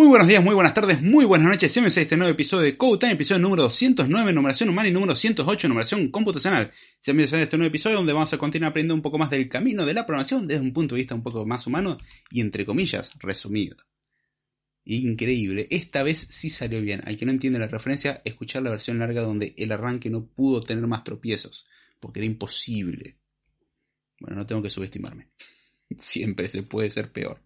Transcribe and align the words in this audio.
Muy 0.00 0.08
buenos 0.08 0.28
días, 0.28 0.42
muy 0.42 0.54
buenas 0.54 0.72
tardes, 0.72 1.02
muy 1.02 1.26
buenas 1.26 1.46
noches. 1.46 1.74
Bienvenidos 1.74 1.98
a 1.98 2.00
este 2.00 2.16
nuevo 2.16 2.32
episodio 2.32 2.62
de 2.62 2.78
Code 2.78 3.10
episodio 3.10 3.42
número 3.42 3.64
209, 3.64 4.32
numeración 4.32 4.70
humana 4.70 4.88
y 4.88 4.92
número 4.92 5.14
108, 5.14 5.68
numeración 5.68 6.10
computacional. 6.10 6.70
Bienvenidos 7.04 7.34
a 7.34 7.42
este 7.42 7.58
nuevo 7.58 7.68
episodio 7.68 7.98
donde 7.98 8.14
vamos 8.14 8.32
a 8.32 8.38
continuar 8.38 8.70
aprendiendo 8.70 8.94
un 8.94 9.02
poco 9.02 9.18
más 9.18 9.28
del 9.28 9.50
camino 9.50 9.84
de 9.84 9.92
la 9.92 10.06
programación 10.06 10.46
desde 10.46 10.62
un 10.62 10.72
punto 10.72 10.94
de 10.94 11.00
vista 11.00 11.14
un 11.14 11.22
poco 11.22 11.44
más 11.44 11.66
humano 11.66 11.98
y 12.30 12.40
entre 12.40 12.64
comillas, 12.64 13.12
resumido. 13.18 13.76
Increíble, 14.86 15.68
esta 15.70 16.02
vez 16.02 16.28
sí 16.30 16.48
salió 16.48 16.80
bien. 16.80 17.02
Al 17.04 17.18
que 17.18 17.26
no 17.26 17.32
entiende 17.32 17.58
la 17.58 17.68
referencia, 17.68 18.22
escuchar 18.24 18.62
la 18.62 18.70
versión 18.70 18.98
larga 18.98 19.20
donde 19.20 19.52
el 19.58 19.70
arranque 19.70 20.08
no 20.08 20.24
pudo 20.24 20.62
tener 20.62 20.86
más 20.86 21.04
tropiezos, 21.04 21.66
porque 22.00 22.20
era 22.20 22.26
imposible. 22.26 23.18
Bueno, 24.18 24.36
no 24.36 24.46
tengo 24.46 24.62
que 24.62 24.70
subestimarme. 24.70 25.28
Siempre 25.98 26.48
se 26.48 26.62
puede 26.62 26.90
ser 26.90 27.12
peor. 27.12 27.42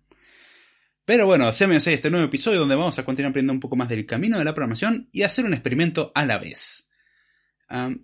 Pero 1.06 1.26
bueno, 1.26 1.52
seamos 1.52 1.86
este 1.86 2.10
nuevo 2.10 2.24
episodio 2.24 2.60
donde 2.60 2.76
vamos 2.76 2.98
a 2.98 3.04
continuar 3.04 3.30
aprendiendo 3.30 3.52
un 3.52 3.60
poco 3.60 3.76
más 3.76 3.90
del 3.90 4.06
camino 4.06 4.38
de 4.38 4.44
la 4.44 4.54
programación 4.54 5.10
y 5.12 5.22
hacer 5.22 5.44
un 5.44 5.52
experimento 5.52 6.10
a 6.14 6.24
la 6.24 6.38
vez. 6.38 6.88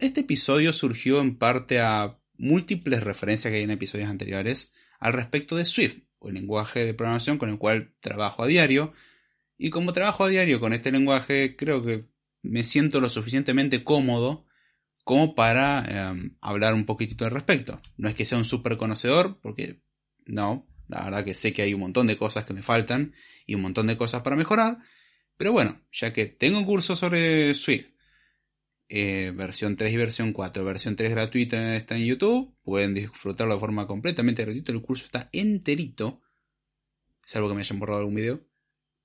este 0.01 0.21
episodio 0.21 0.71
surgió 0.75 1.21
en 1.21 1.39
parte 1.39 1.81
a 1.81 2.19
múltiples 2.37 3.03
referencias 3.03 3.51
que 3.51 3.57
hay 3.57 3.65
en 3.65 3.71
episodios 3.71 4.11
anteriores 4.11 4.75
al 4.99 5.15
respecto 5.15 5.57
de 5.57 5.65
Swift, 5.65 6.03
el 6.21 6.35
lenguaje 6.35 6.85
de 6.85 6.93
programación 6.93 7.39
con 7.39 7.49
el 7.49 7.57
cual 7.57 7.95
trabajo 8.01 8.43
a 8.43 8.47
diario. 8.47 8.93
Y 9.57 9.71
como 9.71 9.95
trabajo 9.95 10.25
a 10.25 10.29
diario 10.29 10.61
con 10.61 10.75
este 10.75 10.93
lenguaje, 10.93 11.57
creo 11.57 11.83
que 11.83 12.07
me 12.43 12.65
siento 12.65 13.01
lo 13.01 13.09
suficientemente 13.09 13.83
cómodo 13.83 14.45
como 15.05 15.35
para 15.35 16.15
hablar 16.43 16.75
un 16.75 16.85
poquitito 16.85 17.25
al 17.25 17.31
respecto. 17.31 17.81
No 17.97 18.11
es 18.11 18.15
que 18.15 18.27
sea 18.27 18.37
un 18.37 18.45
súper 18.45 18.77
conocedor, 18.77 19.41
porque 19.41 19.81
no, 20.27 20.70
la 20.91 21.05
verdad 21.05 21.25
que 21.25 21.35
sé 21.35 21.53
que 21.53 21.63
hay 21.63 21.75
un 21.75 21.81
montón 21.81 22.07
de 22.07 22.17
cosas 22.17 22.45
que 22.45 22.53
me 22.53 22.63
faltan 22.63 23.15
y 23.47 23.55
un 23.55 23.63
montón 23.63 23.87
de 23.87 23.97
cosas 23.97 24.23
para 24.23 24.37
mejorar. 24.37 24.79
Pero 25.37 25.53
bueno, 25.53 25.81
ya 25.93 26.13
que 26.13 26.27
tengo 26.27 26.59
un 26.59 26.65
curso 26.67 26.97
sobre 26.97 27.55
Swift, 27.55 27.87
eh, 28.89 29.33
versión 29.35 29.77
3 29.77 29.93
y 29.93 29.97
versión 29.97 30.33
4, 30.33 30.65
versión 30.65 30.97
3 30.97 31.11
gratuita 31.11 31.77
está 31.77 31.97
en 31.97 32.07
YouTube, 32.07 32.55
pueden 32.63 32.93
disfrutarlo 32.93 33.55
de 33.55 33.61
forma 33.61 33.87
completamente 33.87 34.43
gratuita, 34.43 34.73
el 34.73 34.83
curso 34.83 35.05
está 35.07 35.31
enterito, 35.33 36.21
salvo 37.25 37.49
que 37.49 37.55
me 37.55 37.61
hayan 37.61 37.79
borrado 37.79 38.01
algún 38.01 38.17
video. 38.17 38.41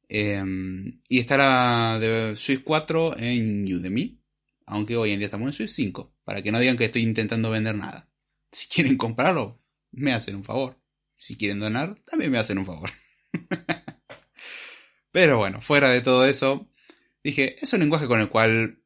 Em, 0.08 1.02
y 1.08 1.20
estará 1.20 2.00
de 2.00 2.36
Swift 2.36 2.64
4 2.64 3.18
en 3.18 3.64
Udemy, 3.74 4.20
aunque 4.66 4.98
hoy 4.98 5.12
en 5.12 5.20
día 5.20 5.28
estamos 5.28 5.48
en 5.48 5.54
Swift 5.54 5.72
5, 5.72 6.14
para 6.24 6.42
que 6.42 6.52
no 6.52 6.59
digan 6.59 6.78
que 6.78 6.86
estoy 6.86 7.04
intentando 7.04 7.52
vender 7.52 7.76
nada. 7.76 8.09
Si 8.52 8.68
quieren 8.68 8.98
comprarlo, 8.98 9.62
me 9.92 10.14
hacen 10.14 10.36
un 10.36 10.44
favor. 10.44 10.80
Si 11.26 11.38
quieren 11.38 11.59
donar, 11.59 11.95
también 12.06 12.30
me 12.30 12.38
hacen 12.38 12.59
un 12.59 12.68
favor. 12.68 12.92
Pero 15.12 15.40
bueno, 15.40 15.59
fuera 15.59 15.90
de 15.90 16.02
todo 16.02 16.28
eso, 16.28 16.70
dije, 17.23 17.56
es 17.64 17.73
un 17.73 17.80
lenguaje 17.80 18.06
con 18.06 18.22
el 18.22 18.30
cual 18.30 18.84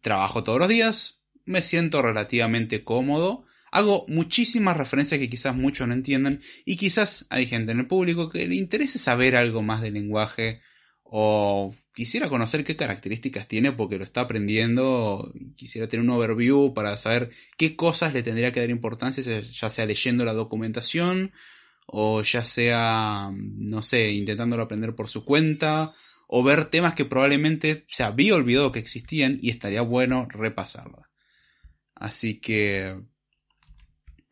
trabajo 0.00 0.44
todos 0.44 0.60
los 0.60 0.68
días, 0.68 1.24
me 1.44 1.60
siento 1.60 2.00
relativamente 2.00 2.84
cómodo, 2.84 3.46
hago 3.72 4.04
muchísimas 4.06 4.76
referencias 4.76 5.18
que 5.18 5.28
quizás 5.28 5.56
muchos 5.56 5.88
no 5.88 5.94
entiendan 5.94 6.40
y 6.64 6.76
quizás 6.76 7.26
hay 7.30 7.46
gente 7.46 7.72
en 7.72 7.80
el 7.80 7.88
público 7.88 8.30
que 8.30 8.46
le 8.46 8.54
interese 8.54 9.00
saber 9.00 9.34
algo 9.34 9.62
más 9.62 9.80
del 9.82 9.94
lenguaje 9.94 10.60
o 11.02 11.74
quisiera 11.96 12.28
conocer 12.28 12.62
qué 12.62 12.76
características 12.76 13.48
tiene 13.48 13.72
porque 13.72 13.98
lo 13.98 14.04
está 14.04 14.20
aprendiendo, 14.20 15.32
quisiera 15.56 15.88
tener 15.88 16.04
un 16.04 16.10
overview 16.10 16.74
para 16.74 16.96
saber 16.96 17.32
qué 17.56 17.74
cosas 17.74 18.12
le 18.14 18.22
tendría 18.22 18.52
que 18.52 18.60
dar 18.60 18.70
importancia, 18.70 19.40
ya 19.40 19.68
sea 19.68 19.84
leyendo 19.84 20.24
la 20.24 20.32
documentación 20.32 21.32
o 21.86 22.22
ya 22.22 22.44
sea, 22.44 23.30
no 23.32 23.82
sé, 23.82 24.12
intentándolo 24.12 24.62
aprender 24.62 24.94
por 24.94 25.08
su 25.08 25.24
cuenta, 25.24 25.94
o 26.28 26.42
ver 26.42 26.66
temas 26.66 26.94
que 26.94 27.04
probablemente 27.04 27.84
se 27.88 28.04
había 28.04 28.34
olvidado 28.34 28.72
que 28.72 28.78
existían 28.78 29.38
y 29.42 29.50
estaría 29.50 29.82
bueno 29.82 30.26
repasarlo. 30.30 31.02
Así 31.94 32.40
que 32.40 32.98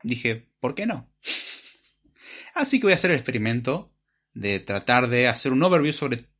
dije, 0.02 0.48
¿por 0.60 0.74
qué 0.74 0.86
no? 0.86 1.12
Así 2.54 2.80
que 2.80 2.86
voy 2.86 2.92
a 2.92 2.96
hacer 2.96 3.10
el 3.10 3.18
experimento 3.18 3.92
de 4.32 4.60
tratar 4.60 5.08
de 5.08 5.28
hacer 5.28 5.52
un 5.52 5.62
overview 5.62 5.92
sobre 5.92 6.30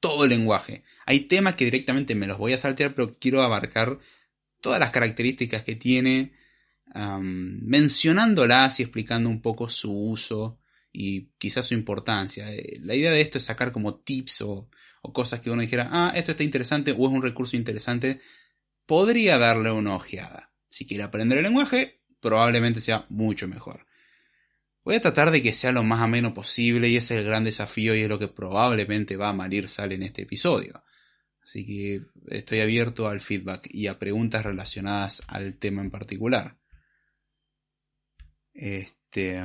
todo 0.00 0.24
el 0.24 0.30
lenguaje. 0.30 0.82
Hay 1.06 1.20
temas 1.20 1.54
que 1.54 1.64
directamente 1.64 2.14
me 2.14 2.26
los 2.26 2.38
voy 2.38 2.52
a 2.52 2.58
saltear, 2.58 2.94
pero 2.94 3.18
quiero 3.18 3.42
abarcar 3.42 4.00
todas 4.60 4.80
las 4.80 4.90
características 4.90 5.62
que 5.62 5.76
tiene, 5.76 6.32
mencionándolas 6.94 8.78
y 8.78 8.84
explicando 8.84 9.28
un 9.28 9.42
poco 9.42 9.68
su 9.68 9.92
uso 9.92 10.60
y 10.92 11.30
quizás 11.38 11.66
su 11.66 11.74
importancia. 11.74 12.52
Eh, 12.52 12.78
la 12.80 12.94
idea 12.94 13.10
de 13.10 13.20
esto 13.20 13.38
es 13.38 13.44
sacar 13.44 13.72
como 13.72 13.96
tips 13.96 14.42
o, 14.42 14.70
cosas 15.12 15.40
que 15.40 15.50
uno 15.50 15.60
dijera, 15.60 15.88
ah, 15.90 16.12
esto 16.16 16.30
está 16.30 16.44
interesante 16.44 16.92
o 16.92 17.06
es 17.06 17.12
un 17.12 17.20
recurso 17.20 17.56
interesante, 17.56 18.20
podría 18.86 19.36
darle 19.36 19.70
una 19.70 19.96
ojeada. 19.96 20.50
Si 20.70 20.86
quiere 20.86 21.02
aprender 21.02 21.38
el 21.38 21.44
lenguaje, 21.44 22.00
probablemente 22.20 22.80
sea 22.80 23.04
mucho 23.10 23.46
mejor. 23.46 23.86
Voy 24.82 24.94
a 24.94 25.02
tratar 25.02 25.30
de 25.30 25.42
que 25.42 25.52
sea 25.52 25.72
lo 25.72 25.82
más 25.82 26.00
ameno 26.00 26.32
posible 26.32 26.88
y 26.88 26.96
ese 26.96 27.14
es 27.14 27.20
el 27.20 27.26
gran 27.26 27.44
desafío 27.44 27.94
y 27.94 28.02
es 28.02 28.08
lo 28.08 28.18
que 28.18 28.28
probablemente 28.28 29.16
va 29.16 29.30
a 29.30 29.34
malir 29.34 29.68
sal 29.68 29.92
en 29.92 30.04
este 30.04 30.22
episodio. 30.22 30.84
Así 31.42 31.66
que 31.66 32.02
estoy 32.28 32.60
abierto 32.60 33.08
al 33.08 33.20
feedback 33.20 33.68
y 33.70 33.88
a 33.88 33.98
preguntas 33.98 34.44
relacionadas 34.44 35.22
al 35.26 35.58
tema 35.58 35.82
en 35.82 35.90
particular. 35.90 36.56
Este. 38.54 39.42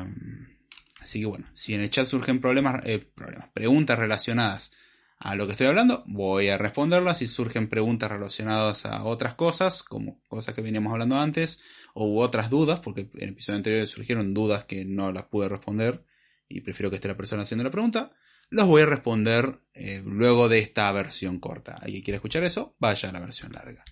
Así 1.02 1.20
que 1.22 1.25
bueno, 1.25 1.47
si 1.53 1.74
en 1.74 1.81
el 1.81 1.90
chat 1.90 2.06
surgen 2.06 2.42
problemas, 2.42 2.81
eh, 2.86 3.00
problemas, 3.00 3.50
preguntas 3.53 3.97
relacionadas 3.97 4.72
a 5.18 5.36
lo 5.36 5.46
que 5.46 5.53
estoy 5.53 5.68
hablando, 5.68 6.03
voy 6.08 6.50
a 6.50 6.58
responderlas. 6.58 7.18
Si 7.18 7.28
surgen 7.28 7.68
preguntas 7.68 8.12
relacionadas 8.12 8.86
a 8.86 9.03
otras 9.03 9.34
cosas, 9.36 9.84
como 9.84 10.22
cosas 10.28 10.56
que 10.56 10.62
veníamos 10.62 10.94
hablando 10.94 11.18
antes, 11.18 11.59
o 11.94 12.22
otras 12.22 12.50
dudas, 12.50 12.80
porque 12.80 13.09
en 13.14 13.24
el 13.24 13.30
episodio 13.30 13.58
anterior 13.58 13.88
surgieron 13.88 14.34
dudas 14.34 14.66
que 14.66 14.86
no 14.86 15.12
las 15.12 15.25
pude 15.25 15.50
responder 15.50 16.06
y 16.48 16.62
prefiero 16.62 16.90
que 16.90 16.96
esté 16.96 17.08
la 17.08 17.18
persona 17.18 17.44
haciendo 17.44 17.64
la 17.64 17.72
pregunta, 17.72 18.12
los 18.50 18.68
voy 18.68 18.81
a 18.81 18.88
responder 18.88 19.59
eh, 19.74 20.02
luego 20.06 20.50
de 20.50 20.59
esta 20.59 20.92
versión 20.92 21.40
corta. 21.40 21.75
¿Alguien 21.75 22.02
quiere 22.02 22.16
escuchar 22.16 22.44
eso? 22.44 22.75
Vaya 22.80 23.09
a 23.09 23.12
la 23.12 23.19
versión 23.19 23.52
larga. 23.52 23.84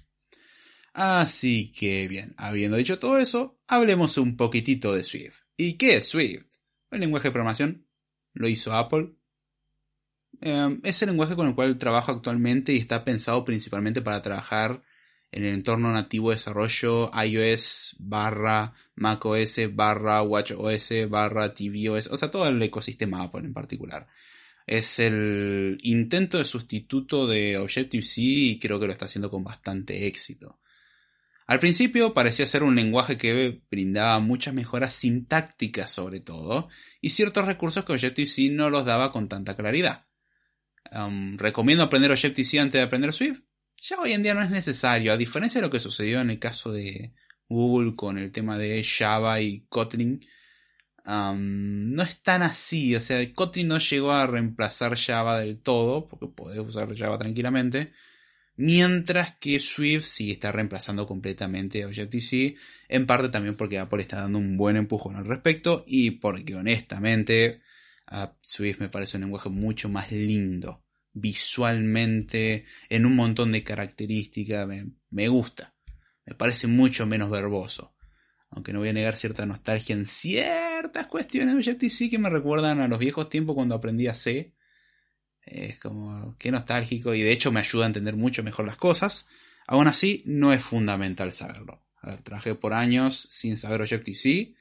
Así 0.98 1.72
que 1.74 2.08
bien, 2.08 2.34
habiendo 2.38 2.76
dicho 2.76 2.98
todo 2.98 3.20
eso, 3.20 3.60
hablemos 3.68 4.18
un 4.18 4.36
poquitito 4.36 4.96
de 4.96 5.04
Swift. 5.04 5.36
¿Y 5.56 5.74
qué 5.74 5.98
es 5.98 6.10
Swift? 6.10 6.48
El 6.90 7.02
lenguaje 7.02 7.28
de 7.28 7.34
programación 7.34 7.86
lo 8.34 8.48
hizo 8.48 8.74
Apple. 8.74 9.14
Em, 10.42 10.82
es 10.84 11.00
el 11.04 11.10
lenguaje 11.10 11.36
con 11.36 11.50
el 11.50 11.54
cual 11.54 11.78
trabajo 11.78 12.12
actualmente 12.12 12.74
y 12.74 12.78
está 12.78 13.06
pensado 13.06 13.46
principalmente 13.46 14.02
para 14.02 14.24
trabajar 14.24 14.82
en 15.32 15.46
el 15.46 15.54
entorno 15.54 15.92
nativo 15.92 16.32
de 16.32 16.38
desarrollo 16.38 17.12
iOS 17.14 17.96
barra 18.00 18.74
macOS 18.96 19.76
barra 19.76 20.24
watchOS 20.24 21.08
barra 21.08 21.54
tvOS, 21.54 22.08
o 22.08 22.18
sea, 22.18 22.32
todo 22.32 22.50
el 22.50 22.60
ecosistema 22.64 23.22
Apple 23.22 23.42
en 23.46 23.54
particular. 23.54 24.08
Es 24.66 24.98
el 24.98 25.78
intento 25.84 26.40
de 26.40 26.46
sustituto 26.46 27.28
de 27.28 27.60
Objective-C 27.60 28.22
y 28.22 28.60
creo 28.60 28.80
que 28.80 28.88
lo 28.88 28.94
está 28.94 29.06
haciendo 29.06 29.30
con 29.30 29.44
bastante 29.44 30.08
éxito. 30.08 30.58
Al 31.48 31.60
principio 31.60 32.14
parecía 32.14 32.46
ser 32.46 32.62
un 32.62 32.76
lenguaje 32.76 33.18
que 33.18 33.62
brindaba 33.72 34.20
muchas 34.20 34.54
mejoras 34.54 34.94
sintácticas 34.94 35.90
sobre 35.90 36.20
todo, 36.20 36.68
y 37.00 37.12
ciertos 37.12 37.48
recursos 37.48 37.86
que 37.86 37.94
Objective-C 37.94 38.50
no 38.50 38.70
los 38.70 38.84
daba 38.84 39.14
con 39.14 39.30
tanta 39.30 39.56
claridad. 39.56 40.06
Um, 40.92 41.38
¿Recomiendo 41.38 41.86
aprender 41.86 42.12
Objective-C 42.12 42.60
antes 42.60 42.80
de 42.80 42.84
aprender 42.84 43.14
Swift? 43.14 43.42
Ya 43.82 43.98
hoy 44.00 44.12
en 44.12 44.24
día 44.24 44.34
no 44.34 44.44
es 44.44 44.50
necesario, 44.50 45.14
a 45.14 45.18
diferencia 45.18 45.62
de 45.62 45.68
lo 45.68 45.72
que 45.72 45.80
sucedió 45.80 46.20
en 46.20 46.32
el 46.32 46.40
caso 46.40 46.74
de 46.74 47.14
Google 47.48 47.96
con 47.96 48.18
el 48.18 48.34
tema 48.34 48.58
de 48.58 48.84
Java 48.84 49.40
y 49.40 49.66
Kotlin, 49.70 50.20
um, 51.06 51.94
no 51.94 52.04
es 52.04 52.22
tan 52.24 52.42
así, 52.42 52.94
o 52.94 53.00
sea, 53.00 53.26
Kotlin 53.34 53.70
no 53.70 53.78
llegó 53.78 54.12
a 54.12 54.28
reemplazar 54.28 54.98
Java 54.98 55.40
del 55.40 55.62
todo, 55.62 56.10
porque 56.10 56.28
podés 56.28 56.60
usar 56.60 56.94
Java 56.94 57.18
tranquilamente, 57.18 57.94
Mientras 58.60 59.36
que 59.36 59.60
Swift 59.60 60.06
sí 60.06 60.32
está 60.32 60.52
reemplazando 60.52 61.06
completamente 61.06 61.84
a 61.84 61.86
Objective-C, 61.86 62.56
en 62.90 63.06
parte 63.06 63.30
también 63.30 63.56
porque 63.56 63.78
Apple 63.78 64.02
está 64.02 64.22
dando 64.22 64.40
un 64.40 64.58
buen 64.58 64.78
empujón 64.78 65.16
al 65.16 65.26
respecto 65.26 65.84
y 65.86 66.12
porque 66.12 66.56
honestamente 66.56 67.62
Swift 68.42 68.80
me 68.80 68.90
parece 68.90 69.18
un 69.18 69.22
lenguaje 69.22 69.50
mucho 69.50 69.90
más 69.90 70.12
lindo, 70.12 70.84
visualmente, 71.14 72.66
en 72.90 73.06
un 73.06 73.16
montón 73.16 73.52
de 73.52 73.64
características, 73.64 74.68
me, 75.12 75.28
gusta, 75.28 75.76
me 76.26 76.34
parece 76.34 76.66
mucho 76.66 77.06
menos 77.06 77.30
verboso. 77.30 77.94
Aunque 78.50 78.74
no 78.74 78.80
voy 78.80 78.90
a 78.90 78.94
negar 78.94 79.18
cierta 79.18 79.46
nostalgia 79.46 79.94
en 79.94 80.08
ciertas 80.08 81.06
cuestiones 81.06 81.54
de 81.54 81.60
Objective-C 81.60 82.10
que 82.10 82.18
me 82.18 82.32
recuerdan 82.32 82.80
a 82.80 82.88
los 82.88 82.98
viejos 82.98 83.30
tiempos 83.30 83.54
cuando 83.56 83.76
aprendí 83.76 84.08
a 84.08 84.16
C 84.16 84.56
es 85.48 85.80
como, 85.80 86.36
qué 86.38 86.52
nostálgico 86.52 87.14
y 87.14 87.22
de 87.22 87.32
hecho 87.32 87.52
me 87.52 87.60
ayuda 87.60 87.86
a 87.86 87.88
entender 87.88 88.16
mucho 88.16 88.44
mejor 88.44 88.66
las 88.66 88.78
cosas. 88.78 89.28
Aún 89.68 89.88
así, 89.88 90.24
no 90.26 90.54
es 90.54 90.64
fundamental 90.64 91.32
saberlo. 91.34 91.84
Trabajé 92.24 92.56
por 92.56 92.74
años 92.74 93.28
sin 93.30 93.58
saber 93.58 93.82
Objective-C. 93.82 94.56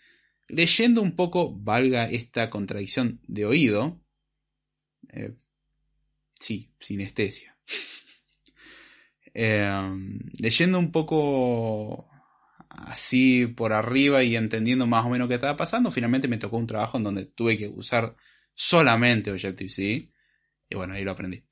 Leyendo 0.48 1.02
un 1.02 1.14
poco, 1.14 1.52
valga 1.52 2.10
esta 2.10 2.50
contradicción 2.50 3.20
de 3.26 3.46
oído, 3.46 4.00
eh, 5.08 5.34
sí, 6.38 6.70
sinestesia. 6.80 7.56
Em, 9.38 10.18
leyendo 10.38 10.78
un 10.78 10.90
poco 10.90 12.08
así 12.70 13.46
por 13.46 13.74
arriba 13.74 14.24
y 14.24 14.34
entendiendo 14.34 14.86
más 14.86 15.04
o 15.04 15.10
menos 15.10 15.28
qué 15.28 15.34
estaba 15.34 15.58
pasando, 15.58 15.90
finalmente 15.90 16.26
me 16.26 16.38
tocó 16.38 16.56
un 16.56 16.66
trabajo 16.66 16.96
en 16.96 17.02
donde 17.02 17.26
tuve 17.26 17.58
que 17.58 17.68
usar 17.68 18.16
solamente 18.54 19.30
Objective-C. 19.30 20.08
Y 20.68 20.76
bueno, 20.76 20.94
ahí 20.94 21.04
lo 21.04 21.12
aprendí. 21.12 21.44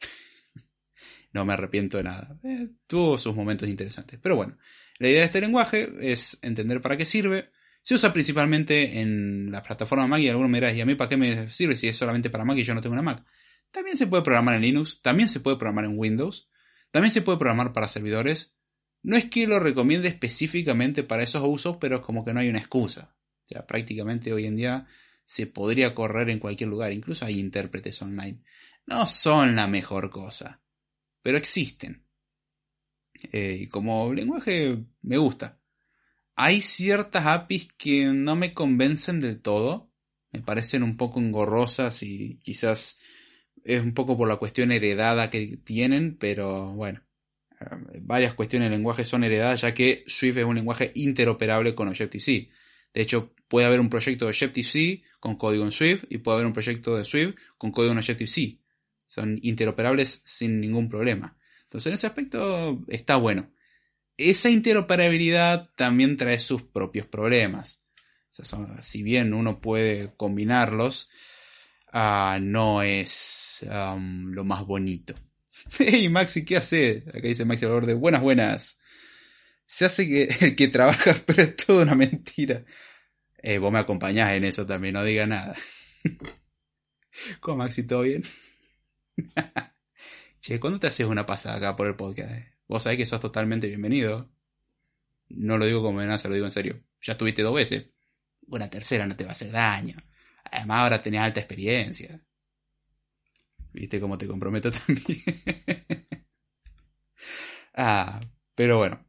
no 1.32 1.44
me 1.44 1.52
arrepiento 1.52 1.98
de 1.98 2.04
nada. 2.04 2.38
Eh, 2.44 2.68
tuvo 2.86 3.18
sus 3.18 3.34
momentos 3.34 3.68
interesantes. 3.68 4.18
Pero 4.22 4.36
bueno, 4.36 4.56
la 4.98 5.08
idea 5.08 5.20
de 5.20 5.26
este 5.26 5.40
lenguaje 5.40 5.92
es 6.00 6.38
entender 6.42 6.80
para 6.80 6.96
qué 6.96 7.06
sirve. 7.06 7.50
Se 7.82 7.94
usa 7.94 8.12
principalmente 8.12 9.00
en 9.00 9.50
la 9.50 9.62
plataforma 9.62 10.06
Mac 10.06 10.20
y 10.20 10.28
algunos 10.28 10.50
me 10.50 10.58
dirán, 10.58 10.76
¿y 10.76 10.80
a 10.80 10.86
mí 10.86 10.94
para 10.94 11.08
qué 11.08 11.16
me 11.16 11.50
sirve 11.50 11.76
si 11.76 11.88
es 11.88 11.96
solamente 11.96 12.30
para 12.30 12.44
Mac 12.44 12.56
y 12.56 12.64
yo 12.64 12.74
no 12.74 12.80
tengo 12.80 12.94
una 12.94 13.02
Mac? 13.02 13.24
También 13.70 13.96
se 13.96 14.06
puede 14.06 14.22
programar 14.22 14.54
en 14.54 14.62
Linux, 14.62 15.02
también 15.02 15.28
se 15.28 15.40
puede 15.40 15.56
programar 15.56 15.84
en 15.84 15.98
Windows, 15.98 16.48
también 16.90 17.12
se 17.12 17.22
puede 17.22 17.38
programar 17.38 17.72
para 17.72 17.88
servidores. 17.88 18.56
No 19.02 19.16
es 19.16 19.26
que 19.26 19.46
lo 19.46 19.58
recomiende 19.58 20.08
específicamente 20.08 21.02
para 21.02 21.24
esos 21.24 21.42
usos, 21.46 21.76
pero 21.78 21.96
es 21.96 22.00
como 22.02 22.24
que 22.24 22.32
no 22.32 22.40
hay 22.40 22.48
una 22.48 22.60
excusa. 22.60 23.16
O 23.44 23.48
sea, 23.48 23.66
prácticamente 23.66 24.32
hoy 24.32 24.46
en 24.46 24.56
día 24.56 24.86
se 25.24 25.46
podría 25.46 25.94
correr 25.94 26.30
en 26.30 26.38
cualquier 26.38 26.70
lugar, 26.70 26.92
incluso 26.92 27.26
hay 27.26 27.38
intérpretes 27.38 28.00
online. 28.00 28.42
No 28.86 29.06
son 29.06 29.56
la 29.56 29.66
mejor 29.66 30.10
cosa, 30.10 30.60
pero 31.22 31.38
existen. 31.38 32.04
Eh, 33.32 33.58
y 33.62 33.68
como 33.68 34.12
lenguaje 34.12 34.84
me 35.02 35.16
gusta. 35.16 35.58
Hay 36.36 36.62
ciertas 36.62 37.26
APIs 37.26 37.68
que 37.78 38.06
no 38.06 38.36
me 38.36 38.52
convencen 38.54 39.20
del 39.20 39.40
todo, 39.40 39.90
me 40.32 40.42
parecen 40.42 40.82
un 40.82 40.96
poco 40.96 41.20
engorrosas 41.20 42.02
y 42.02 42.40
quizás 42.42 42.98
es 43.64 43.82
un 43.82 43.94
poco 43.94 44.16
por 44.18 44.28
la 44.28 44.36
cuestión 44.36 44.72
heredada 44.72 45.30
que 45.30 45.58
tienen, 45.64 46.18
pero 46.18 46.74
bueno, 46.74 47.02
eh, 47.60 48.00
varias 48.02 48.34
cuestiones 48.34 48.66
del 48.66 48.78
lenguaje 48.78 49.04
son 49.04 49.24
heredadas 49.24 49.62
ya 49.62 49.74
que 49.74 50.04
Swift 50.06 50.38
es 50.38 50.44
un 50.44 50.56
lenguaje 50.56 50.92
interoperable 50.96 51.74
con 51.74 51.88
Objective-C. 51.88 52.50
De 52.92 53.00
hecho, 53.00 53.32
puede 53.48 53.66
haber 53.66 53.80
un 53.80 53.88
proyecto 53.88 54.26
de 54.26 54.30
Objective-C 54.30 55.02
con 55.20 55.36
código 55.36 55.64
en 55.64 55.72
Swift 55.72 56.04
y 56.10 56.18
puede 56.18 56.36
haber 56.36 56.46
un 56.46 56.52
proyecto 56.52 56.96
de 56.96 57.04
Swift 57.04 57.36
con 57.56 57.70
código 57.70 57.92
en 57.92 57.98
Objective-C. 57.98 58.58
Son 59.14 59.38
interoperables 59.42 60.22
sin 60.24 60.60
ningún 60.60 60.88
problema. 60.88 61.36
Entonces, 61.64 61.86
en 61.88 61.94
ese 61.94 62.06
aspecto 62.06 62.82
está 62.88 63.16
bueno. 63.16 63.50
Esa 64.16 64.50
interoperabilidad 64.50 65.70
también 65.76 66.16
trae 66.16 66.38
sus 66.38 66.62
propios 66.62 67.06
problemas. 67.06 67.84
si 68.80 69.02
bien 69.02 69.34
uno 69.34 69.60
puede 69.60 70.14
combinarlos, 70.16 71.08
Ah, 71.96 72.40
no 72.42 72.82
es 72.82 73.64
lo 73.64 74.44
más 74.44 74.66
bonito. 74.66 75.14
hey 75.78 76.08
Maxi, 76.08 76.44
¿qué 76.44 76.56
hace? 76.56 77.04
Acá 77.06 77.20
dice 77.28 77.44
Maxi 77.44 77.66
de 77.66 77.94
buenas, 77.94 78.20
buenas. 78.20 78.80
Se 79.64 79.84
hace 79.84 80.08
que 80.08 80.24
el 80.40 80.56
que 80.56 80.66
trabaja, 80.66 81.14
pero 81.26 81.44
es 81.44 81.54
toda 81.54 81.84
una 81.84 81.94
mentira. 81.94 82.64
Eh, 83.38 83.58
vos 83.58 83.70
me 83.72 83.78
acompañás 83.78 84.32
en 84.32 84.42
eso 84.42 84.66
también, 84.66 84.94
no 84.94 85.04
diga 85.04 85.28
nada. 85.28 85.54
¿Cómo 87.38 87.58
Maxi? 87.58 87.84
¿Todo 87.84 88.00
bien? 88.00 88.24
che, 90.40 90.60
¿cuándo 90.60 90.80
te 90.80 90.86
haces 90.86 91.06
una 91.06 91.26
pasada 91.26 91.56
acá 91.56 91.76
por 91.76 91.86
el 91.86 91.96
podcast? 91.96 92.32
Vos 92.68 92.82
sabés 92.82 92.98
que 92.98 93.06
sos 93.06 93.20
totalmente 93.20 93.68
bienvenido. 93.68 94.30
No 95.28 95.58
lo 95.58 95.66
digo 95.66 95.82
como 95.82 95.98
amenaza, 95.98 96.28
lo 96.28 96.34
digo 96.34 96.46
en 96.46 96.52
serio. 96.52 96.82
Ya 97.02 97.12
estuviste 97.12 97.42
dos 97.42 97.54
veces. 97.54 97.90
Una 98.48 98.68
tercera 98.68 99.06
no 99.06 99.16
te 99.16 99.24
va 99.24 99.30
a 99.30 99.32
hacer 99.32 99.50
daño. 99.50 99.96
Además 100.44 100.82
ahora 100.82 101.02
tenés 101.02 101.22
alta 101.22 101.40
experiencia. 101.40 102.20
¿Viste 103.72 104.00
cómo 104.00 104.18
te 104.18 104.26
comprometo 104.26 104.70
también? 104.86 105.22
ah, 107.74 108.20
pero 108.54 108.78
bueno. 108.78 109.04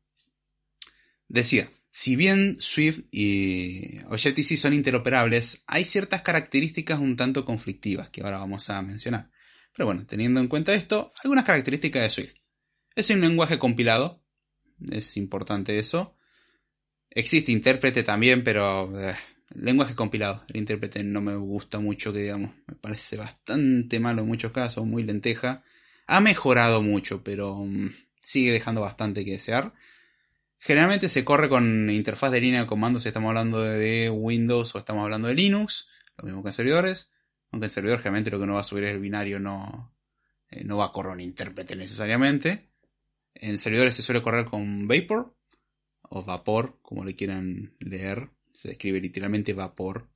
Decía, 1.28 1.70
si 1.92 2.16
bien 2.16 2.58
Swift 2.60 3.06
y 3.12 4.00
Objective-C 4.06 4.58
son 4.58 4.74
interoperables, 4.74 5.64
hay 5.68 5.86
ciertas 5.86 6.22
características 6.22 7.00
un 7.00 7.16
tanto 7.16 7.46
conflictivas 7.46 8.10
que 8.10 8.22
ahora 8.22 8.40
vamos 8.40 8.70
a 8.70 8.82
mencionar. 8.82 9.32
Pero 9.76 9.88
bueno, 9.88 10.06
teniendo 10.08 10.40
en 10.40 10.48
cuenta 10.48 10.74
esto, 10.74 11.14
algunas 11.22 11.44
características 11.44 12.04
de 12.04 12.10
Swift. 12.10 12.36
Es 12.96 13.10
un 13.10 13.20
lenguaje 13.20 13.60
compilado, 13.60 14.24
es 14.90 15.18
importante 15.18 15.78
eso. 15.78 16.16
Existe 17.10 17.52
intérprete 17.52 18.04
también, 18.04 18.44
pero 18.44 19.00
eh, 19.00 19.16
lenguaje 19.54 19.94
compilado. 19.94 20.44
El 20.48 20.58
intérprete 20.58 21.04
no 21.04 21.22
me 21.22 21.36
gusta 21.36 21.80
mucho, 21.80 22.14
que 22.14 22.20
digamos, 22.20 22.56
me 22.68 22.76
parece 22.76 23.18
bastante 23.18 24.00
malo 24.00 24.22
en 24.22 24.28
muchos 24.28 24.54
casos, 24.54 24.86
muy 24.86 25.04
lenteja. 25.04 25.64
Ha 26.08 26.22
mejorado 26.22 26.82
mucho, 26.82 27.22
pero 27.24 27.58
mm, 27.58 27.90
sigue 28.22 28.54
dejando 28.54 28.82
bastante 28.82 29.26
que 29.26 29.32
desear. 29.32 29.74
Generalmente 30.58 31.10
se 31.10 31.26
corre 31.26 31.50
con 31.50 31.90
interfaz 31.90 32.32
de 32.32 32.42
línea 32.42 32.62
de 32.62 32.68
comandos 32.68 33.04
si 33.04 33.10
estamos 33.10 33.30
hablando 33.30 33.62
de 33.62 34.10
Windows 34.10 34.74
o 34.74 34.78
estamos 34.78 35.04
hablando 35.04 35.28
de 35.28 35.36
Linux, 35.36 35.90
lo 36.18 36.24
mismo 36.24 36.44
que 36.44 36.50
en 36.50 36.54
servidores. 36.54 37.12
Aunque 37.52 37.68
en 37.68 37.72
servidor 37.72 38.00
generalmente 38.00 38.32
lo 38.32 38.40
que 38.40 38.48
no 38.48 38.56
va 38.56 38.62
a 38.62 38.64
subir 38.64 38.86
es 38.86 38.92
el 38.92 39.00
binario, 39.00 39.40
no, 39.40 39.96
eh, 40.50 40.64
no 40.64 40.78
va 40.78 40.86
a 40.86 40.92
correr 40.92 41.14
un 41.14 41.22
intérprete 41.22 41.76
necesariamente. 41.76 42.70
En 43.34 43.58
servidores 43.60 43.96
se 43.96 44.02
suele 44.02 44.22
correr 44.22 44.46
con 44.46 44.88
Vapor 44.88 45.36
o 46.02 46.24
Vapor, 46.24 46.80
como 46.82 47.04
le 47.04 47.16
quieran 47.16 47.76
leer. 47.80 48.30
Se 48.54 48.72
escribe 48.72 49.02
literalmente 49.02 49.54
vapor. 49.54 50.10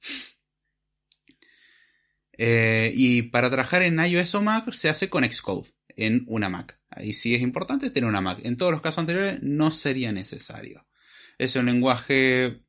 Eh, 2.42 2.94
y 2.96 3.24
para 3.24 3.50
trabajar 3.50 3.82
en 3.82 4.00
iOS 4.00 4.36
o 4.36 4.42
Mac 4.42 4.72
se 4.72 4.88
hace 4.88 5.10
con 5.10 5.30
Xcode 5.30 5.74
en 5.90 6.24
una 6.28 6.48
Mac. 6.48 6.80
Ahí 6.90 7.12
sí 7.12 7.36
es 7.36 7.42
importante 7.42 7.90
tener 7.90 8.10
una 8.10 8.22
Mac. 8.22 8.40
En 8.44 8.56
todos 8.56 8.72
los 8.72 8.82
casos 8.82 9.00
anteriores 9.00 9.44
no 9.44 9.72
sería 9.72 10.14
necesario. 10.14 10.88
Es 11.38 11.58
un 11.58 11.66
lenguaje 11.66 12.62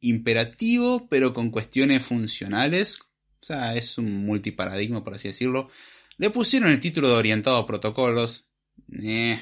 imperativo, 0.00 1.08
pero 1.08 1.32
con 1.32 1.50
cuestiones 1.50 2.04
funcionales. 2.04 3.00
O 3.44 3.46
sea, 3.46 3.74
es 3.74 3.98
un 3.98 4.24
multiparadigma, 4.24 5.04
por 5.04 5.12
así 5.12 5.28
decirlo. 5.28 5.68
Le 6.16 6.30
pusieron 6.30 6.70
el 6.70 6.80
título 6.80 7.08
de 7.08 7.14
orientado 7.16 7.58
a 7.58 7.66
protocolos. 7.66 8.48
Eh, 9.02 9.38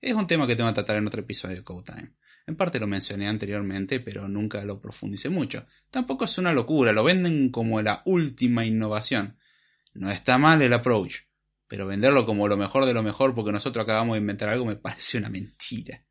es 0.00 0.14
un 0.14 0.26
tema 0.26 0.46
que 0.46 0.56
tengo 0.56 0.70
que 0.70 0.76
tratar 0.76 0.96
en 0.96 1.06
otro 1.06 1.20
episodio 1.20 1.56
de 1.56 1.62
Code 1.62 1.92
Time. 1.92 2.14
En 2.46 2.56
parte 2.56 2.80
lo 2.80 2.86
mencioné 2.86 3.28
anteriormente, 3.28 4.00
pero 4.00 4.26
nunca 4.26 4.64
lo 4.64 4.80
profundicé 4.80 5.28
mucho. 5.28 5.66
Tampoco 5.90 6.24
es 6.24 6.38
una 6.38 6.54
locura, 6.54 6.92
lo 6.92 7.04
venden 7.04 7.50
como 7.50 7.82
la 7.82 8.00
última 8.06 8.64
innovación. 8.64 9.36
No 9.92 10.10
está 10.10 10.38
mal 10.38 10.62
el 10.62 10.72
approach, 10.72 11.16
pero 11.68 11.86
venderlo 11.86 12.24
como 12.24 12.48
lo 12.48 12.56
mejor 12.56 12.86
de 12.86 12.94
lo 12.94 13.02
mejor 13.02 13.34
porque 13.34 13.52
nosotros 13.52 13.82
acabamos 13.82 14.14
de 14.14 14.20
inventar 14.20 14.48
algo 14.48 14.64
me 14.64 14.76
parece 14.76 15.18
una 15.18 15.28
mentira. 15.28 16.02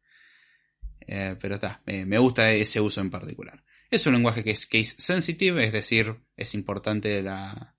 Eh, 1.07 1.35
pero 1.41 1.55
está, 1.55 1.81
me 1.87 2.19
gusta 2.19 2.51
ese 2.51 2.79
uso 2.79 3.01
en 3.01 3.09
particular. 3.09 3.63
Es 3.91 4.07
un 4.07 4.13
lenguaje 4.13 4.41
que 4.41 4.51
es 4.51 4.65
case 4.65 4.95
sensitive, 4.99 5.65
es 5.65 5.73
decir, 5.73 6.15
es 6.37 6.53
importante 6.55 7.21
la, 7.21 7.75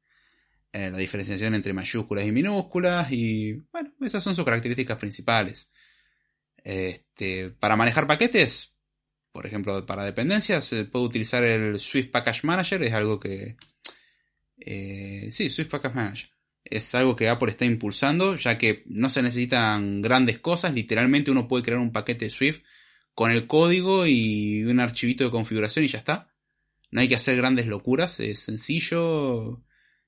eh, 0.70 0.90
la 0.90 0.98
diferenciación 0.98 1.54
entre 1.54 1.72
mayúsculas 1.72 2.26
y 2.26 2.32
minúsculas 2.32 3.10
y 3.10 3.54
bueno, 3.72 3.92
esas 4.02 4.22
son 4.22 4.36
sus 4.36 4.44
características 4.44 4.98
principales. 4.98 5.70
Este, 6.62 7.48
para 7.50 7.76
manejar 7.76 8.06
paquetes, 8.06 8.76
por 9.32 9.46
ejemplo, 9.46 9.86
para 9.86 10.04
dependencias, 10.04 10.66
se 10.66 10.84
puede 10.84 11.06
utilizar 11.06 11.44
el 11.44 11.80
Swift 11.80 12.10
Package 12.10 12.44
Manager, 12.44 12.82
es 12.82 12.92
algo 12.92 13.18
que... 13.18 13.56
Eh, 14.58 15.30
sí, 15.32 15.48
Swift 15.48 15.70
Package 15.70 15.94
Manager. 15.94 16.30
Es 16.62 16.94
algo 16.94 17.16
que 17.16 17.30
Apple 17.30 17.50
está 17.50 17.64
impulsando, 17.64 18.36
ya 18.36 18.58
que 18.58 18.82
no 18.86 19.08
se 19.08 19.22
necesitan 19.22 20.02
grandes 20.02 20.40
cosas, 20.40 20.74
literalmente 20.74 21.30
uno 21.30 21.48
puede 21.48 21.64
crear 21.64 21.80
un 21.80 21.90
paquete 21.90 22.28
Swift 22.28 22.62
con 23.14 23.30
el 23.30 23.46
código 23.46 24.06
y 24.06 24.64
un 24.64 24.80
archivito 24.80 25.24
de 25.24 25.30
configuración 25.30 25.84
y 25.84 25.88
ya 25.88 25.98
está. 25.98 26.32
No 26.90 27.00
hay 27.00 27.08
que 27.08 27.14
hacer 27.14 27.36
grandes 27.36 27.66
locuras, 27.66 28.20
es 28.20 28.40
sencillo 28.40 29.62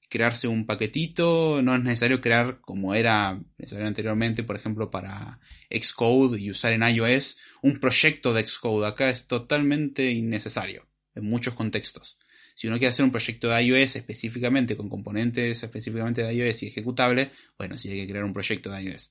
crearse 0.08 0.48
un 0.48 0.66
paquetito, 0.66 1.60
no 1.62 1.74
es 1.74 1.82
necesario 1.82 2.20
crear 2.20 2.60
como 2.60 2.94
era 2.94 3.40
necesario 3.58 3.86
anteriormente, 3.86 4.44
por 4.44 4.56
ejemplo, 4.56 4.90
para 4.90 5.40
Xcode 5.70 6.40
y 6.40 6.50
usar 6.50 6.72
en 6.72 6.82
iOS 6.82 7.38
un 7.62 7.80
proyecto 7.80 8.32
de 8.32 8.46
Xcode. 8.46 8.86
Acá 8.86 9.10
es 9.10 9.26
totalmente 9.26 10.10
innecesario 10.10 10.86
en 11.14 11.24
muchos 11.24 11.54
contextos. 11.54 12.18
Si 12.54 12.68
uno 12.68 12.76
quiere 12.76 12.90
hacer 12.90 13.04
un 13.04 13.10
proyecto 13.10 13.48
de 13.48 13.62
iOS 13.62 13.96
específicamente 13.96 14.76
con 14.76 14.88
componentes 14.88 15.62
específicamente 15.62 16.22
de 16.22 16.32
iOS 16.32 16.62
y 16.62 16.66
ejecutable, 16.68 17.32
bueno, 17.58 17.76
sí 17.76 17.88
hay 17.90 18.02
que 18.02 18.08
crear 18.08 18.24
un 18.24 18.32
proyecto 18.34 18.70
de 18.70 18.82
iOS. 18.82 19.10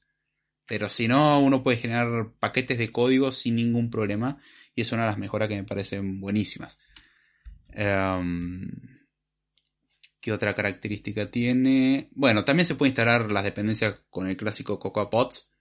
Pero 0.65 0.89
si 0.89 1.07
no, 1.07 1.39
uno 1.39 1.63
puede 1.63 1.77
generar 1.77 2.31
paquetes 2.39 2.77
de 2.77 2.91
código 2.91 3.31
sin 3.31 3.55
ningún 3.55 3.89
problema 3.89 4.39
y 4.75 4.81
es 4.81 4.91
una 4.91 5.03
de 5.03 5.09
las 5.09 5.17
mejoras 5.17 5.49
que 5.49 5.55
me 5.55 5.63
parecen 5.63 6.19
buenísimas. 6.19 6.79
Em, 7.69 8.69
¿Qué 10.19 10.31
otra 10.31 10.55
característica 10.55 11.29
tiene? 11.29 12.09
Bueno, 12.15 12.45
también 12.45 12.65
se 12.65 12.75
puede 12.75 12.91
instalar 12.91 13.29
las 13.29 13.43
dependencias 13.43 13.99
con 14.09 14.27
el 14.27 14.37
clásico 14.37 14.79
CocoaPods. 14.79 15.51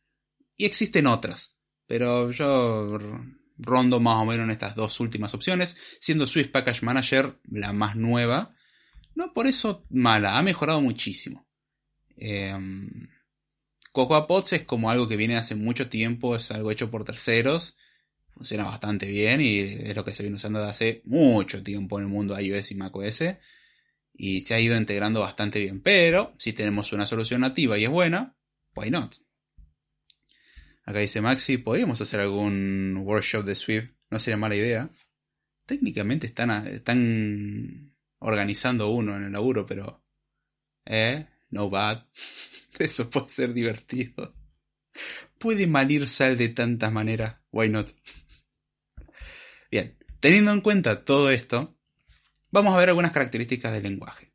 Y 0.56 0.66
existen 0.66 1.08
otras. 1.08 1.56
Pero 1.88 2.30
yo 2.30 2.96
rondo 3.58 3.98
más 3.98 4.18
o 4.18 4.24
menos 4.24 4.44
en 4.44 4.52
estas 4.52 4.76
dos 4.76 5.00
últimas 5.00 5.34
opciones. 5.34 5.76
Siendo 6.00 6.28
Swift 6.28 6.52
Package 6.52 6.84
Manager 6.84 7.40
la 7.50 7.72
más 7.72 7.96
nueva. 7.96 8.54
No 9.16 9.32
por 9.34 9.48
eso 9.48 9.84
mala, 9.90 10.38
ha 10.38 10.42
mejorado 10.42 10.80
muchísimo. 10.80 11.44
Em, 13.92 14.06
CocoaPods 14.06 14.52
es 14.54 14.62
como 14.64 14.90
algo 14.90 15.08
que 15.08 15.16
viene 15.16 15.36
hace 15.36 15.54
mucho 15.54 15.88
tiempo, 15.88 16.34
es 16.36 16.50
algo 16.50 16.70
hecho 16.70 16.90
por 16.90 17.04
terceros, 17.04 17.76
funciona 18.34 18.64
bastante 18.64 19.06
bien 19.06 19.40
y 19.40 19.58
es 19.60 19.94
lo 19.94 20.04
que 20.04 20.12
se 20.12 20.22
viene 20.22 20.36
usando 20.36 20.60
desde 20.60 20.70
hace 20.70 21.02
mucho 21.04 21.62
tiempo 21.62 21.98
en 21.98 22.06
el 22.06 22.10
mundo 22.10 22.38
iOS 22.38 22.70
y 22.70 22.74
macOS 22.74 23.22
y 24.14 24.42
se 24.42 24.54
ha 24.54 24.60
ido 24.60 24.76
integrando 24.76 25.20
bastante 25.20 25.60
bien. 25.60 25.80
Pero 25.82 26.34
si 26.38 26.52
tenemos 26.52 26.92
una 26.92 27.06
solución 27.06 27.42
nativa 27.42 27.78
y 27.78 27.84
es 27.84 27.90
buena, 27.90 28.34
why 28.74 28.90
not? 28.90 29.14
Acá 30.84 30.98
dice 30.98 31.20
Maxi, 31.20 31.58
podríamos 31.58 32.00
hacer 32.00 32.20
algún 32.20 32.96
workshop 33.04 33.44
de 33.44 33.54
Swift, 33.54 33.90
no 34.10 34.18
sería 34.18 34.36
mala 34.36 34.56
idea. 34.56 34.90
Técnicamente 35.66 36.26
están, 36.26 36.66
están 36.66 37.92
organizando 38.18 38.88
uno 38.88 39.16
en 39.16 39.24
el 39.24 39.32
laburo, 39.32 39.64
pero... 39.66 40.02
Eh, 40.84 41.26
no 41.50 41.70
bad. 41.70 42.04
Eso 42.78 43.10
puede 43.10 43.28
ser 43.28 43.52
divertido. 43.52 44.34
Puede 45.38 45.66
malir 45.66 46.08
sal 46.08 46.36
de 46.36 46.48
tantas 46.48 46.92
maneras. 46.92 47.36
Why 47.50 47.68
not? 47.68 47.90
Bien, 49.70 49.96
teniendo 50.20 50.52
en 50.52 50.60
cuenta 50.60 51.04
todo 51.04 51.30
esto, 51.30 51.78
vamos 52.50 52.74
a 52.74 52.78
ver 52.78 52.90
algunas 52.90 53.12
características 53.12 53.72
del 53.72 53.84
lenguaje. 53.84 54.32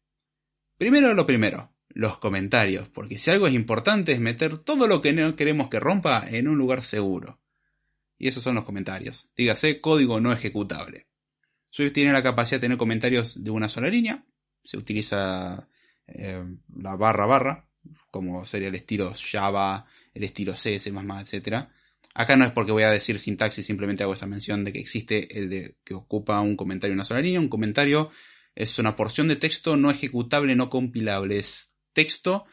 Primero 0.77 1.13
lo 1.13 1.25
primero, 1.25 1.73
los 1.89 2.17
comentarios, 2.19 2.89
porque 2.89 3.17
si 3.17 3.31
algo 3.31 3.47
es 3.47 3.53
importante 3.53 4.11
es 4.11 4.19
meter 4.19 4.57
todo 4.57 4.87
lo 4.87 5.01
que 5.01 5.13
no 5.13 5.35
queremos 5.35 5.69
que 5.69 5.79
rompa 5.79 6.27
en 6.27 6.47
un 6.47 6.57
lugar 6.57 6.83
seguro. 6.83 7.39
Y 8.17 8.27
esos 8.27 8.43
son 8.43 8.55
los 8.55 8.63
comentarios. 8.63 9.29
Dígase 9.35 9.79
código 9.79 10.19
no 10.19 10.33
ejecutable. 10.33 11.07
Swift 11.69 11.93
tiene 11.93 12.13
la 12.13 12.23
capacidad 12.23 12.57
de 12.57 12.61
tener 12.61 12.77
comentarios 12.77 13.43
de 13.43 13.51
una 13.51 13.69
sola 13.69 13.89
línea. 13.89 14.25
Se 14.63 14.77
utiliza 14.77 15.67
eh, 16.07 16.43
la 16.75 16.95
barra 16.95 17.25
barra, 17.25 17.66
como 18.11 18.45
sería 18.45 18.67
el 18.69 18.75
estilo 18.75 19.13
Java, 19.15 19.85
el 20.13 20.23
estilo 20.23 20.55
C, 20.55 20.79
C++, 20.79 20.89
etc. 20.91 21.67
Acá 22.13 22.35
no 22.35 22.45
es 22.45 22.51
porque 22.51 22.71
voy 22.71 22.83
a 22.83 22.89
decir 22.89 23.19
sintaxis, 23.19 23.65
simplemente 23.65 24.03
hago 24.03 24.13
esa 24.13 24.25
mención 24.25 24.63
de 24.63 24.73
que 24.73 24.79
existe 24.79 25.37
el 25.37 25.49
de 25.49 25.75
que 25.83 25.93
ocupa 25.93 26.41
un 26.41 26.55
comentario 26.55 26.93
en 26.93 26.97
una 26.97 27.03
sola 27.03 27.21
línea. 27.21 27.39
Un 27.39 27.49
comentario 27.49 28.09
es 28.55 28.79
una 28.79 28.95
porción 28.95 29.27
de 29.27 29.35
texto 29.35 29.77
no 29.77 29.91
ejecutable, 29.91 30.55
no 30.55 30.69
compilable. 30.69 31.37
Es 31.37 31.75
texto 31.93 32.45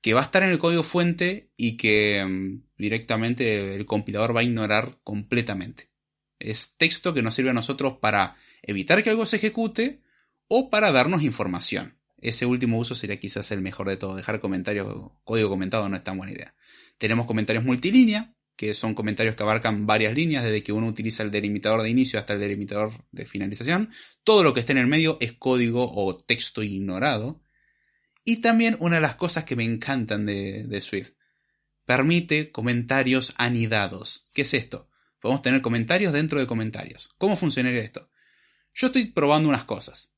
que 0.00 0.14
va 0.14 0.20
a 0.20 0.24
estar 0.24 0.42
en 0.42 0.50
el 0.50 0.58
código 0.58 0.82
fuente 0.82 1.50
y 1.56 1.76
que 1.76 2.24
mm, 2.24 2.64
directamente 2.76 3.74
el 3.76 3.86
compilador 3.86 4.36
va 4.36 4.40
a 4.40 4.44
ignorar 4.44 4.98
completamente. 5.02 5.90
Es 6.38 6.76
texto 6.76 7.14
que 7.14 7.22
nos 7.22 7.34
sirve 7.34 7.50
a 7.50 7.54
nosotros 7.54 7.98
para 8.00 8.36
evitar 8.62 9.02
que 9.02 9.10
algo 9.10 9.26
se 9.26 9.36
ejecute 9.36 10.02
o 10.48 10.70
para 10.70 10.92
darnos 10.92 11.22
información. 11.22 11.96
Ese 12.24 12.46
último 12.46 12.78
uso 12.78 12.94
sería 12.94 13.20
quizás 13.20 13.50
el 13.50 13.60
mejor 13.60 13.86
de 13.86 13.98
todo. 13.98 14.16
Dejar 14.16 14.40
comentarios, 14.40 15.12
código 15.24 15.50
comentado 15.50 15.86
no 15.90 15.96
es 15.96 16.02
tan 16.02 16.16
buena 16.16 16.32
idea. 16.32 16.54
Tenemos 16.96 17.26
comentarios 17.26 17.66
multilínea, 17.66 18.34
que 18.56 18.72
son 18.72 18.94
comentarios 18.94 19.34
que 19.34 19.42
abarcan 19.42 19.84
varias 19.84 20.14
líneas, 20.14 20.42
desde 20.42 20.62
que 20.62 20.72
uno 20.72 20.86
utiliza 20.86 21.22
el 21.22 21.30
delimitador 21.30 21.82
de 21.82 21.90
inicio 21.90 22.18
hasta 22.18 22.32
el 22.32 22.40
delimitador 22.40 23.04
de 23.12 23.26
finalización. 23.26 23.90
Todo 24.22 24.42
lo 24.42 24.54
que 24.54 24.60
esté 24.60 24.72
en 24.72 24.78
el 24.78 24.86
medio 24.86 25.18
es 25.20 25.34
código 25.34 25.86
o 25.94 26.16
texto 26.16 26.62
ignorado. 26.62 27.42
Y 28.24 28.36
también 28.36 28.78
una 28.80 28.96
de 28.96 29.02
las 29.02 29.16
cosas 29.16 29.44
que 29.44 29.54
me 29.54 29.64
encantan 29.64 30.24
de, 30.24 30.64
de 30.66 30.80
Swift. 30.80 31.10
Permite 31.84 32.50
comentarios 32.52 33.34
anidados. 33.36 34.24
¿Qué 34.32 34.42
es 34.42 34.54
esto? 34.54 34.88
Podemos 35.20 35.42
tener 35.42 35.60
comentarios 35.60 36.14
dentro 36.14 36.40
de 36.40 36.46
comentarios. 36.46 37.10
¿Cómo 37.18 37.36
funcionaría 37.36 37.82
esto? 37.82 38.08
Yo 38.72 38.86
estoy 38.86 39.12
probando 39.12 39.50
unas 39.50 39.64
cosas. 39.64 40.13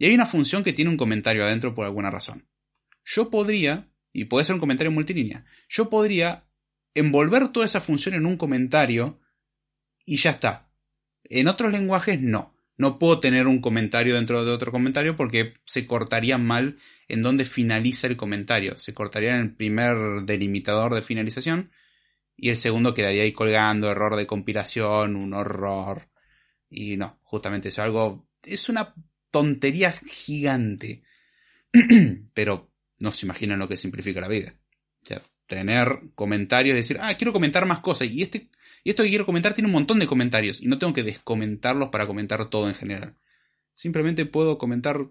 Y 0.00 0.06
hay 0.06 0.14
una 0.14 0.24
función 0.24 0.64
que 0.64 0.72
tiene 0.72 0.90
un 0.90 0.96
comentario 0.96 1.44
adentro 1.44 1.74
por 1.74 1.84
alguna 1.84 2.10
razón. 2.10 2.48
Yo 3.04 3.28
podría, 3.28 3.92
y 4.14 4.24
puede 4.24 4.46
ser 4.46 4.54
un 4.54 4.60
comentario 4.60 4.90
multilínea, 4.90 5.44
yo 5.68 5.90
podría 5.90 6.46
envolver 6.94 7.48
toda 7.48 7.66
esa 7.66 7.82
función 7.82 8.14
en 8.14 8.24
un 8.24 8.38
comentario 8.38 9.20
y 10.06 10.16
ya 10.16 10.30
está. 10.30 10.72
En 11.24 11.48
otros 11.48 11.70
lenguajes 11.70 12.18
no. 12.18 12.56
No 12.78 12.98
puedo 12.98 13.20
tener 13.20 13.46
un 13.46 13.60
comentario 13.60 14.14
dentro 14.14 14.42
de 14.42 14.50
otro 14.52 14.72
comentario 14.72 15.16
porque 15.16 15.52
se 15.66 15.86
cortaría 15.86 16.38
mal 16.38 16.78
en 17.06 17.22
donde 17.22 17.44
finaliza 17.44 18.06
el 18.06 18.16
comentario. 18.16 18.78
Se 18.78 18.94
cortaría 18.94 19.34
en 19.34 19.42
el 19.42 19.54
primer 19.54 20.22
delimitador 20.24 20.94
de 20.94 21.02
finalización 21.02 21.72
y 22.38 22.48
el 22.48 22.56
segundo 22.56 22.94
quedaría 22.94 23.24
ahí 23.24 23.32
colgando, 23.32 23.90
error 23.90 24.16
de 24.16 24.26
compilación, 24.26 25.14
un 25.14 25.34
horror. 25.34 26.08
Y 26.70 26.96
no, 26.96 27.20
justamente 27.22 27.68
es 27.68 27.78
algo... 27.78 28.26
Es 28.42 28.70
una 28.70 28.94
tontería 29.30 29.92
gigante. 29.92 31.02
Pero 32.34 32.70
no 32.98 33.12
se 33.12 33.26
imaginan 33.26 33.58
lo 33.58 33.68
que 33.68 33.76
simplifica 33.76 34.20
la 34.20 34.28
vida. 34.28 34.54
O 35.02 35.06
sea, 35.06 35.22
tener 35.46 36.00
comentarios, 36.14 36.76
decir, 36.76 36.98
ah, 37.00 37.14
quiero 37.14 37.32
comentar 37.32 37.66
más 37.66 37.80
cosas. 37.80 38.08
Y 38.08 38.22
este, 38.22 38.50
y 38.84 38.90
esto 38.90 39.02
que 39.02 39.08
quiero 39.08 39.26
comentar 39.26 39.54
tiene 39.54 39.68
un 39.68 39.74
montón 39.74 39.98
de 39.98 40.06
comentarios. 40.06 40.60
Y 40.60 40.66
no 40.66 40.78
tengo 40.78 40.92
que 40.92 41.02
descomentarlos 41.02 41.88
para 41.88 42.06
comentar 42.06 42.48
todo 42.50 42.68
en 42.68 42.74
general. 42.74 43.16
Simplemente 43.74 44.26
puedo 44.26 44.58
comentar 44.58 45.08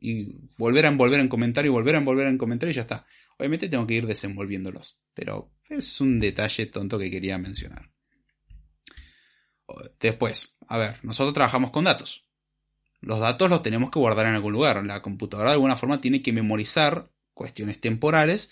y 0.00 0.48
volver 0.56 0.86
a 0.86 0.88
envolver 0.88 1.20
en 1.20 1.28
comentario 1.28 1.70
y 1.70 1.74
volver 1.74 1.94
a 1.94 1.98
envolver 1.98 2.26
en 2.26 2.38
comentario 2.38 2.72
y 2.72 2.74
ya 2.74 2.82
está. 2.82 3.06
Obviamente 3.38 3.68
tengo 3.68 3.86
que 3.86 3.94
ir 3.94 4.06
desenvolviéndolos. 4.06 4.98
Pero 5.14 5.52
es 5.68 6.00
un 6.00 6.18
detalle 6.20 6.66
tonto 6.66 6.98
que 6.98 7.10
quería 7.10 7.38
mencionar. 7.38 7.90
Después, 9.98 10.54
a 10.68 10.76
ver, 10.76 10.96
nosotros 11.02 11.32
trabajamos 11.32 11.70
con 11.70 11.84
datos 11.84 12.26
los 13.02 13.18
datos 13.18 13.50
los 13.50 13.62
tenemos 13.62 13.90
que 13.90 13.98
guardar 13.98 14.26
en 14.26 14.34
algún 14.34 14.52
lugar. 14.52 14.84
La 14.86 15.02
computadora 15.02 15.50
de 15.50 15.54
alguna 15.54 15.76
forma 15.76 16.00
tiene 16.00 16.22
que 16.22 16.32
memorizar 16.32 17.10
cuestiones 17.34 17.80
temporales 17.80 18.50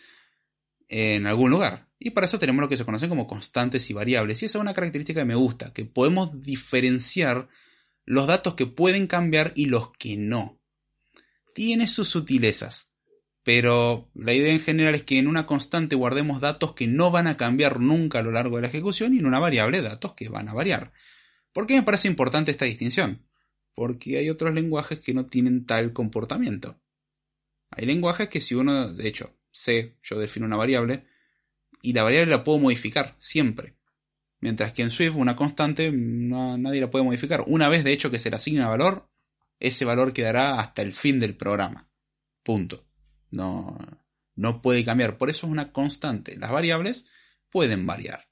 en 0.88 1.28
algún 1.28 1.52
lugar. 1.52 1.88
Y 2.00 2.10
para 2.10 2.26
eso 2.26 2.40
tenemos 2.40 2.60
lo 2.60 2.68
que 2.68 2.76
se 2.76 2.84
conocen 2.84 3.08
como 3.08 3.28
constantes 3.28 3.88
y 3.90 3.92
variables. 3.92 4.42
Y 4.42 4.46
esa 4.46 4.58
es 4.58 4.62
una 4.62 4.74
característica 4.74 5.20
que 5.20 5.26
me 5.26 5.36
gusta, 5.36 5.72
que 5.72 5.84
podemos 5.84 6.42
diferenciar 6.42 7.48
los 8.04 8.26
datos 8.26 8.54
que 8.54 8.66
pueden 8.66 9.06
cambiar 9.06 9.52
y 9.54 9.66
los 9.66 9.92
que 9.92 10.16
no. 10.16 10.58
Tiene 11.54 11.86
sus 11.86 12.08
sutilezas, 12.08 12.90
pero 13.44 14.10
la 14.14 14.32
idea 14.32 14.52
en 14.52 14.60
general 14.60 14.96
es 14.96 15.04
que 15.04 15.18
en 15.18 15.28
una 15.28 15.46
constante 15.46 15.94
guardemos 15.94 16.40
datos 16.40 16.74
que 16.74 16.88
no 16.88 17.12
van 17.12 17.28
a 17.28 17.36
cambiar 17.36 17.78
nunca 17.78 18.18
a 18.18 18.22
lo 18.22 18.32
largo 18.32 18.56
de 18.56 18.62
la 18.62 18.68
ejecución 18.68 19.14
y 19.14 19.20
en 19.20 19.26
una 19.26 19.38
variable 19.38 19.80
datos 19.80 20.14
que 20.14 20.28
van 20.28 20.48
a 20.48 20.54
variar. 20.54 20.92
¿Por 21.52 21.68
qué 21.68 21.74
me 21.74 21.82
parece 21.82 22.08
importante 22.08 22.50
esta 22.50 22.64
distinción? 22.64 23.29
Porque 23.80 24.18
hay 24.18 24.28
otros 24.28 24.52
lenguajes 24.52 25.00
que 25.00 25.14
no 25.14 25.24
tienen 25.24 25.64
tal 25.64 25.94
comportamiento. 25.94 26.78
Hay 27.70 27.86
lenguajes 27.86 28.28
que 28.28 28.42
si 28.42 28.54
uno, 28.54 28.92
de 28.92 29.08
hecho, 29.08 29.34
C, 29.52 29.96
yo 30.02 30.18
defino 30.18 30.44
una 30.44 30.58
variable, 30.58 31.06
y 31.80 31.94
la 31.94 32.02
variable 32.02 32.30
la 32.30 32.44
puedo 32.44 32.58
modificar 32.58 33.16
siempre. 33.16 33.78
Mientras 34.38 34.74
que 34.74 34.82
en 34.82 34.90
Swift 34.90 35.14
una 35.16 35.34
constante 35.34 35.90
nadie 35.90 36.82
la 36.82 36.90
puede 36.90 37.06
modificar. 37.06 37.42
Una 37.46 37.70
vez 37.70 37.82
de 37.82 37.94
hecho 37.94 38.10
que 38.10 38.18
se 38.18 38.28
le 38.28 38.36
asigna 38.36 38.68
valor, 38.68 39.08
ese 39.58 39.86
valor 39.86 40.12
quedará 40.12 40.60
hasta 40.60 40.82
el 40.82 40.92
fin 40.92 41.18
del 41.18 41.34
programa. 41.34 41.88
Punto. 42.42 42.86
No, 43.30 43.78
no 44.34 44.60
puede 44.60 44.84
cambiar. 44.84 45.16
Por 45.16 45.30
eso 45.30 45.46
es 45.46 45.52
una 45.52 45.72
constante. 45.72 46.36
Las 46.36 46.50
variables 46.50 47.06
pueden 47.48 47.86
variar. 47.86 48.28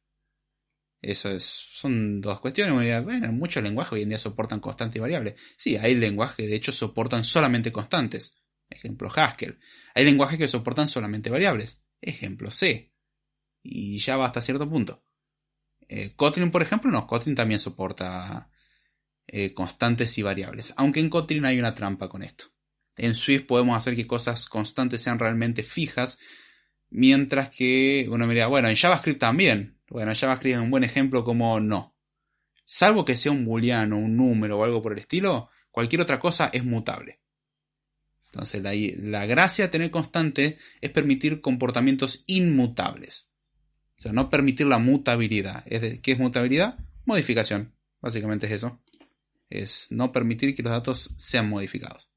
Eso 1.01 1.31
es, 1.31 1.45
son 1.45 2.21
dos 2.21 2.41
cuestiones. 2.41 3.05
Bueno, 3.05 3.33
muchos 3.33 3.63
lenguajes 3.63 3.93
hoy 3.93 4.03
en 4.03 4.09
día 4.11 4.19
soportan 4.19 4.61
constante 4.61 4.99
y 4.99 5.01
variable. 5.01 5.37
Sí, 5.57 5.77
hay 5.77 5.95
lenguajes 5.95 6.49
de 6.49 6.57
hecho 6.57 6.73
soportan 6.73 7.25
solamente 7.25 7.73
constantes. 7.73 8.37
Ejemplo 8.69 9.09
Haskell. 9.15 9.59
Hay 9.95 10.05
lenguajes 10.05 10.39
que 10.39 10.49
soportan 10.49 10.89
solamente 10.89 11.31
variables. 11.31 11.83
Ejemplo 12.01 12.51
C. 12.51 12.93
Y 13.63 13.99
ya 13.99 14.17
va 14.17 14.27
hasta 14.27 14.43
cierto 14.43 14.69
punto. 14.69 15.05
Eh, 15.89 16.15
Kotlin, 16.15 16.51
por 16.51 16.63
ejemplo, 16.63 16.91
no. 16.91 17.07
Kotlin 17.07 17.35
también 17.35 17.61
soporta 17.61 18.51
eh, 19.27 19.55
constantes 19.55 20.19
y 20.19 20.23
variables. 20.23 20.75
Aunque 20.77 21.01
en 21.01 21.11
Kotlin 21.11 21.45
hay 21.45 21.59
una 21.59 21.75
trampa 21.75 22.09
con 22.09 22.23
esto. 22.23 22.47
En 22.97 23.15
Swift 23.15 23.47
podemos 23.47 23.77
hacer 23.77 23.95
que 23.97 24.07
cosas 24.07 24.47
constantes 24.47 25.03
sean 25.03 25.19
realmente 25.19 25.63
fijas. 25.63 26.19
Mientras 26.91 27.51
que 27.51 28.07
uno 28.11 28.27
mira, 28.27 28.49
bueno, 28.49 28.69
en 28.69 28.77
JavaScript 28.77 29.21
también. 29.21 29.78
Bueno, 29.91 30.15
JavaScript 30.15 30.57
es 30.57 30.63
un 30.63 30.71
buen 30.71 30.85
ejemplo 30.85 31.25
como 31.25 31.59
no. 31.61 31.95
Salvo 32.65 33.05
que 33.05 33.17
sea 33.17 33.33
un 33.33 33.45
booleano, 33.45 33.97
un 33.97 34.17
número 34.17 34.59
o 34.59 34.65
algo 34.65 34.83
por 34.83 34.93
el 34.93 34.99
estilo, 34.99 35.49
cualquier 35.71 36.03
otra 36.03 36.21
cosa 36.21 36.51
es 36.53 36.65
mutable. 36.65 37.21
Entonces 38.27 38.63
la, 38.63 38.73
la 38.75 39.27
gracia 39.27 39.65
de 39.65 39.71
tener 39.71 39.91
constante 39.91 40.59
es 40.81 40.91
permitir 40.91 41.41
comportamientos 41.41 42.25
inmutables. 42.27 43.31
O 43.99 44.03
sea, 44.03 44.13
no 44.13 44.31
permitir 44.31 44.67
la 44.67 44.79
mutabilidad. 44.79 45.65
¿Qué 45.65 46.13
es 46.13 46.19
mutabilidad? 46.19 46.79
Modificación. 47.05 47.75
Básicamente 48.01 48.47
es 48.47 48.53
eso. 48.53 48.81
Es 49.51 49.89
no 49.91 50.13
permitir 50.13 50.55
que 50.55 50.63
los 50.63 50.71
datos 50.71 51.15
sean 51.17 51.49
modificados. 51.49 52.09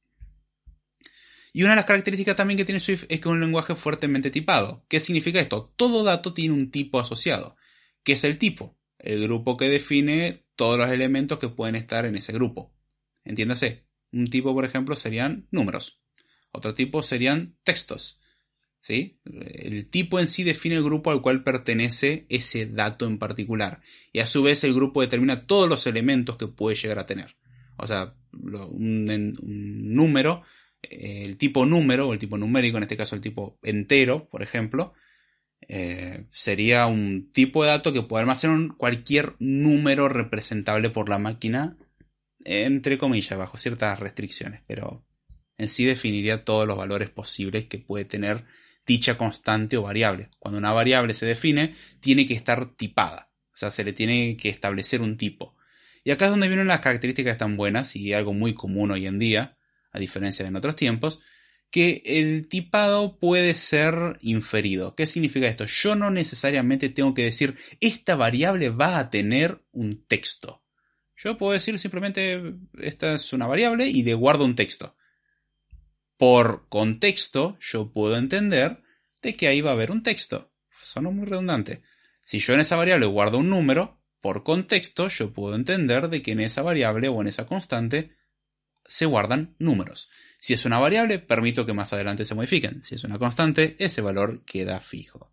Y 1.53 1.63
una 1.63 1.71
de 1.71 1.77
las 1.77 1.85
características 1.85 2.35
también 2.35 2.57
que 2.57 2.65
tiene 2.65 2.79
Swift 2.79 3.03
es 3.03 3.19
que 3.19 3.27
es 3.27 3.33
un 3.33 3.41
lenguaje 3.41 3.75
fuertemente 3.75 4.29
tipado. 4.29 4.85
¿Qué 4.87 4.99
significa 4.99 5.39
esto? 5.39 5.73
Todo 5.75 6.03
dato 6.03 6.33
tiene 6.33 6.53
un 6.53 6.71
tipo 6.71 6.99
asociado. 6.99 7.55
¿Qué 8.03 8.13
es 8.13 8.23
el 8.23 8.37
tipo? 8.37 8.77
El 8.97 9.23
grupo 9.23 9.57
que 9.57 9.69
define 9.69 10.45
todos 10.55 10.77
los 10.77 10.89
elementos 10.89 11.39
que 11.39 11.49
pueden 11.49 11.75
estar 11.75 12.05
en 12.05 12.15
ese 12.15 12.33
grupo. 12.33 12.73
Entiéndase, 13.23 13.87
un 14.11 14.27
tipo, 14.27 14.53
por 14.53 14.65
ejemplo, 14.65 14.95
serían 14.95 15.47
números. 15.51 16.01
Otro 16.51 16.75
tipo 16.75 17.01
serían 17.01 17.57
textos. 17.63 18.21
¿sí? 18.81 19.19
El 19.25 19.89
tipo 19.89 20.19
en 20.19 20.27
sí 20.27 20.43
define 20.43 20.75
el 20.75 20.83
grupo 20.83 21.11
al 21.11 21.21
cual 21.21 21.43
pertenece 21.43 22.25
ese 22.29 22.65
dato 22.65 23.05
en 23.05 23.19
particular. 23.19 23.81
Y 24.11 24.19
a 24.19 24.27
su 24.27 24.43
vez 24.43 24.63
el 24.63 24.73
grupo 24.73 25.01
determina 25.01 25.45
todos 25.45 25.69
los 25.69 25.87
elementos 25.87 26.35
que 26.37 26.47
puede 26.47 26.75
llegar 26.75 26.99
a 26.99 27.05
tener. 27.05 27.37
O 27.77 27.87
sea, 27.87 28.15
un, 28.33 29.37
número, 29.41 30.43
el 30.81 31.37
tipo 31.37 31.65
número, 31.65 32.09
o 32.09 32.13
el 32.13 32.19
tipo 32.19 32.37
numérico, 32.37 32.77
en 32.77 32.83
este 32.83 32.97
caso 32.97 33.15
el 33.15 33.21
tipo 33.21 33.59
entero, 33.63 34.27
por 34.29 34.41
ejemplo, 34.41 34.93
eh, 35.67 36.25
sería 36.31 36.87
un 36.87 37.31
tipo 37.31 37.63
de 37.63 37.69
dato 37.69 37.93
que 37.93 38.01
puede 38.01 38.21
almacenar 38.21 38.75
cualquier 38.77 39.35
número 39.39 40.09
representable 40.09 40.89
por 40.89 41.09
la 41.09 41.19
máquina, 41.19 41.77
entre 42.43 42.97
comillas, 42.97 43.37
bajo 43.37 43.57
ciertas 43.57 43.99
restricciones, 43.99 44.61
pero 44.67 45.05
en 45.57 45.69
sí 45.69 45.85
definiría 45.85 46.43
todos 46.43 46.67
los 46.67 46.77
valores 46.77 47.09
posibles 47.09 47.65
que 47.65 47.77
puede 47.77 48.05
tener 48.05 48.45
dicha 48.85 49.17
constante 49.17 49.77
o 49.77 49.83
variable. 49.83 50.29
Cuando 50.39 50.57
una 50.57 50.73
variable 50.73 51.13
se 51.13 51.25
define, 51.25 51.75
tiene 51.99 52.25
que 52.25 52.33
estar 52.33 52.75
tipada, 52.75 53.31
o 53.53 53.57
sea, 53.57 53.71
se 53.71 53.83
le 53.83 53.93
tiene 53.93 54.37
que 54.37 54.49
establecer 54.49 55.01
un 55.01 55.17
tipo. 55.17 55.55
Y 56.03 56.11
acá 56.11 56.25
es 56.25 56.31
donde 56.31 56.47
vienen 56.47 56.67
las 56.67 56.79
características 56.79 57.37
tan 57.37 57.57
buenas 57.57 57.95
y 57.95 58.13
algo 58.13 58.33
muy 58.33 58.55
común 58.55 58.91
hoy 58.91 59.05
en 59.05 59.19
día, 59.19 59.57
a 59.91 59.99
diferencia 59.99 60.43
de 60.43 60.49
en 60.49 60.55
otros 60.55 60.75
tiempos, 60.75 61.21
que 61.71 62.03
el 62.05 62.47
tipado 62.49 63.17
puede 63.17 63.55
ser 63.55 64.17
inferido. 64.21 64.93
¿Qué 64.95 65.07
significa 65.07 65.47
esto? 65.47 65.65
Yo 65.65 65.95
no 65.95 66.11
necesariamente 66.11 66.89
tengo 66.89 67.13
que 67.13 67.23
decir 67.23 67.55
esta 67.79 68.15
variable 68.15 68.69
va 68.69 68.99
a 68.99 69.09
tener 69.09 69.63
un 69.71 70.05
texto. 70.05 70.63
Yo 71.15 71.37
puedo 71.37 71.53
decir 71.53 71.79
simplemente 71.79 72.55
esta 72.79 73.15
es 73.15 73.31
una 73.33 73.47
variable 73.47 73.87
y 73.87 74.03
le 74.03 74.13
guardo 74.13 74.45
un 74.45 74.55
texto 74.55 74.95
por 76.21 76.69
contexto 76.69 77.57
yo 77.59 77.91
puedo 77.91 78.15
entender 78.15 78.83
de 79.23 79.35
que 79.35 79.47
ahí 79.47 79.61
va 79.61 79.71
a 79.71 79.73
haber 79.73 79.89
un 79.89 80.03
texto. 80.03 80.51
Suena 80.79 81.09
muy 81.09 81.25
redundante. 81.25 81.81
Si 82.23 82.37
yo 82.37 82.53
en 82.53 82.59
esa 82.59 82.75
variable 82.75 83.07
guardo 83.07 83.39
un 83.39 83.49
número, 83.49 83.99
por 84.19 84.43
contexto 84.43 85.07
yo 85.07 85.33
puedo 85.33 85.55
entender 85.55 86.09
de 86.09 86.21
que 86.21 86.33
en 86.33 86.41
esa 86.41 86.61
variable 86.61 87.07
o 87.07 87.19
en 87.21 87.27
esa 87.27 87.47
constante 87.47 88.11
se 88.85 89.07
guardan 89.07 89.55
números. 89.57 90.11
Si 90.41 90.55
es 90.55 90.65
una 90.65 90.79
variable, 90.79 91.19
permito 91.19 91.67
que 91.67 91.73
más 91.73 91.93
adelante 91.93 92.25
se 92.25 92.33
modifiquen. 92.33 92.83
Si 92.83 92.95
es 92.95 93.03
una 93.03 93.19
constante, 93.19 93.75
ese 93.77 94.01
valor 94.01 94.43
queda 94.43 94.79
fijo. 94.79 95.31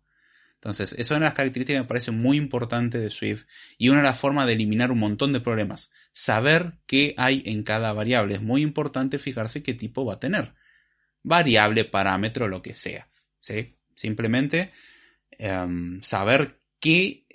Entonces, 0.53 0.93
eso 0.93 1.01
es 1.01 1.09
una 1.09 1.21
de 1.21 1.25
las 1.25 1.33
características 1.33 1.79
que 1.79 1.83
me 1.83 1.87
parece 1.87 2.11
muy 2.11 2.37
importante 2.37 2.99
de 2.99 3.09
Swift 3.09 3.45
y 3.79 3.89
una 3.89 4.01
de 4.01 4.03
las 4.03 4.19
formas 4.19 4.45
de 4.45 4.53
eliminar 4.53 4.91
un 4.91 4.99
montón 4.99 5.33
de 5.33 5.39
problemas. 5.39 5.91
Saber 6.11 6.73
qué 6.85 7.15
hay 7.17 7.41
en 7.47 7.63
cada 7.63 7.91
variable. 7.91 8.35
Es 8.35 8.41
muy 8.43 8.61
importante 8.61 9.17
fijarse 9.17 9.63
qué 9.63 9.73
tipo 9.73 10.05
va 10.05 10.13
a 10.13 10.19
tener 10.19 10.53
variable, 11.23 11.85
parámetro, 11.85 12.47
lo 12.47 12.61
que 12.61 12.75
sea. 12.75 13.09
¿sí? 13.39 13.77
Simplemente 13.95 14.71
em, 15.31 16.03
saber 16.03 16.59
qué 16.79 17.25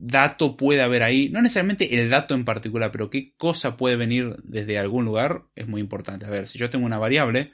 dato 0.00 0.56
puede 0.56 0.82
haber 0.82 1.02
ahí, 1.02 1.28
no 1.28 1.42
necesariamente 1.42 2.00
el 2.00 2.10
dato 2.10 2.34
en 2.34 2.44
particular, 2.44 2.90
pero 2.90 3.10
qué 3.10 3.34
cosa 3.36 3.76
puede 3.76 3.96
venir 3.96 4.36
desde 4.42 4.78
algún 4.78 5.04
lugar 5.04 5.44
es 5.54 5.68
muy 5.68 5.80
importante. 5.80 6.26
A 6.26 6.30
ver, 6.30 6.48
si 6.48 6.58
yo 6.58 6.70
tengo 6.70 6.86
una 6.86 6.98
variable 6.98 7.52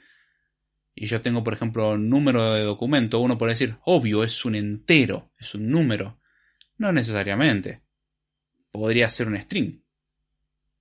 y 0.95 1.05
yo 1.07 1.21
tengo, 1.21 1.43
por 1.43 1.53
ejemplo, 1.53 1.97
número 1.97 2.53
de 2.53 2.63
documento, 2.63 3.19
uno 3.19 3.37
puede 3.37 3.51
decir, 3.51 3.77
obvio, 3.83 4.23
es 4.23 4.45
un 4.45 4.55
entero, 4.55 5.31
es 5.37 5.53
un 5.53 5.69
número. 5.69 6.19
No 6.77 6.91
necesariamente. 6.91 7.81
Podría 8.71 9.09
ser 9.09 9.27
un 9.27 9.37
string. 9.37 9.81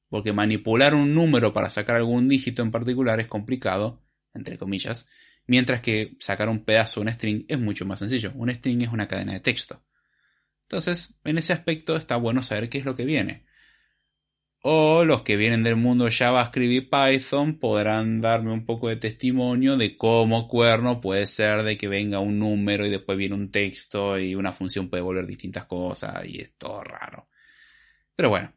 Porque 0.09 0.33
manipular 0.33 0.95
un 0.95 1.15
número 1.15 1.53
para 1.53 1.69
sacar 1.69 1.97
algún 1.97 2.29
dígito 2.29 2.63
en 2.63 2.71
particular 2.71 3.21
es 3.21 3.27
complicado 3.27 4.07
entre 4.37 4.59
comillas, 4.59 5.07
mientras 5.47 5.81
que 5.81 6.17
sacar 6.21 6.49
un 6.49 6.65
pedazo 6.65 7.01
de 7.01 7.07
un 7.07 7.13
string 7.13 7.45
es 7.49 7.59
mucho 7.59 7.85
más 7.87 7.99
sencillo. 7.99 8.33
Un 8.35 8.51
string 8.51 8.83
es 8.83 8.93
una 8.93 9.09
cadena 9.09 9.33
de 9.33 9.41
texto. 9.41 9.83
Entonces, 10.69 11.15
en 11.25 11.39
ese 11.39 11.53
aspecto 11.53 11.97
está 11.97 12.17
bueno 12.17 12.43
saber 12.43 12.69
qué 12.69 12.79
es 12.79 12.85
lo 12.85 12.97
que 12.97 13.05
viene. 13.05 13.47
O 14.63 15.05
los 15.05 15.23
que 15.23 15.37
vienen 15.37 15.63
del 15.63 15.77
mundo 15.77 16.09
JavaScript 16.11 16.73
y 16.73 16.81
Python 16.81 17.61
podrán 17.61 18.21
darme 18.21 18.53
un 18.53 18.67
poco 18.67 18.89
de 18.89 18.97
testimonio 18.97 19.77
de 19.77 19.97
cómo 19.97 20.49
cuerno 20.49 21.01
puede 21.01 21.29
ser 21.29 21.63
de 21.63 21.79
que 21.79 21.87
venga 21.87 22.19
un 22.19 22.41
número 22.41 22.85
y 22.85 22.91
después 22.91 23.17
viene 23.17 23.37
un 23.37 23.53
texto 23.53 24.19
y 24.19 24.35
una 24.35 24.53
función 24.53 24.91
puede 24.91 25.05
volver 25.05 25.27
distintas 25.27 25.67
cosas 25.67 26.27
y 26.27 26.41
es 26.41 26.57
todo 26.59 26.83
raro. 26.83 27.29
Pero 28.17 28.31
bueno, 28.31 28.53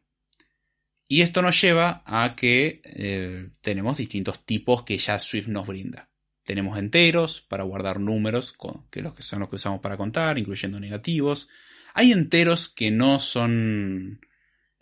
y 1.06 1.22
esto 1.22 1.42
nos 1.42 1.60
lleva 1.60 2.02
a 2.06 2.34
que 2.34 2.80
eh, 2.84 3.50
tenemos 3.60 3.96
distintos 3.96 4.44
tipos 4.44 4.82
que 4.82 4.98
ya 4.98 5.18
Swift 5.20 5.46
nos 5.46 5.66
brinda. 5.66 6.08
Tenemos 6.44 6.76
enteros 6.76 7.40
para 7.40 7.62
guardar 7.62 8.00
números, 8.00 8.56
que 8.90 9.02
son 9.22 9.40
los 9.40 9.48
que 9.48 9.56
usamos 9.56 9.80
para 9.80 9.96
contar, 9.96 10.38
incluyendo 10.38 10.80
negativos. 10.80 11.48
Hay 11.94 12.12
enteros 12.12 12.68
que 12.68 12.90
no 12.90 13.18
son. 13.18 14.20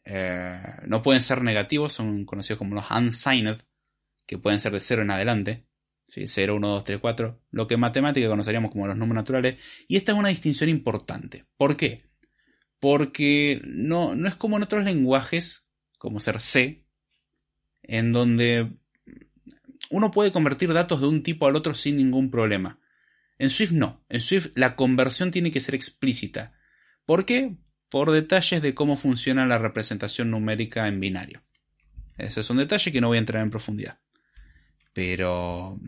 Eh, 0.05 0.61
no 0.87 1.03
pueden 1.03 1.23
ser 1.23 1.43
negativos, 1.43 1.93
son 1.93 2.25
conocidos 2.25 2.59
como 2.59 2.75
los 2.75 2.91
unsigned, 2.91 3.59
que 4.27 4.39
pueden 4.39 4.61
ser 4.61 4.73
de 4.73 4.81
0 4.81 5.03
en 5.03 5.11
adelante. 5.11 5.69
0, 6.09 6.57
1, 6.57 6.69
2, 6.69 6.85
3, 6.85 6.99
4. 7.01 7.43
Lo 7.51 7.67
que 7.67 7.75
en 7.75 7.81
matemática 7.81 8.29
conoceríamos 8.29 8.71
como 8.71 8.87
los 8.87 8.97
números 8.97 9.23
naturales. 9.23 9.57
Y 9.87 9.97
esta 9.97 10.13
es 10.13 10.19
una 10.19 10.31
distinción 10.31 10.71
importante. 10.71 11.47
¿Por 11.57 11.77
qué? 11.77 12.09
Porque 12.81 13.61
no, 13.65 14.15
no 14.15 14.29
es 14.29 14.37
como 14.37 14.57
en 14.57 14.63
otros 14.63 14.85
lenguajes 14.85 15.69
como 15.99 16.21
ser 16.21 16.41
C, 16.41 16.87
en 17.83 18.13
donde 18.13 18.73
uno 19.91 20.11
puede 20.11 20.33
convertir 20.33 20.73
datos 20.73 21.01
de 21.01 21.09
un 21.09 21.23
tipo 21.23 21.47
al 21.47 21.57
otro 21.57 21.75
sin 21.75 21.97
ningún 21.97 22.31
problema. 22.31 22.81
En 23.39 23.51
Swift 23.51 23.73
no, 23.73 24.05
en 24.09 24.21
Swift 24.21 24.49
la 24.55 24.77
conversión 24.77 25.31
tiene 25.31 25.51
que 25.51 25.61
ser 25.61 25.75
explícita. 25.75 26.53
¿Por 27.09 27.25
qué? 27.25 27.57
Por 27.89 28.11
detalles 28.11 28.61
de 28.61 28.75
cómo 28.75 28.99
funciona 28.99 29.47
la 29.47 29.59
representación 29.59 30.31
numérica 30.31 30.87
en 30.89 31.01
binario. 31.01 31.43
Ese 32.19 32.41
es 32.41 32.51
un 32.51 32.59
detalle 32.59 32.93
que 32.93 33.01
no 33.01 33.09
voy 33.09 33.17
a 33.17 33.21
entrar 33.21 33.43
en 33.43 33.51
profundidad. 33.51 33.99
Pero 34.93 35.81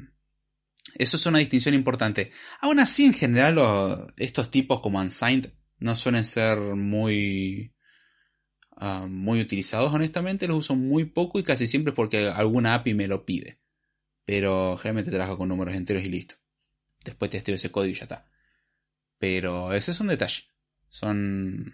eso 0.94 1.18
es 1.18 1.26
una 1.26 1.40
distinción 1.40 1.74
importante. 1.74 2.32
Aún 2.60 2.80
así, 2.80 3.04
en 3.04 3.12
general, 3.12 4.12
estos 4.16 4.50
tipos 4.50 4.80
como 4.80 4.98
unsigned 4.98 5.52
no 5.78 5.94
suelen 5.94 6.24
ser 6.24 6.58
muy 6.58 7.74
Ah, 8.82 9.06
muy 9.06 9.42
utilizados, 9.42 9.92
honestamente, 9.92 10.48
los 10.48 10.56
uso 10.56 10.74
muy 10.74 11.04
poco 11.04 11.38
y 11.38 11.42
casi 11.42 11.66
siempre 11.66 11.92
porque 11.92 12.28
alguna 12.28 12.74
API 12.74 12.94
me 12.94 13.08
lo 13.08 13.26
pide. 13.26 13.60
Pero 14.24 14.78
generalmente 14.78 15.10
trabajo 15.10 15.36
con 15.36 15.50
números 15.50 15.74
enteros 15.74 16.02
y 16.02 16.08
listo. 16.08 16.36
Después 17.04 17.30
testeo 17.30 17.56
ese 17.56 17.70
código 17.70 17.92
y 17.92 17.98
ya 17.98 18.04
está. 18.04 18.30
Pero 19.18 19.74
ese 19.74 19.90
es 19.90 20.00
un 20.00 20.06
detalle. 20.06 20.44
Son, 20.90 21.72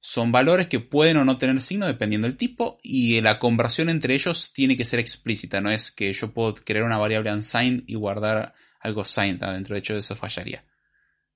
son 0.00 0.32
valores 0.32 0.68
que 0.68 0.80
pueden 0.80 1.18
o 1.18 1.24
no 1.24 1.36
tener 1.36 1.60
signo 1.60 1.86
dependiendo 1.86 2.26
del 2.26 2.38
tipo 2.38 2.78
y 2.82 3.20
la 3.20 3.38
conversión 3.38 3.90
entre 3.90 4.14
ellos 4.14 4.52
tiene 4.54 4.76
que 4.76 4.86
ser 4.86 4.98
explícita. 4.98 5.60
No 5.60 5.70
es 5.70 5.92
que 5.92 6.12
yo 6.12 6.32
puedo 6.32 6.54
crear 6.54 6.84
una 6.84 6.96
variable 6.96 7.32
unsigned 7.32 7.84
y 7.86 7.96
guardar 7.96 8.54
algo 8.80 9.04
signed 9.04 9.42
adentro. 9.42 9.74
De 9.74 9.80
hecho, 9.80 9.96
eso 9.96 10.16
fallaría. 10.16 10.64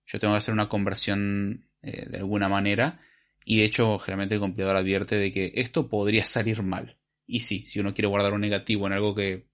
Yo 0.07 0.19
tengo 0.19 0.33
que 0.33 0.39
hacer 0.39 0.55
una 0.55 0.69
conversión 0.69 1.69
eh, 1.83 2.07
de 2.09 2.19
alguna 2.19 2.49
manera 2.49 3.01
y 3.45 3.59
de 3.59 3.65
hecho, 3.65 3.99
generalmente 3.99 4.37
el 4.37 4.41
compilador 4.41 4.77
advierte 4.77 5.17
de 5.17 5.31
que 5.31 5.53
esto 5.57 5.89
podría 5.89 6.25
salir 6.25 6.63
mal. 6.63 6.97
Y 7.27 7.41
sí, 7.41 7.67
si 7.67 7.81
uno 7.81 7.93
quiere 7.93 8.09
guardar 8.09 8.33
un 8.33 8.41
negativo 8.41 8.87
en 8.87 8.95
algo 8.95 9.15
que 9.15 9.49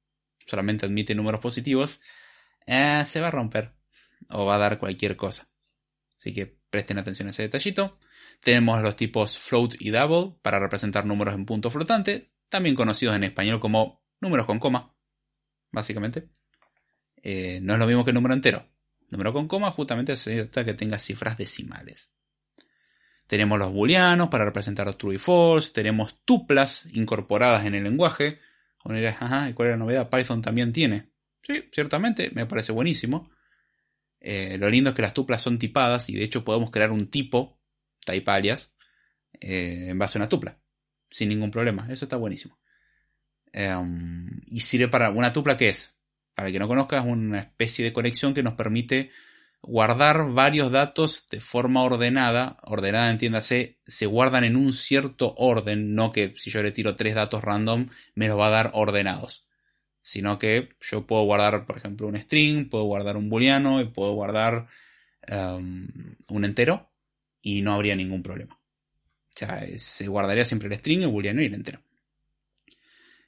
solamente 0.47 0.87
admite 0.87 1.15
números 1.15 1.41
positivos, 1.41 2.01
eh, 2.67 3.03
se 3.07 3.21
va 3.21 3.29
a 3.29 3.33
romper. 3.33 3.73
O 4.29 4.45
va 4.45 4.57
a 4.57 4.59
dar 4.59 4.79
cualquier 4.79 5.17
cosa. 5.17 5.49
Así 6.17 6.33
que 6.33 6.60
presten 6.71 6.99
atención 6.99 7.29
a 7.29 7.31
ese 7.31 7.43
detallito. 7.43 7.99
Tenemos 8.41 8.83
los 8.83 8.97
tipos 8.97 9.39
float 9.39 9.75
y 9.79 9.91
double 9.91 10.37
para 10.43 10.59
representar 10.59 11.05
números 11.05 11.35
en 11.35 11.45
punto 11.45 11.71
flotante, 11.71 12.31
también 12.49 12.75
conocidos 12.75 13.17
en 13.17 13.25
español 13.25 13.61
como 13.61 14.03
números 14.21 14.47
con 14.47 14.59
coma, 14.59 14.95
básicamente. 15.71 16.29
Eh, 17.23 17.61
no 17.63 17.75
es 17.75 17.79
lo 17.79 17.87
mismo 17.87 18.05
que 18.05 18.13
número 18.13 18.35
entero. 18.35 18.67
Número 19.09 19.33
con 19.33 19.49
coma 19.49 19.71
justamente 19.73 20.13
necesita 20.13 20.65
que 20.65 20.75
tenga 20.75 20.99
cifras 20.99 21.37
decimales. 21.37 22.13
Tenemos 23.27 23.59
los 23.59 23.73
booleanos 23.73 24.29
para 24.29 24.45
representar 24.45 24.93
true 24.95 25.15
y 25.15 25.19
false. 25.19 25.73
Tenemos 25.73 26.19
tuplas 26.25 26.87
incorporadas 26.93 27.65
en 27.65 27.75
el 27.75 27.85
lenguaje. 27.85 28.41
¿y 28.85 29.53
cuál 29.53 29.69
es 29.69 29.73
la 29.73 29.77
novedad? 29.77 30.11
Python 30.11 30.43
también 30.43 30.73
tiene. 30.73 31.11
Sí, 31.43 31.69
ciertamente, 31.73 32.31
me 32.35 32.47
parece 32.47 32.73
buenísimo. 32.73 33.31
Eh, 34.21 34.59
lo 34.59 34.69
lindo 34.69 34.91
es 34.91 34.97
que 34.97 35.03
las 35.03 35.15
tuplas 35.15 35.43
son 35.43 35.59
tipadas 35.59 36.09
y 36.09 36.15
de 36.15 36.25
hecho 36.25 36.45
podemos 36.45 36.71
crear 36.71 36.93
un 36.93 37.11
tipo, 37.11 37.59
type 38.05 38.31
alias, 38.31 38.73
eh, 39.41 39.87
en 39.89 39.99
base 39.99 40.19
a 40.19 40.21
una 40.21 40.29
tupla. 40.29 40.59
Sin 41.11 41.29
ningún 41.29 41.51
problema. 41.51 41.87
Eso 41.91 42.05
está 42.05 42.17
buenísimo. 42.17 42.59
Em, 43.53 44.43
y 44.47 44.61
sirve 44.61 44.89
para 44.89 45.11
una 45.11 45.33
tupla 45.33 45.57
que 45.57 45.71
es, 45.71 45.97
para 46.35 46.49
el 46.49 46.53
que 46.53 46.61
no 46.61 46.69
conozca, 46.69 46.99
es 46.99 47.05
una 47.05 47.41
especie 47.41 47.85
de 47.85 47.93
conexión 47.93 48.35
que 48.35 48.43
nos 48.43 48.55
permite 48.55 49.11
guardar 49.63 50.31
varios 50.31 50.71
datos 50.71 51.27
de 51.31 51.41
forma 51.41 51.83
ordenada, 51.83 52.59
ordenada 52.63 53.11
entiéndase, 53.11 53.79
se 53.87 54.07
guardan 54.07 54.45
en 54.45 54.57
un 54.57 54.73
cierto 54.73 55.35
orden, 55.37 55.95
no 55.95 56.13
que 56.13 56.35
si 56.37 56.51
yo 56.51 56.63
le 56.63 56.73
tiro 56.73 56.97
tres 56.97 57.15
datos 57.15 57.43
random 57.43 57.89
me 58.15 58.29
los 58.29 58.39
va 58.39 58.47
a 58.47 58.51
dar 58.51 58.71
ordenados. 58.75 59.50
Sino 60.03 60.39
que 60.39 60.71
yo 60.81 61.07
puedo 61.07 61.25
guardar, 61.25 61.67
por 61.67 61.77
ejemplo, 61.77 62.07
un 62.07 62.17
string, 62.17 62.69
puedo 62.69 62.85
guardar 62.85 63.17
un 63.17 63.29
booleano 63.29 63.81
y 63.81 63.87
puedo 63.87 64.13
guardar 64.13 64.69
um, 65.31 65.87
un 66.29 66.45
entero 66.45 66.91
y 67.43 67.63
no 67.63 67.73
habría 67.73 67.97
ningún 67.97 68.23
problema. 68.23 68.55
O 68.55 69.33
sea, 69.39 69.67
se 69.79 70.09
guardaría 70.09 70.45
siempre 70.45 70.69
el 70.69 70.75
string, 70.75 71.03
el 71.03 71.09
booleano 71.09 71.43
y 71.43 71.47
el 71.47 71.55
entero. 71.55 71.81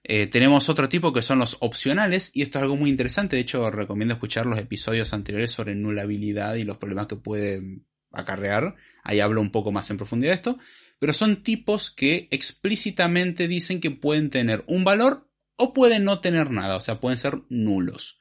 Eh, 0.05 0.27
tenemos 0.27 0.69
otro 0.69 0.89
tipo 0.89 1.13
que 1.13 1.23
son 1.23 1.39
los 1.39 1.59
opcionales 1.61 2.33
y 2.35 2.43
esto 2.43 2.59
es 2.59 2.63
algo 2.63 2.77
muy 2.77 2.91
interesante. 2.91 3.37
De 3.37 3.43
hecho, 3.43 3.71
recomiendo 3.71 4.15
escuchar 4.15 4.47
los 4.47 4.59
episodios 4.59 5.13
anteriores 5.13 5.53
sobre 5.53 5.75
nulabilidad 5.75 6.57
y 6.57 6.65
los 6.65 6.79
problemas 6.79 7.07
que 7.07 7.17
puede 7.17 7.83
acarrear. 8.11 8.75
Ahí 9.05 9.21
hablo 9.21 9.41
un 9.41 9.53
poco 9.53 9.71
más 9.71 9.91
en 9.91 9.99
profundidad 9.99 10.33
de 10.33 10.37
esto. 10.37 10.59
Pero 10.99 11.15
son 11.15 11.43
tipos 11.43 11.91
que 11.91 12.29
explícitamente 12.31 13.49
dicen 13.49 13.81
que 13.81 13.91
pueden 13.91 14.31
tener 14.31 14.65
un 14.67 14.85
valor 14.85 15.29
o 15.57 15.73
pueden 15.73 16.05
no 16.05 16.21
tener 16.21 16.51
nada, 16.51 16.77
o 16.77 16.81
sea, 16.81 17.01
pueden 17.01 17.19
ser 17.19 17.43
nulos. 17.49 18.19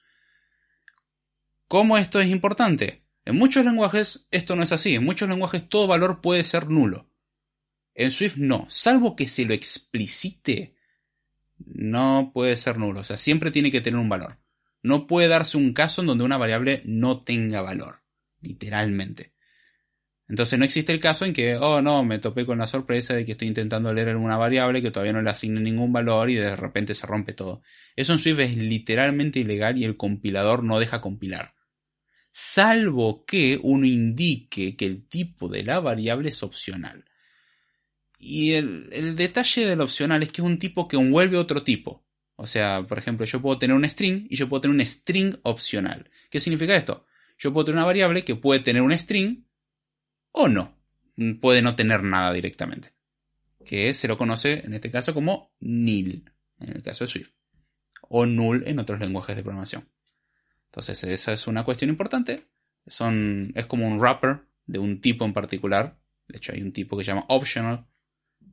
¿Cómo 1.67 1.97
esto 1.97 2.19
es 2.19 2.27
importante? 2.27 3.05
En 3.25 3.37
muchos 3.37 3.63
lenguajes 3.63 4.27
esto 4.31 4.55
no 4.55 4.63
es 4.63 4.71
así, 4.71 4.95
en 4.95 5.05
muchos 5.05 5.29
lenguajes 5.29 5.69
todo 5.69 5.87
valor 5.87 6.21
puede 6.21 6.43
ser 6.43 6.69
nulo. 6.69 7.09
En 7.93 8.11
Swift 8.11 8.37
no, 8.37 8.65
salvo 8.69 9.15
que 9.15 9.29
se 9.29 9.45
lo 9.45 9.53
explicite, 9.53 10.75
no 11.57 12.31
puede 12.33 12.57
ser 12.57 12.77
nulo, 12.77 13.01
o 13.01 13.03
sea, 13.03 13.17
siempre 13.17 13.51
tiene 13.51 13.71
que 13.71 13.81
tener 13.81 13.99
un 13.99 14.09
valor. 14.09 14.39
No 14.83 15.07
puede 15.07 15.27
darse 15.27 15.57
un 15.57 15.73
caso 15.73 16.01
en 16.01 16.07
donde 16.07 16.23
una 16.23 16.37
variable 16.37 16.81
no 16.85 17.23
tenga 17.23 17.61
valor, 17.61 18.01
literalmente. 18.39 19.33
Entonces 20.31 20.57
no 20.57 20.63
existe 20.63 20.93
el 20.93 21.01
caso 21.01 21.25
en 21.25 21.33
que, 21.33 21.57
oh 21.57 21.81
no, 21.81 22.05
me 22.05 22.17
topé 22.17 22.45
con 22.45 22.57
la 22.57 22.65
sorpresa 22.65 23.13
de 23.13 23.25
que 23.25 23.33
estoy 23.33 23.49
intentando 23.49 23.93
leer 23.93 24.07
alguna 24.07 24.37
variable 24.37 24.81
que 24.81 24.89
todavía 24.89 25.11
no 25.11 25.21
le 25.21 25.29
asigne 25.29 25.59
ningún 25.59 25.91
valor 25.91 26.29
y 26.29 26.35
de 26.35 26.55
repente 26.55 26.95
se 26.95 27.05
rompe 27.05 27.33
todo. 27.33 27.63
Eso 27.97 28.13
en 28.13 28.19
Swift 28.19 28.39
es 28.39 28.55
literalmente 28.55 29.39
ilegal 29.39 29.77
y 29.77 29.83
el 29.83 29.97
compilador 29.97 30.63
no 30.63 30.79
deja 30.79 31.01
compilar. 31.01 31.53
Salvo 32.31 33.25
que 33.25 33.59
uno 33.61 33.85
indique 33.85 34.77
que 34.77 34.85
el 34.85 35.05
tipo 35.09 35.49
de 35.49 35.65
la 35.65 35.81
variable 35.81 36.29
es 36.29 36.41
opcional. 36.43 37.03
Y 38.17 38.53
el, 38.53 38.87
el 38.93 39.17
detalle 39.17 39.65
del 39.65 39.81
opcional 39.81 40.23
es 40.23 40.29
que 40.31 40.39
es 40.39 40.47
un 40.47 40.59
tipo 40.59 40.87
que 40.87 40.95
envuelve 40.95 41.35
otro 41.35 41.61
tipo. 41.63 42.05
O 42.37 42.47
sea, 42.47 42.87
por 42.87 42.97
ejemplo, 42.97 43.25
yo 43.25 43.41
puedo 43.41 43.59
tener 43.59 43.75
un 43.75 43.83
string 43.83 44.27
y 44.29 44.37
yo 44.37 44.47
puedo 44.47 44.61
tener 44.61 44.75
un 44.75 44.85
string 44.85 45.35
opcional. 45.43 46.09
¿Qué 46.29 46.39
significa 46.39 46.77
esto? 46.77 47.05
Yo 47.37 47.51
puedo 47.51 47.65
tener 47.65 47.79
una 47.79 47.85
variable 47.85 48.23
que 48.23 48.37
puede 48.37 48.61
tener 48.61 48.81
un 48.81 48.97
string 48.97 49.50
o 50.31 50.47
no. 50.47 50.77
Puede 51.39 51.61
no 51.61 51.75
tener 51.75 52.03
nada 52.03 52.33
directamente. 52.33 52.93
Que 53.65 53.93
se 53.93 54.07
lo 54.07 54.17
conoce 54.17 54.61
en 54.65 54.73
este 54.73 54.91
caso 54.91 55.13
como 55.13 55.53
nil, 55.59 56.31
en 56.59 56.69
el 56.69 56.81
caso 56.81 57.03
de 57.03 57.09
Swift. 57.09 57.31
O 58.01 58.25
null 58.25 58.67
en 58.67 58.79
otros 58.79 58.99
lenguajes 58.99 59.35
de 59.35 59.43
programación. 59.43 59.89
Entonces, 60.65 61.03
esa 61.03 61.33
es 61.33 61.47
una 61.47 61.63
cuestión 61.63 61.89
importante. 61.89 62.47
Son, 62.87 63.51
es 63.55 63.65
como 63.65 63.87
un 63.87 63.99
wrapper 63.99 64.41
de 64.65 64.79
un 64.79 65.01
tipo 65.01 65.25
en 65.25 65.33
particular. 65.33 65.99
De 66.27 66.37
hecho, 66.37 66.53
hay 66.53 66.61
un 66.61 66.71
tipo 66.71 66.97
que 66.97 67.03
se 67.03 67.11
llama 67.11 67.25
optional. 67.27 67.87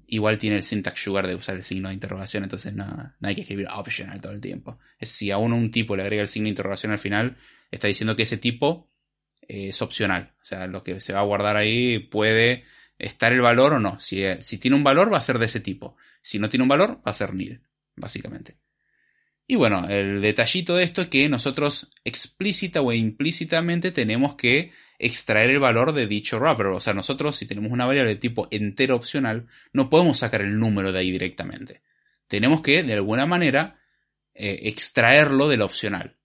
Igual 0.07 0.39
tiene 0.39 0.57
el 0.57 0.63
syntax 0.65 1.01
sugar 1.01 1.27
de 1.27 1.35
usar 1.35 1.57
el 1.57 1.63
signo 1.63 1.89
de 1.89 1.95
interrogación, 1.95 2.43
entonces 2.43 2.75
no, 2.75 3.13
hay 3.21 3.35
que 3.35 3.43
escribir 3.43 3.69
optional 3.71 4.21
todo 4.21 4.33
el 4.33 4.41
tiempo. 4.41 4.79
Es 4.99 5.11
si 5.11 5.31
a 5.31 5.39
uno 5.39 5.55
un 5.55 5.71
tipo 5.71 5.97
le 5.97 6.03
agrega 6.03 6.23
el 6.23 6.29
signo 6.29 6.47
de 6.47 6.51
interrogación 6.51 6.93
al 6.93 6.99
final, 6.99 7.37
está 7.71 7.89
diciendo 7.89 8.17
que 8.17 8.23
ese 8.23 8.39
tipo 8.39 8.88
es 9.49 9.83
opcional. 9.83 10.35
O 10.41 10.45
sea, 10.45 10.67
lo 10.67 10.85
que 10.85 11.01
se 11.01 11.13
va 11.13 11.21
a 11.21 11.25
guardar 11.25 11.57
ahí 11.57 11.99
puede 11.99 12.65
estar 12.99 13.33
el 13.33 13.41
valor 13.41 13.75
o 13.75 13.81
no. 13.81 13.99
Si, 13.99 14.23
si, 14.41 14.59
tiene 14.59 14.77
un 14.77 14.85
valor, 14.85 15.13
va 15.13 15.19
a 15.19 15.23
ser 15.23 15.39
de 15.39 15.47
ese 15.47 15.61
tipo. 15.61 15.97
Si 16.23 16.39
no 16.39 16.49
tiene 16.49 16.63
un 16.63 16.69
valor, 16.69 16.99
va 16.99 17.11
a 17.11 17.15
ser 17.15 17.35
nil, 17.35 17.63
básicamente. 17.97 18.59
Y 19.51 19.57
bueno, 19.57 19.89
el 19.89 20.21
detallito 20.21 20.77
de 20.77 20.85
esto 20.85 21.01
es 21.01 21.09
que 21.09 21.27
nosotros 21.31 21.91
explícita 22.05 22.83
o 22.83 22.93
implícitamente 22.93 23.91
tenemos 23.93 24.35
que 24.35 24.73
extraer 24.99 25.49
el 25.49 25.59
valor 25.59 25.95
de 25.95 26.07
dicho 26.07 26.39
wrapper. 26.39 26.67
O 26.67 26.81
sea, 26.81 26.93
nosotros 26.93 27.35
si 27.35 27.47
tenemos 27.47 27.73
una 27.73 27.87
variable 27.87 28.11
de 28.11 28.21
tipo 28.21 28.49
entero 28.51 28.95
opcional, 28.95 29.47
no 29.73 29.89
podemos 29.89 30.19
sacar 30.19 30.43
el 30.43 30.59
número 30.59 30.93
de 30.93 30.99
ahí 30.99 31.11
directamente. 31.11 31.81
Tenemos 32.27 32.61
que, 32.61 32.83
de 32.83 32.93
alguna 32.93 33.25
manera, 33.25 33.81
eh, 34.35 34.61
extraerlo 34.65 35.49
del 35.49 35.63
opcional. 35.63 36.18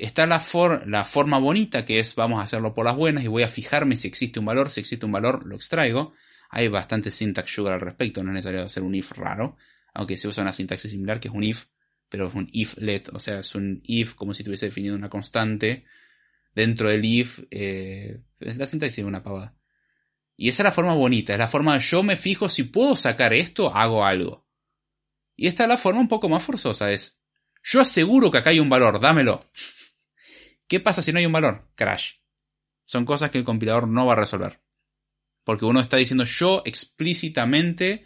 Está 0.00 0.26
la, 0.26 0.42
la 0.86 1.04
forma 1.04 1.38
bonita 1.38 1.84
que 1.84 1.98
es 1.98 2.14
vamos 2.14 2.40
a 2.40 2.44
hacerlo 2.44 2.72
por 2.72 2.86
las 2.86 2.96
buenas 2.96 3.22
y 3.22 3.28
voy 3.28 3.42
a 3.42 3.48
fijarme 3.48 3.96
si 3.96 4.08
existe 4.08 4.38
un 4.40 4.46
valor, 4.46 4.70
si 4.70 4.80
existe 4.80 5.04
un 5.04 5.12
valor 5.12 5.44
lo 5.44 5.56
extraigo. 5.56 6.14
Hay 6.48 6.68
bastante 6.68 7.10
syntax 7.10 7.52
sugar 7.52 7.74
al 7.74 7.82
respecto, 7.82 8.24
no 8.24 8.30
es 8.30 8.36
necesario 8.36 8.62
hacer 8.62 8.82
un 8.82 8.94
if 8.94 9.12
raro, 9.12 9.58
aunque 9.92 10.16
se 10.16 10.26
usa 10.26 10.42
una 10.42 10.54
sintaxis 10.54 10.90
similar 10.90 11.20
que 11.20 11.28
es 11.28 11.34
un 11.34 11.44
if, 11.44 11.66
pero 12.08 12.28
es 12.28 12.34
un 12.34 12.48
if 12.50 12.78
let, 12.78 13.04
o 13.12 13.18
sea, 13.18 13.40
es 13.40 13.54
un 13.54 13.82
if 13.84 14.14
como 14.14 14.32
si 14.32 14.42
tuviese 14.42 14.66
definido 14.66 14.96
una 14.96 15.10
constante. 15.10 15.84
Dentro 16.54 16.88
del 16.88 17.04
if, 17.04 17.40
eh, 17.50 18.22
la 18.38 18.66
sintaxis 18.66 19.00
es 19.00 19.04
una 19.04 19.22
pavada. 19.22 19.54
Y 20.34 20.48
esa 20.48 20.62
es 20.62 20.64
la 20.64 20.72
forma 20.72 20.94
bonita, 20.94 21.34
es 21.34 21.38
la 21.38 21.46
forma 21.46 21.74
de 21.74 21.80
yo 21.80 22.02
me 22.02 22.16
fijo 22.16 22.48
si 22.48 22.62
puedo 22.62 22.96
sacar 22.96 23.34
esto, 23.34 23.76
hago 23.76 24.06
algo. 24.06 24.46
Y 25.36 25.46
esta 25.46 25.64
es 25.64 25.68
la 25.68 25.76
forma 25.76 26.00
un 26.00 26.08
poco 26.08 26.30
más 26.30 26.42
forzosa, 26.42 26.90
es 26.90 27.20
yo 27.62 27.82
aseguro 27.82 28.30
que 28.30 28.38
acá 28.38 28.48
hay 28.48 28.60
un 28.60 28.70
valor, 28.70 28.98
dámelo. 28.98 29.44
¿Qué 30.70 30.78
pasa 30.78 31.02
si 31.02 31.12
no 31.12 31.18
hay 31.18 31.26
un 31.26 31.32
valor? 31.32 31.68
Crash. 31.74 32.12
Son 32.84 33.04
cosas 33.04 33.30
que 33.30 33.38
el 33.38 33.44
compilador 33.44 33.88
no 33.88 34.06
va 34.06 34.12
a 34.12 34.16
resolver. 34.16 34.60
Porque 35.42 35.64
uno 35.64 35.80
está 35.80 35.96
diciendo 35.96 36.22
yo 36.22 36.62
explícitamente 36.64 38.04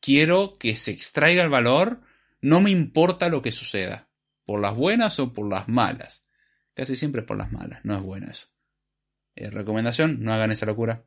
quiero 0.00 0.56
que 0.56 0.76
se 0.76 0.92
extraiga 0.92 1.42
el 1.42 1.50
valor, 1.50 2.00
no 2.40 2.62
me 2.62 2.70
importa 2.70 3.28
lo 3.28 3.42
que 3.42 3.52
suceda, 3.52 4.08
por 4.46 4.62
las 4.62 4.74
buenas 4.74 5.20
o 5.20 5.34
por 5.34 5.46
las 5.46 5.68
malas. 5.68 6.24
Casi 6.72 6.96
siempre 6.96 7.20
por 7.20 7.36
las 7.36 7.52
malas, 7.52 7.84
no 7.84 7.94
es 7.94 8.02
bueno 8.02 8.28
eso. 8.30 8.46
Eh, 9.34 9.50
recomendación, 9.50 10.22
no 10.22 10.32
hagan 10.32 10.52
esa 10.52 10.64
locura. 10.64 11.04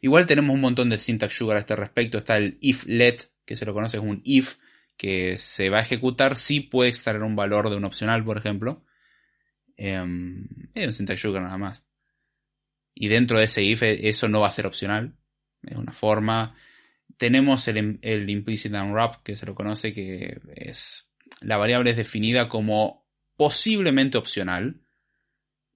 Igual 0.00 0.24
tenemos 0.24 0.54
un 0.54 0.62
montón 0.62 0.88
de 0.88 0.96
syntax 0.96 1.36
sugar 1.36 1.58
a 1.58 1.60
este 1.60 1.76
respecto. 1.76 2.16
Está 2.16 2.38
el 2.38 2.56
if 2.62 2.86
let, 2.86 3.18
que 3.44 3.54
se 3.54 3.66
lo 3.66 3.74
conoce 3.74 3.98
como 3.98 4.12
un 4.12 4.22
if, 4.24 4.54
que 4.96 5.36
se 5.36 5.68
va 5.68 5.80
a 5.80 5.82
ejecutar 5.82 6.38
si 6.38 6.60
puede 6.60 6.88
extraer 6.88 7.22
un 7.22 7.36
valor 7.36 7.68
de 7.68 7.76
un 7.76 7.84
opcional, 7.84 8.24
por 8.24 8.38
ejemplo. 8.38 8.82
Em, 9.76 10.46
es 10.74 10.86
un 10.86 10.92
syntax 10.92 11.20
sugar 11.20 11.42
nada 11.42 11.58
más. 11.58 11.84
Y 12.94 13.08
dentro 13.08 13.38
de 13.38 13.44
ese 13.44 13.62
if 13.62 13.82
eh, 13.82 14.08
eso 14.08 14.28
no 14.28 14.40
va 14.40 14.48
a 14.48 14.52
ser 14.52 14.66
opcional. 14.66 15.16
Es 15.62 15.76
una 15.76 15.92
forma. 15.92 16.56
Tenemos 17.16 17.66
el, 17.68 17.98
el 18.02 18.30
implicit 18.30 18.72
unwrap, 18.72 19.22
que 19.22 19.36
se 19.36 19.46
lo 19.46 19.54
conoce, 19.54 19.92
que 19.92 20.38
es. 20.54 21.10
La 21.40 21.56
variable 21.56 21.90
es 21.90 21.96
definida 21.96 22.48
como 22.48 23.06
posiblemente 23.36 24.18
opcional. 24.18 24.80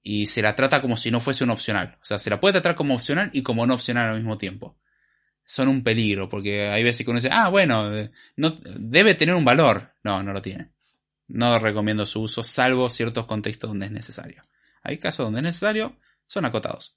Y 0.02 0.26
se 0.26 0.42
la 0.42 0.54
trata 0.54 0.80
como 0.80 0.96
si 0.96 1.10
no 1.10 1.20
fuese 1.20 1.44
un 1.44 1.50
opcional. 1.50 1.98
O 2.00 2.04
sea, 2.04 2.18
se 2.18 2.30
la 2.30 2.40
puede 2.40 2.52
tratar 2.52 2.76
como 2.76 2.94
opcional 2.94 3.30
y 3.32 3.42
como 3.42 3.66
no 3.66 3.74
opcional 3.74 4.10
al 4.10 4.16
mismo 4.16 4.38
tiempo. 4.38 4.78
Son 5.44 5.68
un 5.68 5.82
peligro, 5.82 6.28
porque 6.28 6.68
hay 6.68 6.84
veces 6.84 7.04
que 7.04 7.10
uno 7.10 7.20
dice, 7.20 7.30
ah, 7.32 7.48
bueno, 7.48 7.94
eh, 7.94 8.10
no, 8.36 8.50
debe 8.78 9.14
tener 9.14 9.34
un 9.34 9.44
valor. 9.44 9.92
No, 10.04 10.22
no 10.22 10.32
lo 10.32 10.40
tiene. 10.40 10.70
No 11.28 11.58
recomiendo 11.58 12.06
su 12.06 12.22
uso, 12.22 12.42
salvo 12.42 12.88
ciertos 12.88 13.26
contextos 13.26 13.68
donde 13.68 13.86
es 13.86 13.92
necesario. 13.92 14.42
Hay 14.82 14.98
casos 14.98 15.26
donde 15.26 15.40
es 15.40 15.44
necesario, 15.44 15.98
son 16.26 16.46
acotados. 16.46 16.96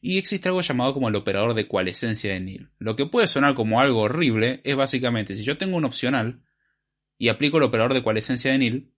Y 0.00 0.18
existe 0.18 0.48
algo 0.48 0.60
llamado 0.60 0.92
como 0.92 1.08
el 1.08 1.16
operador 1.16 1.54
de 1.54 1.66
coalescencia 1.66 2.34
de 2.34 2.40
nil. 2.40 2.70
Lo 2.78 2.96
que 2.96 3.06
puede 3.06 3.28
sonar 3.28 3.54
como 3.54 3.80
algo 3.80 4.02
horrible 4.02 4.60
es 4.64 4.76
básicamente 4.76 5.34
si 5.34 5.42
yo 5.42 5.56
tengo 5.56 5.78
un 5.78 5.86
opcional 5.86 6.44
y 7.16 7.28
aplico 7.28 7.56
el 7.56 7.64
operador 7.64 7.94
de 7.94 8.02
coalescencia 8.02 8.52
de 8.52 8.58
nil, 8.58 8.92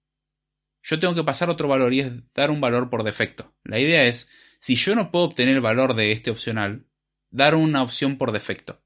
yo 0.82 0.98
tengo 0.98 1.14
que 1.14 1.24
pasar 1.24 1.50
otro 1.50 1.68
valor 1.68 1.94
y 1.94 2.00
es 2.00 2.12
dar 2.34 2.50
un 2.50 2.60
valor 2.60 2.90
por 2.90 3.04
defecto. 3.04 3.54
La 3.62 3.78
idea 3.78 4.04
es, 4.04 4.28
si 4.58 4.74
yo 4.74 4.94
no 4.94 5.10
puedo 5.12 5.24
obtener 5.26 5.54
el 5.54 5.60
valor 5.60 5.94
de 5.94 6.12
este 6.12 6.30
opcional, 6.30 6.86
dar 7.30 7.54
una 7.54 7.82
opción 7.82 8.18
por 8.18 8.32
defecto. 8.32 8.82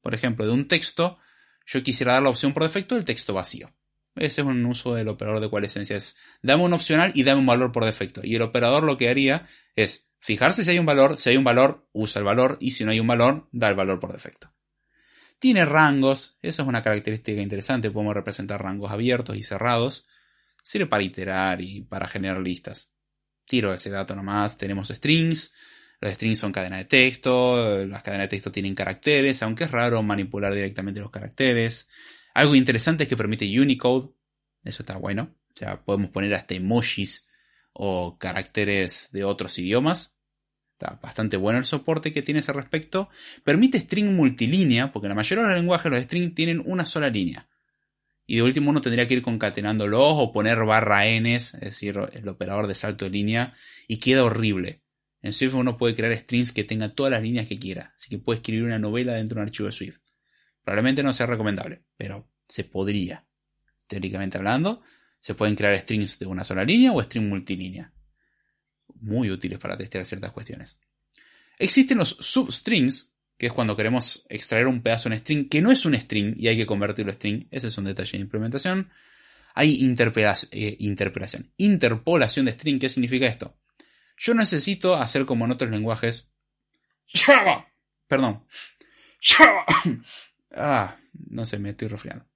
Por 0.00 0.14
ejemplo, 0.14 0.46
de 0.46 0.52
un 0.52 0.66
texto, 0.66 1.18
yo 1.64 1.82
quisiera 1.82 2.14
dar 2.14 2.22
la 2.22 2.30
opción 2.30 2.52
por 2.52 2.62
defecto 2.64 2.94
del 2.94 3.04
texto 3.04 3.34
vacío. 3.34 3.72
Ese 4.16 4.40
es 4.40 4.46
un 4.46 4.64
uso 4.64 4.94
del 4.94 5.08
operador 5.08 5.40
de 5.40 5.50
coalescencia. 5.50 5.96
Es 5.96 6.16
dame 6.42 6.64
un 6.64 6.72
opcional 6.72 7.12
y 7.14 7.22
dame 7.22 7.40
un 7.40 7.46
valor 7.46 7.70
por 7.70 7.84
defecto. 7.84 8.22
Y 8.24 8.36
el 8.36 8.42
operador 8.42 8.82
lo 8.82 8.96
que 8.96 9.08
haría 9.08 9.46
es 9.76 10.08
fijarse 10.18 10.64
si 10.64 10.70
hay 10.70 10.78
un 10.78 10.86
valor, 10.86 11.18
si 11.18 11.30
hay 11.30 11.36
un 11.36 11.44
valor, 11.44 11.86
usa 11.92 12.18
el 12.20 12.24
valor, 12.24 12.56
y 12.60 12.72
si 12.72 12.84
no 12.84 12.90
hay 12.90 13.00
un 13.00 13.06
valor, 13.06 13.48
da 13.52 13.68
el 13.68 13.74
valor 13.74 14.00
por 14.00 14.12
defecto. 14.12 14.52
Tiene 15.38 15.66
rangos, 15.66 16.38
eso 16.40 16.62
es 16.62 16.68
una 16.68 16.82
característica 16.82 17.40
interesante, 17.40 17.90
podemos 17.90 18.14
representar 18.14 18.62
rangos 18.62 18.90
abiertos 18.90 19.36
y 19.36 19.42
cerrados. 19.42 20.08
Sirve 20.62 20.86
para 20.86 21.02
iterar 21.02 21.60
y 21.60 21.82
para 21.82 22.08
generar 22.08 22.38
listas. 22.38 22.90
Tiro 23.44 23.72
ese 23.72 23.90
dato 23.90 24.16
nomás, 24.16 24.56
tenemos 24.56 24.88
strings, 24.88 25.52
los 26.00 26.14
strings 26.14 26.38
son 26.38 26.52
cadenas 26.52 26.80
de 26.80 26.84
texto, 26.86 27.84
las 27.86 28.02
cadenas 28.02 28.24
de 28.24 28.28
texto 28.28 28.50
tienen 28.50 28.74
caracteres, 28.74 29.42
aunque 29.42 29.64
es 29.64 29.70
raro 29.70 30.02
manipular 30.02 30.52
directamente 30.52 31.00
los 31.00 31.10
caracteres. 31.10 31.88
Algo 32.36 32.54
interesante 32.54 33.04
es 33.04 33.08
que 33.08 33.16
permite 33.16 33.46
Unicode. 33.58 34.10
Eso 34.62 34.82
está 34.82 34.98
bueno. 34.98 35.34
O 35.54 35.58
sea, 35.58 35.82
podemos 35.82 36.10
poner 36.10 36.34
hasta 36.34 36.52
emojis 36.52 37.26
o 37.72 38.18
caracteres 38.18 39.08
de 39.10 39.24
otros 39.24 39.58
idiomas. 39.58 40.18
Está 40.72 41.00
bastante 41.02 41.38
bueno 41.38 41.58
el 41.58 41.64
soporte 41.64 42.12
que 42.12 42.20
tiene 42.20 42.40
ese 42.40 42.52
respecto. 42.52 43.08
Permite 43.42 43.80
string 43.80 44.14
multilínea, 44.14 44.92
porque 44.92 45.08
la 45.08 45.14
mayoría 45.14 45.44
de 45.44 45.48
los 45.48 45.58
lenguajes 45.58 45.90
los 45.90 46.02
strings 46.02 46.34
tienen 46.34 46.62
una 46.66 46.84
sola 46.84 47.08
línea. 47.08 47.48
Y 48.26 48.36
de 48.36 48.42
último 48.42 48.68
uno 48.68 48.82
tendría 48.82 49.08
que 49.08 49.14
ir 49.14 49.22
concatenándolos 49.22 50.12
o 50.16 50.30
poner 50.30 50.62
barra 50.66 51.06
n, 51.06 51.34
es 51.34 51.52
decir, 51.58 51.98
el 52.12 52.28
operador 52.28 52.66
de 52.66 52.74
salto 52.74 53.06
de 53.06 53.12
línea, 53.12 53.54
y 53.88 53.96
queda 53.96 54.22
horrible. 54.24 54.82
En 55.22 55.32
Swift 55.32 55.54
uno 55.54 55.78
puede 55.78 55.94
crear 55.94 56.14
strings 56.14 56.52
que 56.52 56.64
tengan 56.64 56.94
todas 56.94 57.12
las 57.12 57.22
líneas 57.22 57.48
que 57.48 57.58
quiera, 57.58 57.94
así 57.96 58.10
que 58.10 58.18
puede 58.18 58.40
escribir 58.40 58.64
una 58.64 58.78
novela 58.78 59.14
dentro 59.14 59.36
de 59.36 59.40
un 59.40 59.48
archivo 59.48 59.68
de 59.68 59.72
Swift. 59.72 60.05
Probablemente 60.66 61.04
no 61.04 61.12
sea 61.12 61.26
recomendable, 61.26 61.84
pero 61.96 62.28
se 62.48 62.64
podría. 62.64 63.24
Teóricamente 63.86 64.36
hablando, 64.36 64.82
se 65.20 65.36
pueden 65.36 65.54
crear 65.54 65.78
strings 65.78 66.18
de 66.18 66.26
una 66.26 66.42
sola 66.42 66.64
línea 66.64 66.90
o 66.90 67.00
strings 67.00 67.28
multilínea. 67.28 67.92
Muy 69.00 69.30
útiles 69.30 69.60
para 69.60 69.76
testear 69.76 70.04
ciertas 70.04 70.32
cuestiones. 70.32 70.76
Existen 71.56 71.98
los 71.98 72.16
substrings, 72.18 73.12
que 73.38 73.46
es 73.46 73.52
cuando 73.52 73.76
queremos 73.76 74.26
extraer 74.28 74.66
un 74.66 74.82
pedazo 74.82 75.08
en 75.08 75.20
string 75.20 75.48
que 75.48 75.62
no 75.62 75.70
es 75.70 75.86
un 75.86 75.94
string 75.94 76.34
y 76.36 76.48
hay 76.48 76.56
que 76.56 76.66
convertirlo 76.66 77.12
a 77.12 77.14
string. 77.14 77.46
Ese 77.52 77.68
es 77.68 77.78
un 77.78 77.84
detalle 77.84 78.18
de 78.18 78.24
implementación. 78.24 78.90
Hay 79.54 79.74
eh, 79.80 80.76
interpolación. 80.80 81.52
Interpolación 81.58 82.46
de 82.46 82.52
string, 82.54 82.80
¿qué 82.80 82.88
significa 82.88 83.26
esto? 83.26 83.56
Yo 84.16 84.34
necesito 84.34 84.96
hacer 84.96 85.26
como 85.26 85.44
en 85.44 85.52
otros 85.52 85.70
lenguajes. 85.70 86.28
Java. 87.06 87.68
Perdón. 88.08 88.44
Java. 89.20 89.64
Ah, 90.52 90.96
no 91.28 91.46
sé, 91.46 91.58
me 91.58 91.70
estoy 91.70 91.88
resfriando. 91.88 92.26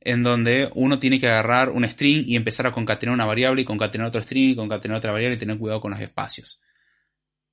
En 0.00 0.22
donde 0.22 0.70
uno 0.74 0.98
tiene 0.98 1.20
que 1.20 1.28
agarrar 1.28 1.70
un 1.70 1.84
string 1.84 2.24
y 2.26 2.36
empezar 2.36 2.66
a 2.66 2.72
concatenar 2.72 3.14
una 3.14 3.26
variable 3.26 3.62
y 3.62 3.66
concatenar 3.66 4.08
otro 4.08 4.22
string 4.22 4.50
y 4.50 4.56
concatenar 4.56 4.98
otra 4.98 5.12
variable 5.12 5.36
y 5.36 5.38
tener 5.38 5.58
cuidado 5.58 5.80
con 5.80 5.90
los 5.90 6.00
espacios. 6.00 6.62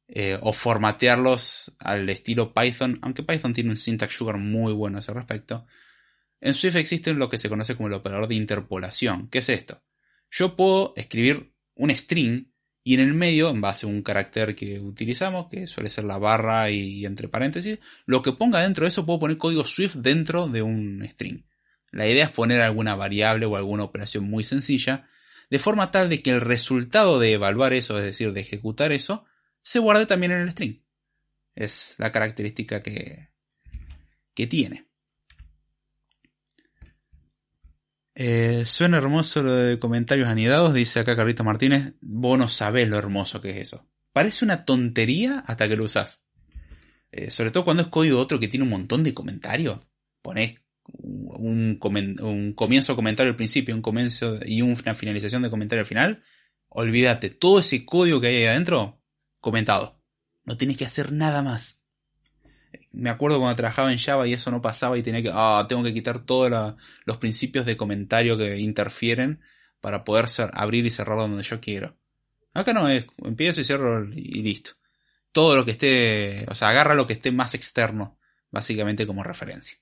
Eh, 0.07 0.39
o 0.41 0.53
formatearlos 0.53 1.75
al 1.79 2.09
estilo 2.09 2.53
Python, 2.53 2.99
aunque 3.01 3.23
Python 3.23 3.53
tiene 3.53 3.71
un 3.71 3.77
syntax 3.77 4.13
sugar 4.13 4.37
muy 4.37 4.71
bueno 4.71 4.97
a 4.97 4.99
ese 4.99 5.13
respecto. 5.13 5.67
En 6.39 6.53
Swift 6.53 6.77
existe 6.77 7.13
lo 7.13 7.27
que 7.29 7.37
se 7.37 7.49
conoce 7.49 7.75
como 7.75 7.87
el 7.87 7.93
operador 7.93 8.27
de 8.29 8.35
interpolación. 8.35 9.27
¿Qué 9.29 9.39
es 9.39 9.49
esto? 9.49 9.83
Yo 10.31 10.55
puedo 10.55 10.93
escribir 10.95 11.53
un 11.75 11.91
string 11.91 12.47
y 12.88 12.93
en 12.93 13.02
el 13.02 13.13
medio, 13.13 13.50
en 13.50 13.60
base 13.60 13.86
a 13.86 13.89
un 13.89 14.02
carácter 14.02 14.56
que 14.56 14.80
utilizamos, 14.80 15.50
que 15.50 15.67
suele 15.67 15.89
ser 15.89 16.06
la 16.06 16.17
barra 16.17 16.71
y, 16.71 17.06
entre 17.06 17.28
paréntesis, 17.28 17.80
lo 18.06 18.21
que 18.21 18.32
ponga 18.32 18.62
dentro 18.62 18.86
de 18.86 18.88
eso 18.88 19.06
puedo 19.06 19.19
poner 19.19 19.38
código 19.38 19.65
Swift 19.65 19.95
dentro 19.95 20.47
de 20.47 20.62
un 20.62 21.06
string. 21.12 21.43
La 21.91 22.08
idea 22.08 22.23
es 22.23 22.32
poner 22.32 22.62
alguna 22.62 22.95
variable 22.95 23.45
o 23.45 23.58
alguna 23.58 23.84
operación 23.84 24.23
muy 24.30 24.45
sencilla, 24.45 25.10
de 25.50 25.60
forma 25.60 25.91
tal 25.91 26.08
de 26.08 26.21
que 26.21 26.32
el 26.32 26.39
resultado 26.39 27.19
de 27.19 27.34
evaluar 27.34 27.73
eso, 27.73 27.97
es 27.97 28.06
decir, 28.06 28.32
de 28.32 28.39
ejecutar 28.39 28.93
eso, 28.93 29.26
se 29.62 29.80
guarde 29.80 30.06
también 30.06 30.32
en 30.32 30.39
el 30.43 30.52
string. 30.52 30.82
Es 31.56 31.93
la 31.97 32.13
característica 32.13 32.82
que, 32.82 33.28
que 34.34 34.47
tiene. 34.47 34.87
Eh, 38.19 38.65
suena 38.65 38.97
hermoso 38.97 39.43
lo 39.43 39.53
de 39.53 39.77
comentarios 39.77 40.27
anidados, 40.27 40.73
dice 40.73 40.99
acá 40.99 41.15
Carlito 41.15 41.43
Martínez. 41.43 41.93
Vos 42.01 42.39
no 42.39 42.49
sabés 42.49 42.89
lo 42.89 42.97
hermoso 42.97 43.41
que 43.41 43.51
es 43.51 43.58
eso. 43.58 43.88
Parece 44.12 44.43
una 44.43 44.65
tontería 44.65 45.43
hasta 45.45 45.69
que 45.69 45.77
lo 45.77 45.84
usás. 45.84 46.25
Eh, 47.12 47.30
sobre 47.30 47.51
todo 47.51 47.63
cuando 47.63 47.84
es 47.84 47.89
código 47.89 48.19
otro 48.19 48.39
que 48.39 48.47
tiene 48.47 48.63
un 48.63 48.71
montón 48.71 49.03
de 49.03 49.13
comentarios. 49.13 49.82
Ponés 50.23 50.56
un, 50.88 51.77
un 51.80 52.53
comienzo 52.53 52.95
comentario 52.95 53.30
al 53.30 53.36
principio 53.36 53.75
un 53.75 53.84
comienzo 53.84 54.39
y 54.43 54.63
una 54.63 54.95
finalización 54.95 55.43
de 55.43 55.51
comentario 55.51 55.82
al 55.82 55.88
final. 55.88 56.23
Olvídate, 56.69 57.30
todo 57.30 57.60
ese 57.60 57.86
código 57.86 58.19
que 58.19 58.27
hay 58.27 58.36
ahí 58.38 58.45
adentro 58.45 58.99
comentado. 59.39 60.01
No 60.43 60.58
tienes 60.58 60.77
que 60.77 60.86
hacer 60.86 61.12
nada 61.12 61.43
más. 61.43 61.84
Me 62.91 63.09
acuerdo 63.09 63.39
cuando 63.39 63.55
trabajaba 63.55 63.91
en 63.91 63.99
Java 63.99 64.27
y 64.27 64.33
eso 64.33 64.51
no 64.51 64.61
pasaba 64.61 64.97
y 64.97 65.03
tenía 65.03 65.21
que, 65.21 65.31
ah, 65.33 65.65
tengo 65.67 65.83
que 65.83 65.93
quitar 65.93 66.19
todos 66.19 66.75
los 67.05 67.17
principios 67.17 67.65
de 67.65 67.77
comentario 67.77 68.37
que 68.37 68.57
interfieren 68.57 69.41
para 69.81 70.03
poder 70.03 70.25
abrir 70.53 70.85
y 70.85 70.91
cerrar 70.91 71.17
donde 71.17 71.43
yo 71.43 71.59
quiero. 71.59 71.97
Acá 72.53 72.73
no 72.73 72.89
es, 72.89 73.05
empiezo 73.23 73.61
y 73.61 73.63
cierro 73.63 74.03
y 74.13 74.41
listo. 74.41 74.71
Todo 75.31 75.55
lo 75.55 75.65
que 75.65 75.71
esté, 75.71 76.45
o 76.49 76.55
sea, 76.55 76.69
agarra 76.69 76.95
lo 76.95 77.05
que 77.05 77.13
esté 77.13 77.31
más 77.31 77.53
externo, 77.53 78.17
básicamente 78.49 79.05
como 79.05 79.23
referencia. 79.23 79.77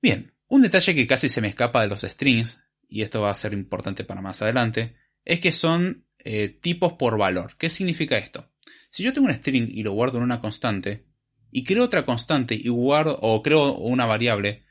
Bien, 0.00 0.32
un 0.48 0.62
detalle 0.62 0.94
que 0.94 1.06
casi 1.06 1.28
se 1.28 1.40
me 1.40 1.48
escapa 1.48 1.82
de 1.82 1.88
los 1.88 2.00
strings, 2.00 2.62
y 2.88 3.02
esto 3.02 3.20
va 3.20 3.30
a 3.30 3.34
ser 3.34 3.52
importante 3.52 4.04
para 4.04 4.20
más 4.20 4.42
adelante, 4.42 4.96
es 5.24 5.40
que 5.40 5.52
son 5.52 6.06
eh, 6.18 6.48
tipos 6.48 6.94
por 6.94 7.18
valor. 7.18 7.56
¿Qué 7.56 7.70
significa 7.70 8.18
esto? 8.18 8.50
Si 8.90 9.02
yo 9.02 9.12
tengo 9.12 9.28
un 9.28 9.34
string 9.34 9.68
y 9.70 9.82
lo 9.82 9.92
guardo 9.92 10.18
en 10.18 10.24
una 10.24 10.40
constante, 10.40 11.06
y 11.52 11.64
creo 11.64 11.84
otra 11.84 12.04
constante 12.04 12.54
y 12.56 12.68
guardo, 12.70 13.16
o 13.20 13.42
creo 13.42 13.74
una 13.74 14.06
variable, 14.06 14.64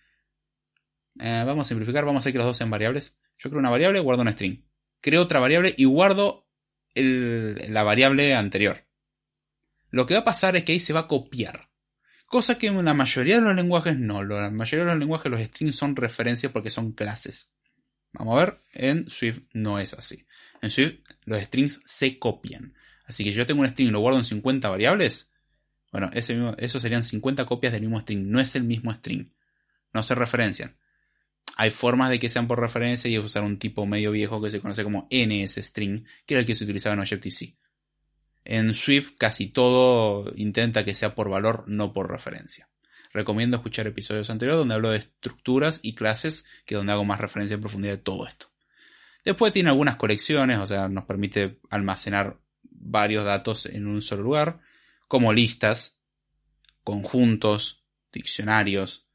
eh, 1.20 1.44
vamos 1.46 1.68
a 1.68 1.70
simplificar, 1.70 2.04
vamos 2.04 2.26
a 2.26 2.32
que 2.32 2.38
los 2.38 2.48
dos 2.48 2.58
sean 2.58 2.72
variables. 2.72 3.16
Yo 3.38 3.50
creo 3.50 3.60
una 3.60 3.70
variable, 3.70 4.00
guardo 4.00 4.24
un 4.24 4.32
string. 4.32 4.66
Creo 5.00 5.22
otra 5.22 5.40
variable 5.40 5.74
y 5.78 5.86
guardo 5.86 6.48
la 6.96 7.84
variable 7.84 8.34
anterior. 8.34 8.86
Lo 9.92 10.06
que 10.06 10.16
va 10.16 10.22
a 10.22 10.26
pasar 10.26 10.56
es 10.56 10.64
que 10.64 10.74
ahí 10.74 10.80
se 10.80 10.94
va 10.94 11.02
a 11.02 11.08
copiar. 11.08 11.70
Cosa 12.26 12.58
que 12.58 12.68
en 12.68 12.84
la 12.84 12.94
mayoría 12.94 13.36
de 13.36 13.42
los 13.42 13.56
lenguajes 13.56 13.98
no. 13.98 14.22
En 14.22 14.30
la 14.30 14.50
mayoría 14.50 14.86
de 14.86 14.92
los 14.92 15.00
lenguajes 15.00 15.32
los 15.32 15.42
strings 15.42 15.76
son 15.76 15.96
referencias 15.96 16.52
porque 16.52 16.70
son 16.70 16.94
clases. 16.94 17.50
Vamos 18.14 18.40
a 18.40 18.46
ver, 18.46 18.62
en 18.74 19.10
Swift 19.10 19.42
no 19.54 19.80
es 19.80 19.94
así. 19.94 20.26
En 20.62 20.72
Swift 20.72 21.00
los 21.26 21.42
strings 21.42 21.82
se 21.86 22.20
copian. 22.20 22.74
Así 23.06 23.24
que 23.24 23.34
yo 23.34 23.46
tengo 23.46 23.62
un 23.62 23.70
string 23.70 23.90
y 23.90 23.92
lo 23.92 24.00
guardo 24.00 24.20
en 24.20 24.26
50 24.26 24.70
variables. 24.70 25.31
Bueno, 25.92 26.10
ese 26.14 26.38
eso 26.58 26.80
serían 26.80 27.04
50 27.04 27.46
copias 27.46 27.74
del 27.74 27.82
mismo 27.82 28.00
string. 28.00 28.30
No 28.30 28.40
es 28.40 28.56
el 28.56 28.64
mismo 28.64 28.94
string. 28.94 29.30
No 29.94 30.04
se 30.04 30.16
referencian. 30.16 30.78
Hay 31.58 31.72
formas 31.72 32.10
de 32.10 32.20
que 32.20 32.30
sean 32.30 32.48
por 32.48 32.60
referencia 32.60 33.10
y 33.10 33.16
es 33.16 33.24
usar 33.24 33.44
un 33.44 33.60
tipo 33.60 33.86
medio 33.86 34.12
viejo 34.12 34.42
que 34.42 34.52
se 34.52 34.62
conoce 34.62 34.84
como 34.84 35.08
NSString, 35.12 36.06
que 36.26 36.34
era 36.34 36.42
el 36.42 36.46
que 36.46 36.56
se 36.56 36.64
utilizaba 36.64 36.94
en 36.94 37.02
Objective-C. 37.02 37.56
En 38.46 38.74
Swift 38.74 39.12
casi 39.18 39.48
todo 39.48 40.32
intenta 40.36 40.86
que 40.86 40.96
sea 40.96 41.14
por 41.14 41.30
valor, 41.30 41.66
no 41.68 41.94
por 41.94 42.10
referencia. 42.10 42.70
Recomiendo 43.14 43.58
escuchar 43.58 43.88
episodios 43.88 44.30
anteriores 44.30 44.60
donde 44.60 44.76
hablo 44.76 44.92
de 44.92 45.00
estructuras 45.00 45.80
y 45.84 45.96
clases, 45.96 46.46
que 46.66 46.76
donde 46.76 46.94
hago 46.94 47.04
más 47.04 47.20
referencia 47.20 47.56
en 47.56 47.62
profundidad 47.62 47.94
de 47.94 48.02
todo 48.02 48.26
esto. 48.26 48.48
Después 49.26 49.54
tiene 49.54 49.70
algunas 49.70 49.98
colecciones, 49.98 50.58
o 50.58 50.66
sea, 50.66 50.88
nos 50.88 51.06
permite 51.06 51.60
almacenar 51.70 52.40
varios 52.64 53.26
datos 53.26 53.66
en 53.66 53.86
un 53.86 54.02
solo 54.02 54.24
lugar, 54.24 54.62
como 55.12 55.34
listas, 55.34 56.00
conjuntos, 56.86 57.84
diccionarios. 58.14 59.10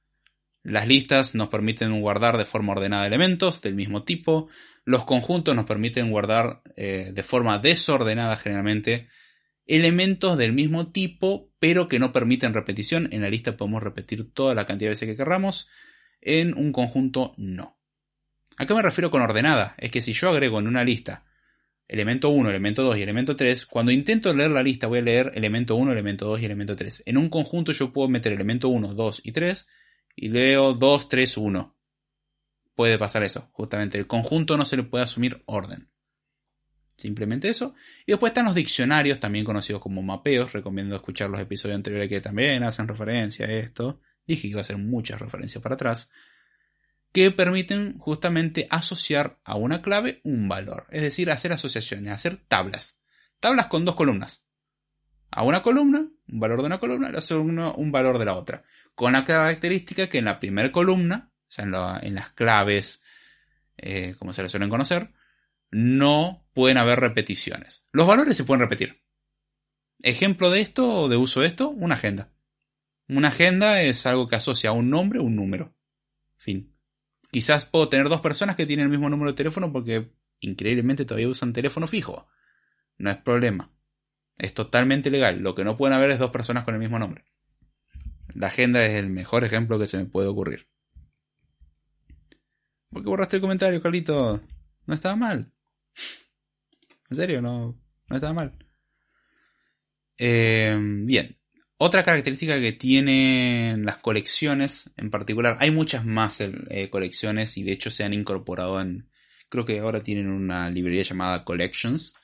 Las 0.62 0.86
listas 0.86 1.34
nos 1.34 1.48
permiten 1.48 1.98
guardar 2.02 2.36
de 2.36 2.44
forma 2.44 2.74
ordenada 2.74 3.06
elementos 3.06 3.62
del 3.62 3.74
mismo 3.74 4.04
tipo. 4.04 4.50
Los 4.84 5.06
conjuntos 5.06 5.56
nos 5.56 5.64
permiten 5.64 6.10
guardar 6.10 6.60
eh, 6.76 7.12
de 7.14 7.22
forma 7.22 7.58
desordenada 7.60 8.36
generalmente 8.36 9.08
elementos 9.64 10.36
del 10.36 10.52
mismo 10.52 10.92
tipo, 10.92 11.50
pero 11.60 11.88
que 11.88 11.98
no 11.98 12.12
permiten 12.12 12.52
repetición. 12.52 13.08
En 13.10 13.22
la 13.22 13.30
lista 13.30 13.56
podemos 13.56 13.82
repetir 13.82 14.34
toda 14.34 14.54
la 14.54 14.66
cantidad 14.66 14.90
de 14.90 14.96
veces 14.96 15.08
que 15.08 15.16
querramos. 15.16 15.66
En 16.20 16.52
un 16.52 16.72
conjunto 16.72 17.32
no. 17.38 17.78
¿A 18.58 18.66
qué 18.66 18.74
me 18.74 18.82
refiero 18.82 19.10
con 19.10 19.22
ordenada? 19.22 19.74
Es 19.78 19.92
que 19.92 20.02
si 20.02 20.12
yo 20.12 20.28
agrego 20.28 20.58
en 20.58 20.66
una 20.66 20.84
lista 20.84 21.24
elemento 21.88 22.30
1, 22.30 22.50
elemento 22.50 22.82
2 22.82 22.98
y 22.98 23.02
elemento 23.02 23.36
3, 23.36 23.66
cuando 23.66 23.92
intento 23.92 24.32
leer 24.34 24.50
la 24.50 24.62
lista 24.62 24.86
voy 24.86 24.98
a 24.98 25.02
leer 25.02 25.32
elemento 25.34 25.76
1, 25.76 25.92
elemento 25.92 26.26
2 26.26 26.40
y 26.40 26.44
elemento 26.44 26.76
3. 26.76 27.04
En 27.06 27.16
un 27.16 27.28
conjunto 27.28 27.72
yo 27.72 27.92
puedo 27.92 28.08
meter 28.08 28.32
elemento 28.32 28.68
1, 28.68 28.94
2 28.94 29.20
y 29.24 29.32
3 29.32 29.66
y 30.16 30.28
leo 30.28 30.74
2, 30.74 31.08
3, 31.08 31.36
1. 31.36 31.76
Puede 32.74 32.98
pasar 32.98 33.22
eso, 33.22 33.48
justamente. 33.52 33.98
El 33.98 34.06
conjunto 34.06 34.56
no 34.56 34.64
se 34.64 34.76
le 34.76 34.82
puede 34.82 35.04
asumir 35.04 35.42
orden. 35.46 35.88
Simplemente 36.96 37.48
eso. 37.48 37.74
Y 38.06 38.12
después 38.12 38.30
están 38.30 38.46
los 38.46 38.54
diccionarios, 38.54 39.20
también 39.20 39.44
conocidos 39.44 39.80
como 39.80 40.02
mapeos. 40.02 40.52
Recomiendo 40.52 40.96
escuchar 40.96 41.30
los 41.30 41.40
episodios 41.40 41.76
anteriores 41.76 42.08
que 42.08 42.20
también 42.20 42.62
hacen 42.62 42.88
referencia 42.88 43.46
a 43.46 43.52
esto. 43.52 44.00
Dije 44.26 44.42
que 44.42 44.48
iba 44.48 44.60
a 44.60 44.62
hacer 44.62 44.78
muchas 44.78 45.20
referencias 45.20 45.62
para 45.62 45.74
atrás. 45.74 46.10
Que 47.16 47.30
permiten 47.30 47.96
justamente 47.98 48.66
asociar 48.68 49.38
a 49.42 49.56
una 49.56 49.80
clave 49.80 50.20
un 50.22 50.50
valor. 50.50 50.86
Es 50.90 51.00
decir, 51.00 51.30
hacer 51.30 51.50
asociaciones, 51.50 52.12
hacer 52.12 52.36
tablas. 52.36 53.00
Tablas 53.40 53.68
con 53.68 53.86
dos 53.86 53.94
columnas. 53.94 54.44
A 55.30 55.42
una 55.42 55.62
columna, 55.62 56.00
un 56.00 56.40
valor 56.40 56.60
de 56.60 56.66
una 56.66 56.78
columna, 56.78 57.08
a 57.08 57.70
un 57.70 57.90
valor 57.90 58.18
de 58.18 58.26
la 58.26 58.34
otra. 58.34 58.64
Con 58.94 59.14
la 59.14 59.24
característica 59.24 60.10
que 60.10 60.18
en 60.18 60.26
la 60.26 60.40
primera 60.40 60.70
columna, 60.70 61.32
o 61.40 61.46
sea, 61.48 61.64
en, 62.02 62.14
las 62.14 62.32
claves, 62.34 63.02
eh, 63.78 64.14
como 64.18 64.34
se 64.34 64.42
le 64.42 64.50
suelen 64.50 64.68
conocer, 64.68 65.14
no 65.70 66.46
pueden 66.52 66.76
haber 66.76 67.00
repeticiones. 67.00 67.86
Los 67.92 68.06
valores 68.06 68.36
se 68.36 68.44
pueden 68.44 68.60
repetir. 68.60 69.02
Ejemplo 70.02 70.50
de 70.50 70.60
esto 70.60 70.86
o 70.86 71.08
de 71.08 71.16
uso 71.16 71.40
de 71.40 71.46
esto, 71.46 71.70
una 71.70 71.94
agenda. 71.94 72.28
Una 73.08 73.28
agenda 73.28 73.80
es 73.80 74.04
algo 74.04 74.28
que 74.28 74.36
asocia 74.36 74.68
a 74.68 74.74
un 74.74 74.90
nombre 74.90 75.18
o 75.18 75.22
un 75.22 75.34
número. 75.34 75.74
Fin. 76.36 76.75
Quizás 77.30 77.66
puedo 77.66 77.88
tener 77.88 78.08
dos 78.08 78.20
personas 78.20 78.56
que 78.56 78.66
tienen 78.66 78.84
el 78.84 78.90
mismo 78.90 79.10
número 79.10 79.32
de 79.32 79.36
teléfono 79.36 79.72
porque 79.72 80.10
increíblemente 80.40 81.04
todavía 81.04 81.28
usan 81.28 81.52
teléfono 81.52 81.86
fijo. 81.86 82.28
No 82.98 83.10
es 83.10 83.16
problema. 83.16 83.70
Es 84.38 84.54
totalmente 84.54 85.10
legal. 85.10 85.40
Lo 85.40 85.54
que 85.54 85.64
no 85.64 85.76
pueden 85.76 85.96
haber 85.96 86.10
es 86.10 86.18
dos 86.18 86.30
personas 86.30 86.64
con 86.64 86.74
el 86.74 86.80
mismo 86.80 86.98
nombre. 86.98 87.24
La 88.34 88.48
agenda 88.48 88.84
es 88.84 88.94
el 88.94 89.08
mejor 89.08 89.44
ejemplo 89.44 89.78
que 89.78 89.86
se 89.86 89.98
me 89.98 90.04
puede 90.04 90.28
ocurrir. 90.28 90.68
¿Por 92.90 93.02
qué 93.02 93.08
borraste 93.08 93.36
el 93.36 93.42
comentario, 93.42 93.82
Carlito? 93.82 94.42
No 94.86 94.94
estaba 94.94 95.16
mal. 95.16 95.52
En 97.10 97.16
serio, 97.16 97.40
no, 97.40 97.78
no 98.08 98.16
estaba 98.16 98.32
mal. 98.32 98.52
Eh, 100.18 100.76
bien. 101.04 101.38
Otra 101.78 102.04
característica 102.04 102.58
que 102.58 102.72
tienen 102.72 103.84
las 103.84 103.98
colecciones 103.98 104.90
en 104.96 105.10
particular, 105.10 105.58
hay 105.60 105.70
muchas 105.70 106.06
más 106.06 106.40
eh, 106.40 106.88
colecciones 106.90 107.58
y 107.58 107.64
de 107.64 107.72
hecho 107.72 107.90
se 107.90 108.02
han 108.02 108.14
incorporado 108.14 108.80
en, 108.80 109.10
creo 109.50 109.66
que 109.66 109.78
ahora 109.80 110.02
tienen 110.02 110.28
una 110.28 110.70
librería 110.70 111.02
llamada 111.02 111.44
Collections, 111.44 112.14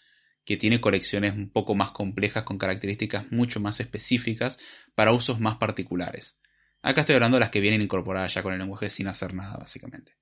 que 0.46 0.56
tiene 0.56 0.80
colecciones 0.80 1.34
un 1.34 1.50
poco 1.50 1.74
más 1.74 1.92
complejas 1.92 2.44
con 2.44 2.56
características 2.56 3.30
mucho 3.30 3.60
más 3.60 3.78
específicas 3.80 4.58
para 4.94 5.12
usos 5.12 5.38
más 5.38 5.56
particulares. 5.56 6.40
Acá 6.80 7.02
estoy 7.02 7.16
hablando 7.16 7.36
de 7.36 7.40
las 7.40 7.50
que 7.50 7.60
vienen 7.60 7.82
incorporadas 7.82 8.32
ya 8.32 8.42
con 8.42 8.54
el 8.54 8.58
lenguaje 8.58 8.88
sin 8.88 9.06
hacer 9.06 9.34
nada, 9.34 9.58
básicamente. 9.58 10.16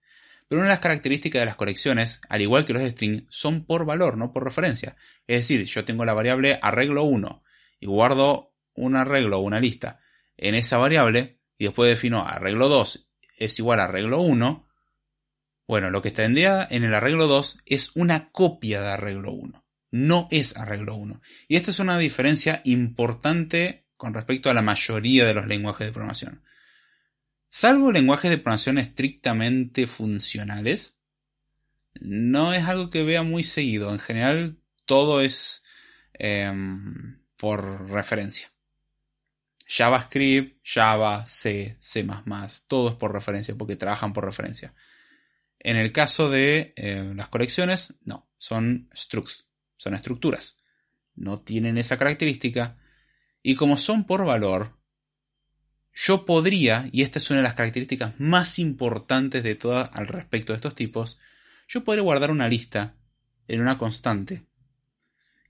Pero 0.48 0.60
una 0.60 0.70
de 0.70 0.74
las 0.74 0.80
características 0.80 1.40
de 1.40 1.46
las 1.46 1.54
colecciones, 1.54 2.20
al 2.28 2.42
igual 2.42 2.64
que 2.64 2.72
los 2.72 2.82
strings, 2.82 3.24
son 3.28 3.64
por 3.64 3.86
valor, 3.86 4.18
no 4.18 4.32
por 4.32 4.44
referencia. 4.44 4.96
Es 5.28 5.48
decir, 5.48 5.64
yo 5.66 5.84
tengo 5.84 6.04
la 6.04 6.14
variable 6.14 6.58
arreglo 6.60 7.04
1 7.04 7.44
y 7.78 7.86
guardo 7.86 8.49
un 8.80 8.96
arreglo 8.96 9.38
o 9.38 9.42
una 9.42 9.60
lista 9.60 10.00
en 10.36 10.54
esa 10.54 10.78
variable 10.78 11.38
y 11.58 11.64
después 11.64 11.90
defino 11.90 12.26
arreglo 12.26 12.68
2 12.68 13.08
es 13.36 13.58
igual 13.58 13.80
a 13.80 13.84
arreglo 13.84 14.20
1. 14.20 14.68
Bueno, 15.66 15.90
lo 15.90 16.02
que 16.02 16.10
tendría 16.10 16.66
en 16.70 16.84
el 16.84 16.94
arreglo 16.94 17.26
2 17.26 17.60
es 17.64 17.96
una 17.96 18.30
copia 18.32 18.82
de 18.82 18.88
arreglo 18.88 19.32
1. 19.32 19.64
No 19.92 20.28
es 20.30 20.56
arreglo 20.56 20.94
1. 20.96 21.20
Y 21.48 21.56
esta 21.56 21.70
es 21.70 21.78
una 21.78 21.98
diferencia 21.98 22.60
importante 22.64 23.86
con 23.96 24.14
respecto 24.14 24.50
a 24.50 24.54
la 24.54 24.62
mayoría 24.62 25.24
de 25.24 25.34
los 25.34 25.46
lenguajes 25.46 25.86
de 25.86 25.92
programación. 25.92 26.42
Salvo 27.48 27.92
lenguajes 27.92 28.30
de 28.30 28.38
programación 28.38 28.78
estrictamente 28.78 29.86
funcionales, 29.86 30.96
no 32.00 32.54
es 32.54 32.64
algo 32.64 32.90
que 32.90 33.02
vea 33.02 33.22
muy 33.22 33.42
seguido. 33.42 33.92
En 33.92 33.98
general, 33.98 34.58
todo 34.84 35.20
es 35.20 35.64
em, 36.14 37.20
por 37.36 37.90
referencia. 37.90 38.49
JavaScript, 39.72 40.59
Java, 40.64 41.24
C, 41.26 41.76
C++, 41.78 42.04
todo 42.66 42.88
es 42.88 42.94
por 42.96 43.12
referencia, 43.12 43.54
porque 43.54 43.76
trabajan 43.76 44.12
por 44.12 44.24
referencia. 44.24 44.74
En 45.61 45.76
el 45.76 45.92
caso 45.92 46.28
de 46.28 46.72
eh, 46.74 47.12
las 47.14 47.28
colecciones, 47.28 47.94
no, 48.02 48.28
son 48.37 48.90
structs, 48.92 49.46
son 49.76 49.94
estructuras. 49.94 50.56
No 51.14 51.42
tienen 51.42 51.78
esa 51.78 51.96
característica. 51.96 52.78
Y 53.44 53.54
como 53.54 53.76
son 53.76 54.06
por 54.09 54.24
valor, 54.24 54.76
yo 55.94 56.26
podría, 56.26 56.88
y 56.90 57.02
esta 57.02 57.20
es 57.20 57.30
una 57.30 57.38
de 57.38 57.44
las 57.44 57.54
características 57.54 58.18
más 58.18 58.59
importantes 58.59 59.44
de 59.44 59.54
todas 59.54 59.88
al 59.92 60.09
respecto 60.09 60.52
de 60.52 60.56
estos 60.56 60.74
tipos, 60.74 61.20
yo 61.68 61.85
podría 61.85 62.02
guardar 62.02 62.33
una 62.33 62.48
lista 62.48 62.96
en 63.46 63.61
una 63.61 63.78
constante. 63.78 64.46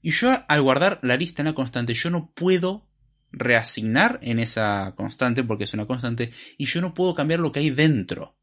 Y 0.02 0.10
yo 0.10 0.44
al 0.46 0.60
guardar 0.60 0.98
la 1.02 1.16
lista 1.16 1.40
en 1.40 1.48
una 1.48 1.54
constante, 1.54 1.94
yo 1.94 2.10
no 2.10 2.32
puedo 2.32 2.89
reasignar 3.32 4.18
en 4.22 4.38
esa 4.38 4.94
constante 4.96 5.44
porque 5.44 5.64
es 5.64 5.74
una 5.74 5.86
constante 5.86 6.32
y 6.58 6.66
yo 6.66 6.80
no 6.80 6.94
puedo 6.94 7.14
cambiar 7.14 7.40
lo 7.40 7.52
que 7.52 7.60
hay 7.60 7.70
dentro. 7.70 8.36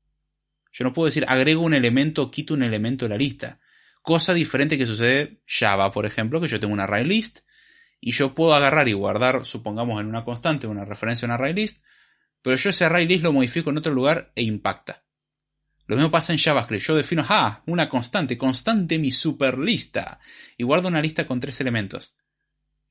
Yo 0.72 0.84
no 0.84 0.94
puedo 0.94 1.08
decir 1.08 1.26
agrego 1.28 1.62
un 1.62 1.74
elemento 1.74 2.32
quito 2.32 2.54
un 2.54 2.64
elemento 2.64 3.06
de 3.06 3.10
la 3.10 3.18
lista. 3.18 3.60
Cosa 4.02 4.34
diferente 4.34 4.78
que 4.78 4.86
sucede 4.86 5.42
Java, 5.46 5.92
por 5.92 6.06
ejemplo, 6.06 6.40
que 6.40 6.48
yo 6.48 6.60
tengo 6.60 6.74
un 6.74 6.80
array 6.80 7.04
list 7.04 7.40
y 8.00 8.12
yo 8.12 8.36
puedo 8.36 8.54
agarrar 8.54 8.88
y 8.88 8.94
guardar, 8.94 9.44
supongamos, 9.46 10.00
en 10.00 10.08
una 10.08 10.24
constante 10.24 10.68
una 10.68 10.86
referencia 10.86 11.26
a 11.26 11.28
un 11.28 11.32
array 11.34 11.54
list, 11.54 11.84
pero 12.42 12.56
yo 12.56 12.70
ese 12.70 12.86
array 12.86 13.08
list 13.08 13.24
lo 13.24 13.34
modifico 13.34 13.70
en 13.72 13.78
otro 13.78 13.94
lugar 13.94 14.32
e 14.36 14.44
impacta. 14.44 15.04
Lo 15.88 15.96
mismo 15.96 16.12
pasa 16.12 16.34
en 16.34 16.40
JavaScript. 16.40 16.84
Yo 16.84 16.96
defino, 16.96 17.26
ah, 17.28 17.64
una 17.66 17.90
constante, 17.90 18.38
constante 18.38 19.00
mi 19.00 19.12
superlista, 19.12 20.20
y 20.58 20.64
guardo 20.64 20.90
una 20.90 21.02
lista 21.02 21.26
con 21.26 21.40
tres 21.40 21.60
elementos. 21.62 22.14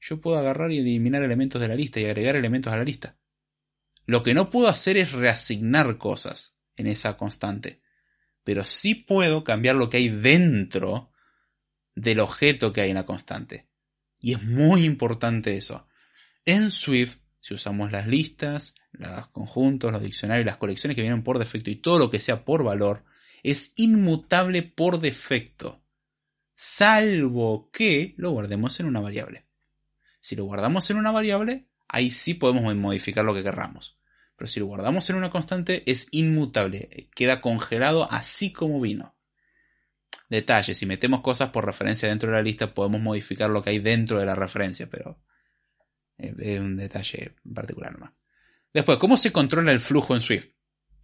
Yo 0.09 0.21
puedo 0.21 0.39
agarrar 0.39 0.71
y 0.71 0.79
eliminar 0.79 1.25
elementos 1.25 1.61
de 1.61 1.67
la 1.67 1.75
lista 1.75 1.99
y 1.99 2.05
agregar 2.05 2.37
elementos 2.37 2.73
a 2.73 2.77
la 2.77 2.85
lista. 2.85 3.17
Lo 4.05 4.23
que 4.23 4.35
no 4.35 4.51
puedo 4.51 4.69
hacer 4.69 4.97
es 4.97 5.11
reasignar 5.11 5.99
cosas 5.99 6.55
en 6.77 6.87
esa 6.87 7.17
constante. 7.17 7.81
Pero 8.45 8.63
sí 8.63 8.95
puedo 8.95 9.43
cambiar 9.43 9.75
lo 9.75 9.91
que 9.91 9.97
hay 9.97 10.09
dentro 10.09 11.11
del 11.97 12.21
objeto 12.21 12.73
que 12.73 12.83
hay 12.83 12.91
en 12.91 12.95
la 12.95 13.05
constante. 13.05 13.67
Y 14.21 14.35
es 14.35 14.43
muy 14.45 14.85
importante 14.85 15.57
eso. 15.57 15.89
En 16.45 16.71
Swift, 16.71 17.17
si 17.41 17.55
usamos 17.55 17.91
las 17.91 18.07
listas, 18.07 18.77
los 18.93 19.27
conjuntos, 19.29 19.91
los 19.91 20.03
diccionarios, 20.03 20.47
las 20.47 20.59
colecciones 20.59 20.95
que 20.95 21.03
vienen 21.03 21.25
por 21.25 21.41
defecto 21.41 21.71
y 21.71 21.77
todo 21.77 21.99
lo 21.99 22.11
que 22.13 22.21
sea 22.21 22.45
por 22.45 22.63
valor, 22.63 23.05
es 23.43 23.73
inmutable 23.75 24.63
por 24.63 25.01
defecto, 25.01 25.83
salvo 26.55 27.71
que 27.73 28.15
lo 28.17 28.31
guardemos 28.31 28.79
en 28.79 28.87
una 28.87 29.01
variable. 29.01 29.46
Si 30.27 30.35
lo 30.35 30.43
guardamos 30.43 30.91
en 30.91 30.97
una 30.97 31.13
variable, 31.13 31.69
ahí 31.87 32.11
sí 32.11 32.35
podemos 32.35 32.75
modificar 32.75 33.25
lo 33.25 33.33
que 33.33 33.45
querramos. 33.45 33.97
Pero 34.35 34.49
si 34.49 34.59
lo 34.59 34.67
guardamos 34.67 35.09
en 35.09 35.15
una 35.15 35.31
constante, 35.31 35.89
es 35.89 36.09
inmutable, 36.11 37.09
queda 37.15 37.41
congelado 37.41 38.11
así 38.11 38.53
como 38.53 38.81
vino. 38.81 39.15
Detalle, 40.29 40.75
si 40.75 40.85
metemos 40.85 41.21
cosas 41.21 41.51
por 41.51 41.65
referencia 41.65 42.09
dentro 42.09 42.29
de 42.29 42.35
la 42.35 42.43
lista, 42.43 42.75
podemos 42.75 43.01
modificar 43.01 43.51
lo 43.51 43.63
que 43.63 43.71
hay 43.71 43.79
dentro 43.79 44.19
de 44.19 44.27
la 44.27 44.35
referencia, 44.35 44.91
pero 44.91 45.23
es 46.19 46.61
un 46.61 46.77
detalle 46.77 47.37
particular 47.55 47.97
más. 47.97 48.11
Después, 48.75 48.99
¿cómo 48.99 49.17
se 49.17 49.31
controla 49.31 49.71
el 49.71 49.79
flujo 49.79 50.17
en 50.17 50.23
Swift? 50.23 50.49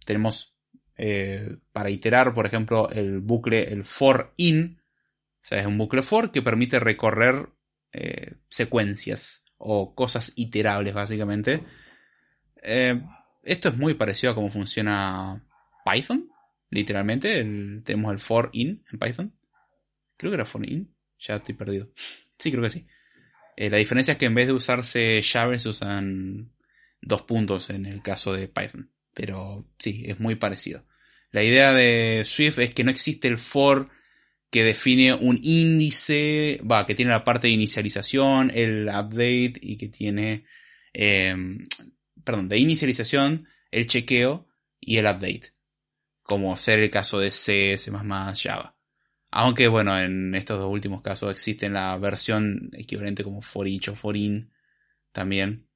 Tenemos 0.05 0.53
eh, 0.97 1.59
para 1.71 1.89
iterar, 1.89 2.33
por 2.33 2.45
ejemplo, 2.45 2.89
el 2.89 3.21
bucle, 3.21 3.71
el 3.71 3.85
for 3.85 4.33
in. 4.35 4.81
O 4.81 5.45
sea, 5.45 5.61
es 5.61 5.65
un 5.65 5.77
bucle 5.77 6.01
for 6.01 6.29
que 6.29 6.41
permite 6.41 6.81
recorrer 6.81 7.52
eh, 7.93 8.33
secuencias 8.49 9.43
o 9.57 9.95
cosas 9.95 10.33
iterables, 10.35 10.93
básicamente. 10.93 11.63
Eh, 12.61 13.01
esto 13.43 13.69
es 13.69 13.77
muy 13.77 13.93
parecido 13.93 14.31
a 14.31 14.35
cómo 14.35 14.49
funciona 14.49 15.45
Python, 15.85 16.29
literalmente. 16.69 17.43
tenemos 17.83 18.11
el 18.11 18.19
for 18.19 18.49
in 18.53 18.83
en 18.91 18.99
Python. 18.99 19.33
Creo 20.17 20.31
que 20.31 20.35
era 20.35 20.45
for 20.45 20.67
in. 20.67 20.93
Ya 21.19 21.35
estoy 21.35 21.55
perdido. 21.55 21.89
Sí, 22.39 22.51
creo 22.51 22.63
que 22.63 22.71
sí. 22.71 22.87
la 23.55 23.77
diferencia 23.77 24.13
es 24.13 24.17
que 24.17 24.25
en 24.25 24.35
vez 24.35 24.47
de 24.47 24.53
usarse 24.53 25.21
llaves 25.21 25.61
se 25.61 25.69
usan 25.69 26.51
dos 26.99 27.21
puntos 27.21 27.69
en 27.69 27.85
el 27.85 28.01
caso 28.01 28.33
de 28.33 28.49
Python. 28.49 28.91
Pero 29.13 29.69
sí, 29.77 30.03
es 30.07 30.19
muy 30.19 30.35
parecido. 30.35 30.85
La 31.31 31.43
idea 31.43 31.71
de 31.73 32.23
Swift 32.25 32.59
es 32.59 32.73
que 32.73 32.83
no 32.83 32.91
existe 32.91 33.27
el 33.27 33.37
for 33.37 33.89
que 34.53 34.63
define 34.63 35.15
un 35.15 35.39
índice, 35.41 36.61
va, 36.61 36.85
que 36.85 36.93
tiene 36.93 37.09
la 37.09 37.23
parte 37.23 37.47
de 37.47 37.53
inicialización, 37.53 38.51
el 38.53 38.83
update 38.87 39.53
y 39.59 39.77
que 39.77 39.87
tiene, 39.87 40.45
em, 40.93 41.63
perdón, 42.23 42.49
de 42.49 42.59
inicialización, 42.59 43.47
el 43.71 43.87
chequeo 43.87 44.47
y 44.79 44.97
el 44.97 45.05
update. 45.05 45.55
Como 46.21 46.55
ser 46.55 46.77
el 46.81 46.91
caso 46.91 47.17
de 47.19 47.31
C, 47.31 47.79
C++, 47.79 47.91
Java. 47.91 48.77
Aunque 49.31 49.67
bueno, 49.69 49.99
en 49.99 50.35
estos 50.35 50.59
dos 50.59 50.71
últimos 50.71 51.01
casos 51.01 51.31
existe 51.31 51.67
la 51.67 51.97
versión 51.97 52.69
equivalente 52.73 53.23
como 53.23 53.41
for 53.41 53.67
each 53.67 53.87
o 53.89 53.95
for 53.95 54.15
in 54.15 54.51
también. 55.11 55.67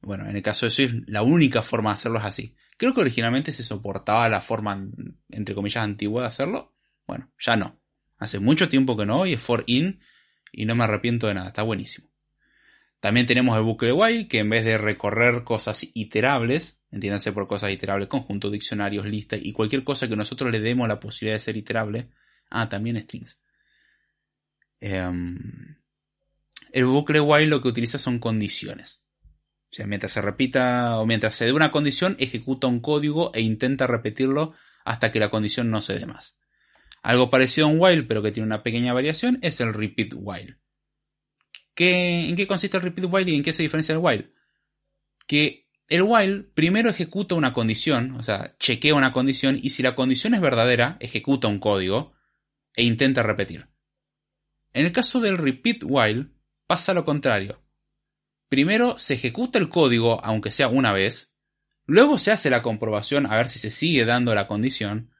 Bueno, 0.00 0.26
en 0.26 0.36
el 0.36 0.42
caso 0.42 0.64
de 0.64 0.70
Swift, 0.70 0.94
la 1.06 1.20
única 1.20 1.60
forma 1.60 1.90
de 1.90 1.94
hacerlo 1.94 2.18
es 2.18 2.24
así. 2.24 2.56
Creo 2.78 2.94
que 2.94 3.02
originalmente 3.02 3.52
se 3.52 3.62
soportaba 3.62 4.26
la 4.30 4.40
forma, 4.40 4.88
entre 5.28 5.54
comillas, 5.54 5.84
antigua 5.84 6.22
de 6.22 6.28
hacerlo. 6.28 6.77
Bueno, 7.08 7.32
ya 7.40 7.56
no. 7.56 7.80
Hace 8.18 8.38
mucho 8.38 8.68
tiempo 8.68 8.96
que 8.96 9.06
no 9.06 9.26
y 9.26 9.32
es 9.32 9.40
for 9.40 9.64
in 9.66 10.00
y 10.52 10.66
no 10.66 10.76
me 10.76 10.84
arrepiento 10.84 11.26
de 11.26 11.34
nada. 11.34 11.48
Está 11.48 11.62
buenísimo. 11.62 12.08
También 13.00 13.26
tenemos 13.26 13.56
el 13.56 13.62
bucle 13.62 13.92
while 13.92 14.28
que 14.28 14.40
en 14.40 14.50
vez 14.50 14.64
de 14.64 14.76
recorrer 14.76 15.42
cosas 15.42 15.86
iterables, 15.94 16.80
entiéndanse 16.90 17.32
por 17.32 17.48
cosas 17.48 17.70
iterables, 17.70 18.08
conjuntos, 18.08 18.52
diccionarios, 18.52 19.06
listas 19.06 19.40
y 19.42 19.52
cualquier 19.52 19.84
cosa 19.84 20.08
que 20.08 20.16
nosotros 20.16 20.52
le 20.52 20.60
demos 20.60 20.86
la 20.86 21.00
posibilidad 21.00 21.36
de 21.36 21.40
ser 21.40 21.56
iterable. 21.56 22.10
Ah, 22.50 22.68
también 22.68 23.00
strings. 23.00 23.40
Em, 24.80 25.78
el 26.72 26.84
bucle 26.84 27.20
while 27.20 27.46
lo 27.46 27.62
que 27.62 27.68
utiliza 27.68 27.98
son 27.98 28.18
condiciones. 28.18 29.02
O 29.70 29.74
sea, 29.74 29.86
mientras 29.86 30.12
se 30.12 30.22
repita 30.22 30.98
o 30.98 31.06
mientras 31.06 31.34
se 31.36 31.44
dé 31.44 31.52
una 31.52 31.70
condición, 31.70 32.16
ejecuta 32.18 32.66
un 32.66 32.80
código 32.80 33.30
e 33.34 33.40
intenta 33.40 33.86
repetirlo 33.86 34.54
hasta 34.84 35.10
que 35.10 35.20
la 35.20 35.30
condición 35.30 35.70
no 35.70 35.80
se 35.80 35.98
dé 35.98 36.06
más. 36.06 36.37
Algo 37.08 37.30
parecido 37.30 37.66
a 37.66 37.70
un 37.70 37.78
while, 37.80 38.02
pero 38.02 38.22
que 38.22 38.32
tiene 38.32 38.46
una 38.46 38.62
pequeña 38.62 38.92
variación, 38.92 39.38
es 39.42 39.60
el 39.60 39.72
repeat 39.72 40.10
while. 40.14 40.58
¿En 41.76 42.36
qué 42.36 42.46
consiste 42.46 42.76
el 42.76 42.82
repeat 42.82 43.08
while 43.10 43.30
y 43.30 43.36
en 43.36 43.42
qué 43.42 43.52
se 43.52 43.62
diferencia 43.62 43.94
del 43.94 44.04
while? 44.04 44.32
Que 45.26 45.68
el 45.88 46.02
while 46.02 46.42
primero 46.54 46.90
ejecuta 46.90 47.34
una 47.34 47.52
condición, 47.52 48.12
o 48.12 48.22
sea, 48.22 48.56
chequea 48.58 48.94
una 48.94 49.12
condición 49.12 49.58
y 49.60 49.70
si 49.70 49.82
la 49.82 49.94
condición 49.94 50.34
es 50.34 50.40
verdadera, 50.40 50.96
ejecuta 51.00 51.48
un 51.48 51.60
código 51.60 52.12
e 52.74 52.84
intenta 52.84 53.22
repetir. 53.22 53.68
En 54.72 54.84
el 54.84 54.92
caso 54.92 55.20
del 55.20 55.38
repeat 55.38 55.78
while, 55.84 56.26
pasa 56.66 56.92
lo 56.92 57.04
contrario 57.04 57.62
primero 58.48 58.98
se 58.98 59.14
ejecuta 59.14 59.58
el 59.58 59.68
código, 59.68 60.24
aunque 60.24 60.50
sea 60.50 60.68
una 60.68 60.92
vez, 60.92 61.34
luego 61.84 62.18
se 62.18 62.32
hace 62.32 62.50
la 62.50 62.62
comprobación 62.62 63.26
a 63.26 63.36
ver 63.36 63.48
si 63.48 63.58
se 63.58 63.70
sigue 63.70 64.04
dando 64.04 64.34
la 64.34 64.46
condición, 64.46 65.12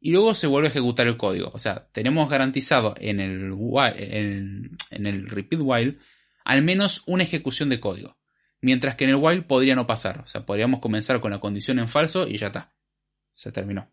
y 0.00 0.12
luego 0.12 0.34
se 0.34 0.46
vuelve 0.46 0.68
a 0.68 0.70
ejecutar 0.70 1.06
el 1.06 1.16
código. 1.16 1.50
O 1.52 1.58
sea, 1.58 1.88
tenemos 1.92 2.30
garantizado 2.30 2.94
en 2.98 3.20
el, 3.20 3.52
en, 3.96 5.06
el 5.06 5.28
repeat 5.28 5.60
while 5.64 5.98
al 6.44 6.62
menos 6.62 7.02
una 7.06 7.24
ejecución 7.24 7.68
de 7.68 7.80
código. 7.80 8.16
Mientras 8.60 8.96
que 8.96 9.04
en 9.04 9.10
el 9.10 9.16
while 9.16 9.42
podría 9.42 9.74
no 9.74 9.86
pasar. 9.86 10.20
O 10.20 10.26
sea, 10.26 10.46
podríamos 10.46 10.80
comenzar 10.80 11.20
con 11.20 11.30
la 11.30 11.40
condición 11.40 11.78
en 11.78 11.88
falso 11.88 12.26
y 12.26 12.38
ya 12.38 12.48
está. 12.48 12.74
Se 13.34 13.52
terminó. 13.52 13.90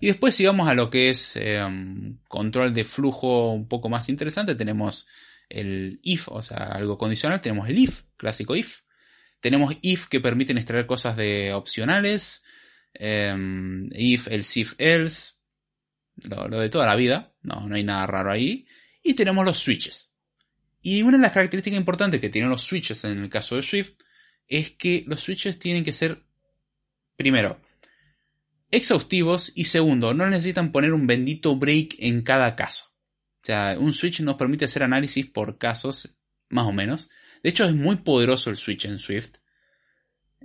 Y 0.00 0.06
después 0.06 0.34
si 0.34 0.46
vamos 0.46 0.68
a 0.68 0.74
lo 0.74 0.90
que 0.90 1.10
es 1.10 1.36
em, 1.36 2.18
control 2.28 2.72
de 2.72 2.84
flujo 2.84 3.52
un 3.52 3.68
poco 3.68 3.88
más 3.88 4.08
interesante, 4.08 4.54
tenemos 4.54 5.06
el 5.48 5.98
if, 6.02 6.28
o 6.28 6.42
sea, 6.42 6.58
algo 6.58 6.98
condicional, 6.98 7.40
tenemos 7.40 7.68
el 7.68 7.78
if, 7.78 8.02
clásico 8.16 8.54
if. 8.54 8.80
Tenemos 9.40 9.76
if 9.82 10.06
que 10.06 10.20
permiten 10.20 10.58
extraer 10.58 10.86
cosas 10.86 11.16
de 11.16 11.52
opcionales, 11.52 12.42
em, 12.94 13.88
if, 13.92 14.28
el 14.28 14.44
if, 14.54 14.74
else, 14.78 15.32
lo, 16.16 16.48
de 16.48 16.68
toda 16.68 16.86
la 16.86 16.96
vida, 16.96 17.34
no, 17.42 17.68
no 17.68 17.76
hay 17.76 17.84
nada 17.84 18.06
raro 18.06 18.30
ahí. 18.30 18.66
Y 19.02 19.14
tenemos 19.14 19.44
los 19.44 19.58
switches. 19.58 20.14
Y 20.82 21.02
una 21.02 21.16
de 21.16 21.22
las 21.22 21.32
características 21.32 21.78
importantes 21.78 22.20
que 22.20 22.30
tienen 22.30 22.50
los 22.50 22.62
switches 22.62 23.04
en 23.04 23.18
el 23.18 23.30
caso 23.30 23.56
de 23.56 23.62
Swift 23.62 23.92
es 24.46 24.72
que 24.72 25.04
los 25.06 25.20
switches 25.20 25.58
tienen 25.58 25.84
que 25.84 25.92
ser, 25.92 26.24
primero, 27.16 27.60
exhaustivos 28.70 29.52
y 29.54 29.64
segundo, 29.64 30.14
no 30.14 30.28
necesitan 30.28 30.72
poner 30.72 30.92
un 30.92 31.06
bendito 31.06 31.56
break 31.56 31.96
en 31.98 32.22
cada 32.22 32.56
caso. 32.56 32.86
O 33.42 33.46
sea, 33.46 33.76
un 33.78 33.92
switch 33.92 34.20
nos 34.20 34.36
permite 34.36 34.64
hacer 34.64 34.82
análisis 34.82 35.26
por 35.26 35.58
casos, 35.58 36.16
más 36.48 36.66
o 36.66 36.72
menos. 36.72 37.08
De 37.42 37.50
hecho, 37.50 37.64
es 37.64 37.74
muy 37.74 37.96
poderoso 37.96 38.50
el 38.50 38.56
switch 38.56 38.84
en 38.84 38.98
Swift. 38.98 39.36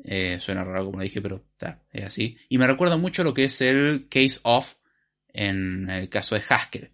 Eh, 0.04 0.38
suena 0.40 0.64
raro 0.64 0.86
como 0.86 0.98
lo 0.98 1.04
dije, 1.04 1.22
pero 1.22 1.46
está, 1.52 1.84
es 1.92 2.06
así. 2.06 2.38
Y 2.50 2.58
me 2.58 2.68
recuerda 2.68 2.98
mucho 2.98 3.24
lo 3.24 3.34
que 3.34 3.46
es 3.46 3.62
el 3.62 4.08
case 4.10 4.40
of 4.44 4.76
en 5.30 5.90
el 5.90 6.10
caso 6.10 6.36
de 6.36 6.44
Haskell. 6.48 6.92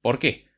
¿Por 0.00 0.18
qué? 0.18 0.48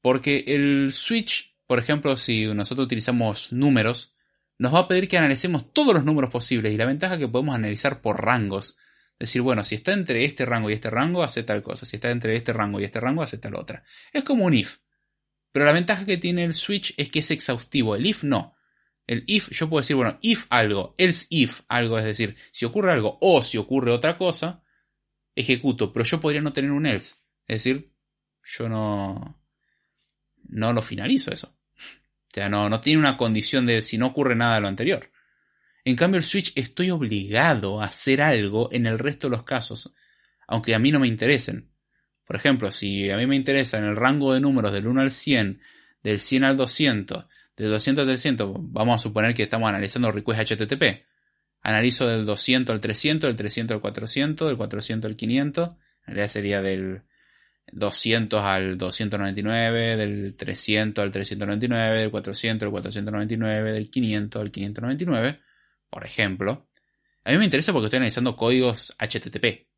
Porque 0.00 0.44
el 0.46 0.92
switch, 0.92 1.56
por 1.66 1.78
ejemplo, 1.78 2.16
si 2.16 2.46
nosotros 2.46 2.86
utilizamos 2.86 3.52
números, 3.52 4.14
nos 4.58 4.74
va 4.74 4.80
a 4.80 4.88
pedir 4.88 5.08
que 5.08 5.18
analicemos 5.18 5.72
todos 5.72 5.94
los 5.94 6.04
números 6.04 6.30
posibles 6.30 6.72
y 6.72 6.76
la 6.76 6.86
ventaja 6.86 7.14
es 7.14 7.20
que 7.20 7.28
podemos 7.28 7.54
analizar 7.54 8.00
por 8.00 8.24
rangos. 8.24 8.76
Decir, 9.18 9.42
bueno, 9.42 9.64
si 9.64 9.76
está 9.76 9.92
entre 9.92 10.24
este 10.24 10.44
rango 10.44 10.70
y 10.70 10.74
este 10.74 10.90
rango, 10.90 11.22
hace 11.22 11.42
tal 11.42 11.62
cosa. 11.62 11.86
Si 11.86 11.96
está 11.96 12.10
entre 12.10 12.36
este 12.36 12.52
rango 12.52 12.80
y 12.80 12.84
este 12.84 13.00
rango, 13.00 13.22
hace 13.22 13.38
tal 13.38 13.54
otra. 13.54 13.84
Es 14.12 14.24
como 14.24 14.44
un 14.44 14.54
if. 14.54 14.78
Pero 15.52 15.64
la 15.64 15.72
ventaja 15.72 16.04
que 16.04 16.16
tiene 16.16 16.44
el 16.44 16.54
switch 16.54 16.94
es 16.96 17.10
que 17.10 17.20
es 17.20 17.30
exhaustivo. 17.30 17.94
El 17.96 18.06
if 18.06 18.24
no. 18.24 18.53
El 19.06 19.24
if, 19.26 19.50
yo 19.50 19.68
puedo 19.68 19.82
decir, 19.82 19.96
bueno, 19.96 20.18
if 20.22 20.46
algo, 20.48 20.94
else 20.96 21.26
if 21.30 21.60
algo, 21.68 21.98
es 21.98 22.04
decir, 22.04 22.36
si 22.52 22.64
ocurre 22.64 22.92
algo 22.92 23.18
o 23.20 23.42
si 23.42 23.58
ocurre 23.58 23.90
otra 23.90 24.16
cosa, 24.16 24.62
ejecuto, 25.34 25.92
pero 25.92 26.04
yo 26.04 26.20
podría 26.20 26.40
no 26.40 26.52
tener 26.52 26.70
un 26.70 26.86
else. 26.86 27.16
Es 27.46 27.64
decir, 27.64 27.92
yo 28.42 28.68
no, 28.68 29.42
no 30.44 30.72
lo 30.72 30.82
finalizo 30.82 31.32
eso. 31.32 31.56
O 31.76 32.34
sea, 32.34 32.48
no, 32.48 32.68
no 32.68 32.80
tiene 32.80 32.98
una 32.98 33.16
condición 33.16 33.66
de 33.66 33.82
si 33.82 33.98
no 33.98 34.06
ocurre 34.06 34.34
nada 34.34 34.56
de 34.56 34.60
lo 34.62 34.68
anterior. 34.68 35.10
En 35.84 35.96
cambio, 35.96 36.18
el 36.18 36.24
switch 36.24 36.52
estoy 36.56 36.90
obligado 36.90 37.80
a 37.80 37.86
hacer 37.86 38.22
algo 38.22 38.70
en 38.72 38.86
el 38.86 38.98
resto 38.98 39.28
de 39.28 39.36
los 39.36 39.44
casos, 39.44 39.94
aunque 40.46 40.74
a 40.74 40.78
mí 40.78 40.90
no 40.90 40.98
me 40.98 41.08
interesen. 41.08 41.70
Por 42.24 42.36
ejemplo, 42.36 42.70
si 42.70 43.10
a 43.10 43.18
mí 43.18 43.26
me 43.26 43.36
interesa 43.36 43.78
en 43.78 43.84
el 43.84 43.96
rango 43.96 44.32
de 44.32 44.40
números 44.40 44.72
del 44.72 44.86
1 44.86 45.02
al 45.02 45.12
100, 45.12 45.60
del 46.02 46.20
100 46.20 46.44
al 46.44 46.56
200, 46.56 47.26
del 47.56 47.70
200 47.70 48.02
al 48.02 48.08
300, 48.08 48.50
vamos 48.58 49.00
a 49.00 49.02
suponer 49.02 49.34
que 49.34 49.44
estamos 49.44 49.68
analizando 49.68 50.10
request 50.10 50.52
HTTP. 50.52 51.04
Analizo 51.62 52.06
del 52.06 52.26
200 52.26 52.74
al 52.74 52.80
300, 52.80 53.28
del 53.28 53.36
300 53.36 53.74
al 53.76 53.80
400, 53.80 54.48
del 54.48 54.56
400 54.56 55.08
al 55.08 55.16
500. 55.16 55.68
En 55.68 55.76
realidad 56.06 56.28
sería 56.28 56.62
del 56.62 57.02
200 57.72 58.42
al 58.42 58.76
299, 58.76 59.96
del 59.96 60.34
300 60.36 61.02
al 61.02 61.10
399, 61.10 62.00
del 62.00 62.10
400 62.10 62.66
al 62.66 62.70
499, 62.70 63.72
del 63.72 63.90
500 63.90 64.42
al 64.42 64.50
599 64.50 65.40
por 65.94 66.04
ejemplo, 66.04 66.66
a 67.22 67.30
mí 67.30 67.38
me 67.38 67.44
interesa 67.44 67.72
porque 67.72 67.84
estoy 67.84 67.98
analizando 67.98 68.34
códigos 68.34 68.92
HTTP. 68.98 69.68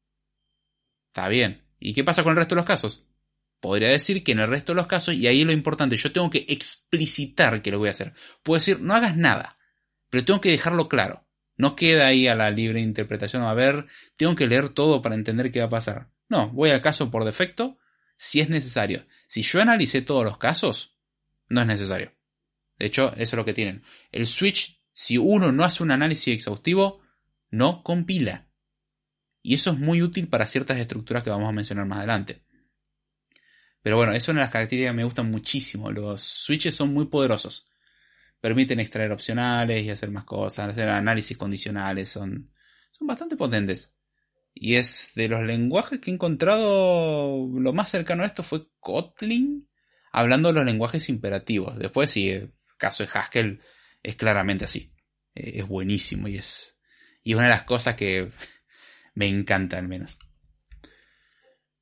Está 1.09 1.29
bien. 1.29 1.63
¿Y 1.79 1.93
qué 1.93 2.05
pasa 2.05 2.23
con 2.23 2.31
el 2.31 2.39
resto 2.39 2.55
de 2.55 2.61
los 2.61 2.67
casos? 2.67 3.05
Podría 3.67 3.89
decir 3.89 4.23
que 4.23 4.31
en 4.31 4.39
el 4.39 4.49
resto 4.49 4.71
de 4.71 4.77
los 4.77 4.87
casos, 4.87 5.15
y 5.15 5.27
ahí 5.27 5.43
lo 5.43 5.51
importante, 5.51 5.97
yo 5.97 6.13
tengo 6.13 6.31
que 6.31 6.47
explicitar 6.49 7.63
que 7.63 7.73
lo 7.73 7.81
voy 7.81 7.89
a 7.89 7.91
hacer. 7.91 8.15
Puedo 8.45 8.59
decir, 8.59 8.79
no 8.79 8.95
hagas 8.95 9.17
nada, 9.17 9.59
pero 10.09 10.25
tengo 10.25 10.41
que 10.41 10.53
dejarlo 10.53 10.89
claro. 10.89 11.27
No 11.57 11.75
queda 11.75 12.07
ahí 12.07 12.29
a 12.29 12.37
la 12.37 12.53
libre 12.53 12.81
interpretación, 12.81 13.43
a 13.43 13.55
ver, 13.55 13.87
tengo 14.17 14.37
que 14.37 14.47
leer 14.47 14.69
todo 14.69 15.03
para 15.03 15.17
entender 15.17 15.51
qué 15.51 15.59
va 15.59 15.67
a 15.67 15.71
pasar. 15.71 16.13
No, 16.29 16.51
voy 16.51 16.71
al 16.71 16.81
caso 16.81 17.11
por 17.11 17.25
defecto 17.25 17.77
si 18.17 18.39
es 18.39 18.49
necesario. 18.49 19.05
Si 19.27 19.43
yo 19.43 19.61
analicé 19.61 20.01
todos 20.01 20.23
los 20.23 20.39
casos, 20.39 20.97
no 21.49 21.61
es 21.61 21.67
necesario. 21.67 22.13
De 22.79 22.87
hecho, 22.87 23.09
eso 23.15 23.23
es 23.23 23.33
lo 23.35 23.45
que 23.45 23.53
tienen. 23.53 23.83
El 24.13 24.29
switch 24.29 24.81
si 24.93 25.19
uno 25.19 25.51
no 25.51 25.65
hace 25.65 25.83
un 25.83 25.91
análisis 25.91 26.29
exhaustivo, 26.29 27.01
no 27.51 27.83
compila. 27.83 28.47
Y 29.43 29.55
eso 29.55 29.73
es 29.73 29.79
muy 29.79 30.03
útil 30.03 30.29
para 30.29 30.47
ciertas 30.47 30.79
estructuras 30.79 31.25
que 31.25 31.31
vamos 31.31 31.49
a 31.49 31.53
mencionar 31.53 31.87
más 31.87 31.99
adelante. 31.99 32.46
Pero 33.87 33.99
bueno, 33.99 34.15
es 34.15 34.27
una 34.27 34.41
de 34.41 34.47
las 34.47 34.51
características 34.51 34.91
que 34.91 34.97
me 34.97 35.05
gustan 35.05 35.31
muchísimo. 35.31 35.93
Los 35.93 36.21
switches 36.21 36.75
son 36.75 36.93
muy 36.93 37.07
poderosos. 37.07 37.69
Permiten 38.41 38.81
extraer 38.81 39.13
opcionales 39.13 39.85
y 39.85 39.91
hacer 39.91 40.11
más 40.11 40.25
cosas, 40.25 40.71
hacer 40.71 40.89
análisis 40.89 41.37
condicionales, 41.37 42.09
son, 42.09 42.51
son 42.91 43.07
bastante 43.07 43.37
potentes. 43.37 43.95
Y 44.53 44.75
es 44.75 45.13
de 45.15 45.29
los 45.29 45.45
lenguajes 45.45 46.01
que 46.01 46.11
he 46.11 46.15
encontrado 46.15 47.49
lo 47.49 47.73
más 47.73 47.89
cercano 47.89 48.25
a 48.25 48.27
esto 48.27 48.43
fue 48.43 48.67
Kotlin, 48.81 49.69
hablando 50.11 50.49
de 50.49 50.55
los 50.55 50.65
lenguajes 50.65 51.09
imperativos. 51.09 51.79
Después, 51.79 52.11
si 52.11 52.31
el 52.31 52.55
caso 52.79 53.05
de 53.05 53.11
Haskell 53.15 53.61
es 54.03 54.17
claramente 54.17 54.65
así. 54.65 54.93
Eh, 55.37 55.61
es 55.61 55.69
buenísimo 55.69 56.27
y 56.27 56.39
es, 56.39 56.77
y 57.23 57.35
es 57.35 57.37
una 57.37 57.47
de 57.47 57.55
las 57.55 57.63
cosas 57.63 57.95
que 57.95 58.33
me 59.15 59.29
encanta 59.29 59.79
al 59.79 59.87
menos. 59.87 60.19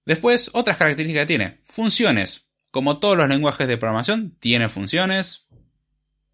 Después, 0.04 0.50
otras 0.52 0.76
características 0.76 1.22
que 1.22 1.26
tiene. 1.26 1.60
Funciones. 1.66 2.48
Como 2.70 2.98
todos 2.98 3.16
los 3.16 3.28
lenguajes 3.28 3.68
de 3.68 3.78
programación, 3.78 4.36
tiene 4.38 4.68
funciones. 4.68 5.46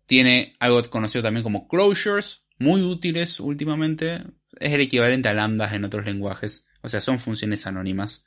Tiene 0.06 0.56
algo 0.58 0.82
conocido 0.90 1.22
también 1.22 1.44
como 1.44 1.68
closures, 1.68 2.44
muy 2.58 2.82
útiles 2.82 3.40
últimamente. 3.40 4.24
Es 4.58 4.72
el 4.72 4.80
equivalente 4.80 5.28
a 5.28 5.34
lambdas 5.34 5.72
en 5.72 5.84
otros 5.84 6.04
lenguajes. 6.04 6.66
O 6.82 6.88
sea, 6.88 7.00
son 7.00 7.18
funciones 7.18 7.66
anónimas 7.66 8.26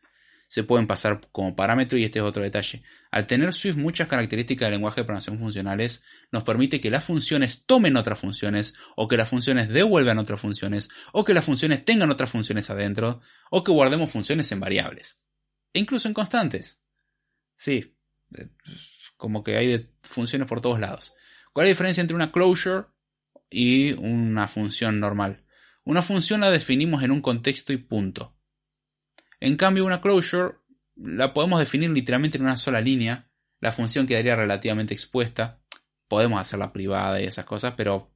se 0.54 0.64
pueden 0.64 0.86
pasar 0.86 1.20
como 1.32 1.56
parámetro 1.56 1.98
y 1.98 2.04
este 2.04 2.20
es 2.20 2.26
otro 2.26 2.44
detalle. 2.44 2.84
Al 3.10 3.26
tener 3.26 3.56
Swift 3.56 3.76
muchas 3.76 4.08
características 4.08 4.68
del 4.68 4.74
lenguaje 4.74 5.02
de 5.02 5.06
programación 5.06 5.40
funcionales, 5.40 6.04
nos 6.32 6.44
permite 6.44 6.80
que 6.80 6.92
las 6.92 7.04
funciones 7.04 7.64
tomen 7.66 7.98
otras 7.98 8.20
funciones, 8.20 8.76
o 8.96 9.08
que 9.08 9.18
las 9.18 9.30
funciones 9.30 9.70
devuelvan 9.70 10.20
otras 10.20 10.40
funciones, 10.40 10.90
o 11.12 11.24
que 11.24 11.34
las 11.34 11.44
funciones 11.44 11.84
tengan 11.86 12.12
otras 12.12 12.30
funciones 12.30 12.70
adentro, 12.70 13.20
o 13.50 13.64
que 13.64 13.72
guardemos 13.72 14.12
funciones 14.12 14.52
en 14.52 14.60
variables. 14.60 15.24
E 15.74 15.80
incluso 15.80 16.08
en 16.08 16.14
constantes. 16.14 16.80
Sí, 17.56 17.96
eh, 18.38 18.50
como 19.18 19.44
que 19.44 19.58
hay 19.58 19.68
de 19.68 19.90
funciones 20.02 20.48
por 20.48 20.62
todos 20.62 20.80
lados. 20.80 21.14
¿Cuál 21.52 21.66
es 21.66 21.70
la 21.70 21.74
diferencia 21.74 22.02
entre 22.02 22.16
una 22.16 22.32
closure 22.32 22.86
y 23.50 23.94
una 23.94 24.48
función 24.48 25.00
normal? 25.00 25.44
Una 25.84 26.02
función 26.02 26.42
la 26.42 26.52
definimos 26.52 27.04
en 27.04 27.12
un 27.12 27.22
contexto 27.22 27.74
y 27.74 27.78
punto. 27.78 28.36
En 29.40 29.58
cambio, 29.58 29.86
una 29.86 30.02
closure 30.02 30.56
la 30.96 31.34
podemos 31.34 31.60
definir 31.60 31.90
literalmente 31.90 32.38
en 32.38 32.44
una 32.44 32.58
sola 32.58 32.82
línea. 32.82 33.30
La 33.60 33.72
función 33.72 34.08
quedaría 34.08 34.36
relativamente 34.36 34.94
expuesta. 34.94 35.62
Podemos 36.08 36.40
hacerla 36.40 36.72
privada 36.72 37.22
y 37.22 37.26
esas 37.26 37.46
cosas, 37.46 37.74
pero 37.76 38.14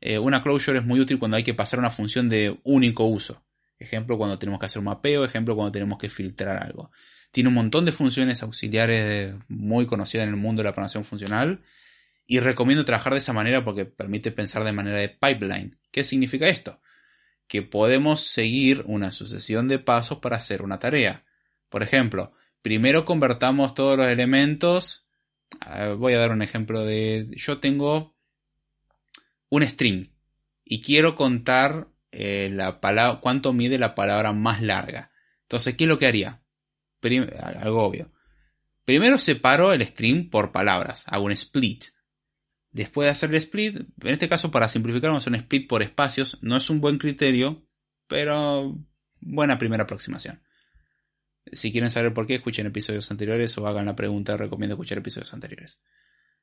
eh, 0.00 0.18
una 0.18 0.42
closure 0.42 0.78
es 0.78 0.84
muy 0.84 1.00
útil 1.00 1.18
cuando 1.18 1.36
hay 1.36 1.42
que 1.42 1.54
pasar 1.54 1.78
una 1.78 1.90
función 1.90 2.28
de 2.28 2.58
único 2.64 3.04
uso. 3.04 3.44
Ejemplo, 3.80 4.16
cuando 4.16 4.38
tenemos 4.38 4.60
que 4.60 4.66
hacer 4.66 4.78
un 4.78 4.84
mapeo, 4.84 5.24
ejemplo, 5.24 5.56
cuando 5.56 5.72
tenemos 5.72 5.98
que 5.98 6.08
filtrar 6.08 6.62
algo. 6.62 6.92
Tiene 7.32 7.48
un 7.48 7.56
montón 7.56 7.84
de 7.84 7.92
funciones 7.92 8.42
auxiliares 8.42 9.34
muy 9.48 9.86
conocidas 9.86 10.24
en 10.24 10.34
el 10.34 10.36
mundo 10.36 10.60
de 10.60 10.68
la 10.68 10.72
programación 10.72 11.04
funcional 11.04 11.62
y 12.26 12.38
recomiendo 12.38 12.84
trabajar 12.84 13.14
de 13.14 13.18
esa 13.18 13.32
manera 13.32 13.64
porque 13.64 13.86
permite 13.86 14.30
pensar 14.30 14.62
de 14.62 14.72
manera 14.72 14.98
de 14.98 15.08
pipeline. 15.08 15.78
¿Qué 15.90 16.04
significa 16.04 16.48
esto? 16.48 16.80
que 17.50 17.62
podemos 17.62 18.20
seguir 18.20 18.84
una 18.86 19.10
sucesión 19.10 19.66
de 19.66 19.80
pasos 19.80 20.20
para 20.20 20.36
hacer 20.36 20.62
una 20.62 20.78
tarea. 20.78 21.24
Por 21.68 21.82
ejemplo, 21.82 22.32
primero 22.62 23.04
convertamos 23.04 23.74
todos 23.74 23.98
los 23.98 24.06
elementos. 24.06 25.08
Voy 25.98 26.14
a 26.14 26.18
dar 26.18 26.30
un 26.30 26.42
ejemplo 26.42 26.84
de. 26.84 27.28
Yo 27.32 27.58
tengo 27.58 28.14
un 29.48 29.64
string 29.64 30.12
y 30.64 30.80
quiero 30.80 31.16
contar 31.16 31.88
eh, 32.12 32.48
la 32.52 32.80
palabra, 32.80 33.20
cuánto 33.20 33.52
mide 33.52 33.78
la 33.78 33.94
palabra 33.94 34.32
más 34.32 34.62
larga. 34.62 35.12
Entonces, 35.42 35.76
¿qué 35.76 35.84
es 35.84 35.88
lo 35.88 35.98
que 35.98 36.06
haría? 36.06 36.42
algo 37.02 37.82
obvio. 37.82 38.12
Primero 38.84 39.18
separo 39.18 39.72
el 39.72 39.86
string 39.86 40.30
por 40.30 40.52
palabras, 40.52 41.04
hago 41.06 41.26
un 41.26 41.32
split. 41.32 41.84
Después 42.72 43.06
de 43.06 43.10
hacer 43.10 43.30
el 43.30 43.36
split, 43.36 43.76
en 43.76 44.08
este 44.08 44.28
caso 44.28 44.50
para 44.50 44.68
simplificar 44.68 45.10
vamos 45.10 45.22
a 45.22 45.24
hacer 45.24 45.32
un 45.32 45.40
split 45.40 45.68
por 45.68 45.82
espacios, 45.82 46.38
no 46.42 46.56
es 46.56 46.70
un 46.70 46.80
buen 46.80 46.98
criterio, 46.98 47.66
pero 48.06 48.76
buena 49.20 49.58
primera 49.58 49.84
aproximación. 49.84 50.42
Si 51.52 51.72
quieren 51.72 51.90
saber 51.90 52.12
por 52.12 52.26
qué, 52.26 52.36
escuchen 52.36 52.66
episodios 52.66 53.10
anteriores 53.10 53.56
o 53.58 53.66
hagan 53.66 53.86
la 53.86 53.96
pregunta, 53.96 54.36
recomiendo 54.36 54.74
escuchar 54.74 54.98
episodios 54.98 55.32
anteriores. 55.32 55.80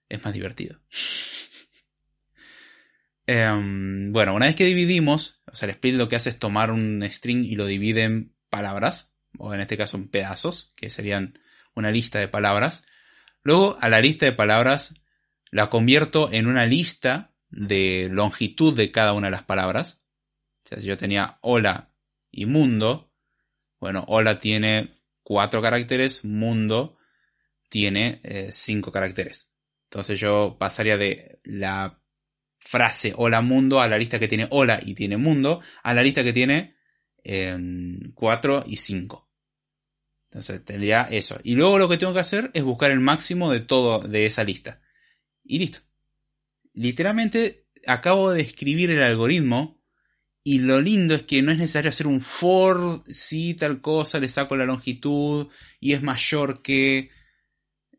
Es 0.09 0.23
más 0.23 0.33
divertido. 0.33 0.79
Em, 3.27 4.13
bueno, 4.13 4.33
una 4.33 4.45
vez 4.45 4.55
que 4.55 4.63
dividimos, 4.63 5.41
o 5.51 5.55
sea, 5.55 5.67
el 5.67 5.71
split 5.71 5.95
lo 5.95 6.07
que 6.07 6.15
hace 6.15 6.29
es 6.29 6.39
tomar 6.39 6.71
un 6.71 7.03
string 7.03 7.43
y 7.43 7.55
lo 7.55 7.65
divide 7.65 8.03
en 8.03 8.33
palabras, 8.49 9.13
o 9.37 9.53
en 9.53 9.59
este 9.59 9.77
caso 9.77 9.97
en 9.97 10.07
pedazos, 10.07 10.71
que 10.77 10.89
serían 10.89 11.37
una 11.75 11.91
lista 11.91 12.19
de 12.19 12.29
palabras. 12.29 12.85
Luego 13.43 13.77
a 13.81 13.89
la 13.89 13.99
lista 13.99 14.25
de 14.25 14.31
palabras 14.31 14.93
la 15.51 15.69
convierto 15.69 16.31
en 16.31 16.47
una 16.47 16.65
lista 16.65 17.33
de 17.49 18.07
longitud 18.09 18.73
de 18.73 18.91
cada 18.91 19.11
una 19.11 19.27
de 19.27 19.31
las 19.31 19.43
palabras. 19.43 20.01
O 20.63 20.69
sea, 20.69 20.79
si 20.79 20.87
yo 20.87 20.97
tenía 20.97 21.37
hola 21.41 21.91
y 22.31 22.45
mundo, 22.45 23.13
bueno, 23.79 24.05
hola 24.07 24.39
tiene 24.39 25.01
cuatro 25.21 25.61
caracteres, 25.61 26.23
mundo 26.23 26.97
tiene 27.69 28.21
eh, 28.23 28.51
cinco 28.53 28.93
caracteres. 28.93 29.51
Entonces 29.89 30.17
yo 30.17 30.55
pasaría 30.57 30.97
de 30.97 31.39
la 31.43 32.01
frase 32.59 33.13
hola 33.15 33.41
mundo 33.41 33.81
a 33.81 33.87
la 33.87 33.97
lista 33.97 34.19
que 34.19 34.27
tiene 34.27 34.47
hola 34.51 34.79
y 34.83 34.93
tiene 34.93 35.17
mundo 35.17 35.61
a 35.83 35.93
la 35.93 36.03
lista 36.03 36.23
que 36.23 36.33
tiene 36.33 36.75
em, 37.23 38.11
cuatro 38.13 38.63
y 38.67 38.77
cinco. 38.77 39.29
Entonces 40.29 40.63
tendría 40.65 41.03
eso. 41.03 41.39
Y 41.43 41.55
luego 41.55 41.79
lo 41.79 41.87
que 41.87 41.97
tengo 41.97 42.13
que 42.13 42.19
hacer 42.19 42.51
es 42.53 42.63
buscar 42.63 42.91
el 42.91 42.99
máximo 42.99 43.51
de 43.51 43.61
todo 43.61 43.99
de 43.99 44.25
esa 44.25 44.43
lista. 44.43 44.81
Y 45.43 45.59
listo. 45.59 45.79
Literalmente 46.73 47.65
acabo 47.85 48.31
de 48.31 48.41
escribir 48.41 48.91
el 48.91 49.01
algoritmo 49.01 49.81
y 50.43 50.59
lo 50.59 50.79
lindo 50.79 51.15
es 51.15 51.23
que 51.23 51.41
no 51.41 51.51
es 51.51 51.57
necesario 51.57 51.89
hacer 51.89 52.07
un 52.07 52.21
for, 52.21 53.03
si 53.07 53.53
tal 53.53 53.81
cosa, 53.81 54.19
le 54.19 54.27
saco 54.27 54.55
la 54.55 54.65
longitud 54.65 55.47
y 55.79 55.93
es 55.93 56.01
mayor 56.01 56.61
que... 56.61 57.09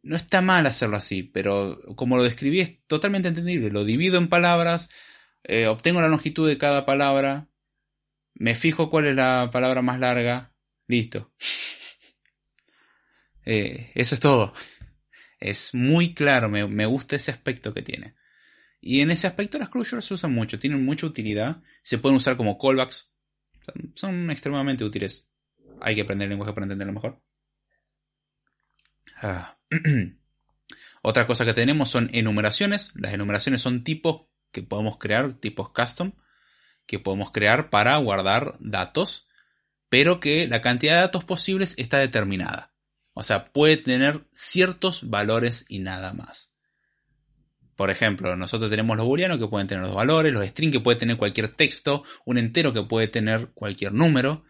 No 0.08 0.16
está 0.16 0.40
mal 0.40 0.66
hacerlo 0.66 0.96
así, 0.96 1.22
pero 1.22 1.80
como 1.94 2.16
lo 2.16 2.22
describí 2.22 2.60
es 2.60 2.82
totalmente 2.86 3.28
entendible. 3.28 3.68
Lo 3.68 3.84
divido 3.84 4.16
en 4.16 4.30
palabras, 4.30 4.88
eh, 5.44 5.66
obtengo 5.66 6.00
la 6.00 6.08
longitud 6.08 6.48
de 6.48 6.56
cada 6.56 6.86
palabra, 6.86 7.48
me 8.32 8.54
fijo 8.54 8.88
cuál 8.88 9.04
es 9.04 9.16
la 9.16 9.50
palabra 9.52 9.82
más 9.82 10.00
larga, 10.00 10.54
listo. 10.86 11.32
Eh, 13.50 13.92
eso 13.94 14.14
es 14.14 14.20
todo. 14.20 14.52
Es 15.40 15.72
muy 15.74 16.12
claro, 16.12 16.50
me, 16.50 16.84
gusta 16.84 17.16
ese 17.16 17.30
aspecto 17.30 17.72
que 17.72 17.80
tiene. 17.80 18.14
Y 18.82 19.00
en 19.00 19.10
ese 19.10 19.26
aspecto 19.26 19.58
las 19.58 19.70
closures 19.70 20.04
se 20.04 20.12
usan 20.12 20.34
mucho, 20.34 20.58
tienen 20.58 20.84
mucha 20.84 21.06
utilidad, 21.06 21.62
se 21.82 21.96
pueden 21.96 22.16
usar 22.16 22.36
como 22.36 22.58
callbacks, 22.58 23.10
son, 23.94 24.30
extremadamente 24.30 24.84
útiles. 24.84 25.26
Hay 25.80 25.94
que 25.94 26.02
aprender 26.02 26.26
el 26.26 26.30
lenguaje 26.30 26.52
para 26.52 26.66
entenderlo 26.66 26.92
mejor. 26.92 27.22
Ah. 29.22 29.57
Otra 31.02 31.26
cosa 31.26 31.44
que 31.44 31.54
tenemos 31.54 31.90
son 31.90 32.10
enumeraciones. 32.12 32.92
Las 32.94 33.12
enumeraciones 33.14 33.60
son 33.60 33.84
tipos 33.84 34.26
que 34.52 34.62
podemos 34.62 34.98
crear, 34.98 35.34
tipos 35.34 35.70
custom, 35.70 36.12
que 36.86 36.98
podemos 36.98 37.30
crear 37.30 37.70
para 37.70 37.96
guardar 37.98 38.56
datos, 38.60 39.28
pero 39.88 40.20
que 40.20 40.48
la 40.48 40.62
cantidad 40.62 40.94
de 40.94 41.00
datos 41.00 41.24
posibles 41.24 41.74
está 41.78 41.98
determinada. 41.98 42.72
O 43.12 43.22
sea, 43.22 43.52
puede 43.52 43.76
tener 43.76 44.26
ciertos 44.32 45.08
valores 45.08 45.64
y 45.68 45.80
nada 45.80 46.14
más. 46.14 46.54
Por 47.74 47.90
ejemplo, 47.90 48.36
nosotros 48.36 48.70
tenemos 48.70 48.96
los 48.96 49.06
booleanos 49.06 49.38
que 49.38 49.46
pueden 49.46 49.68
tener 49.68 49.84
los 49.84 49.94
valores, 49.94 50.32
los 50.32 50.44
string 50.46 50.72
que 50.72 50.80
puede 50.80 50.98
tener 50.98 51.16
cualquier 51.16 51.54
texto, 51.54 52.02
un 52.24 52.38
entero 52.38 52.72
que 52.72 52.82
puede 52.82 53.06
tener 53.06 53.50
cualquier 53.54 53.92
número. 53.92 54.44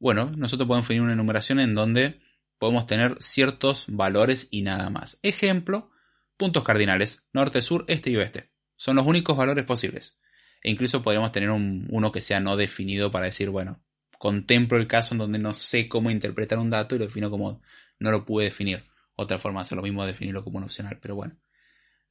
Bueno, 0.00 0.32
nosotros 0.36 0.66
podemos 0.66 0.86
definir 0.86 1.02
una 1.02 1.12
enumeración 1.12 1.60
en 1.60 1.74
donde 1.74 2.20
podemos 2.58 2.86
tener 2.86 3.16
ciertos 3.20 3.86
valores 3.88 4.48
y 4.50 4.62
nada 4.62 4.90
más. 4.90 5.18
Ejemplo, 5.22 5.90
puntos 6.36 6.64
cardinales, 6.64 7.26
norte, 7.32 7.62
sur, 7.62 7.84
este 7.88 8.10
y 8.10 8.16
oeste. 8.16 8.52
Son 8.76 8.96
los 8.96 9.06
únicos 9.06 9.36
valores 9.36 9.64
posibles. 9.64 10.18
E 10.62 10.70
incluso 10.70 11.02
podríamos 11.02 11.32
tener 11.32 11.50
uno 11.50 12.12
que 12.12 12.20
sea 12.20 12.40
no 12.40 12.56
definido 12.56 13.10
para 13.10 13.26
decir, 13.26 13.50
bueno, 13.50 13.82
contemplo 14.18 14.76
el 14.76 14.86
caso 14.86 15.14
en 15.14 15.18
donde 15.18 15.38
no 15.38 15.54
sé 15.54 15.88
cómo 15.88 16.10
interpretar 16.10 16.58
un 16.58 16.70
dato 16.70 16.94
y 16.94 16.98
lo 16.98 17.06
defino 17.06 17.30
como 17.30 17.62
no 17.98 18.10
lo 18.10 18.24
pude 18.24 18.46
definir. 18.46 18.84
Otra 19.14 19.38
forma 19.38 19.60
de 19.60 19.62
hacer 19.62 19.76
lo 19.76 19.82
mismo 19.82 20.04
definirlo 20.04 20.44
como 20.44 20.58
un 20.58 20.64
opcional, 20.64 20.98
pero 21.00 21.14
bueno. 21.14 21.36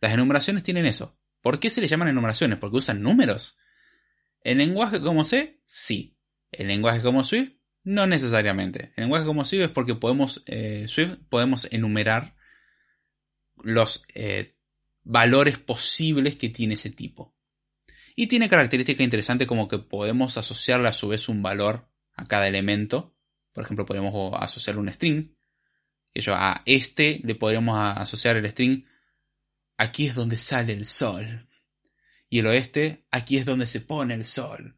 Las 0.02 0.14
enumeraciones 0.14 0.64
tienen 0.64 0.86
eso. 0.86 1.18
¿Por 1.42 1.60
qué 1.60 1.70
se 1.70 1.82
les 1.82 1.90
llaman 1.90 2.10
enumeraciones? 2.10 2.60
¿Porque 2.60 2.78
usan 2.78 3.02
números? 3.02 3.58
¿En 4.44 4.58
lenguaje 4.58 5.00
como 5.02 5.24
C? 5.24 5.62
Sí. 5.66 6.18
¿En 6.52 6.68
lenguaje 6.68 7.02
como 7.02 7.24
Swift? 7.24 7.57
No 7.88 8.06
necesariamente. 8.06 8.92
En 8.98 9.04
lenguaje 9.04 9.26
como 9.26 9.46
Swift 9.46 9.64
es 9.64 9.70
porque 9.70 9.96
podemos, 9.96 10.44
eh, 10.46 10.88
Swift 10.90 11.20
podemos 11.30 11.68
enumerar 11.72 12.36
los 13.64 14.04
eh, 14.14 14.58
valores 15.04 15.58
posibles 15.58 16.36
que 16.36 16.50
tiene 16.50 16.74
ese 16.74 16.90
tipo. 16.90 17.34
Y 18.14 18.28
tiene 18.28 18.50
características 18.50 19.06
interesantes 19.06 19.48
como 19.48 19.70
que 19.70 19.80
podemos 19.80 20.38
asociarle 20.38 20.90
a 20.90 20.94
su 20.94 21.08
vez 21.08 21.30
un 21.30 21.42
valor 21.42 21.90
a 22.14 22.26
cada 22.26 22.50
elemento. 22.50 23.16
Por 23.54 23.64
ejemplo, 23.64 23.86
podemos 23.86 24.34
asociar 24.42 24.78
un 24.78 24.90
string 24.90 25.38
a 26.28 26.64
este 26.66 27.22
le 27.24 27.36
podríamos 27.36 27.80
asociar 27.80 28.38
el 28.38 28.50
string 28.50 28.86
aquí 29.78 30.08
es 30.08 30.16
donde 30.16 30.38
sale 30.38 30.74
el 30.74 30.86
sol. 30.86 31.48
Y 32.30 32.40
el 32.40 32.48
oeste, 32.48 33.06
aquí 33.12 33.38
es 33.38 33.46
donde 33.46 33.68
se 33.68 33.80
pone 33.80 34.14
el 34.14 34.26
sol. 34.26 34.77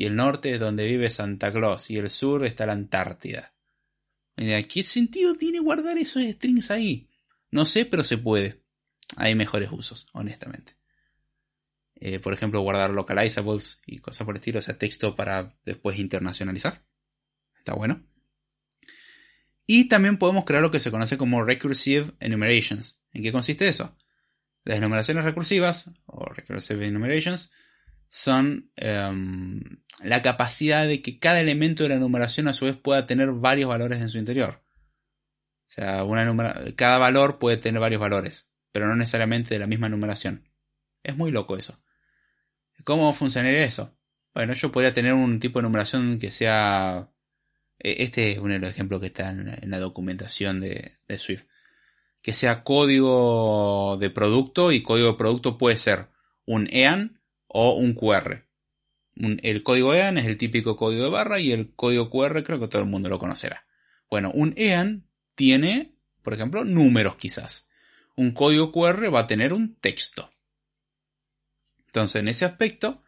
Y 0.00 0.06
el 0.06 0.16
norte 0.16 0.54
es 0.54 0.58
donde 0.58 0.86
vive 0.86 1.10
Santa 1.10 1.52
Claus. 1.52 1.90
Y 1.90 1.98
el 1.98 2.08
sur 2.08 2.46
está 2.46 2.64
la 2.64 2.72
Antártida. 2.72 3.52
¿Qué 4.34 4.82
sentido 4.82 5.34
tiene 5.34 5.58
guardar 5.58 5.98
esos 5.98 6.22
strings 6.24 6.70
ahí? 6.70 7.10
No 7.50 7.66
sé, 7.66 7.84
pero 7.84 8.02
se 8.02 8.16
puede. 8.16 8.62
Hay 9.18 9.34
mejores 9.34 9.68
usos, 9.70 10.06
honestamente. 10.14 10.74
Eh, 11.96 12.18
por 12.18 12.32
ejemplo, 12.32 12.62
guardar 12.62 12.92
localizables 12.92 13.82
y 13.84 13.98
cosas 13.98 14.24
por 14.24 14.34
el 14.34 14.38
estilo, 14.38 14.60
o 14.60 14.62
sea, 14.62 14.78
texto 14.78 15.14
para 15.14 15.54
después 15.66 15.98
internacionalizar. 15.98 16.82
Está 17.58 17.74
bueno. 17.74 18.02
Y 19.66 19.88
también 19.88 20.16
podemos 20.16 20.46
crear 20.46 20.62
lo 20.62 20.70
que 20.70 20.80
se 20.80 20.90
conoce 20.90 21.18
como 21.18 21.44
recursive 21.44 22.12
enumerations. 22.20 22.98
¿En 23.12 23.22
qué 23.22 23.32
consiste 23.32 23.68
eso? 23.68 23.94
Las 24.64 24.78
enumeraciones 24.78 25.26
recursivas 25.26 25.90
o 26.06 26.24
recursive 26.24 26.86
enumerations 26.86 27.52
son 28.10 28.72
em, 28.74 29.62
la 30.02 30.20
capacidad 30.20 30.86
de 30.86 31.00
que 31.00 31.20
cada 31.20 31.40
elemento 31.40 31.84
de 31.84 31.90
la 31.90 31.94
enumeración 31.94 32.48
a 32.48 32.52
su 32.52 32.64
vez 32.64 32.76
pueda 32.76 33.06
tener 33.06 33.30
varios 33.30 33.68
valores 33.68 34.00
en 34.00 34.08
su 34.08 34.18
interior. 34.18 34.62
O 35.66 35.72
sea, 35.72 36.04
cada 36.74 36.98
valor 36.98 37.38
puede 37.38 37.56
tener 37.56 37.80
varios 37.80 38.00
valores, 38.00 38.50
pero 38.72 38.88
no 38.88 38.96
necesariamente 38.96 39.54
de 39.54 39.60
la 39.60 39.68
misma 39.68 39.86
enumeración. 39.86 40.48
Es 41.04 41.16
muy 41.16 41.30
loco 41.30 41.56
eso. 41.56 41.80
¿Cómo 42.84 43.12
funcionaría 43.14 43.64
eso? 43.64 43.96
Bueno, 44.34 44.54
yo 44.54 44.72
podría 44.72 44.92
tener 44.92 45.14
un 45.14 45.38
tipo 45.38 45.60
de 45.60 45.66
enumeración 45.66 46.18
que 46.18 46.32
sea 46.32 47.10
e, 47.78 48.02
este 48.02 48.32
es 48.32 48.38
uno 48.38 48.54
de 48.54 48.58
los 48.58 48.70
ejemplos 48.70 49.00
que 49.00 49.06
está 49.06 49.30
en 49.30 49.70
la 49.70 49.78
documentación 49.78 50.60
de, 50.60 50.98
Swift. 51.18 51.44
Que 52.22 52.34
sea 52.34 52.64
código 52.64 53.96
de 53.98 54.10
producto 54.10 54.72
y 54.72 54.82
código 54.82 55.12
de 55.12 55.18
producto 55.18 55.58
puede 55.58 55.78
ser 55.78 56.08
un 56.44 56.68
EAN 56.72 57.19
o 57.52 57.74
un 57.74 57.94
QR. 57.94 58.46
el 59.16 59.62
código 59.62 59.92
EAN 59.92 60.18
es 60.18 60.26
el 60.26 60.36
típico 60.36 60.76
código 60.76 61.04
de 61.04 61.10
barra 61.10 61.40
y 61.40 61.52
el 61.52 61.74
código 61.74 62.10
QR 62.10 62.44
creo 62.44 62.60
que 62.60 62.68
todo 62.68 62.82
el 62.82 62.88
mundo 62.88 63.08
lo 63.08 63.18
conocerá. 63.18 63.66
Bueno, 64.08 64.30
un 64.32 64.54
EAN 64.56 65.06
tiene, 65.34 65.94
por 66.22 66.34
ejemplo, 66.34 66.64
números 66.64 67.16
quizás. 67.16 67.68
Un 68.16 68.32
código 68.32 68.72
QR 68.72 69.12
va 69.12 69.20
a 69.20 69.26
tener 69.26 69.52
un 69.52 69.74
texto. 69.76 70.30
Entonces, 71.86 72.20
en 72.20 72.28
ese 72.28 72.44
aspecto, 72.44 73.02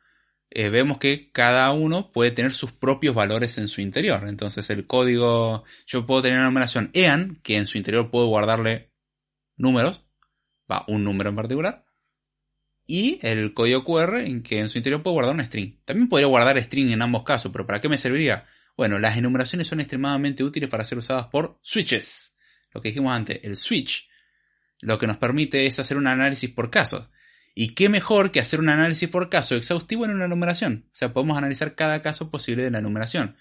eh, 0.51 0.69
vemos 0.69 0.99
que 0.99 1.31
cada 1.31 1.71
uno 1.73 2.13
puede 2.13 2.33
tener 2.33 2.53
sus 2.53 2.73
propios 2.73 3.15
valores 3.15 3.57
en 3.59 3.69
su 3.69 3.81
interior. 3.81 4.29
Entonces 4.29 4.69
el 4.71 4.87
código, 4.87 5.65
yo 5.87 6.05
puedo 6.05 6.23
tener 6.23 6.39
una 6.39 6.49
numeración 6.49 6.91
EAN, 6.93 7.41
que 7.43 7.57
en 7.57 7.67
su 7.67 7.79
interior 7.79 8.11
puedo 8.11 8.27
guardarle 8.27 8.93
números, 9.57 10.05
va, 10.71 10.85
un 10.89 11.05
número 11.05 11.31
en 11.31 11.37
particular, 11.37 11.87
y 12.93 13.19
el 13.23 13.55
código 13.55 13.87
QR, 13.87 14.19
en 14.19 14.43
que 14.43 14.61
en 14.61 14.69
su 14.69 14.77
interior 14.77 15.03
puedo 15.03 15.15
guardar 15.15 15.35
un 15.35 15.43
string. 15.43 15.79
También 15.87 16.11
podría 16.11 16.27
guardar 16.27 16.59
string 16.61 16.91
en 16.91 17.01
ambos 17.01 17.23
casos, 17.23 17.51
pero 17.51 17.67
¿para 17.67 17.81
qué 17.81 17.89
me 17.89 17.97
serviría? 17.97 18.45
Bueno, 18.77 18.99
las 18.99 19.17
enumeraciones 19.17 19.67
son 19.67 19.81
extremadamente 19.81 20.45
útiles 20.45 20.69
para 20.69 20.85
ser 20.85 20.99
usadas 20.99 21.29
por 21.29 21.59
switches. 21.63 22.37
Lo 22.71 22.83
que 22.83 22.91
dijimos 22.91 23.17
antes, 23.17 23.41
el 23.45 23.57
switch, 23.57 24.11
lo 24.83 24.99
que 24.99 25.07
nos 25.07 25.17
permite 25.17 25.65
es 25.65 25.79
hacer 25.79 25.97
un 25.97 26.07
análisis 26.07 26.51
por 26.51 26.69
casos. 26.69 27.09
Y 27.55 27.69
qué 27.69 27.89
mejor 27.89 28.31
que 28.31 28.41
hacer 28.41 28.61
un 28.61 28.69
análisis 28.69 29.09
por 29.09 29.31
caso 29.31 29.57
exhaustivo 29.57 30.05
en 30.05 30.11
una 30.11 30.29
numeración. 30.29 30.85
O 30.89 30.95
sea, 30.95 31.15
podemos 31.15 31.39
analizar 31.39 31.75
cada 31.75 32.03
caso 32.03 32.31
posible 32.31 32.63
de 32.63 32.73
la 32.73 32.83
numeración. 32.83 33.39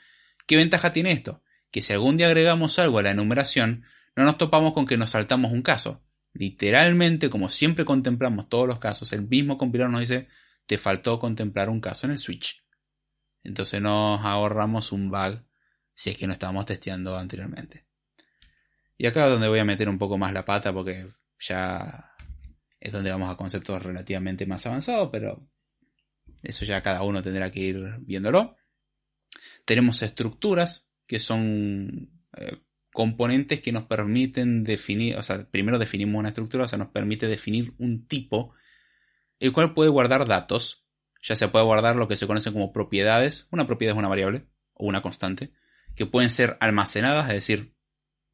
¿Qué 0.48 0.56
ventaja 0.56 0.94
tiene 0.94 1.12
esto? 1.12 1.44
Que 1.72 1.82
si 1.82 1.92
algún 1.92 2.16
día 2.16 2.28
agregamos 2.28 2.80
algo 2.80 3.00
a 3.00 3.04
la 3.04 3.12
enumeración, 3.12 3.84
no 4.16 4.24
nos 4.24 4.38
topamos 4.38 4.72
con 4.72 4.86
que 4.86 4.96
nos 4.96 5.10
saltamos 5.10 5.52
un 5.52 5.62
caso. 5.62 6.02
Literalmente, 6.34 7.30
como 7.30 7.50
siempre 7.50 7.86
contemplamos 7.86 8.48
todos 8.50 8.68
los 8.68 8.80
casos, 8.80 9.12
el 9.14 9.28
mismo 9.28 9.58
compilador 9.58 9.92
nos 9.92 10.02
dice, 10.02 10.28
te 10.66 10.78
faltó 10.78 11.20
contemplar 11.20 11.70
un 11.70 11.82
caso 11.82 12.08
en 12.08 12.12
el 12.12 12.18
switch. 12.18 12.64
Entonces 13.44 13.82
nos 13.82 14.24
ahorramos 14.24 14.92
un 14.92 15.10
bug 15.10 15.44
si 15.94 16.10
es 16.10 16.18
que 16.18 16.28
no 16.28 16.34
estábamos 16.34 16.66
testeando 16.66 17.18
anteriormente. 17.18 17.86
Y 18.98 19.08
acá 19.08 19.26
es 19.26 19.32
donde 19.32 19.48
voy 19.48 19.60
a 19.60 19.66
meter 19.66 19.90
un 19.90 19.98
poco 19.98 20.18
más 20.18 20.32
la 20.32 20.46
pata 20.46 20.72
porque 20.72 21.08
ya 21.40 22.16
es 22.80 22.92
donde 22.92 23.12
vamos 23.12 23.30
a 23.30 23.36
conceptos 23.36 23.82
relativamente 23.82 24.46
más 24.46 24.66
avanzados, 24.66 25.10
pero 25.12 25.48
eso 26.44 26.66
ya 26.66 26.82
cada 26.82 27.04
uno 27.04 27.22
tendrá 27.22 27.52
que 27.52 27.60
ir 27.60 27.98
viéndolo. 28.00 28.58
Tenemos 29.66 30.02
estructuras 30.02 30.88
que 31.06 31.20
son 31.20 32.10
eh, 32.38 32.62
componentes 32.94 33.62
que 33.62 33.72
nos 33.72 33.84
permiten 33.84 34.64
definir, 34.64 35.18
o 35.18 35.24
sea, 35.24 35.46
primero 35.50 35.80
definimos 35.80 36.20
una 36.20 36.30
estructura, 36.30 36.66
o 36.66 36.68
sea, 36.68 36.78
nos 36.78 36.90
permite 36.90 37.28
definir 37.28 37.74
un 37.78 38.06
tipo, 38.08 38.54
el 39.40 39.54
cual 39.54 39.74
puede 39.74 39.90
guardar 39.90 40.28
datos, 40.28 40.86
ya 41.22 41.36
se 41.36 41.48
puede 41.48 41.66
guardar 41.66 41.96
lo 41.96 42.08
que 42.08 42.18
se 42.18 42.28
conoce 42.28 42.52
como 42.52 42.74
propiedades, 42.74 43.48
una 43.52 43.68
propiedad 43.68 43.96
es 43.96 44.00
una 44.00 44.08
variable 44.08 44.48
o 44.74 44.86
una 44.86 45.02
constante, 45.02 45.54
que 45.96 46.06
pueden 46.06 46.30
ser 46.30 46.58
almacenadas, 46.60 47.28
es 47.30 47.36
decir, 47.36 47.76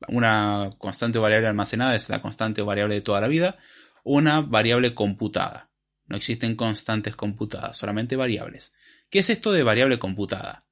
una 0.07 0.71
constante 0.77 1.17
o 1.17 1.21
variable 1.21 1.47
almacenada 1.47 1.95
es 1.95 2.09
la 2.09 2.21
constante 2.21 2.61
o 2.61 2.65
variable 2.65 2.95
de 2.95 3.01
toda 3.01 3.21
la 3.21 3.27
vida, 3.27 3.57
una 4.03 4.41
variable 4.41 4.93
computada. 4.93 5.71
No 6.05 6.15
existen 6.15 6.55
constantes 6.55 7.15
computadas, 7.15 7.77
solamente 7.77 8.15
variables. 8.15 8.73
¿Qué 9.09 9.19
es 9.19 9.29
esto 9.29 9.51
de 9.51 9.63
variable 9.63 9.99
computada? 9.99 10.66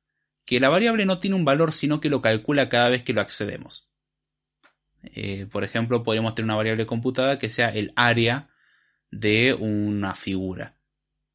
Que 0.46 0.60
la 0.60 0.70
variable 0.70 1.06
no 1.06 1.20
tiene 1.20 1.36
un 1.36 1.46
valor, 1.46 1.74
sino 1.74 2.00
que 2.00 2.10
lo 2.10 2.22
calcula 2.22 2.70
cada 2.70 2.90
vez 2.90 3.04
que 3.04 3.14
lo 3.14 3.22
accedemos. 3.22 3.90
Eh, 5.04 5.48
por 5.52 5.64
ejemplo, 5.64 6.04
podríamos 6.04 6.36
tener 6.36 6.46
una 6.46 6.56
variable 6.56 6.86
computada 6.86 7.38
que 7.38 7.50
sea 7.50 7.70
el 7.70 7.94
área 7.96 8.50
de 9.12 9.54
una 9.54 10.16
figura. 10.16 10.78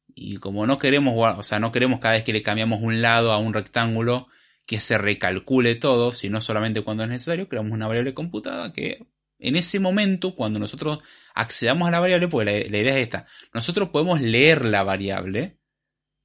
Y 0.07 0.37
como 0.37 0.67
no 0.67 0.77
queremos, 0.77 1.13
o 1.37 1.43
sea, 1.43 1.59
no 1.59 1.71
queremos 1.71 1.99
cada 1.99 2.15
vez 2.15 2.23
que 2.23 2.33
le 2.33 2.41
cambiamos 2.41 2.81
un 2.81 3.01
lado 3.01 3.31
a 3.31 3.37
un 3.37 3.53
rectángulo 3.53 4.27
que 4.65 4.79
se 4.79 4.97
recalcule 4.97 5.75
todo, 5.75 6.11
sino 6.11 6.41
solamente 6.41 6.81
cuando 6.81 7.03
es 7.03 7.09
necesario, 7.09 7.47
creamos 7.47 7.71
una 7.71 7.87
variable 7.87 8.13
computada 8.13 8.73
que 8.73 9.07
en 9.39 9.55
ese 9.55 9.79
momento, 9.79 10.35
cuando 10.35 10.59
nosotros 10.59 10.99
accedamos 11.33 11.87
a 11.87 11.91
la 11.91 11.99
variable, 11.99 12.27
pues 12.27 12.45
la, 12.45 12.77
idea 12.77 12.97
es 12.97 13.03
esta, 13.03 13.25
nosotros 13.53 13.89
podemos 13.89 14.21
leer 14.21 14.63
la 14.65 14.83
variable, 14.83 15.57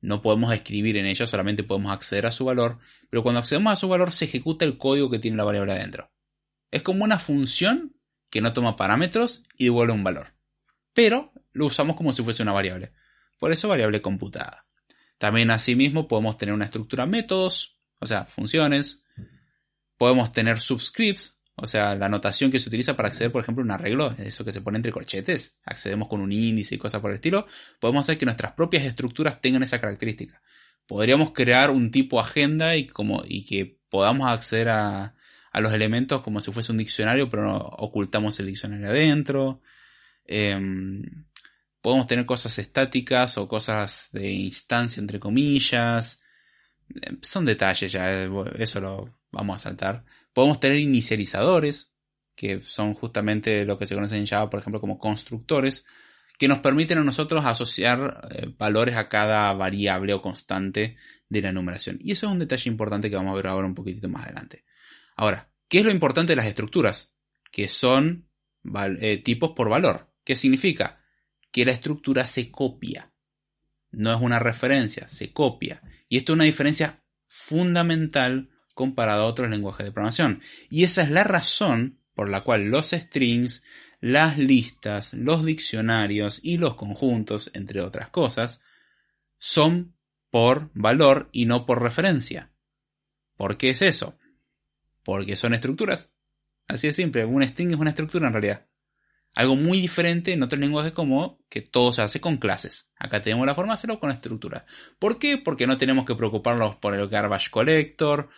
no 0.07 0.22
podemos 0.22 0.54
escribir 0.54 0.96
en 0.98 1.07
ella, 1.07 1.26
solamente 1.26 1.64
podemos 1.64 1.92
acceder 1.92 2.26
a 2.26 2.30
su 2.30 2.44
valor, 2.44 2.78
pero 3.11 3.24
cuando 3.24 3.40
accedemos 3.40 3.72
a 3.72 3.76
su 3.76 3.88
valor 3.88 4.12
se 4.12 4.26
ejecuta 4.26 4.64
el 4.64 4.78
código 4.78 5.11
que 5.11 5.18
tiene 5.18 5.36
la 5.36 5.42
variable 5.42 5.72
adentro. 5.72 6.12
Es 6.70 6.82
como 6.82 7.02
una 7.02 7.18
función 7.18 7.96
que 8.30 8.40
no 8.40 8.52
toma 8.52 8.76
parámetros 8.76 9.42
y 9.59 9.64
devuelve 9.64 9.94
un 9.94 10.04
valor, 10.04 10.36
pero 10.92 11.32
lo 11.52 11.66
usamos 11.66 11.96
como 11.96 12.12
si 12.12 12.22
fuese 12.22 12.44
una 12.44 12.52
variable. 12.52 12.92
Por 13.40 13.50
eso 13.50 13.66
variable 13.66 14.00
computada. 14.00 14.68
También 15.18 15.50
asimismo 15.50 16.07
podemos 16.07 16.38
tener 16.38 16.54
una 16.54 16.66
estructura 16.66 17.04
métodos, 17.04 17.80
o 17.98 18.07
sea, 18.07 18.26
funciones. 18.26 19.02
Podemos 19.96 20.30
tener 20.30 20.61
subscripts, 20.61 21.36
o 21.59 21.66
sea, 21.66 21.94
la 21.96 22.11
notación 22.11 22.50
que 22.50 22.61
se 22.61 22.68
utiliza 22.68 22.96
para 22.96 23.09
acceder, 23.09 23.32
por 23.32 23.42
ejemplo, 23.42 23.62
a 23.62 23.64
un 23.64 23.70
arreglo, 23.70 24.14
eso 24.18 24.44
que 24.44 24.52
se 24.52 24.61
pone 24.61 24.76
entre 24.76 24.92
corchetes, 24.92 25.59
accedemos 25.64 26.07
con 26.09 26.20
un 26.20 26.30
índice 26.30 26.74
y 26.74 26.78
cosas 26.78 27.00
por 27.00 27.11
el 27.11 27.16
estilo, 27.16 27.46
podemos 27.80 28.04
hacer 28.04 28.18
que 28.18 28.26
nuestras 28.26 28.52
propias 28.52 28.84
estructuras 28.84 29.40
tengan 29.40 29.62
esa 29.62 29.80
característica. 29.80 30.42
Podríamos 30.86 31.32
crear 31.32 31.70
un 31.70 31.90
tipo 31.90 32.20
agenda 32.20 32.76
y, 32.76 32.86
como, 32.86 33.22
y 33.26 33.46
que 33.46 33.78
podamos 33.88 34.30
acceder 34.30 34.68
a, 34.68 35.14
los 35.54 35.72
elementos 35.72 36.20
como 36.20 36.42
si 36.42 36.52
fuese 36.52 36.72
un 36.72 36.78
diccionario, 36.78 37.30
pero 37.30 37.44
no 37.44 37.57
ocultamos 37.57 38.38
el 38.40 38.46
diccionario 38.46 38.88
adentro. 38.88 39.62
Em, 40.26 41.24
podemos 41.80 42.07
tener 42.07 42.26
cosas 42.26 42.59
estáticas 42.59 43.38
o 43.38 43.48
cosas 43.48 44.11
de 44.12 44.30
instancia, 44.30 45.00
entre 45.00 45.18
comillas. 45.18 46.20
Em, 47.00 47.18
son 47.22 47.46
detalles 47.46 47.90
ya, 47.90 48.24
eh, 48.24 48.30
eso 48.59 48.80
lo 48.80 49.18
vamos 49.32 49.57
a 49.57 49.59
saltar. 49.70 50.04
Podemos 50.37 50.61
tener 50.61 50.76
inicializadores, 50.76 51.95
que 52.34 52.61
son 52.61 52.93
justamente 52.93 53.64
lo 53.64 53.78
que 53.78 53.87
se 53.87 53.95
conoce 53.95 54.18
en 54.18 54.26
Java, 54.26 54.51
por 54.51 54.61
ejemplo, 54.61 54.82
como 54.82 54.99
constructores, 54.99 55.87
que 56.39 56.47
nos 56.47 56.59
permiten 56.59 56.99
a 56.99 57.05
nosotros 57.05 57.43
asociar 57.47 58.28
eh, 58.30 58.53
valores 58.59 58.97
a 58.97 59.09
cada 59.09 59.51
variable 59.55 60.12
o 60.12 60.20
constante 60.20 60.99
de 61.30 61.41
la 61.41 61.49
enumeración. 61.49 61.97
Y 62.03 62.12
eso 62.12 62.26
es 62.26 62.32
un 62.34 62.39
detalle 62.39 62.68
importante 62.68 63.09
que 63.09 63.16
vamos 63.16 63.32
a 63.32 63.37
ver 63.37 63.47
ahora 63.47 63.66
un 63.66 63.74
poquitito 63.74 64.11
más 64.11 64.24
adelante. 64.24 64.66
Ahora, 65.16 65.51
¿qué 65.68 65.78
es 65.78 65.87
lo 65.87 65.91
importante 65.91 66.32
de 66.32 66.37
las 66.37 66.47
estructuras? 66.49 67.16
Que 67.51 67.70
son 67.70 68.28
eh, 69.01 69.22
tipos 69.24 69.53
por 69.57 69.70
valor. 69.70 70.12
¿Qué 70.22 70.37
significa? 70.37 71.03
Que 71.51 71.64
la 71.64 71.72
estructura 71.72 72.26
se 72.26 72.51
copia. 72.51 73.11
No 73.91 74.12
es 74.12 74.20
una 74.20 74.39
referencia, 74.39 75.09
se 75.09 75.32
copia. 75.32 75.80
Y 76.11 76.18
esto 76.18 76.32
es 76.32 76.34
una 76.34 76.45
diferencia 76.45 77.03
fundamental 77.26 78.51
comparado 78.76 79.22
a 79.22 79.26
otros 79.26 79.48
lenguajes 79.48 79.86
de 79.86 79.90
programación. 79.90 80.42
Y 80.68 80.84
esa 80.84 81.02
es 81.02 81.10
la 81.10 81.24
razón 81.24 81.98
por 82.14 82.28
la 82.28 82.42
cual 82.42 82.66
los 82.66 82.90
strings, 82.90 83.64
las 84.00 84.36
listas, 84.36 85.14
los 85.14 85.46
diccionarios 85.46 86.40
y 86.42 86.58
los 86.58 86.76
conjuntos, 86.76 87.50
entre 87.54 87.80
otras 87.80 88.10
cosas, 88.10 88.62
son 89.38 89.96
por 90.30 90.70
valor 90.74 91.30
y 91.32 91.46
no 91.46 91.64
por 91.64 91.82
referencia. 91.82 92.52
¿Por 93.38 93.56
qué 93.56 93.70
es 93.70 93.80
eso? 93.80 94.18
Porque 95.02 95.36
son 95.36 95.54
estructuras. 95.54 96.12
Así 96.68 96.86
de 96.86 96.92
simple, 96.92 97.24
un 97.24 97.42
string 97.42 97.70
es 97.70 97.78
una 97.78 97.90
estructura 97.90 98.26
en 98.26 98.34
realidad. 98.34 98.66
Algo 99.34 99.56
muy 99.56 99.80
diferente 99.80 100.32
en 100.32 100.42
otros 100.42 100.60
lenguajes 100.60 100.92
como 100.92 101.38
que 101.48 101.62
todo 101.62 101.92
se 101.92 102.02
hace 102.02 102.20
con 102.20 102.36
clases. 102.36 102.90
Acá 102.98 103.22
tenemos 103.22 103.46
la 103.46 103.54
forma 103.54 103.72
de 103.72 103.74
hacerlo 103.74 104.00
con 104.00 104.10
estructuras. 104.10 104.64
¿Por 104.98 105.18
qué? 105.18 105.38
Porque 105.38 105.66
no 105.66 105.78
tenemos 105.78 106.04
que 106.04 106.14
preocuparnos 106.14 106.76
por 106.76 106.94
el 106.94 107.08
garbage 107.08 107.50
collector, 107.50 108.28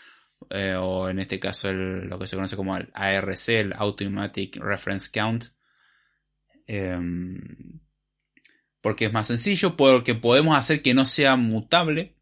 eh, 0.51 0.75
o 0.75 1.09
en 1.09 1.19
este 1.19 1.39
caso 1.39 1.73
lo 1.73 2.19
que 2.19 2.27
se 2.27 2.37
conoce 2.37 2.57
como 2.57 2.77
el 2.77 2.91
ARC, 2.95 3.49
el 3.49 3.73
Automatic 3.75 4.57
Reference 4.57 5.11
Count. 5.13 5.47
Em, 6.67 7.81
porque 8.81 9.07
es 9.07 9.13
más 9.13 9.27
sencillo, 9.27 9.77
porque 9.77 10.15
podemos 10.15 10.57
hacer 10.57 10.83
que 10.83 10.95
no 10.95 11.05
sea 11.07 11.37
mutable. 11.37 12.17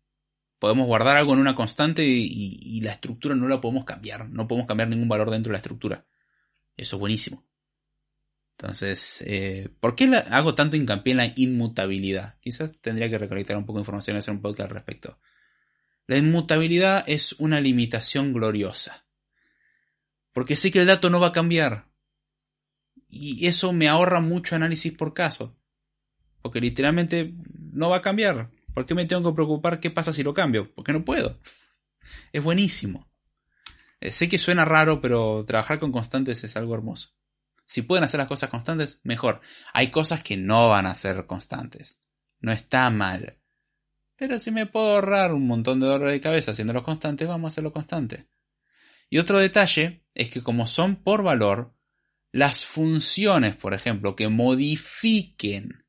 Podemos 0.58 0.86
guardar 0.86 1.16
algo 1.18 1.34
en 1.34 1.40
una 1.40 1.54
constante 1.54 2.04
y, 2.06 2.80
la 2.80 2.92
estructura 2.92 3.34
no 3.34 3.46
la 3.48 3.60
podemos 3.60 3.84
cambiar. 3.84 4.28
No 4.30 4.48
podemos 4.48 4.66
cambiar 4.66 4.88
ningún 4.88 5.08
valor 5.08 5.30
dentro 5.30 5.50
de 5.50 5.54
la 5.54 5.58
estructura. 5.58 6.06
Eso 6.76 6.96
es 6.96 7.00
buenísimo. 7.00 7.46
Entonces, 8.58 9.22
eh, 9.26 9.68
¿por 9.80 9.94
qué 9.94 10.04
hago 10.30 10.54
tanto 10.54 10.76
hincapié 10.76 11.10
en 11.10 11.16
la 11.18 11.32
inmutabilidad? 11.36 12.38
Quizás 12.40 12.72
tendría 12.80 13.10
que 13.10 13.18
recolectar 13.18 13.56
un 13.56 13.66
poco 13.66 13.78
de 13.78 13.82
información 13.82 14.16
y 14.16 14.20
hacer 14.20 14.32
un 14.32 14.40
poco 14.40 14.62
al 14.62 14.70
respecto. 14.70 15.18
La 16.06 16.16
inmutabilidad 16.16 17.04
es 17.06 17.32
una 17.34 17.60
limitación 17.60 18.32
gloriosa. 18.32 19.04
Porque 20.32 20.56
sé 20.56 20.70
que 20.70 20.80
el 20.80 20.86
dato 20.86 21.10
no 21.10 21.18
va 21.18 21.28
a 21.28 21.32
cambiar. 21.32 21.88
Y 23.08 23.46
eso 23.46 23.72
me 23.72 23.88
ahorra 23.88 24.20
mucho 24.20 24.54
análisis 24.54 24.92
por 24.92 25.14
caso. 25.14 25.56
Porque 26.42 26.60
literalmente 26.60 27.34
no 27.72 27.88
va 27.88 27.96
a 27.96 28.02
cambiar. 28.02 28.50
¿Por 28.74 28.86
qué 28.86 28.94
me 28.94 29.06
tengo 29.06 29.30
que 29.30 29.34
preocupar 29.34 29.80
qué 29.80 29.90
pasa 29.90 30.12
si 30.12 30.22
lo 30.22 30.34
cambio? 30.34 30.72
Porque 30.74 30.92
no 30.92 31.04
puedo. 31.04 31.40
Es 32.32 32.42
buenísimo. 32.42 33.10
Eh, 34.00 34.12
sé 34.12 34.28
que 34.28 34.38
suena 34.38 34.64
raro, 34.64 35.00
pero 35.00 35.44
trabajar 35.46 35.78
con 35.78 35.90
constantes 35.90 36.44
es 36.44 36.56
algo 36.56 36.74
hermoso. 36.74 37.10
Si 37.64 37.82
pueden 37.82 38.04
hacer 38.04 38.18
las 38.18 38.28
cosas 38.28 38.50
constantes, 38.50 39.00
mejor. 39.02 39.40
Hay 39.72 39.90
cosas 39.90 40.22
que 40.22 40.36
no 40.36 40.68
van 40.68 40.86
a 40.86 40.94
ser 40.94 41.26
constantes. 41.26 42.00
No 42.40 42.52
está 42.52 42.90
mal. 42.90 43.38
Pero 44.16 44.38
si 44.38 44.50
me 44.50 44.66
puedo 44.66 44.94
ahorrar 44.94 45.34
un 45.34 45.46
montón 45.46 45.78
de 45.78 45.86
dolor 45.86 46.10
de 46.10 46.20
cabeza 46.20 46.52
haciéndolo 46.52 46.82
constante, 46.82 47.26
vamos 47.26 47.50
a 47.50 47.52
hacerlo 47.52 47.72
constante. 47.72 48.26
Y 49.10 49.18
otro 49.18 49.38
detalle 49.38 50.04
es 50.14 50.30
que 50.30 50.42
como 50.42 50.66
son 50.66 50.96
por 50.96 51.22
valor, 51.22 51.74
las 52.32 52.64
funciones, 52.64 53.56
por 53.56 53.74
ejemplo, 53.74 54.16
que 54.16 54.28
modifiquen 54.28 55.84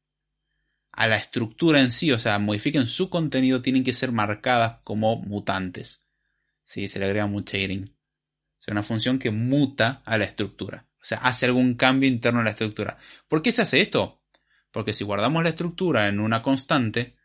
a 0.92 1.08
la 1.08 1.18
estructura 1.18 1.80
en 1.80 1.92
sí, 1.92 2.12
o 2.12 2.20
sea, 2.20 2.40
modifiquen 2.40 2.88
su 2.88 3.10
contenido, 3.10 3.62
tienen 3.62 3.84
que 3.84 3.94
ser 3.94 4.12
marcadas 4.12 4.80
como 4.84 5.18
mutantes. 5.18 6.04
Sí, 6.64 6.88
se 6.88 7.00
le 7.00 7.06
agrega 7.06 7.28
mutating. 7.28 7.84
O 7.84 8.62
sea, 8.62 8.72
una 8.72 8.84
función 8.84 9.20
que 9.20 9.30
muta 9.30 10.02
a 10.06 10.18
la 10.18 10.26
estructura. 10.26 10.88
O 10.96 11.04
sea, 11.04 11.20
hace 11.20 11.46
algún 11.46 11.76
cambio 11.76 12.10
interno 12.10 12.40
a 12.40 12.44
la 12.44 12.50
estructura. 12.52 12.98
¿Por 13.28 13.42
qué 13.42 13.52
se 13.52 13.62
hace 13.62 13.82
esto? 13.82 14.22
Porque 14.72 14.94
si 14.94 15.04
guardamos 15.04 15.44
la 15.44 15.50
estructura 15.50 16.08
en 16.08 16.20
una 16.20 16.42
constante, 16.42 17.17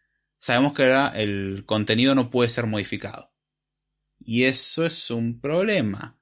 sabemos 0.42 0.72
que 0.72 0.92
el 1.14 1.62
contenido 1.66 2.16
no 2.16 2.28
puede 2.28 2.48
ser 2.48 2.66
modificado. 2.66 3.32
Y 4.18 4.42
eso 4.42 4.84
es 4.84 5.08
un 5.12 5.40
problema. 5.40 6.18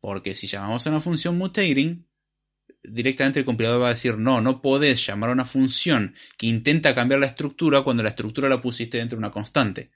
Porque 0.00 0.34
si 0.34 0.46
llamamos 0.46 0.86
a 0.86 0.90
una 0.90 1.02
función 1.02 1.36
mutating, 1.36 2.08
directamente 2.82 3.40
el 3.40 3.44
compilador 3.44 3.82
va 3.82 3.88
a 3.88 3.90
decir, 3.90 4.16
no, 4.16 4.40
no 4.40 4.62
podés 4.62 5.04
llamar 5.04 5.28
a 5.28 5.34
una 5.34 5.44
función 5.44 6.14
que 6.38 6.46
intenta 6.46 6.94
cambiar 6.94 7.20
la 7.20 7.26
estructura 7.26 7.82
cuando 7.82 8.02
la 8.02 8.08
estructura 8.08 8.48
la 8.48 8.62
pusiste 8.62 8.96
dentro 8.96 9.16
de 9.16 9.20
una 9.20 9.30
constante. 9.30 9.90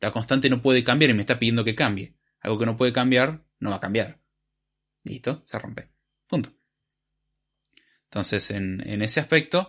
La 0.00 0.10
constante 0.10 0.48
no 0.48 0.62
puede 0.62 0.82
cambiar 0.82 1.10
y 1.10 1.14
me 1.14 1.20
está 1.20 1.38
pidiendo 1.38 1.64
que 1.64 1.74
cambie. 1.74 2.16
Algo 2.40 2.58
que 2.58 2.66
no 2.66 2.78
puede 2.78 2.94
cambiar, 2.94 3.44
no 3.58 3.68
va 3.68 3.76
a 3.76 3.80
cambiar. 3.80 4.22
Listo, 5.04 5.42
se 5.44 5.58
rompe. 5.58 5.90
Punto. 6.26 6.54
Entonces, 8.04 8.50
en, 8.50 9.02
ese 9.02 9.20
aspecto, 9.20 9.68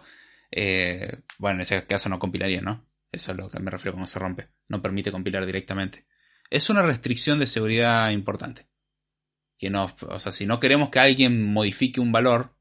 eh, 0.51 1.23
bueno, 1.37 1.57
en 1.57 1.61
ese 1.63 1.85
caso 1.85 2.07
no 2.07 2.17
compilaría, 2.17 2.61
¿no? 2.61 2.88
Eso 3.11 3.31
es 3.31 3.37
lo 3.37 3.49
que 3.49 3.59
me 3.59 3.71
refiero 3.71 3.93
cuando 3.93 4.07
se 4.07 4.19
rompe. 4.19 4.49
No 4.67 4.81
permite 4.81 5.11
compilar 5.11 5.45
directamente. 5.45 6.05
Es 6.49 6.69
una 6.69 6.83
restricción 6.83 7.39
de 7.39 7.47
seguridad 7.47 8.09
importante. 8.11 8.67
Que 9.57 9.69
no, 9.69 9.95
o 10.07 10.19
sea, 10.19 10.31
si 10.31 10.45
no 10.45 10.59
queremos 10.59 10.89
que 10.89 10.99
alguien 10.99 11.51
modifique 11.51 11.99
un 11.99 12.11
valor, 12.11 12.55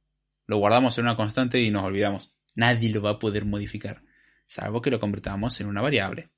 lo 0.46 0.59
guardamos 0.59 0.99
en 0.99 1.05
una 1.05 1.16
constante 1.16 1.61
y 1.61 1.70
nos 1.70 1.84
olvidamos. 1.84 2.34
Nadie 2.55 2.90
lo 2.90 3.03
va 3.03 3.11
a 3.11 3.18
poder 3.18 3.44
modificar, 3.44 4.03
salvo 4.46 4.82
que 4.82 4.90
lo 4.90 4.99
convertamos 4.99 5.61
en 5.61 5.68
una 5.68 5.80
variable. 5.80 6.30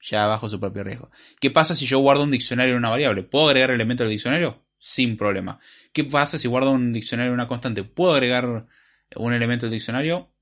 Ya 0.00 0.26
bajo 0.26 0.48
su 0.48 0.58
propio 0.58 0.84
riesgo. 0.84 1.10
¿Qué 1.40 1.50
pasa 1.50 1.74
si 1.74 1.86
yo 1.86 1.98
guardo 1.98 2.24
un 2.24 2.30
diccionario 2.30 2.72
en 2.72 2.78
una 2.78 2.88
variable? 2.88 3.22
¿Puedo 3.22 3.48
agregar 3.48 3.70
elementos 3.70 4.04
del 4.04 4.12
diccionario? 4.12 4.64
Sin 4.78 5.16
problema. 5.16 5.60
¿Qué 5.92 6.04
pasa 6.04 6.38
si 6.38 6.48
guardo 6.48 6.70
un 6.70 6.92
diccionario 6.92 7.28
en 7.30 7.34
una 7.34 7.48
constante? 7.48 7.84
¿Puedo 7.84 8.14
agregar 8.14 8.66
un 9.16 9.32
elemento 9.32 9.66
del 9.66 9.74
diccionario? 9.74 10.33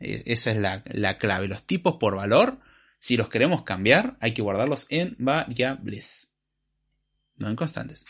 No. 0.00 0.06
E, 0.06 0.22
esa 0.26 0.50
es 0.50 0.58
la, 0.58 0.82
la 0.86 1.18
clave. 1.18 1.48
Los 1.48 1.66
tipos 1.66 1.96
por 1.98 2.16
valor, 2.16 2.60
si 2.98 3.16
los 3.16 3.28
queremos 3.28 3.62
cambiar, 3.62 4.16
hay 4.20 4.34
que 4.34 4.42
guardarlos 4.42 4.86
en 4.88 5.16
variables. 5.18 6.32
No 7.36 7.48
en 7.48 7.56
constantes. 7.56 8.04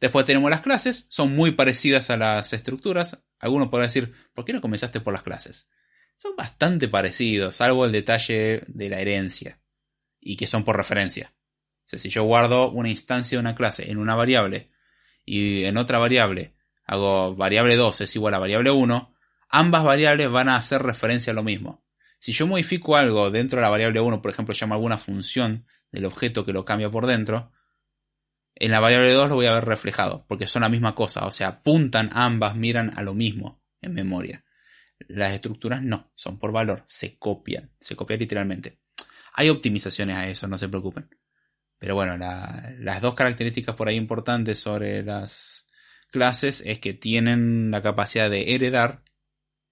Después 0.00 0.26
tenemos 0.26 0.50
las 0.50 0.60
clases, 0.60 1.06
son 1.08 1.34
muy 1.34 1.52
parecidas 1.52 2.10
a 2.10 2.16
las 2.16 2.52
estructuras. 2.52 3.18
Algunos 3.40 3.68
podrán 3.68 3.88
decir, 3.88 4.14
¿por 4.34 4.44
qué 4.44 4.52
no 4.52 4.60
comenzaste 4.60 5.00
por 5.00 5.12
las 5.12 5.22
clases? 5.22 5.68
Son 6.14 6.36
bastante 6.36 6.88
parecidos, 6.88 7.56
salvo 7.56 7.84
el 7.84 7.92
detalle 7.92 8.62
de 8.66 8.88
la 8.88 9.00
herencia, 9.00 9.60
y 10.20 10.36
que 10.36 10.46
son 10.46 10.64
por 10.64 10.76
referencia. 10.76 11.32
Si 11.84 12.10
yo 12.10 12.24
guardo 12.24 12.70
una 12.70 12.90
instancia 12.90 13.36
de 13.36 13.40
una 13.40 13.54
clase 13.54 13.90
en 13.90 13.98
una 13.98 14.14
variable 14.14 14.70
y 15.24 15.64
en 15.64 15.78
otra 15.78 15.98
variable 15.98 16.54
hago 16.84 17.34
variable 17.34 17.76
2 17.76 18.02
es 18.02 18.14
igual 18.14 18.34
a 18.34 18.38
variable 18.38 18.70
1, 18.70 19.14
ambas 19.48 19.84
variables 19.84 20.30
van 20.30 20.48
a 20.48 20.56
hacer 20.56 20.82
referencia 20.82 21.32
a 21.32 21.34
lo 21.34 21.42
mismo. 21.42 21.84
Si 22.18 22.32
yo 22.32 22.46
modifico 22.46 22.96
algo 22.96 23.30
dentro 23.30 23.58
de 23.58 23.62
la 23.62 23.70
variable 23.70 24.00
1, 24.00 24.22
por 24.22 24.30
ejemplo, 24.30 24.54
llamo 24.58 24.74
alguna 24.74 24.98
función 24.98 25.66
del 25.92 26.04
objeto 26.04 26.44
que 26.44 26.52
lo 26.52 26.64
cambia 26.64 26.90
por 26.90 27.06
dentro, 27.06 27.52
en 28.54 28.72
la 28.72 28.80
variable 28.80 29.12
2 29.12 29.28
lo 29.28 29.34
voy 29.36 29.46
a 29.46 29.54
ver 29.54 29.64
reflejado, 29.64 30.26
porque 30.26 30.48
son 30.48 30.62
la 30.62 30.68
misma 30.68 30.94
cosa, 30.94 31.26
o 31.26 31.30
sea, 31.30 31.48
apuntan 31.48 32.10
ambas, 32.12 32.56
miran 32.56 32.90
a 32.96 33.02
lo 33.02 33.14
mismo 33.14 33.62
en 33.80 33.94
memoria. 33.94 34.44
Las 35.06 35.32
estructuras 35.34 35.80
no, 35.80 36.10
son 36.16 36.40
por 36.40 36.50
valor, 36.50 36.82
se 36.86 37.18
copian, 37.18 37.70
se 37.78 37.94
copian 37.94 38.18
literalmente. 38.18 38.80
Hay 39.34 39.48
optimizaciones 39.48 40.16
a 40.16 40.28
eso, 40.28 40.48
no 40.48 40.58
se 40.58 40.68
preocupen. 40.68 41.08
Pero 41.78 41.94
bueno, 41.94 42.16
las 42.16 43.00
dos 43.00 43.14
características 43.14 43.76
por 43.76 43.88
ahí 43.88 43.94
importantes 43.94 44.58
sobre 44.58 45.04
las 45.04 45.68
clases 46.10 46.62
es 46.66 46.80
que 46.80 46.94
tienen 46.94 47.70
la 47.70 47.82
capacidad 47.82 48.28
de 48.28 48.54
heredar, 48.54 49.04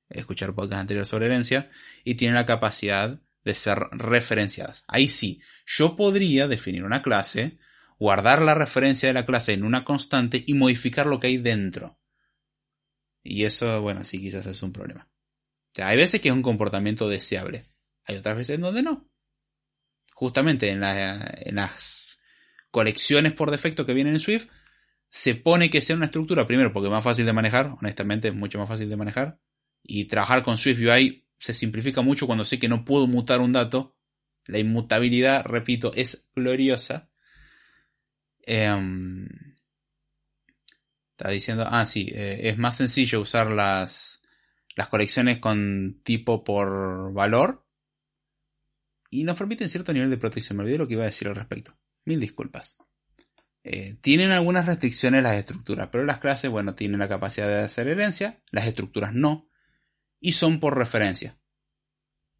escuchar 0.09 0.55
podcast 0.55 0.81
anteriores 0.81 1.09
sobre 1.09 1.27
herencia, 1.27 1.71
y 2.05 2.15
tienen 2.15 2.35
la 2.35 2.47
capacidad 2.47 3.21
de 3.45 3.55
ser 3.55 3.79
referenciadas. 3.93 4.85
Ahí 4.89 5.09
sí, 5.09 5.41
yo 5.67 5.97
podría 5.97 6.49
definir 6.49 6.85
una 6.85 7.03
clase 7.03 7.59
guardar 7.99 8.43
la 8.43 8.55
referencia 8.55 9.09
de 9.09 9.15
la 9.15 9.25
clase 9.25 9.53
en 9.53 9.65
una 9.65 9.85
constante 9.85 10.45
y 10.47 10.55
modificar 10.55 11.07
lo 11.07 11.21
que 11.21 11.29
hay 11.29 11.39
dentro. 11.39 11.99
Y 13.23 13.45
eso, 13.45 13.81
bueno, 13.83 14.05
sí 14.05 14.21
quizás 14.21 14.47
es 14.47 14.63
un 14.63 14.73
problema. 14.73 15.09
O 15.09 15.75
sea, 15.75 15.89
hay 15.89 15.97
veces 15.97 16.21
que 16.21 16.29
es 16.29 16.35
un 16.35 16.43
comportamiento 16.43 17.09
deseable. 17.09 17.67
Hay 18.05 18.17
otras 18.17 18.37
veces 18.37 18.57
en 18.57 18.63
donde 18.63 18.83
no. 18.83 19.09
Justamente 20.15 20.71
en, 20.71 20.81
las 20.81 22.21
colecciones 22.71 23.33
por 23.33 23.51
defecto 23.51 23.85
que 23.85 23.95
vienen 23.95 24.15
en 24.15 24.21
Swift, 24.21 24.49
se 25.09 25.35
pone 25.35 25.71
que 25.71 25.81
sea 25.81 25.97
una 25.97 26.07
estructura, 26.07 26.47
primero 26.47 26.73
porque 26.73 26.87
es 26.87 26.93
más 26.93 27.05
fácil 27.05 27.27
de 27.27 27.33
manejar, 27.33 27.77
honestamente 27.81 28.29
es 28.29 28.35
mucho 28.35 28.59
más 28.59 28.69
fácil 28.69 28.89
de 28.89 28.97
manejar. 28.97 29.39
Y 29.89 30.07
trabajar 30.07 30.43
con 30.43 30.59
Swift 30.59 30.80
UI 30.80 31.26
se 31.39 31.53
simplifica 31.53 32.03
mucho 32.03 32.26
cuando 32.26 32.45
sé 32.45 32.59
que 32.59 32.68
no 32.68 32.84
puedo 32.84 33.07
mutar 33.07 33.41
un 33.41 33.53
dato. 33.53 33.97
La 34.47 34.59
inmutabilidad, 34.59 35.45
repito, 35.45 35.93
es 35.95 36.26
gloriosa. 36.34 37.09
Em, 38.43 39.28
está 41.12 41.30
diciendo, 41.30 41.66
ah, 41.68 41.87
sí, 41.87 42.09
eh, 42.12 42.49
es 42.49 42.59
más 42.59 42.76
sencillo 42.76 43.20
usar 43.20 43.51
las, 43.51 44.22
las 44.76 44.89
colecciones 44.89 45.39
con 45.39 46.01
tipo 46.03 46.45
por 46.45 47.12
valor 47.12 47.66
y 49.11 49.24
nos 49.24 49.39
permiten 49.39 49.68
cierto 49.68 49.93
nivel 49.93 50.11
de 50.11 50.18
protección. 50.18 50.57
Me 50.57 50.64
olvidé 50.64 50.78
lo 50.78 50.87
que 50.87 50.95
iba 50.95 51.03
a 51.05 51.07
decir 51.07 51.28
al 51.28 51.37
respecto. 51.37 51.76
Mil 52.05 52.20
disculpas. 52.20 52.76
Eh, 53.64 53.97
tienen 54.01 54.30
algunas 54.30 54.66
restricciones 54.66 55.22
las 55.22 55.37
estructuras, 55.37 55.89
pero 55.91 56.05
las 56.05 56.18
clases, 56.18 56.51
bueno, 56.51 56.74
tienen 56.74 57.01
la 57.01 57.09
capacidad 57.09 57.49
de 57.49 57.64
hacer 57.64 57.89
herencia, 57.89 58.41
las 58.53 58.66
estructuras 58.66 59.12
no, 59.12 59.49
y 60.21 60.33
son 60.33 60.61
por 60.61 60.77
referencia. 60.77 61.39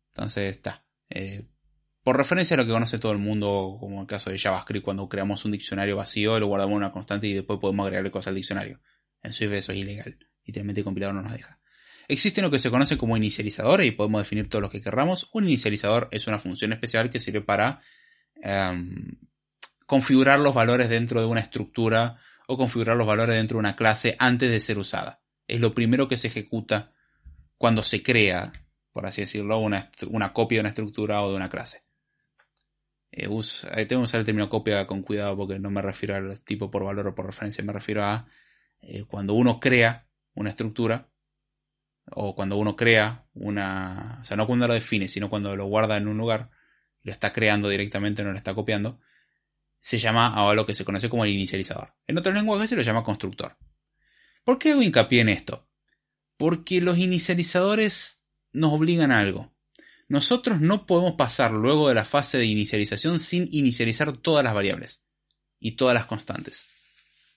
Entonces 0.09 0.57
está. 0.57 0.85
Eh, 1.09 1.47
por 2.03 2.17
referencia 2.17 2.55
a 2.55 2.59
lo 2.59 2.65
que 2.65 2.71
conoce 2.71 2.99
todo 2.99 3.13
el 3.13 3.19
mundo, 3.19 3.77
como 3.81 4.01
el 4.01 4.07
caso 4.07 4.31
de 4.31 4.39
JavaScript, 4.39 4.85
cuando 4.85 5.09
creamos 5.09 5.45
un 5.45 5.53
diccionario 5.53 5.97
vacío, 5.97 6.39
lo 6.39 6.47
guardamos 6.47 6.73
en 6.73 6.77
una 6.77 6.93
constante 6.93 7.27
y 7.27 7.35
después 7.35 7.59
podemos 7.59 7.85
agregarle 7.85 8.13
cosas 8.13 8.29
al 8.29 8.37
diccionario. 8.37 8.81
En 9.23 9.33
Swift 9.33 9.53
eso 9.53 9.73
es 9.73 9.79
ilegal. 9.79 10.17
Literalmente 10.45 10.83
el 10.83 10.85
compilador 10.85 11.17
no 11.17 11.23
nos 11.23 11.33
deja. 11.33 11.59
Existen 12.09 12.45
lo 12.45 12.51
que 12.53 12.61
se 12.61 12.71
conoce 12.71 12.97
como 12.97 13.17
inicializadores 13.17 13.89
y 13.89 13.91
podemos 13.91 14.23
definir 14.23 14.49
todos 14.49 14.63
los 14.63 14.71
que 14.71 14.81
querramos. 14.81 15.29
Un 15.33 15.45
inicializador 15.45 16.09
es 16.13 16.29
una 16.29 16.39
función 16.39 16.73
especial 16.73 17.11
que 17.11 17.19
sirve 17.19 17.41
para 17.41 17.81
em, 18.41 19.19
configurar 19.87 20.39
los 20.39 20.55
valores 20.55 20.89
dentro 20.89 21.21
de 21.21 21.27
una 21.27 21.41
estructura 21.41 22.19
o 22.47 22.57
configurar 22.57 22.97
los 22.97 23.07
valores 23.07 23.35
dentro 23.35 23.57
de 23.57 23.61
una 23.61 23.75
clase 23.75 24.15
antes 24.21 24.49
de 24.49 24.61
ser 24.61 24.79
usada. 24.79 25.23
Es 25.49 25.61
lo 25.61 25.75
primero 25.75 26.07
que 26.07 26.17
se 26.17 26.29
ejecuta 26.29 26.93
cuando 27.59 27.83
se 27.83 28.03
crea, 28.03 28.53
por 28.93 29.07
así 29.07 29.23
decirlo, 29.23 29.59
una, 29.59 29.91
una 30.09 30.33
copia 30.33 30.57
de 30.57 30.61
una 30.61 30.69
estructura 30.71 31.23
o 31.23 31.31
de 31.31 31.37
una 31.37 31.49
clase. 31.49 31.85
Eh, 33.11 33.29
tengo 33.87 34.03
que 34.03 34.05
usar 34.05 34.21
el 34.21 34.27
término 34.27 34.49
copia 34.49 34.87
con 34.87 35.03
cuidado 35.03 35.37
porque 35.37 35.59
no 35.59 35.71
me 35.71 35.81
refiero 35.81 36.17
al 36.17 36.41
tipo 36.41 36.71
por 36.71 36.85
valor 36.85 37.09
o 37.09 37.15
por 37.15 37.27
referencia, 37.27 37.65
me 37.65 37.73
refiero 37.73 38.05
a 38.05 38.27
eh, 38.81 39.05
cuando 39.05 39.33
uno 39.35 39.59
crea 39.59 40.07
una 40.35 40.51
estructura 40.51 41.09
o 42.11 42.35
cuando 42.35 42.57
uno 42.57 42.77
crea 42.77 43.27
una, 43.33 44.19
o 44.21 44.25
sea, 44.25 44.37
no 44.37 44.47
cuando 44.47 44.69
lo 44.69 44.75
define, 44.75 45.09
sino 45.09 45.31
cuando 45.31 45.57
lo 45.57 45.65
guarda 45.67 45.97
en 45.97 46.09
un 46.09 46.19
lugar, 46.19 46.51
lo 47.03 47.13
está 47.13 47.33
creando 47.33 47.69
directamente, 47.69 48.23
no 48.23 48.33
lo 48.33 48.37
está 48.37 48.55
copiando, 48.55 49.01
se 49.81 49.99
llama 49.99 50.35
a 50.35 50.55
lo 50.55 50.67
que 50.67 50.75
se 50.75 50.85
conoce 50.85 51.09
como 51.09 51.25
el 51.25 51.31
inicializador. 51.31 51.95
En 52.07 52.19
otros 52.19 52.35
lenguajes 52.35 52.71
se 52.71 52.77
lo 52.77 52.83
llama 52.83 53.03
constructor. 53.03 53.57
¿Por 54.45 54.59
qué 54.59 54.73
hago 54.73 54.83
hincapié 54.83 55.23
en 55.23 55.29
esto? 55.31 55.69
Porque 56.37 56.81
los 56.81 56.99
inicializadores 56.99 58.23
nos 58.53 58.73
obligan 58.73 59.13
a 59.13 59.21
algo. 59.21 59.53
Nosotros 60.09 60.61
no 60.61 60.87
podemos 60.87 61.15
pasar 61.15 61.53
luego 61.53 61.89
de 61.89 61.95
la 61.95 62.05
fase 62.05 62.39
de 62.39 62.47
inicialización 62.47 63.19
sin 63.19 63.49
inicializar 63.51 64.17
todas 64.17 64.45
las 64.45 64.55
variables 64.55 65.03
y 65.59 65.73
todas 65.73 65.95
las 65.95 66.07
constantes. 66.07 66.65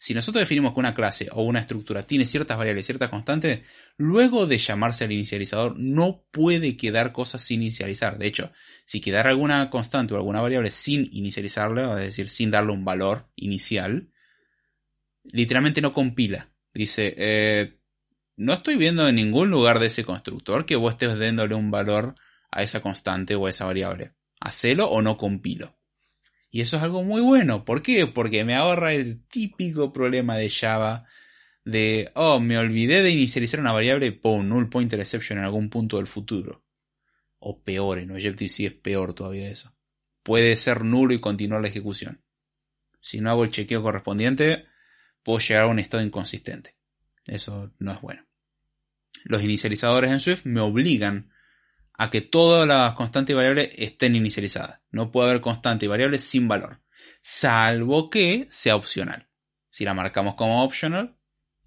Si 0.01 0.13
nosotros 0.13 0.41
definimos 0.41 0.73
que 0.73 0.79
una 0.79 0.93
clase 0.93 1.27
o 1.33 1.43
una 1.43 1.59
estructura 1.59 2.03
tiene 2.03 2.25
ciertas 2.25 2.57
variables 2.57 2.85
y 2.85 2.87
ciertas 2.87 3.09
constantes, 3.09 3.61
luego 3.97 4.47
de 4.47 4.57
llamarse 4.57 5.03
al 5.03 5.11
inicializador 5.11 5.77
no 5.77 6.23
puede 6.31 6.77
quedar 6.77 7.11
cosas 7.11 7.41
sin 7.41 7.61
inicializar. 7.61 8.17
De 8.17 8.27
hecho, 8.27 8.53
si 8.85 9.01
quedara 9.01 9.29
alguna 9.29 9.69
constante 9.69 10.13
o 10.13 10.17
alguna 10.17 10.39
variable 10.39 10.71
sin 10.71 11.09
inicializarla, 11.11 11.97
es 11.97 12.05
decir, 12.05 12.29
sin 12.29 12.49
darle 12.49 12.71
un 12.71 12.85
valor 12.85 13.27
inicial, 13.35 14.09
literalmente 15.23 15.81
no 15.81 15.91
compila. 15.91 16.49
Dice, 16.73 17.13
eh, 17.17 17.78
no 18.39 18.53
estoy 18.53 18.77
viendo 18.77 19.05
en 19.05 19.15
ningún 19.15 19.49
lugar 19.49 19.79
de 19.79 19.87
ese 19.87 20.05
constructor 20.05 20.65
que 20.65 20.77
vos 20.77 20.93
estés 20.93 21.19
dándole 21.19 21.55
un 21.55 21.71
valor 21.71 22.15
a 22.49 22.63
esa 22.63 22.79
constante 22.81 23.35
o 23.35 23.45
a 23.45 23.49
esa 23.49 23.65
variable. 23.65 24.13
Hacelo 24.39 24.89
o 24.89 25.01
no 25.01 25.17
compilo. 25.17 25.77
Y 26.49 26.61
eso 26.61 26.77
es 26.77 26.83
algo 26.83 27.03
muy 27.03 27.19
bueno. 27.19 27.65
¿Por 27.65 27.81
qué? 27.81 28.07
Porque 28.07 28.45
me 28.45 28.55
ahorra 28.55 28.93
el 28.93 29.25
típico 29.27 29.91
problema 29.91 30.37
de 30.37 30.49
Java 30.49 31.05
de, 31.65 32.11
oh, 32.15 32.39
me 32.39 32.57
olvidé 32.57 33.03
de 33.03 33.11
inicializar 33.11 33.59
una 33.59 33.73
variable 33.73 34.09
pum, 34.13 34.47
null 34.47 34.69
pointer 34.69 35.01
exception 35.01 35.37
en 35.37 35.43
algún 35.43 35.69
punto 35.69 35.97
del 35.97 36.07
futuro. 36.07 36.63
O 37.39 37.61
peor, 37.61 37.99
en 37.99 38.11
Objective-C 38.11 38.65
es 38.67 38.73
peor 38.73 39.13
todavía 39.13 39.49
eso. 39.49 39.75
Puede 40.23 40.55
ser 40.55 40.85
nulo 40.85 41.13
y 41.13 41.19
continuar 41.19 41.61
la 41.61 41.67
ejecución. 41.67 42.23
Si 43.01 43.19
no 43.19 43.31
hago 43.31 43.43
el 43.43 43.51
chequeo 43.51 43.83
correspondiente, 43.83 44.65
puedo 45.23 45.39
llegar 45.39 45.63
a 45.63 45.67
un 45.67 45.79
estado 45.79 46.01
inconsistente. 46.01 46.77
Eso 47.25 47.73
no 47.79 47.91
es 47.91 47.99
bueno. 47.99 48.28
Los 49.23 49.43
inicializadores 49.43 50.11
en 50.11 50.19
Swift 50.19 50.45
me 50.45 50.61
obligan 50.61 51.31
a 51.93 52.09
que 52.09 52.21
todas 52.21 52.67
las 52.67 52.93
constantes 52.93 53.33
y 53.33 53.35
variables 53.35 53.69
estén 53.75 54.15
inicializadas. 54.15 54.79
No 54.91 55.11
puede 55.11 55.29
haber 55.29 55.41
constante 55.41 55.85
y 55.85 55.89
variable 55.89 56.19
sin 56.19 56.47
valor, 56.47 56.81
salvo 57.21 58.09
que 58.09 58.47
sea 58.49 58.75
opcional. 58.75 59.27
Si 59.69 59.83
la 59.83 59.93
marcamos 59.93 60.35
como 60.35 60.63
optional, 60.63 61.17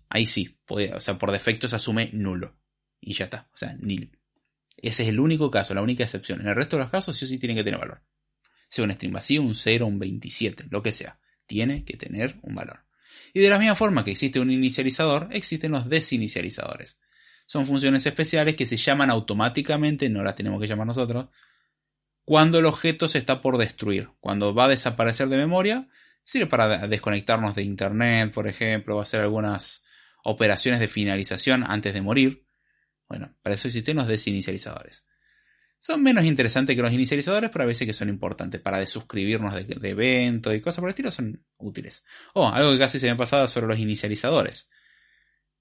ahí 0.09 0.27
sí, 0.27 0.59
o 0.67 1.01
sea, 1.01 1.19
por 1.19 1.33
defecto 1.33 1.69
se 1.69 1.77
asume 1.77 2.11
nulo. 2.13 2.57
Y 3.01 3.15
ya 3.15 3.25
está, 3.25 3.49
o 3.53 3.57
sea, 3.57 3.75
nil. 3.79 4.19
Ese 4.77 5.03
es 5.03 5.09
el 5.11 5.21
único 5.21 5.51
caso, 5.51 5.75
la 5.75 5.83
única 5.83 6.05
excepción. 6.05 6.41
En 6.41 6.49
el 6.49 6.57
resto 6.57 6.77
de 6.77 6.85
los 6.85 6.91
casos 6.91 7.17
sí 7.17 7.25
o 7.25 7.29
sí 7.29 7.39
tiene 7.39 7.55
que 7.55 7.65
tener 7.65 7.79
valor. 7.79 8.03
Sea 8.69 8.85
un 8.85 8.93
string 8.93 9.13
vacío, 9.13 9.43
un 9.43 9.55
0, 9.55 9.87
un 9.87 9.99
27, 9.99 10.67
lo 10.71 10.83
que 10.83 10.93
sea. 10.93 11.21
Tiene 11.47 11.85
que 11.85 11.97
tener 11.97 12.39
un 12.43 12.55
valor. 12.55 12.87
Y 13.35 13.41
de 13.41 13.51
la 13.51 13.59
misma 13.59 13.75
forma 13.75 14.03
que 14.03 14.13
existe 14.13 14.41
un 14.41 14.51
inicializador, 14.51 15.29
existen 15.31 15.73
los 15.73 15.89
desinicializadores 15.89 16.99
son 17.47 17.67
funciones 17.67 18.05
especiales 18.07 18.57
que 18.57 18.67
se 18.67 18.77
llaman 18.77 19.11
automáticamente, 19.11 20.09
no 20.09 20.23
las 20.23 20.35
tenemos 20.35 20.61
que 20.61 20.67
llamar 20.67 20.87
nosotros, 20.87 21.29
cuando 22.25 22.59
el 22.59 22.67
objeto 22.67 23.09
se 23.09 23.19
está 23.19 23.41
por 23.41 23.59
destruir. 23.59 24.11
Cuando 24.21 24.55
va 24.55 24.67
a 24.67 24.69
desaparecer 24.69 25.29
de 25.29 25.37
memoria, 25.37 25.89
sirve 26.25 26.47
para 26.47 26.87
desconectarnos 26.87 27.55
de 27.55 27.63
internet, 27.63 28.33
por 28.33 28.47
ejemplo, 28.47 28.97
o 28.97 29.01
hacer 29.01 29.21
algunas 29.21 29.83
operaciones 30.25 30.81
de 30.81 30.89
finalización 30.89 31.65
antes 31.67 31.95
de 31.95 32.01
morir. 32.01 32.45
Bueno, 33.09 33.35
para 33.43 33.57
eso 33.57 33.69
existen 33.69 33.97
los 33.97 34.07
desinicializadores. 34.07 35.05
Son 35.79 36.01
menos 36.01 36.25
interesantes 36.25 36.77
que 36.77 36.83
los 36.83 36.93
inicializadores, 36.93 37.51
pero 37.51 37.65
a 37.65 37.67
veces 37.67 37.89
que 37.89 37.93
son 37.93 38.09
importantes 38.09 38.61
para 38.61 38.79
desuscribirnos 38.79 39.53
de, 39.55 39.65
de 39.65 39.91
eventos 39.91 40.55
y 40.55 40.61
cosas 40.61 40.79
por 40.79 40.89
el 40.89 40.93
estilo 40.93 41.11
son 41.11 41.45
útiles. 41.59 42.05
Oh, 42.35 42.49
algo 42.49 42.71
que 42.73 42.79
casi 42.79 43.01
se 43.01 43.07
me 43.07 43.13
ha 43.13 43.17
pasado 43.17 43.49
sobre 43.49 43.67
los 43.67 43.81
inicializadores. 43.81 44.71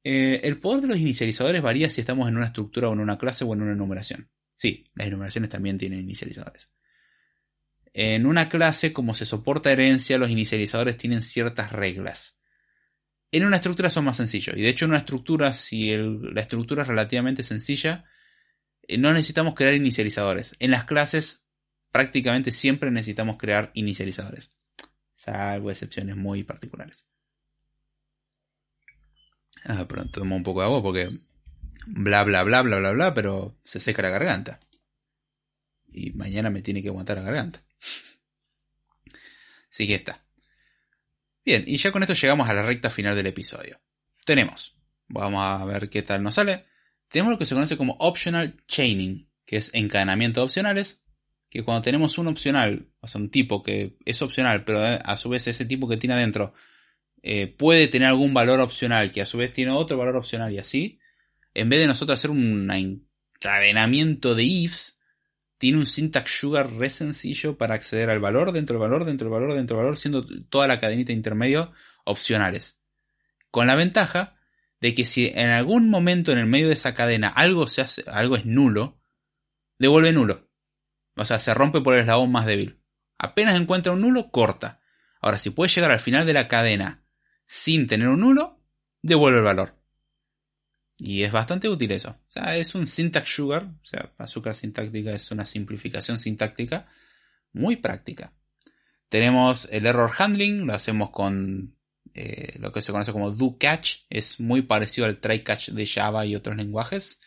Eh, 0.04 0.42
el 0.44 0.60
poder 0.60 0.82
de 0.82 0.88
los 0.88 0.98
inicializadores 0.98 1.62
varía 1.62 1.90
si 1.90 2.02
estamos 2.02 2.28
en 2.28 2.36
una 2.36 2.48
estructura 2.48 2.90
o 2.90 2.94
en 2.94 3.00
una 3.00 3.18
clase 3.18 3.44
o 3.44 3.54
en 3.54 3.62
una 3.62 3.74
enumeración. 3.74 4.30
Sí, 4.56 4.86
las 4.96 5.08
enumeraciones 5.08 5.50
también 5.50 5.78
tienen 5.78 6.00
inicializadores. 6.00 6.70
En 7.94 8.26
una 8.26 8.48
clase, 8.48 8.94
como 8.94 9.14
se 9.14 9.26
soporta 9.26 9.72
herencia, 9.72 10.18
los 10.18 10.30
inicializadores 10.30 10.98
tienen 10.98 11.24
ciertas 11.24 11.72
reglas. 11.72 12.38
En 13.32 13.46
una 13.46 13.58
estructura 13.58 13.90
son 13.90 14.06
más 14.06 14.18
sencillos. 14.18 14.56
Y 14.58 14.62
de 14.62 14.70
hecho, 14.70 14.86
en 14.86 14.92
una 14.92 15.00
estructura, 15.00 15.54
si 15.54 15.96
la 15.96 16.42
estructura 16.42 16.84
es 16.84 16.88
relativamente 16.88 17.44
sencilla, 17.44 18.06
eh, 18.84 18.98
no 18.98 19.14
necesitamos 19.14 19.56
crear 19.56 19.74
inicializadores. 19.74 20.56
En 20.60 20.72
las 20.72 20.86
clases, 20.86 21.46
prácticamente 21.92 22.52
siempre 22.52 22.92
necesitamos 22.92 23.38
crear 23.38 23.72
inicializadores. 23.74 24.54
Salvo 25.16 25.70
excepciones 25.70 26.16
muy 26.16 26.44
particulares. 26.44 27.06
Ah, 29.64 29.86
pronto 29.88 30.20
tomo 30.20 30.36
un 30.36 30.44
poco 30.44 30.62
de 30.62 30.66
agua 30.66 30.82
porque 30.82 31.12
bla 31.86 32.24
bla 32.24 32.44
bla 32.44 32.62
bla 32.62 32.80
bla 32.80 32.92
bla, 32.92 33.14
pero 33.14 33.58
se 33.64 33.80
seca 33.80 34.02
la 34.02 34.10
garganta. 34.10 34.60
Y 35.92 36.12
mañana 36.12 36.50
me 36.50 36.62
tiene 36.62 36.82
que 36.82 36.88
aguantar 36.88 37.18
la 37.18 37.24
garganta. 37.24 37.64
Así 39.70 39.88
que 39.88 39.96
está. 39.96 40.24
Bien, 41.44 41.64
y 41.66 41.78
ya 41.78 41.92
con 41.92 42.04
esto 42.04 42.14
llegamos 42.14 42.50
a 42.50 42.54
la 42.54 42.62
recta 42.62 42.90
final 42.90 43.16
del 43.16 43.28
episodio. 43.28 43.80
Tenemos, 44.26 44.78
vamos 45.08 45.44
a 45.44 45.66
ver 45.66 45.90
qué 45.90 46.02
tal 46.02 46.24
nos 46.24 46.36
sale. 46.36 46.66
Tenemos 47.08 47.32
lo 47.32 47.38
que 47.38 47.46
se 47.46 47.56
conoce 47.56 47.78
como 47.78 47.98
optional 48.00 48.56
chaining, 48.68 49.30
que 49.46 49.58
es 49.58 49.72
encadenamiento 49.74 50.40
de 50.40 50.46
opcionales, 50.46 51.04
que 51.50 51.64
cuando 51.64 51.82
tenemos 51.82 52.18
un 52.18 52.28
opcional, 52.28 52.88
o 53.02 53.08
sea, 53.08 53.20
un 53.20 53.30
tipo 53.30 53.64
que 53.64 53.98
es 54.06 54.22
opcional, 54.22 54.64
pero 54.64 54.82
a 54.82 55.18
su 55.18 55.30
vez 55.30 55.48
ese 55.48 55.66
tipo 55.66 55.90
que 55.90 55.98
tiene 55.98 56.14
adentro 56.16 56.54
eh, 57.24 57.48
puede 57.48 57.88
tener 57.88 58.08
algún 58.08 58.34
valor 58.34 58.60
opcional 58.60 59.12
que 59.12 59.22
a 59.22 59.26
su 59.26 59.38
vez 59.38 59.54
tiene 59.54 59.72
otro 59.72 59.98
valor 59.98 60.16
opcional 60.16 60.52
y 60.52 60.58
así, 60.58 61.00
en 61.54 61.70
vez 61.70 61.80
de 61.80 61.88
nosotros 61.88 62.20
hacer 62.20 62.32
un 62.32 62.70
encadenamiento 62.72 64.36
de 64.36 64.44
ifs, 64.44 65.00
tiene 65.58 65.78
un 65.78 65.86
syntax 65.86 66.32
sugar 66.32 66.74
re 66.74 66.90
sencillo 66.90 67.58
para 67.58 67.76
acceder 67.76 68.10
al 68.10 68.20
valor 68.20 68.52
dentro 68.52 68.80
del 68.80 68.82
valor, 68.82 69.06
dentro 69.06 69.26
del 69.30 69.34
valor, 69.34 69.54
dentro 69.54 69.78
del 69.78 69.86
valor, 69.86 69.98
siendo 69.98 70.26
toda 70.50 70.68
la 70.68 70.80
cadenita 70.80 71.12
intermedio 71.12 71.72
opcionales. 72.04 72.80
Con 73.52 73.68
la 73.68 73.76
ventaja 73.76 74.38
de 74.80 74.96
que 74.96 75.06
si 75.06 75.28
en 75.28 75.50
algún 75.50 75.90
momento 75.90 76.32
en 76.32 76.40
el 76.40 76.48
medio 76.48 76.68
de 76.68 76.74
esa 76.74 76.96
cadena 76.96 77.28
algo, 77.28 77.68
se 77.68 77.86
algo 78.08 78.36
es 78.36 78.46
nulo, 78.46 79.00
devuelve 79.78 80.12
nulo. 80.14 80.50
O 81.16 81.26
sea, 81.26 81.38
se 81.38 81.54
rompe 81.54 81.82
por 81.82 81.94
el 81.94 82.00
eslabón 82.00 82.32
más 82.32 82.48
débil. 82.48 82.82
Apenas 83.20 83.56
encuentra 83.56 83.94
un 83.94 84.02
nulo, 84.02 84.32
corta. 84.32 84.82
Ahora, 85.22 85.38
si 85.38 85.52
puede 85.52 85.72
llegar 85.72 85.92
al 85.92 86.00
final 86.00 86.26
de 86.26 86.34
la 86.34 86.48
cadena 86.48 87.01
sin 87.54 87.86
tener 87.86 88.08
un 88.08 88.22
nulo, 88.22 88.64
devuelve 89.02 89.40
el 89.40 89.44
valor. 89.44 89.76
Y 90.98 91.24
es 91.24 91.34
bastante 91.34 91.68
útil 91.68 91.92
eso. 91.92 92.12
O 92.12 92.32
sea, 92.32 92.56
es 92.56 92.76
un 92.76 92.88
syntax 92.88 93.28
sugar, 93.28 93.64
o 93.66 93.86
sea, 93.86 94.14
azúcar 94.18 94.56
sintáctica 94.56 95.12
es 95.12 95.32
una 95.32 95.46
simplificación 95.46 96.18
sintáctica 96.18 96.88
muy 97.52 97.76
práctica. 97.76 98.34
Tenemos 99.10 99.68
el 99.70 99.86
error 99.86 100.12
handling, 100.18 100.66
lo 100.66 100.74
hacemos 100.74 101.10
con 101.10 101.76
eh, 102.14 102.58
lo 102.58 102.72
que 102.72 102.82
se 102.82 102.94
conoce 102.94 103.12
como 103.12 103.32
do 103.32 103.58
catch, 103.60 104.06
es 104.10 104.40
muy 104.40 104.62
parecido 104.62 105.06
al 105.06 105.20
try 105.20 105.44
catch 105.44 105.72
de 105.72 105.86
Java 105.86 106.26
y 106.26 106.38
otros 106.38 106.56
lenguajes. 106.56 107.20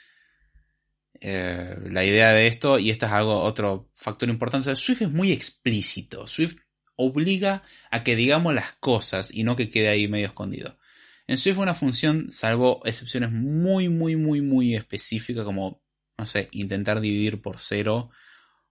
Eh, 1.20 1.76
la 1.90 2.02
idea 2.02 2.32
de 2.32 2.46
esto, 2.46 2.78
y 2.78 2.88
esto 2.88 3.04
es 3.04 3.12
algo, 3.12 3.42
otro 3.42 3.90
factor 3.94 4.30
importante, 4.30 4.74
Swift 4.74 5.02
es 5.02 5.10
muy 5.10 5.32
explícito. 5.32 6.26
Swift 6.26 6.63
obliga 6.96 7.62
a 7.90 8.04
que 8.04 8.16
digamos 8.16 8.54
las 8.54 8.72
cosas 8.74 9.30
y 9.32 9.44
no 9.44 9.56
que 9.56 9.70
quede 9.70 9.88
ahí 9.88 10.08
medio 10.08 10.26
escondido. 10.26 10.78
En 11.26 11.38
Swift 11.38 11.58
una 11.58 11.74
función, 11.74 12.30
salvo 12.30 12.80
excepciones 12.84 13.30
muy, 13.30 13.88
muy, 13.88 14.16
muy, 14.16 14.42
muy 14.42 14.74
específicas 14.74 15.44
como, 15.44 15.82
no 16.18 16.26
sé, 16.26 16.48
intentar 16.52 17.00
dividir 17.00 17.40
por 17.40 17.60
cero 17.60 18.10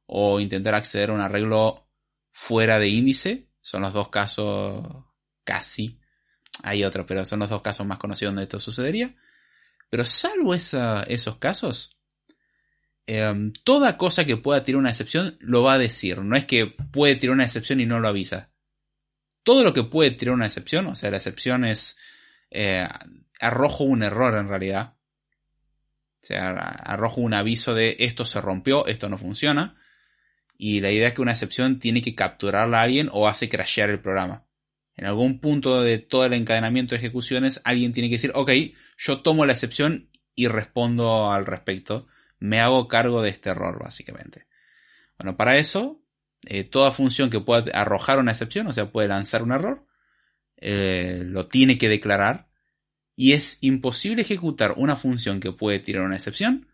o 0.06 0.40
intentar 0.40 0.76
acceder 0.76 1.10
a 1.10 1.14
un 1.14 1.22
arreglo 1.22 1.88
fuera 2.32 2.80
de 2.80 2.90
índice, 2.90 3.48
son 3.62 3.82
los 3.82 3.94
dos 3.94 4.10
casos 4.10 4.86
casi, 5.44 6.00
hay 6.62 6.84
otro, 6.84 7.06
pero 7.06 7.26
son 7.26 7.40
los 7.40 7.50
dos 7.50 7.62
casos 7.62 7.86
más 7.86 7.98
conocidos 7.98 8.32
donde 8.32 8.44
esto 8.44 8.60
sucedería. 8.60 9.16
Pero 9.90 10.06
salvo 10.06 10.54
esos 10.54 11.38
casos, 11.38 11.93
Em, 13.06 13.52
toda 13.66 13.98
cosa 13.98 14.26
que 14.26 14.38
pueda 14.38 14.64
tirar 14.64 14.80
una 14.80 14.90
excepción 14.90 15.38
lo 15.42 15.64
va 15.64 15.74
a 15.74 15.78
decir. 15.78 16.20
No 16.20 16.36
es 16.36 16.46
que 16.46 16.68
puede 16.68 17.16
tirar 17.16 17.34
una 17.34 17.44
excepción 17.44 17.80
y 17.80 17.86
no 17.86 18.00
lo 18.00 18.08
avisa. 18.08 18.50
Todo 19.44 19.64
lo 19.64 19.74
que 19.74 19.84
puede 19.84 20.12
tirar 20.12 20.36
una 20.36 20.46
excepción, 20.46 20.88
o 20.88 20.96
sea, 20.96 21.12
la 21.12 21.18
excepción 21.18 21.66
es 21.66 21.98
eh, 22.50 22.88
arrojo 23.42 23.84
un 23.84 24.04
error 24.04 24.36
en 24.36 24.48
realidad. 24.48 24.96
O 26.22 26.26
sea, 26.26 26.52
arrojo 26.52 27.20
un 27.20 27.34
aviso 27.34 27.76
de 27.76 27.98
esto 28.00 28.24
se 28.24 28.40
rompió, 28.40 28.86
esto 28.88 29.10
no 29.10 29.18
funciona. 29.18 29.76
Y 30.58 30.80
la 30.80 30.92
idea 30.92 31.10
es 31.10 31.14
que 31.14 31.22
una 31.22 31.32
excepción 31.32 31.80
tiene 31.80 32.02
que 32.02 32.16
capturarla 32.16 32.80
a 32.80 32.84
alguien 32.84 33.10
o 33.12 33.28
hace 33.28 33.50
crashear 33.50 33.90
el 33.90 34.00
programa. 34.00 34.46
En 34.96 35.06
algún 35.06 35.42
punto 35.42 35.82
de 35.82 35.98
todo 35.98 36.26
el 36.26 36.34
encadenamiento 36.34 36.96
de 36.96 37.00
ejecuciones, 37.00 37.60
alguien 37.66 37.92
tiene 37.92 38.08
que 38.08 38.16
decir, 38.16 38.32
ok, 38.36 38.52
yo 38.98 39.22
tomo 39.22 39.46
la 39.46 39.52
excepción 39.52 40.10
y 40.36 40.48
respondo 40.48 41.32
al 41.32 41.46
respecto 41.46 42.08
me 42.44 42.60
hago 42.60 42.90
cargo 42.90 43.22
de 43.22 43.30
este 43.30 43.52
error, 43.52 43.80
básicamente. 43.82 44.48
Bueno, 45.18 45.38
para 45.38 45.58
eso, 45.60 46.04
eh, 46.46 46.66
toda 46.66 46.92
función 46.92 47.30
que 47.30 47.40
pueda 47.40 47.72
arrojar 47.72 48.20
una 48.20 48.32
excepción, 48.32 48.68
o 48.68 48.74
sea, 48.74 48.92
puede 48.92 49.08
lanzar 49.08 49.44
un 49.44 49.54
error, 49.54 49.88
eh, 50.58 51.24
lo 51.26 51.48
tiene 51.48 51.78
que 51.78 51.88
declarar. 51.88 52.50
Y 53.16 53.32
es 53.32 53.60
imposible 53.62 54.24
ejecutar 54.24 54.74
una 54.76 54.98
función 54.98 55.40
que 55.40 55.54
puede 55.54 55.80
tirar 55.80 56.04
una 56.04 56.18
excepción 56.18 56.68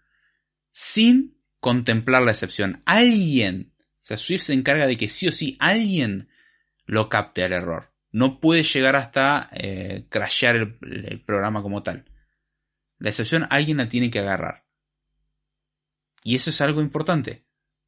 sin 0.72 1.38
contemplar 1.60 2.24
la 2.24 2.32
excepción. 2.32 2.82
Alguien, 2.86 3.76
o 3.78 4.00
sea, 4.02 4.18
Swift 4.18 4.46
se 4.46 4.54
encarga 4.54 4.88
de 4.88 4.98
que 4.98 5.08
sí 5.08 5.28
o 5.28 5.32
sí 5.32 5.56
alguien 5.60 6.30
lo 6.86 7.10
capte 7.10 7.44
al 7.44 7.54
error. 7.54 7.94
No 8.12 8.40
puede 8.40 8.64
llegar 8.64 8.96
hasta 8.96 9.48
eh, 9.54 10.08
crashear 10.10 10.56
el 10.56 11.22
programa 11.24 11.62
como 11.62 11.84
tal. 11.84 12.06
La 12.98 13.10
excepción 13.10 13.46
alguien 13.52 13.78
la 13.78 13.88
tiene 13.88 14.10
que 14.10 14.18
agarrar. 14.18 14.69
Y 16.24 16.36
eso 16.36 16.50
es 16.50 16.62
algo 16.62 16.82
importante. 16.82 17.46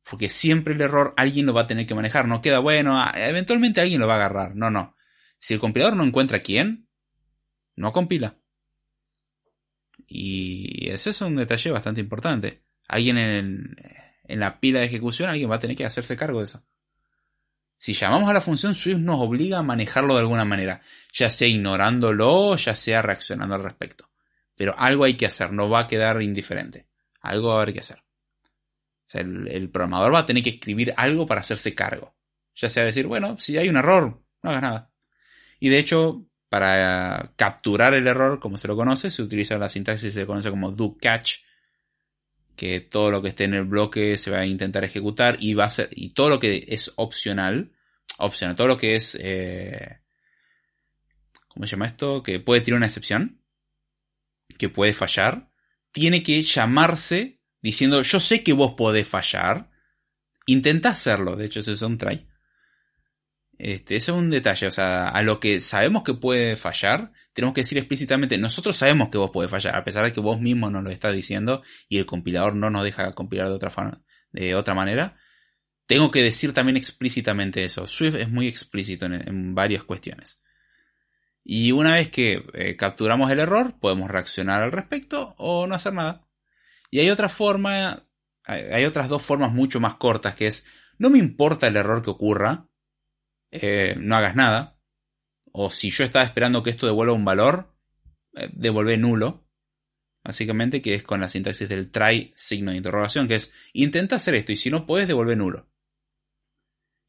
Porque 0.10 0.30
siempre 0.30 0.74
el 0.74 0.82
error 0.82 1.14
alguien 1.18 1.46
lo 1.46 1.54
va 1.54 1.62
a 1.62 1.68
tener 1.68 1.86
que 1.86 1.96
manejar. 1.96 2.28
No 2.28 2.42
queda 2.42 2.60
bueno, 2.60 3.00
ah, 3.00 3.14
eventualmente 3.16 3.82
alguien 3.82 4.02
lo 4.02 4.08
va 4.08 4.14
a 4.14 4.18
agarrar. 4.18 4.56
No, 4.56 4.72
no. 4.72 4.96
Si 5.38 5.54
el 5.54 5.60
compilador 5.60 5.96
no 5.96 6.04
encuentra 6.04 6.40
quién, 6.40 6.88
no 7.76 7.92
compila. 7.92 8.38
Y 10.08 10.90
ese 10.90 11.12
es 11.12 11.22
un 11.22 11.36
detalle 11.36 11.72
bastante 11.72 12.02
importante. 12.02 12.64
Alguien 12.88 13.18
en, 13.18 13.76
la 14.28 14.60
pila 14.60 14.80
de 14.80 14.86
ejecución, 14.86 15.30
alguien 15.30 15.50
va 15.50 15.56
a 15.56 15.60
tener 15.60 15.78
que 15.78 15.86
hacerse 15.86 16.18
cargo 16.18 16.40
de 16.40 16.46
eso. 16.46 16.66
Si 17.78 17.94
llamamos 17.94 18.30
a 18.30 18.34
la 18.34 18.42
función, 18.42 18.76
Swift 18.76 19.00
nos 19.00 19.20
obliga 19.20 19.58
a 19.58 19.64
manejarlo 19.64 20.14
de 20.14 20.20
alguna 20.20 20.46
manera, 20.46 20.82
ya 21.14 21.32
sea 21.32 21.48
ignorándolo, 21.48 22.56
ya 22.56 22.76
sea 22.76 23.02
reaccionando 23.02 23.56
al 23.56 23.64
respecto. 23.64 24.12
Pero 24.56 24.78
algo 24.78 25.06
hay 25.06 25.16
que 25.16 25.26
hacer, 25.26 25.52
no 25.52 25.70
va 25.70 25.82
a 25.82 25.88
quedar 25.88 26.22
indiferente. 26.22 26.88
Algo 27.22 27.50
va 27.50 27.60
a 27.60 27.62
haber 27.62 27.74
que 27.74 27.80
hacer 27.80 28.04
el, 29.14 29.70
programador 29.70 30.14
va 30.14 30.20
a 30.20 30.26
tener 30.26 30.44
que 30.44 30.52
escribir 30.52 30.94
algo 30.98 31.26
para 31.26 31.42
hacerse 31.42 31.76
cargo. 31.76 32.16
Ya 32.56 32.70
sea 32.70 32.86
decir, 32.86 33.08
bueno, 33.08 33.38
si 33.38 33.58
hay 33.58 33.70
un 33.70 33.78
error, 33.78 34.24
no 34.44 34.50
hagas 34.50 34.62
nada. 34.62 34.92
Y 35.60 35.70
de 35.70 35.80
hecho, 35.80 36.28
para 36.50 37.34
capturar 37.36 37.94
el 37.94 38.08
error, 38.08 38.40
como 38.40 38.58
se 38.58 38.68
lo 38.68 38.76
conoce, 38.76 39.12
se 39.12 39.22
utiliza 39.22 39.58
la 39.58 39.70
sintaxis 39.70 40.14
que 40.14 40.20
se 40.22 40.26
conoce 40.26 40.50
como 40.50 40.72
do 40.72 40.98
catch, 41.00 41.38
que 42.56 42.80
todo 42.80 43.12
lo 43.12 43.22
que 43.22 43.30
esté 43.30 43.46
en 43.46 43.54
el 43.54 43.64
bloque 43.64 44.18
se 44.18 44.32
va 44.32 44.40
a 44.40 44.46
intentar 44.46 44.84
ejecutar 44.84 45.38
y 45.40 45.54
va 45.54 45.66
a 45.66 45.70
ser, 45.70 45.90
y 45.92 46.10
todo 46.10 46.30
lo 46.30 46.40
que 46.40 46.66
es 46.68 46.92
opcional, 46.96 47.72
opcional, 48.18 48.56
todo 48.56 48.68
lo 48.68 48.78
que 48.78 48.96
es, 48.96 49.18
eh, 49.20 50.02
¿cómo 51.48 51.66
se 51.66 51.72
llama 51.72 51.88
esto? 51.88 52.22
Que 52.24 52.40
puede 52.40 52.62
tirar 52.62 52.78
una 52.78 52.88
excepción, 52.88 53.42
que 54.58 54.70
puede 54.70 54.94
fallar, 54.94 55.50
tiene 55.92 56.24
que 56.24 56.42
llamarse 56.44 57.41
diciendo, 57.62 58.02
yo 58.02 58.20
sé 58.20 58.44
que 58.44 58.54
vos 58.54 58.74
podés 58.74 59.08
fallar, 59.08 59.70
intenta 60.46 60.90
hacerlo, 60.90 61.36
de 61.36 61.46
hecho 61.46 61.60
ese 61.60 61.74
es 61.74 61.82
un 61.82 61.98
try. 61.98 62.28
Este, 63.58 63.96
es 63.96 64.08
un 64.10 64.32
detalle, 64.32 64.68
o 64.68 64.72
sea, 64.72 65.10
a 65.10 65.22
lo 65.22 65.40
que 65.40 65.62
sabemos 65.62 66.02
que 66.04 66.16
puede 66.16 66.58
fallar, 66.58 67.12
tenemos 67.34 67.54
que 67.54 67.62
decir 67.62 67.78
explícitamente, 67.78 68.38
nosotros 68.40 68.76
sabemos 68.76 69.10
que 69.10 69.20
vos 69.20 69.30
podés 69.30 69.52
fallar, 69.52 69.76
a 69.76 69.84
pesar 69.84 70.04
de 70.04 70.12
que 70.12 70.20
vos 70.20 70.42
mismo 70.42 70.72
nos 70.72 70.84
lo 70.84 70.90
estás 70.90 71.14
diciendo 71.14 71.62
y 71.88 72.00
el 72.00 72.08
compilador 72.08 72.56
no 72.56 72.72
nos 72.72 72.84
deja 72.84 73.12
compilar 73.14 73.50
de 73.50 73.54
otra, 73.54 74.02
de 74.32 74.56
otra 74.56 74.74
manera, 74.74 75.16
tengo 75.92 76.10
que 76.10 76.24
decir 76.24 76.54
también 76.54 76.78
explícitamente 76.78 77.66
eso. 77.66 77.86
Swift 77.86 78.16
es 78.16 78.30
muy 78.30 78.48
explícito 78.48 79.08
en, 79.08 79.54
varias 79.54 79.84
cuestiones. 79.84 80.42
Y 81.44 81.74
una 81.74 81.96
vez 81.96 82.10
que 82.10 82.46
eh, 82.54 82.78
capturamos 82.78 83.30
el 83.30 83.40
error, 83.40 83.78
podemos 83.78 84.10
reaccionar 84.10 84.64
al 84.64 84.72
respecto 84.72 85.36
o 85.38 85.68
no 85.68 85.76
hacer 85.76 85.94
nada. 85.94 86.26
Y 86.92 87.00
hay 87.00 87.10
otra 87.10 87.30
forma, 87.30 88.06
hay 88.44 88.86
otras 88.86 89.08
dos 89.10 89.24
formas 89.24 89.52
mucho 89.52 89.80
más 89.80 89.96
cortas, 89.96 90.36
que 90.36 90.48
es, 90.48 90.66
no 91.00 91.10
me 91.10 91.18
importa 91.18 91.68
el 91.68 91.78
error 91.78 92.04
que 92.04 92.10
ocurra, 92.10 92.68
eh, 93.50 93.96
no 93.98 94.16
hagas 94.16 94.36
nada. 94.36 94.78
O 95.54 95.70
si 95.70 95.90
yo 95.90 96.04
estaba 96.04 96.26
esperando 96.26 96.62
que 96.62 96.70
esto 96.70 96.86
devuelva 96.86 97.14
un 97.14 97.26
valor, 97.26 97.74
eh, 98.36 98.50
devuelve 98.54 98.98
nulo. 98.98 99.48
Básicamente 100.24 100.82
que 100.82 100.94
es 100.94 101.04
con 101.04 101.22
la 101.22 101.30
sintaxis 101.30 101.68
del 101.68 101.90
try 101.90 102.32
signo 102.36 102.72
de 102.72 102.78
interrogación, 102.78 103.28
que 103.28 103.36
es 103.36 103.52
intenta 103.74 104.18
hacer 104.18 104.36
esto 104.36 104.52
y 104.52 104.58
si 104.58 104.70
no 104.70 104.86
puedes 104.86 105.08
devuelve 105.08 105.36
nulo. 105.36 105.72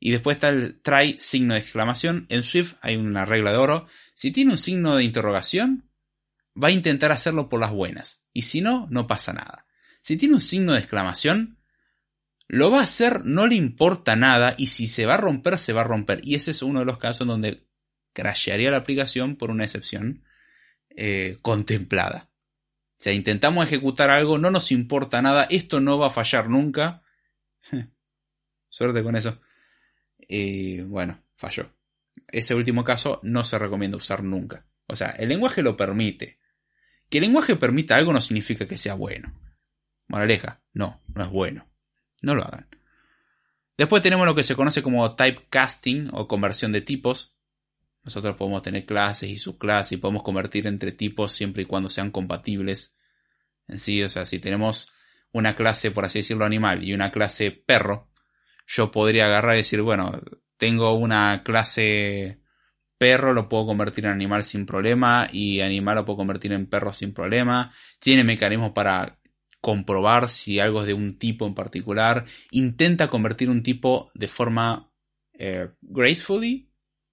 Y 0.00 0.12
después 0.12 0.36
está 0.36 0.48
el 0.48 0.80
try 0.80 1.18
signo 1.18 1.54
de 1.54 1.60
exclamación. 1.60 2.26
En 2.28 2.42
Swift 2.42 2.74
hay 2.80 2.96
una 2.96 3.24
regla 3.24 3.52
de 3.52 3.58
oro. 3.58 3.86
Si 4.14 4.32
tiene 4.32 4.52
un 4.52 4.58
signo 4.58 4.96
de 4.96 5.04
interrogación, 5.04 5.90
va 6.60 6.68
a 6.68 6.72
intentar 6.72 7.12
hacerlo 7.12 7.48
por 7.48 7.60
las 7.60 7.70
buenas. 7.70 8.22
Y 8.32 8.42
si 8.42 8.62
no, 8.62 8.88
no 8.90 9.06
pasa 9.06 9.32
nada. 9.32 9.66
Si 10.02 10.16
tiene 10.16 10.34
un 10.34 10.40
signo 10.40 10.72
de 10.72 10.80
exclamación, 10.80 11.58
lo 12.48 12.70
va 12.70 12.80
a 12.80 12.84
hacer, 12.84 13.24
no 13.24 13.46
le 13.46 13.54
importa 13.54 14.16
nada. 14.16 14.54
Y 14.58 14.66
si 14.66 14.86
se 14.86 15.06
va 15.06 15.14
a 15.14 15.18
romper, 15.18 15.58
se 15.58 15.72
va 15.72 15.80
a 15.80 15.84
romper. 15.84 16.20
Y 16.22 16.34
ese 16.34 16.50
es 16.50 16.60
uno 16.62 16.80
de 16.80 16.86
los 16.86 16.98
casos 16.98 17.26
donde 17.26 17.66
crashearía 18.12 18.70
la 18.70 18.78
aplicación 18.78 19.36
por 19.36 19.50
una 19.50 19.64
excepción 19.64 20.24
eh, 20.90 21.38
contemplada. 21.40 22.28
O 22.98 23.02
sea, 23.02 23.12
intentamos 23.12 23.64
ejecutar 23.64 24.10
algo, 24.10 24.38
no 24.38 24.50
nos 24.50 24.70
importa 24.70 25.22
nada, 25.22 25.46
esto 25.50 25.80
no 25.80 25.98
va 25.98 26.08
a 26.08 26.10
fallar 26.10 26.50
nunca. 26.50 27.02
Suerte 28.68 29.02
con 29.02 29.16
eso. 29.16 29.40
Y 30.18 30.82
bueno, 30.82 31.22
falló. 31.36 31.72
Ese 32.28 32.54
último 32.54 32.84
caso 32.84 33.20
no 33.22 33.44
se 33.44 33.58
recomienda 33.58 33.96
usar 33.96 34.22
nunca. 34.22 34.66
O 34.86 34.96
sea, 34.96 35.10
el 35.10 35.28
lenguaje 35.28 35.62
lo 35.62 35.76
permite. 35.76 36.38
Que 37.08 37.18
el 37.18 37.22
lenguaje 37.22 37.56
permita 37.56 37.96
algo 37.96 38.12
no 38.12 38.20
significa 38.20 38.66
que 38.66 38.78
sea 38.78 38.94
bueno. 38.94 39.32
Moraleja, 40.08 40.62
no, 40.72 41.02
no 41.14 41.24
es 41.24 41.30
bueno. 41.30 41.68
No 42.22 42.34
lo 42.34 42.44
hagan. 42.44 42.68
Después 43.76 44.02
tenemos 44.02 44.26
lo 44.26 44.34
que 44.34 44.44
se 44.44 44.54
conoce 44.54 44.82
como 44.82 45.16
typecasting 45.16 46.10
o 46.12 46.28
conversión 46.28 46.72
de 46.72 46.82
tipos. 46.82 47.36
Nosotros 48.04 48.36
podemos 48.36 48.62
tener 48.62 48.84
clases 48.84 49.30
y 49.30 49.38
subclases 49.38 49.92
y 49.92 49.96
podemos 49.96 50.22
convertir 50.22 50.66
entre 50.66 50.92
tipos 50.92 51.32
siempre 51.32 51.62
y 51.62 51.66
cuando 51.66 51.88
sean 51.88 52.10
compatibles 52.10 52.96
en 53.68 53.78
sí. 53.78 54.02
O 54.02 54.08
sea, 54.08 54.26
si 54.26 54.38
tenemos 54.38 54.92
una 55.32 55.56
clase, 55.56 55.90
por 55.90 56.04
así 56.04 56.20
decirlo, 56.20 56.44
animal 56.44 56.84
y 56.84 56.92
una 56.94 57.10
clase 57.10 57.50
perro, 57.50 58.10
yo 58.66 58.90
podría 58.90 59.26
agarrar 59.26 59.54
y 59.54 59.58
decir, 59.58 59.82
bueno, 59.82 60.20
tengo 60.56 60.92
una 60.92 61.42
clase 61.42 62.40
perro, 62.98 63.32
lo 63.32 63.48
puedo 63.48 63.66
convertir 63.66 64.04
en 64.04 64.12
animal 64.12 64.44
sin 64.44 64.64
problema 64.64 65.26
y 65.32 65.60
animal 65.60 65.96
lo 65.96 66.04
puedo 66.04 66.18
convertir 66.18 66.52
en 66.52 66.66
perro 66.68 66.92
sin 66.92 67.12
problema. 67.12 67.74
Tiene 67.98 68.22
mecanismos 68.22 68.72
para 68.72 69.18
comprobar 69.62 70.28
si 70.28 70.58
algo 70.58 70.80
es 70.80 70.88
de 70.88 70.94
un 70.94 71.18
tipo 71.18 71.46
en 71.46 71.54
particular. 71.54 72.26
Intenta 72.50 73.08
convertir 73.08 73.48
un 73.48 73.62
tipo 73.62 74.10
de 74.12 74.28
forma 74.28 74.92
eh, 75.32 75.70
gracefully, 75.80 76.68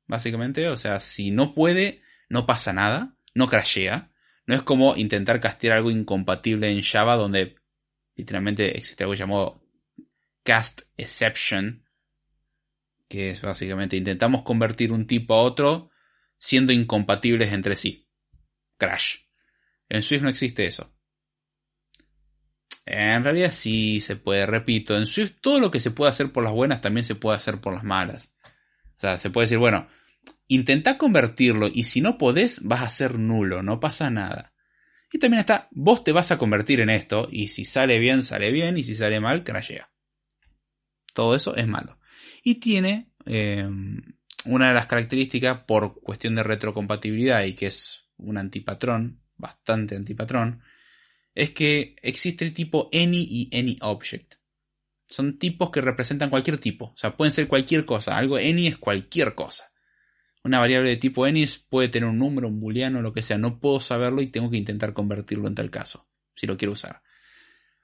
básicamente. 0.07 0.67
O 0.67 0.75
sea, 0.75 0.99
si 0.99 1.31
no 1.31 1.53
puede, 1.53 2.01
no 2.27 2.45
pasa 2.45 2.73
nada, 2.73 3.15
no 3.33 3.47
crashea. 3.47 4.11
No 4.47 4.55
es 4.55 4.63
como 4.63 4.97
intentar 4.97 5.39
castear 5.39 5.77
algo 5.77 5.91
incompatible 5.91 6.69
en 6.71 6.81
Java 6.81 7.15
donde 7.15 7.55
literalmente 8.15 8.77
existe 8.77 9.03
algo 9.03 9.13
llamado 9.13 9.63
cast 10.43 10.81
exception, 10.97 11.85
que 13.07 13.29
es 13.29 13.43
básicamente 13.43 13.95
intentamos 13.95 14.41
convertir 14.41 14.91
un 14.91 15.05
tipo 15.05 15.35
a 15.35 15.43
otro 15.43 15.91
siendo 16.39 16.73
incompatibles 16.73 17.53
entre 17.53 17.75
sí. 17.75 18.09
Crash. 18.77 19.17
En 19.87 20.01
Swift 20.01 20.23
no 20.23 20.29
existe 20.29 20.65
eso. 20.65 20.91
En 22.91 23.23
realidad 23.23 23.51
sí 23.51 24.01
se 24.01 24.15
puede, 24.15 24.47
repito, 24.47 24.97
en 24.97 25.05
Swift 25.05 25.35
todo 25.41 25.59
lo 25.59 25.69
que 25.69 25.79
se 25.79 25.91
puede 25.91 26.09
hacer 26.09 26.31
por 26.31 26.43
las 26.43 26.53
buenas 26.53 26.81
también 26.81 27.03
se 27.03 27.13
puede 27.13 27.37
hacer 27.37 27.61
por 27.61 27.71
las 27.75 27.83
malas. 27.83 28.33
O 28.43 28.99
sea, 28.99 29.19
se 29.19 29.29
puede 29.29 29.45
decir, 29.45 29.59
bueno, 29.59 29.87
intenta 30.47 30.97
convertirlo 30.97 31.69
y 31.71 31.83
si 31.83 32.01
no 32.01 32.17
podés 32.17 32.63
vas 32.63 32.81
a 32.81 32.89
ser 32.89 33.19
nulo, 33.19 33.61
no 33.61 33.79
pasa 33.79 34.09
nada. 34.09 34.53
Y 35.13 35.19
también 35.19 35.41
está, 35.41 35.67
vos 35.69 36.03
te 36.03 36.11
vas 36.13 36.31
a 36.31 36.39
convertir 36.39 36.79
en 36.79 36.89
esto 36.89 37.27
y 37.31 37.49
si 37.49 37.63
sale 37.63 37.99
bien, 37.99 38.23
sale 38.23 38.51
bien 38.51 38.75
y 38.75 38.83
si 38.83 38.95
sale 38.95 39.19
mal, 39.19 39.43
crashea. 39.43 39.91
Todo 41.13 41.35
eso 41.35 41.55
es 41.55 41.67
malo. 41.67 41.99
Y 42.43 42.55
tiene 42.55 43.11
em, 43.27 44.01
una 44.45 44.69
de 44.69 44.73
las 44.73 44.87
características 44.87 45.59
por 45.59 46.01
cuestión 46.01 46.33
de 46.33 46.41
retrocompatibilidad 46.41 47.43
y 47.43 47.53
que 47.53 47.67
es 47.67 48.07
un 48.17 48.39
antipatrón, 48.39 49.21
bastante 49.37 49.95
antipatrón, 49.95 50.63
es 51.39 51.51
que 51.51 51.95
existe 52.01 52.43
el 52.43 52.53
tipo 52.53 52.89
any 52.93 53.25
y 53.29 53.49
anyObject. 53.57 54.35
Son 55.07 55.39
tipos 55.39 55.71
que 55.71 55.81
representan 55.81 56.29
cualquier 56.29 56.57
tipo, 56.59 56.91
o 56.91 56.97
sea, 56.97 57.15
pueden 57.15 57.31
ser 57.31 57.47
cualquier 57.47 57.85
cosa. 57.85 58.17
Algo 58.17 58.35
any 58.35 58.67
es 58.67 58.77
cualquier 58.77 59.35
cosa. 59.35 59.71
Una 60.43 60.59
variable 60.59 60.89
de 60.89 60.97
tipo 60.97 61.25
any 61.25 61.45
puede 61.69 61.87
tener 61.87 62.09
un 62.09 62.19
número, 62.19 62.47
un 62.47 62.59
booleano, 62.59 63.01
lo 63.01 63.13
que 63.13 63.21
sea. 63.21 63.37
No 63.37 63.59
puedo 63.59 63.79
saberlo 63.79 64.21
y 64.21 64.27
tengo 64.27 64.51
que 64.51 64.57
intentar 64.57 64.93
convertirlo 64.93 65.47
en 65.47 65.55
tal 65.55 65.71
caso, 65.71 66.09
si 66.35 66.45
lo 66.45 66.57
quiero 66.57 66.73
usar. 66.73 67.01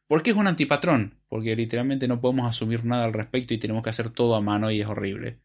¿Por 0.07 0.21
qué 0.21 0.31
es 0.31 0.35
un 0.35 0.47
antipatrón? 0.47 1.21
Porque 1.29 1.55
literalmente 1.55 2.07
no 2.07 2.19
podemos 2.21 2.47
asumir 2.47 2.83
nada 2.83 3.05
al 3.05 3.13
respecto 3.13 3.53
y 3.53 3.57
tenemos 3.57 3.83
que 3.83 3.89
hacer 3.89 4.09
todo 4.09 4.35
a 4.35 4.41
mano 4.41 4.69
y 4.69 4.81
es 4.81 4.87
horrible. 4.87 5.41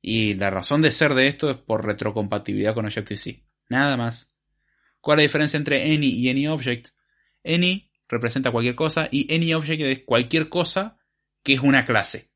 Y 0.00 0.34
la 0.34 0.50
razón 0.50 0.80
de 0.80 0.92
ser 0.92 1.14
de 1.14 1.26
esto 1.26 1.50
es 1.50 1.56
por 1.56 1.84
retrocompatibilidad 1.84 2.74
con 2.74 2.86
Objective-C. 2.86 3.44
Nada 3.68 3.96
más. 3.96 4.32
¿Cuál 5.00 5.18
es 5.18 5.22
la 5.22 5.28
diferencia 5.28 5.56
entre 5.56 5.82
any 5.92 6.06
y 6.06 6.30
anyObject? 6.30 6.90
Any 7.44 7.90
representa 8.08 8.50
cualquier 8.50 8.74
cosa 8.74 9.08
y 9.10 9.32
anyObject 9.34 9.82
es 9.82 9.98
cualquier 10.04 10.48
cosa 10.48 10.98
que 11.42 11.54
es 11.54 11.60
una 11.60 11.84
clase. 11.84 12.30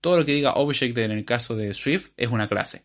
Todo 0.00 0.18
lo 0.18 0.24
que 0.24 0.32
diga 0.32 0.54
object 0.54 0.96
en 0.98 1.10
el 1.10 1.24
caso 1.24 1.56
de 1.56 1.74
Swift 1.74 2.10
es 2.16 2.28
una 2.28 2.48
clase. 2.48 2.84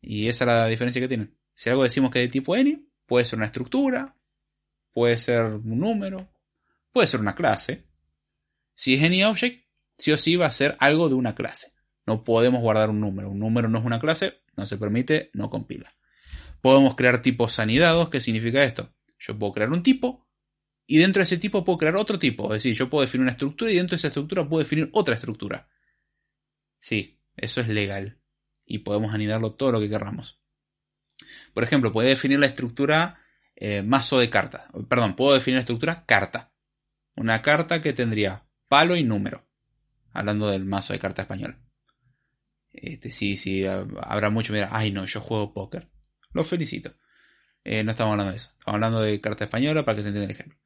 Y 0.00 0.28
esa 0.28 0.44
es 0.44 0.46
la 0.46 0.66
diferencia 0.66 1.00
que 1.00 1.08
tienen. 1.08 1.36
Si 1.54 1.70
algo 1.70 1.82
decimos 1.82 2.10
que 2.10 2.22
es 2.22 2.28
de 2.28 2.32
tipo 2.32 2.54
any, 2.54 2.88
puede 3.06 3.24
ser 3.24 3.38
una 3.38 3.46
estructura, 3.46 4.16
puede 4.92 5.16
ser 5.16 5.44
un 5.44 5.78
número, 5.78 6.28
Puede 6.92 7.06
ser 7.06 7.20
una 7.20 7.34
clase. 7.34 7.84
Si 8.74 8.94
es 8.94 9.02
AnyObject, 9.02 9.66
sí 9.98 10.12
o 10.12 10.16
sí 10.16 10.36
va 10.36 10.46
a 10.46 10.50
ser 10.50 10.76
algo 10.80 11.08
de 11.08 11.14
una 11.14 11.34
clase. 11.34 11.72
No 12.06 12.24
podemos 12.24 12.60
guardar 12.60 12.90
un 12.90 13.00
número. 13.00 13.30
Un 13.30 13.38
número 13.38 13.68
no 13.68 13.78
es 13.78 13.84
una 13.84 14.00
clase, 14.00 14.40
no 14.56 14.66
se 14.66 14.78
permite, 14.78 15.30
no 15.34 15.50
compila. 15.50 15.94
Podemos 16.60 16.96
crear 16.96 17.22
tipos 17.22 17.58
anidados. 17.58 18.08
¿Qué 18.08 18.20
significa 18.20 18.64
esto? 18.64 18.92
Yo 19.18 19.38
puedo 19.38 19.52
crear 19.52 19.70
un 19.70 19.82
tipo 19.82 20.26
y 20.90 20.98
dentro 20.98 21.20
de 21.20 21.24
ese 21.24 21.36
tipo 21.36 21.64
puedo 21.64 21.76
crear 21.78 21.96
otro 21.96 22.18
tipo. 22.18 22.46
Es 22.46 22.62
decir, 22.62 22.74
yo 22.74 22.88
puedo 22.88 23.02
definir 23.02 23.22
una 23.22 23.32
estructura 23.32 23.70
y 23.70 23.76
dentro 23.76 23.90
de 23.90 23.96
esa 23.96 24.08
estructura 24.08 24.48
puedo 24.48 24.62
definir 24.62 24.88
otra 24.92 25.14
estructura. 25.14 25.68
Sí, 26.78 27.20
eso 27.36 27.60
es 27.60 27.68
legal. 27.68 28.18
Y 28.64 28.78
podemos 28.78 29.12
anidarlo 29.12 29.52
todo 29.52 29.70
lo 29.70 29.80
que 29.80 29.90
queramos. 29.90 30.40
Por 31.52 31.62
ejemplo, 31.62 31.92
puedo 31.92 32.08
definir 32.08 32.38
la 32.38 32.46
estructura 32.46 33.20
eh, 33.54 33.82
mazo 33.82 34.18
de 34.18 34.30
cartas. 34.30 34.62
Perdón, 34.88 35.14
puedo 35.14 35.34
definir 35.34 35.56
la 35.56 35.60
estructura 35.60 36.06
carta. 36.06 36.54
Una 37.14 37.42
carta 37.42 37.82
que 37.82 37.92
tendría 37.92 38.46
palo 38.66 38.96
y 38.96 39.04
número. 39.04 39.46
Hablando 40.12 40.48
del 40.48 40.64
mazo 40.64 40.94
de 40.94 41.00
carta 41.00 41.20
español. 41.20 41.58
Este, 42.72 43.10
sí, 43.10 43.36
sí, 43.36 43.66
habrá 43.66 44.30
mucho. 44.30 44.54
Mira, 44.54 44.70
ay 44.72 44.90
no, 44.90 45.04
yo 45.04 45.20
juego 45.20 45.52
póker. 45.52 45.90
Lo 46.32 46.44
felicito. 46.44 46.94
Eh, 47.62 47.84
no 47.84 47.90
estamos 47.90 48.12
hablando 48.12 48.30
de 48.30 48.38
eso. 48.38 48.52
Estamos 48.58 48.76
hablando 48.76 49.02
de 49.02 49.20
carta 49.20 49.44
española 49.44 49.84
para 49.84 49.96
que 49.96 50.02
se 50.02 50.08
entienda 50.08 50.24
el 50.24 50.30
ejemplo. 50.30 50.58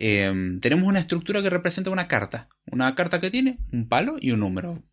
Em, 0.00 0.60
tenemos 0.60 0.88
una 0.88 1.00
estructura 1.00 1.42
que 1.42 1.50
representa 1.50 1.90
una 1.90 2.06
carta. 2.06 2.48
Una 2.70 2.94
carta 2.94 3.20
que 3.20 3.32
tiene 3.32 3.58
un 3.72 3.88
palo 3.88 4.16
y 4.20 4.30
un 4.30 4.38
número. 4.38 4.84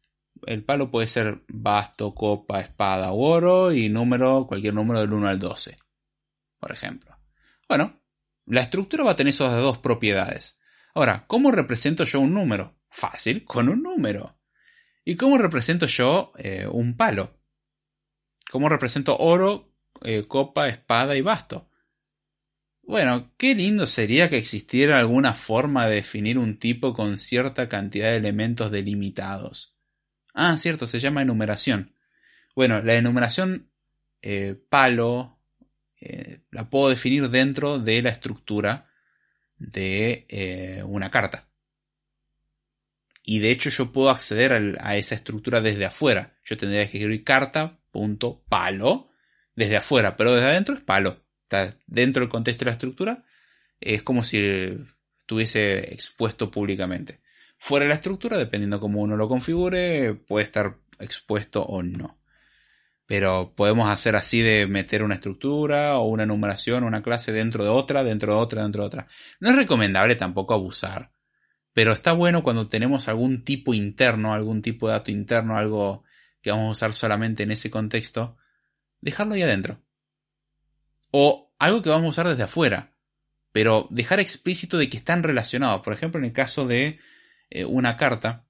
El 0.48 0.64
palo 0.64 0.90
puede 0.90 1.06
ser 1.06 1.44
basto, 1.48 2.16
copa, 2.16 2.60
espada 2.60 3.12
o 3.12 3.20
oro 3.20 3.72
y 3.72 3.88
número, 3.88 4.48
cualquier 4.48 4.74
número 4.74 5.02
del 5.02 5.14
1 5.14 5.28
al 5.28 5.38
12. 5.38 5.78
Por 6.60 6.72
ejemplo. 6.72 7.16
Bueno, 7.70 8.02
la 8.48 8.62
estructura 8.62 9.04
va 9.04 9.12
a 9.12 9.16
tener 9.16 9.30
esas 9.30 9.56
dos 9.58 9.78
propiedades. 9.78 10.60
Ahora, 10.96 11.26
¿cómo 11.28 11.52
represento 11.52 12.04
yo 12.04 12.20
un 12.20 12.34
número? 12.34 12.76
Fácil, 12.90 13.46
con 13.46 13.70
un 13.70 13.84
número. 13.84 14.40
¿Y 15.04 15.18
cómo 15.18 15.38
represento 15.38 15.86
yo 15.86 16.32
eh, 16.40 16.68
un 16.68 16.98
palo? 16.98 17.38
¿Cómo 18.50 18.70
represento 18.70 19.16
oro, 19.18 19.72
eh, 20.02 20.26
copa, 20.28 20.68
espada 20.68 21.16
y 21.16 21.22
basto? 21.22 21.70
Bueno, 22.88 23.32
qué 23.38 23.56
lindo 23.56 23.88
sería 23.88 24.30
que 24.30 24.38
existiera 24.38 25.00
alguna 25.00 25.34
forma 25.34 25.88
de 25.88 25.96
definir 25.96 26.38
un 26.38 26.60
tipo 26.60 26.94
con 26.94 27.18
cierta 27.18 27.68
cantidad 27.68 28.12
de 28.12 28.18
elementos 28.18 28.70
delimitados. 28.70 29.76
Ah, 30.36 30.56
cierto, 30.60 30.86
se 30.86 31.00
llama 31.00 31.24
enumeración. 31.24 31.96
Bueno, 32.56 32.84
la 32.84 32.94
enumeración 32.94 33.72
eh, 34.22 34.56
palo, 34.70 35.40
eh, 36.00 36.42
la 36.52 36.70
puedo 36.70 36.90
definir 36.90 37.30
dentro 37.30 37.80
de 37.80 38.04
la 38.04 38.10
estructura 38.10 38.92
de 39.58 40.28
eh, 40.30 40.84
una 40.86 41.10
carta. 41.10 41.48
Y 43.24 43.40
de 43.40 43.50
hecho 43.50 43.72
yo 43.72 43.92
puedo 43.92 44.12
acceder 44.12 44.78
a 44.80 44.96
esa 44.96 45.16
estructura 45.16 45.60
desde 45.60 45.86
afuera. 45.86 46.38
Yo 46.44 46.56
tendría 46.56 46.82
que 46.82 46.98
escribir 46.98 47.24
carta, 47.24 47.80
punto, 47.90 48.44
palo, 48.48 49.10
desde 49.56 49.78
afuera, 49.78 50.16
pero 50.16 50.36
desde 50.36 50.50
adentro 50.50 50.76
es 50.76 50.82
palo. 50.82 51.25
Está 51.46 51.78
dentro 51.86 52.22
del 52.22 52.30
contexto 52.30 52.66
de 52.66 52.72
la 52.72 52.74
estructura. 52.74 53.24
Es 53.80 54.04
como 54.04 54.24
si 54.24 54.40
estuviese 55.20 55.94
expuesto 55.94 56.52
públicamente. 56.52 57.22
Fuera 57.58 57.86
de 57.86 57.90
la 57.90 57.96
estructura, 57.96 58.38
dependiendo 58.38 58.80
cómo 58.80 59.02
uno 59.02 59.16
lo 59.16 59.28
configure, 59.28 60.14
puede 60.14 60.46
estar 60.46 60.78
expuesto 61.00 61.64
o 61.64 61.84
no. 61.84 62.20
Pero 63.06 63.54
podemos 63.56 63.90
hacer 63.90 64.16
así 64.16 64.42
de 64.42 64.66
meter 64.66 65.04
una 65.04 65.16
estructura 65.16 66.00
o 66.00 66.08
una 66.08 66.26
numeración 66.26 66.84
una 66.84 67.04
clase 67.04 67.32
dentro 67.32 67.64
de 67.64 67.70
otra, 67.70 68.04
dentro 68.04 68.34
de 68.34 68.40
otra, 68.40 68.64
dentro 68.64 68.82
de 68.82 68.88
otra. 68.88 69.08
No 69.40 69.50
es 69.52 69.56
recomendable 69.56 70.16
tampoco 70.16 70.56
abusar. 70.56 71.12
Pero 71.74 71.92
está 71.92 72.14
bueno 72.14 72.42
cuando 72.42 72.68
tenemos 72.70 73.08
algún 73.08 73.44
tipo 73.44 73.74
interno, 73.74 74.34
algún 74.34 74.62
tipo 74.62 74.88
de 74.88 74.94
dato 74.94 75.12
interno, 75.12 75.58
algo 75.58 76.04
que 76.42 76.50
vamos 76.50 76.68
a 76.68 76.72
usar 76.72 76.94
solamente 76.94 77.44
en 77.44 77.52
ese 77.52 77.70
contexto, 77.70 78.38
dejarlo 79.02 79.36
ahí 79.36 79.44
adentro. 79.44 79.85
O 81.18 81.56
algo 81.60 81.82
que 81.82 81.90
vamos 81.90 82.08
a 82.08 82.10
usar 82.10 82.28
desde 82.28 82.44
afuera, 82.44 82.92
pero 83.54 83.88
dejar 83.90 84.20
explícito 84.20 84.78
de 84.78 84.90
que 84.90 84.98
están 84.98 85.24
relacionados. 85.24 85.82
Por 85.82 85.94
ejemplo, 85.94 86.20
en 86.20 86.26
el 86.26 86.34
caso 86.34 86.68
de 86.68 87.00
eh, 87.50 87.64
una 87.64 87.96
carta, 87.96 88.44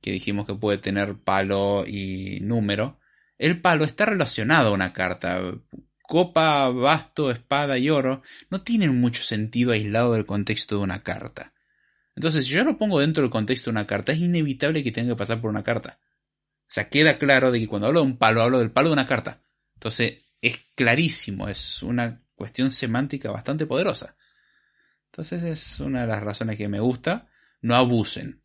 que 0.00 0.12
dijimos 0.12 0.46
que 0.46 0.54
puede 0.54 0.78
tener 0.78 1.18
palo 1.18 1.84
y 1.86 2.40
número, 2.40 2.98
el 3.36 3.60
palo 3.60 3.84
está 3.84 4.06
relacionado 4.06 4.70
a 4.70 4.72
una 4.72 4.94
carta. 4.94 5.42
Copa, 6.00 6.70
basto, 6.70 7.30
espada 7.30 7.76
y 7.76 7.90
oro 7.90 8.22
no 8.48 8.62
tienen 8.62 8.98
mucho 8.98 9.22
sentido 9.22 9.72
aislado 9.72 10.14
del 10.14 10.24
contexto 10.24 10.78
de 10.78 10.84
una 10.84 11.02
carta. 11.02 11.52
Entonces, 12.14 12.46
si 12.46 12.52
yo 12.52 12.64
lo 12.64 12.78
pongo 12.78 12.98
dentro 12.98 13.24
del 13.24 13.30
contexto 13.30 13.68
de 13.68 13.72
una 13.72 13.86
carta, 13.86 14.12
es 14.12 14.20
inevitable 14.20 14.82
que 14.82 14.90
tenga 14.90 15.10
que 15.10 15.18
pasar 15.18 15.42
por 15.42 15.50
una 15.50 15.64
carta. 15.64 15.98
O 16.62 16.68
sea, 16.68 16.88
queda 16.88 17.18
claro 17.18 17.52
de 17.52 17.60
que 17.60 17.68
cuando 17.68 17.88
hablo 17.88 18.00
de 18.00 18.06
un 18.06 18.16
palo, 18.16 18.40
hablo 18.42 18.60
del 18.60 18.70
palo 18.70 18.88
de 18.88 18.94
una 18.94 19.06
carta. 19.06 19.42
Entonces, 19.74 20.24
es 20.46 20.58
clarísimo, 20.74 21.48
es 21.48 21.82
una 21.82 22.22
cuestión 22.34 22.70
semántica 22.70 23.30
bastante 23.30 23.66
poderosa. 23.66 24.16
Entonces, 25.06 25.44
es 25.44 25.80
una 25.80 26.02
de 26.02 26.06
las 26.08 26.22
razones 26.22 26.58
que 26.58 26.68
me 26.68 26.80
gusta. 26.80 27.28
No 27.62 27.74
abusen. 27.74 28.42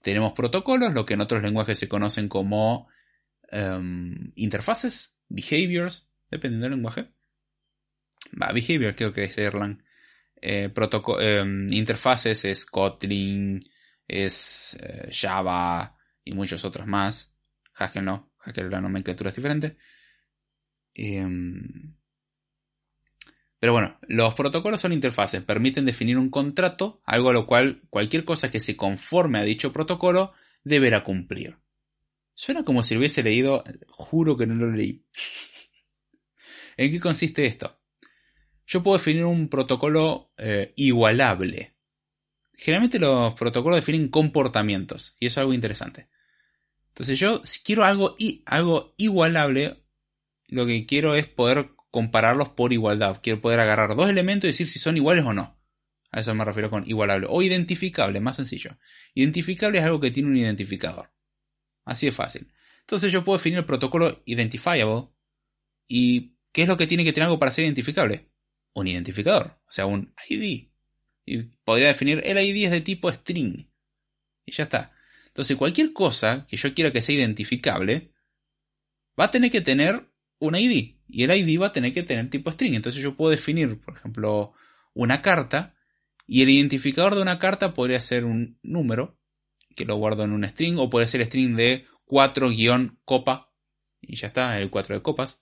Tenemos 0.00 0.32
protocolos, 0.32 0.94
lo 0.94 1.04
que 1.04 1.14
en 1.14 1.20
otros 1.20 1.42
lenguajes 1.42 1.78
se 1.78 1.88
conocen 1.88 2.28
como 2.28 2.88
em, 3.50 4.32
interfaces, 4.36 5.16
behaviors, 5.28 6.08
dependiendo 6.30 6.64
del 6.64 6.76
lenguaje. 6.76 7.12
Va, 8.40 8.52
behavior 8.52 8.94
creo 8.94 9.12
que 9.12 9.24
es 9.24 9.36
Erlang. 9.36 9.82
Eh, 10.40 10.72
em, 11.20 11.72
interfaces 11.72 12.44
es 12.44 12.64
Kotlin, 12.64 13.68
es 14.06 14.78
eh, 14.80 15.10
Java 15.12 15.96
y 16.24 16.32
muchos 16.34 16.64
otros 16.64 16.86
más. 16.86 17.34
Haskell 17.74 18.04
no, 18.04 18.32
la 18.54 18.80
nomenclatura 18.80 19.30
es 19.30 19.36
diferente. 19.36 19.76
Em, 20.96 21.94
pero 23.58 23.72
bueno, 23.72 23.98
los 24.08 24.34
protocolos 24.34 24.80
son 24.80 24.92
interfaces, 24.92 25.42
permiten 25.42 25.84
definir 25.84 26.18
un 26.18 26.30
contrato, 26.30 27.00
algo 27.04 27.30
a 27.30 27.32
lo 27.32 27.46
cual 27.46 27.82
cualquier 27.90 28.24
cosa 28.24 28.50
que 28.50 28.60
se 28.60 28.76
conforme 28.76 29.38
a 29.38 29.42
dicho 29.42 29.72
protocolo 29.72 30.32
deberá 30.64 31.04
cumplir. 31.04 31.58
Suena 32.34 32.64
como 32.64 32.82
si 32.82 32.94
lo 32.94 33.00
hubiese 33.00 33.22
leído, 33.22 33.64
juro 33.88 34.36
que 34.36 34.46
no 34.46 34.54
lo 34.54 34.70
leí. 34.70 35.04
¿En 36.76 36.90
qué 36.90 37.00
consiste 37.00 37.46
esto? 37.46 37.80
Yo 38.66 38.82
puedo 38.82 38.98
definir 38.98 39.24
un 39.24 39.48
protocolo 39.48 40.32
eh, 40.36 40.72
igualable. 40.76 41.74
Generalmente 42.56 42.98
los 42.98 43.34
protocolos 43.34 43.80
definen 43.80 44.08
comportamientos, 44.08 45.14
y 45.18 45.26
eso 45.26 45.40
es 45.40 45.42
algo 45.42 45.54
interesante. 45.54 46.08
Entonces 46.88 47.18
yo, 47.18 47.44
si 47.44 47.60
quiero 47.60 47.84
algo, 47.84 48.16
algo 48.46 48.94
igualable, 48.96 49.85
lo 50.48 50.66
que 50.66 50.86
quiero 50.86 51.14
es 51.14 51.26
poder 51.26 51.70
compararlos 51.90 52.50
por 52.50 52.72
igualdad. 52.72 53.20
Quiero 53.22 53.40
poder 53.40 53.60
agarrar 53.60 53.96
dos 53.96 54.08
elementos 54.08 54.44
y 54.44 54.52
decir 54.52 54.68
si 54.68 54.78
son 54.78 54.96
iguales 54.96 55.24
o 55.24 55.32
no. 55.32 55.58
A 56.10 56.20
eso 56.20 56.34
me 56.34 56.44
refiero 56.44 56.70
con 56.70 56.88
igualable. 56.88 57.26
O 57.28 57.42
identificable, 57.42 58.20
más 58.20 58.36
sencillo. 58.36 58.78
Identificable 59.14 59.78
es 59.78 59.84
algo 59.84 60.00
que 60.00 60.10
tiene 60.10 60.28
un 60.28 60.36
identificador. 60.36 61.10
Así 61.84 62.06
de 62.06 62.12
fácil. 62.12 62.52
Entonces 62.80 63.12
yo 63.12 63.24
puedo 63.24 63.38
definir 63.38 63.58
el 63.58 63.64
protocolo 63.64 64.22
identifiable. 64.24 65.08
¿Y 65.88 66.36
qué 66.52 66.62
es 66.62 66.68
lo 66.68 66.76
que 66.76 66.86
tiene 66.86 67.04
que 67.04 67.12
tener 67.12 67.26
algo 67.26 67.38
para 67.38 67.52
ser 67.52 67.64
identificable? 67.64 68.30
Un 68.74 68.88
identificador, 68.88 69.58
o 69.66 69.72
sea, 69.72 69.86
un 69.86 70.14
ID. 70.28 70.68
Y 71.24 71.42
podría 71.64 71.88
definir 71.88 72.22
el 72.24 72.38
ID 72.38 72.66
es 72.66 72.70
de 72.70 72.80
tipo 72.80 73.10
string. 73.10 73.68
Y 74.44 74.52
ya 74.52 74.64
está. 74.64 74.92
Entonces, 75.26 75.56
cualquier 75.56 75.92
cosa 75.92 76.46
que 76.48 76.56
yo 76.56 76.72
quiera 76.72 76.92
que 76.92 77.02
sea 77.02 77.14
identificable, 77.14 78.12
va 79.18 79.24
a 79.24 79.30
tener 79.30 79.50
que 79.50 79.60
tener 79.60 80.08
un 80.38 80.56
ID. 80.56 80.96
Y 81.08 81.22
el 81.24 81.30
ID 81.30 81.60
va 81.60 81.68
a 81.68 81.72
tener 81.72 81.92
que 81.92 82.02
tener 82.02 82.30
tipo 82.30 82.50
string. 82.50 82.74
Entonces 82.74 83.02
yo 83.02 83.16
puedo 83.16 83.30
definir, 83.30 83.80
por 83.80 83.96
ejemplo, 83.96 84.52
una 84.94 85.22
carta. 85.22 85.74
Y 86.26 86.42
el 86.42 86.50
identificador 86.50 87.14
de 87.14 87.22
una 87.22 87.38
carta 87.38 87.74
podría 87.74 88.00
ser 88.00 88.24
un 88.24 88.58
número, 88.62 89.18
que 89.76 89.84
lo 89.84 89.96
guardo 89.96 90.24
en 90.24 90.32
un 90.32 90.44
string, 90.44 90.78
o 90.78 90.90
puede 90.90 91.06
ser 91.06 91.24
string 91.24 91.54
de 91.54 91.86
4-copa. 92.06 93.52
Y 94.00 94.16
ya 94.16 94.28
está, 94.28 94.58
el 94.58 94.70
4 94.70 94.96
de 94.96 95.02
copas. 95.02 95.40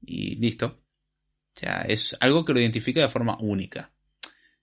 Y 0.00 0.34
listo. 0.36 0.82
O 1.54 1.60
sea, 1.60 1.82
es 1.82 2.16
algo 2.20 2.44
que 2.44 2.52
lo 2.52 2.60
identifica 2.60 3.00
de 3.00 3.08
forma 3.08 3.36
única. 3.38 3.91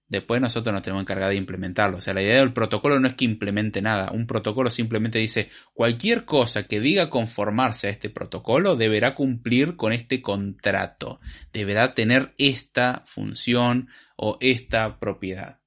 Después 0.09 0.41
nosotros 0.41 0.73
nos 0.73 0.81
tenemos 0.81 1.01
que 1.01 1.13
encargar 1.13 1.29
de 1.29 1.35
implementarlo. 1.35 1.97
O 1.97 2.01
sea, 2.01 2.15
la 2.15 2.23
idea 2.23 2.39
del 2.39 2.51
protocolo 2.51 2.99
no 2.99 3.07
es 3.07 3.13
que 3.13 3.25
implemente 3.25 3.79
nada. 3.83 4.11
Un 4.11 4.25
protocolo 4.25 4.71
simplemente 4.71 5.19
dice 5.19 5.49
cualquier 5.73 6.25
cosa 6.25 6.63
que 6.63 6.79
diga 6.79 7.11
conformarse 7.11 7.87
a 7.87 7.91
este 7.91 8.09
protocolo 8.09 8.75
deberá 8.75 9.13
cumplir 9.13 9.75
con 9.75 9.93
este 9.93 10.23
contrato. 10.23 11.19
Deberá 11.53 11.93
tener 11.93 12.33
esta 12.39 13.03
función 13.05 13.89
o 14.15 14.39
esta 14.41 14.99
propiedad. 14.99 15.59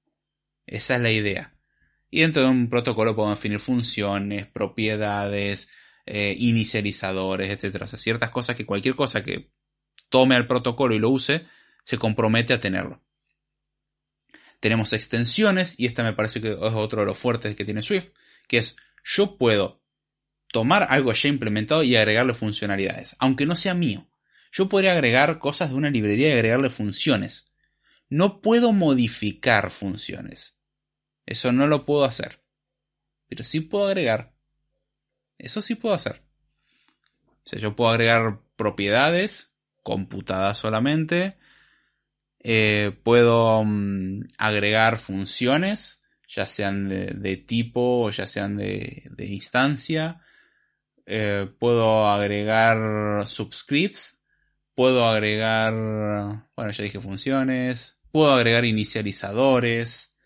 Esa 0.66 0.96
es 0.96 1.00
la 1.00 1.12
idea. 1.12 1.54
Y 2.10 2.22
dentro 2.22 2.42
de 2.42 2.48
un 2.48 2.68
protocolo 2.68 3.14
podemos 3.14 3.38
definir 3.38 3.60
funciones, 3.60 4.48
propiedades, 4.48 5.70
eh, 6.04 6.34
inicializadores, 6.36 7.48
etc. 7.48 7.82
O 7.82 7.86
sea, 7.86 7.98
ciertas 7.98 8.30
cosas 8.30 8.56
que 8.56 8.66
cualquier 8.66 8.96
cosa 8.96 9.22
que 9.22 9.52
tome 10.08 10.34
al 10.34 10.48
protocolo 10.48 10.96
y 10.96 10.98
lo 10.98 11.10
use 11.10 11.46
se 11.84 11.96
compromete 11.96 12.52
a 12.54 12.60
tenerlo. 12.60 13.02
Tenemos 14.62 14.92
extensiones, 14.92 15.74
y 15.76 15.86
esta 15.86 16.04
me 16.04 16.12
parece 16.12 16.40
que 16.40 16.52
es 16.52 16.56
otro 16.56 17.00
de 17.00 17.06
los 17.06 17.18
fuertes 17.18 17.56
que 17.56 17.64
tiene 17.64 17.82
Swift, 17.82 18.10
que 18.46 18.58
es 18.58 18.76
yo 19.02 19.36
puedo 19.36 19.82
tomar 20.52 20.86
algo 20.88 21.12
ya 21.12 21.28
implementado 21.28 21.82
y 21.82 21.96
agregarle 21.96 22.32
funcionalidades, 22.32 23.16
aunque 23.18 23.44
no 23.44 23.56
sea 23.56 23.74
mío. 23.74 24.08
Yo 24.52 24.68
podría 24.68 24.92
agregar 24.92 25.40
cosas 25.40 25.70
de 25.70 25.74
una 25.74 25.90
librería 25.90 26.28
y 26.28 26.32
agregarle 26.34 26.70
funciones. 26.70 27.50
No 28.08 28.40
puedo 28.40 28.72
modificar 28.72 29.72
funciones. 29.72 30.56
Eso 31.26 31.50
no 31.50 31.66
lo 31.66 31.84
puedo 31.84 32.04
hacer. 32.04 32.44
Pero 33.26 33.42
sí 33.42 33.62
puedo 33.62 33.88
agregar. 33.88 34.32
Eso 35.38 35.60
sí 35.60 35.74
puedo 35.74 35.96
hacer. 35.96 36.22
O 37.44 37.48
sea, 37.48 37.58
yo 37.58 37.74
puedo 37.74 37.90
agregar 37.90 38.42
propiedades 38.54 39.56
computadas 39.82 40.56
solamente, 40.56 41.36
eh, 42.44 42.92
puedo 43.04 43.62
mm, 43.64 44.24
agregar 44.36 44.98
funciones, 44.98 46.02
ya 46.28 46.46
sean 46.46 46.88
de, 46.88 47.36
tipo 47.46 48.02
o 48.04 48.10
ya 48.10 48.26
sean 48.26 48.56
de, 48.56 49.12
instancia. 49.18 50.20
Eh, 51.06 51.48
puedo 51.58 52.08
agregar 52.08 53.26
subscripts. 53.26 54.20
Puedo 54.74 55.06
agregar, 55.06 55.74
bueno, 56.56 56.72
ya 56.72 56.82
dije 56.82 57.00
funciones. 57.00 58.00
Puedo 58.10 58.32
agregar 58.32 58.64
inicializadores. 58.64 60.16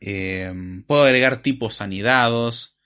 Eh, 0.00 0.52
puedo 0.86 1.02
agregar 1.02 1.42
tipos 1.42 1.80
anidados. 1.80 2.78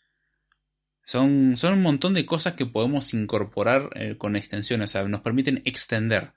Son, 1.04 1.56
son 1.56 1.74
un 1.74 1.82
montón 1.82 2.12
de 2.14 2.26
cosas 2.26 2.54
que 2.54 2.66
podemos 2.66 3.14
incorporar 3.14 4.18
con 4.18 4.36
extensiones. 4.36 4.90
O 4.90 4.92
sea, 4.92 5.04
nos 5.04 5.22
permiten 5.22 5.62
extender. 5.64 6.32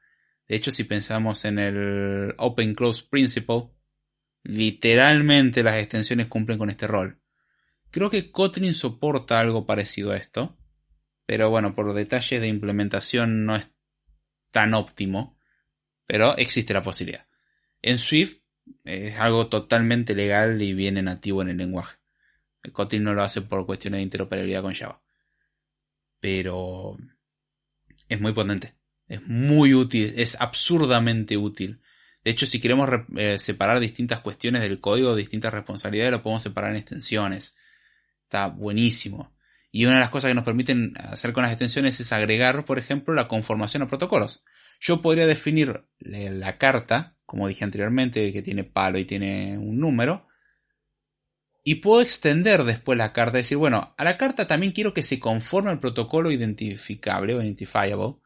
De 0.47 0.55
hecho, 0.55 0.71
si 0.71 0.83
pensamos 0.83 1.45
en 1.45 1.59
el 1.59 2.35
Open 2.37 2.75
Close 2.75 3.03
Principle, 3.09 3.69
literalmente 4.43 5.63
las 5.63 5.77
extensiones 5.77 6.27
cumplen 6.27 6.57
con 6.57 6.69
este 6.69 6.87
rol. 6.87 7.21
Creo 7.91 8.09
que 8.09 8.31
Kotlin 8.31 8.73
soporta 8.73 9.39
algo 9.39 9.65
parecido 9.65 10.11
a 10.11 10.17
esto, 10.17 10.57
pero 11.25 11.49
bueno, 11.49 11.75
por 11.75 11.93
detalles 11.93 12.41
de 12.41 12.47
implementación 12.47 13.45
no 13.45 13.55
es 13.55 13.69
tan 14.51 14.73
óptimo, 14.73 15.37
pero 16.05 16.37
existe 16.37 16.73
la 16.73 16.83
posibilidad. 16.83 17.27
En 17.81 17.97
Swift 17.97 18.41
es 18.83 19.17
algo 19.17 19.47
totalmente 19.47 20.15
legal 20.15 20.61
y 20.61 20.73
viene 20.73 21.01
nativo 21.01 21.41
en 21.41 21.49
el 21.49 21.57
lenguaje. 21.57 21.97
Kotlin 22.73 23.03
no 23.03 23.13
lo 23.13 23.23
hace 23.23 23.41
por 23.41 23.65
cuestiones 23.65 23.99
de 23.99 24.03
interoperabilidad 24.03 24.61
con 24.61 24.73
Java. 24.73 25.01
Pero 26.19 26.97
es 28.07 28.21
muy 28.21 28.33
potente. 28.33 28.75
Es 29.11 29.27
muy 29.27 29.73
útil, 29.73 30.13
es 30.15 30.39
absurdamente 30.39 31.35
útil. 31.35 31.81
De 32.23 32.31
hecho, 32.31 32.45
si 32.45 32.61
queremos 32.61 32.89
eh, 33.17 33.39
separar 33.39 33.81
distintas 33.81 34.21
cuestiones 34.21 34.61
del 34.61 34.79
código, 34.79 35.17
distintas 35.17 35.53
responsabilidades, 35.53 36.13
lo 36.13 36.23
podemos 36.23 36.41
separar 36.41 36.71
en 36.71 36.77
extensiones. 36.77 37.53
Está 38.23 38.47
buenísimo. 38.47 39.35
Y 39.69 39.83
una 39.83 39.95
de 39.95 39.99
las 39.99 40.11
cosas 40.11 40.29
que 40.29 40.35
nos 40.35 40.45
permiten 40.45 40.93
hacer 40.97 41.33
con 41.33 41.43
las 41.43 41.51
extensiones 41.51 41.99
es 41.99 42.13
agregar, 42.13 42.63
por 42.63 42.79
ejemplo, 42.79 43.13
la 43.13 43.27
conformación 43.27 43.83
a 43.83 43.89
protocolos. 43.89 44.45
Yo 44.79 45.01
podría 45.01 45.27
definir 45.27 45.83
la 45.99 46.57
carta, 46.57 47.17
como 47.25 47.49
dije 47.49 47.65
anteriormente, 47.65 48.31
que 48.31 48.41
tiene 48.41 48.63
palo 48.63 48.97
y 48.97 49.03
tiene 49.03 49.57
un 49.57 49.77
número, 49.77 50.25
y 51.65 51.75
puedo 51.75 52.01
extender 52.01 52.63
después 52.63 52.97
la 52.97 53.11
carta, 53.11 53.39
decir, 53.39 53.57
bueno, 53.57 53.93
a 53.97 54.03
la 54.05 54.17
carta 54.17 54.47
también 54.47 54.71
quiero 54.71 54.93
que 54.93 55.03
se 55.03 55.19
conforme 55.19 55.69
al 55.69 55.81
protocolo 55.81 56.31
identificable 56.31 57.35
o 57.35 57.41
identifiable, 57.41 58.20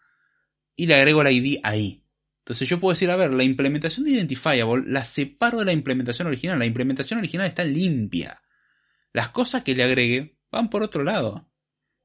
y 0.76 0.88
le 0.88 0.96
agrego 0.96 1.24
la 1.24 1.32
ID 1.32 1.60
ahí. 1.64 2.04
Entonces 2.40 2.70
yo 2.70 2.80
puedo 2.80 2.94
decir, 2.94 3.10
a 3.10 3.16
ver, 3.16 3.34
la 3.34 3.44
implementación 3.44 4.06
de 4.06 4.12
identifiable 4.12 4.84
la 4.88 5.04
separo 5.06 5.60
de 5.60 5.66
la 5.66 5.72
implementación 5.72 6.28
original. 6.28 6.60
La 6.60 6.66
implementación 6.66 7.20
original 7.20 7.48
está 7.48 7.64
limpia. 7.64 8.42
Las 9.14 9.30
cosas 9.30 9.64
que 9.64 9.74
le 9.74 9.84
agregue 9.84 10.38
van 10.52 10.70
por 10.70 10.84
otro 10.84 11.04
lado. 11.04 11.50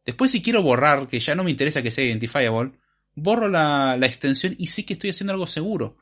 Después 0.06 0.30
si 0.30 0.40
quiero 0.40 0.62
borrar, 0.62 1.06
que 1.06 1.20
ya 1.20 1.34
no 1.34 1.44
me 1.44 1.50
interesa 1.50 1.82
que 1.82 1.90
sea 1.90 2.04
identifiable, 2.04 2.72
borro 3.14 3.48
la, 3.48 3.96
la 3.98 4.06
extensión 4.06 4.54
y 4.58 4.68
sé 4.68 4.86
que 4.86 4.94
estoy 4.94 5.10
haciendo 5.10 5.32
algo 5.32 5.46
seguro. 5.46 5.98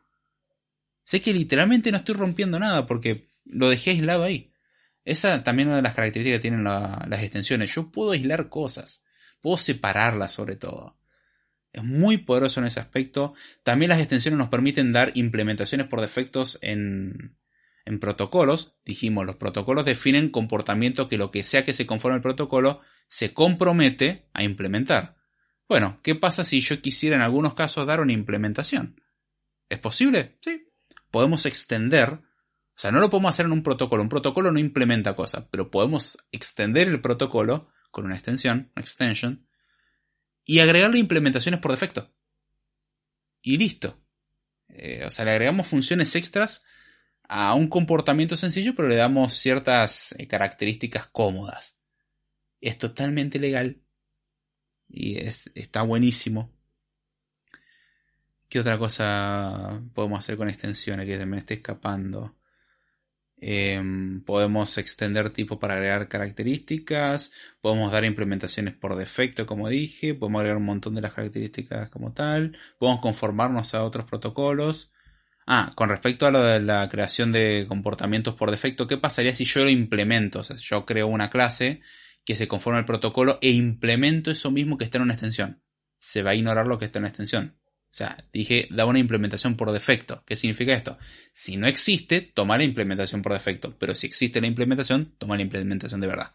Sé 1.02 1.20
que 1.20 1.32
literalmente 1.32 1.90
no 1.90 1.98
estoy 1.98 2.14
rompiendo 2.14 2.58
nada 2.58 2.86
porque 2.86 3.28
lo 3.44 3.70
dejé 3.70 3.90
aislado 3.90 4.24
ahí. 4.24 4.52
Esa 5.04 5.42
también 5.42 5.68
es 5.68 5.70
una 5.70 5.76
de 5.76 5.82
las 5.82 5.94
características 5.94 6.38
que 6.38 6.42
tienen 6.42 6.64
las 6.64 7.22
extensiones. 7.22 7.74
Yo 7.74 7.90
puedo 7.90 8.12
aislar 8.12 8.50
cosas, 8.50 9.02
puedo 9.40 9.56
separarlas 9.56 10.32
sobre 10.32 10.56
todo. 10.56 10.98
Es 11.72 11.84
muy 11.84 12.18
poderoso 12.18 12.60
en 12.60 12.66
ese 12.66 12.80
aspecto. 12.80 13.34
También 13.62 13.90
las 13.90 14.00
extensiones 14.00 14.38
nos 14.38 14.48
permiten 14.48 14.92
dar 14.92 15.12
implementaciones 15.14 15.86
por 15.86 16.00
defectos 16.00 16.58
en, 16.62 17.36
en 17.84 18.00
protocolos. 18.00 18.76
Dijimos, 18.84 19.26
los 19.26 19.36
protocolos 19.36 19.84
definen 19.84 20.30
comportamiento 20.30 21.08
que 21.08 21.18
lo 21.18 21.30
que 21.30 21.42
sea 21.42 21.64
que 21.64 21.74
se 21.74 21.86
conforme 21.86 22.16
al 22.16 22.22
protocolo 22.22 22.80
se 23.08 23.32
compromete 23.32 24.28
a 24.32 24.42
implementar. 24.42 25.16
Bueno, 25.68 26.00
¿qué 26.02 26.14
pasa 26.14 26.44
si 26.44 26.60
yo 26.60 26.80
quisiera 26.80 27.16
en 27.16 27.22
algunos 27.22 27.54
casos 27.54 27.86
dar 27.86 28.00
una 28.00 28.12
implementación? 28.12 29.00
¿Es 29.68 29.78
posible? 29.78 30.38
Sí. 30.40 30.64
Podemos 31.10 31.46
extender 31.46 32.20
o 32.78 32.80
sea, 32.80 32.92
no 32.92 33.00
lo 33.00 33.10
podemos 33.10 33.30
hacer 33.30 33.46
en 33.46 33.50
un 33.50 33.64
protocolo. 33.64 34.04
Un 34.04 34.08
protocolo 34.08 34.52
no 34.52 34.60
implementa 34.60 35.16
cosas, 35.16 35.46
pero 35.50 35.68
podemos 35.68 36.16
extender 36.30 36.86
el 36.86 37.00
protocolo 37.00 37.70
con 37.90 38.04
una 38.04 38.14
extensión, 38.14 38.70
una 38.76 38.82
extension, 38.82 39.47
y 40.48 40.60
agregarle 40.60 40.98
implementaciones 40.98 41.60
por 41.60 41.72
defecto. 41.72 42.10
Y 43.42 43.58
listo. 43.58 44.02
Eh, 44.68 45.04
o 45.04 45.10
sea, 45.10 45.26
le 45.26 45.32
agregamos 45.32 45.66
funciones 45.66 46.16
extras 46.16 46.64
a 47.24 47.52
un 47.52 47.68
comportamiento 47.68 48.34
sencillo, 48.34 48.74
pero 48.74 48.88
le 48.88 48.96
damos 48.96 49.34
ciertas 49.34 50.14
eh, 50.18 50.26
características 50.26 51.08
cómodas. 51.08 51.78
Es 52.62 52.78
totalmente 52.78 53.38
legal. 53.38 53.82
Y 54.88 55.18
está 55.54 55.82
buenísimo. 55.82 56.50
¿Qué 58.48 58.60
otra 58.60 58.78
cosa 58.78 59.82
podemos 59.92 60.20
hacer 60.20 60.38
con 60.38 60.48
extensiones 60.48 61.04
que 61.04 61.18
se 61.18 61.26
me 61.26 61.36
esté 61.36 61.54
escapando? 61.54 62.37
Em, 63.40 64.20
podemos 64.24 64.76
extender 64.78 65.30
tipo 65.30 65.60
para 65.60 65.74
agregar 65.74 66.08
características, 66.08 67.32
podemos 67.60 67.92
dar 67.92 68.04
implementaciones 68.04 68.74
por 68.74 68.96
defecto, 68.96 69.46
como 69.46 69.68
dije, 69.68 70.14
podemos 70.14 70.40
agregar 70.40 70.56
un 70.58 70.64
montón 70.64 70.94
de 70.96 71.02
las 71.02 71.12
características 71.12 71.88
como 71.90 72.12
tal, 72.12 72.58
podemos 72.78 73.00
conformarnos 73.00 73.74
a 73.74 73.84
otros 73.84 74.06
protocolos. 74.06 74.90
Ah, 75.46 75.72
con 75.76 75.88
respecto 75.88 76.26
a 76.26 76.30
lo 76.30 76.42
de 76.42 76.60
la 76.60 76.88
creación 76.88 77.32
de 77.32 77.66
comportamientos 77.68 78.34
por 78.34 78.50
defecto, 78.50 78.86
¿qué 78.86 78.98
pasaría 78.98 79.34
si 79.34 79.44
yo 79.44 79.64
lo 79.64 79.70
implemento? 79.70 80.40
O 80.40 80.44
sea, 80.44 80.56
si 80.56 80.64
yo 80.64 80.84
creo 80.84 81.06
una 81.06 81.30
clase 81.30 81.80
que 82.24 82.36
se 82.36 82.48
conforma 82.48 82.78
al 82.80 82.84
protocolo 82.84 83.38
e 83.40 83.50
implemento 83.50 84.30
eso 84.30 84.50
mismo 84.50 84.76
que 84.78 84.84
está 84.84 84.98
en 84.98 85.04
una 85.04 85.14
extensión. 85.14 85.62
Se 85.98 86.22
va 86.22 86.30
a 86.30 86.34
ignorar 86.34 86.66
lo 86.66 86.78
que 86.78 86.84
está 86.84 86.98
en 86.98 87.04
la 87.04 87.08
extensión. 87.08 87.57
O 87.90 87.94
sea, 87.98 88.22
dije, 88.32 88.68
da 88.70 88.84
una 88.84 88.98
implementación 88.98 89.56
por 89.56 89.72
defecto. 89.72 90.22
¿Qué 90.26 90.36
significa 90.36 90.74
esto? 90.74 90.98
Si 91.32 91.56
no 91.56 91.66
existe, 91.66 92.20
toma 92.20 92.58
la 92.58 92.64
implementación 92.64 93.22
por 93.22 93.32
defecto. 93.32 93.76
Pero 93.78 93.94
si 93.94 94.06
existe 94.06 94.40
la 94.40 94.46
implementación, 94.46 95.14
toma 95.16 95.36
la 95.36 95.42
implementación 95.42 96.00
de 96.00 96.06
verdad. 96.06 96.34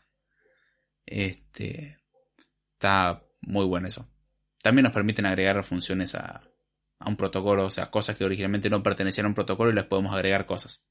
Este. 1.06 2.00
Está 2.74 3.24
muy 3.42 3.66
bueno 3.66 3.88
eso. 3.88 4.10
También 4.64 4.84
nos 4.84 4.94
permiten 4.94 5.26
agregar 5.26 5.64
funciones 5.64 6.16
a, 6.16 6.42
un 7.06 7.18
protocolo, 7.18 7.66
o 7.66 7.70
sea, 7.70 7.92
cosas 7.92 8.16
que 8.18 8.26
originalmente 8.26 8.70
no 8.70 8.82
pertenecían 8.82 9.26
a 9.26 9.30
un 9.30 9.36
protocolo 9.36 9.72
y 9.72 9.76
les 9.76 9.86
podemos 9.86 10.14
agregar 10.14 10.46
cosas. 10.46 10.86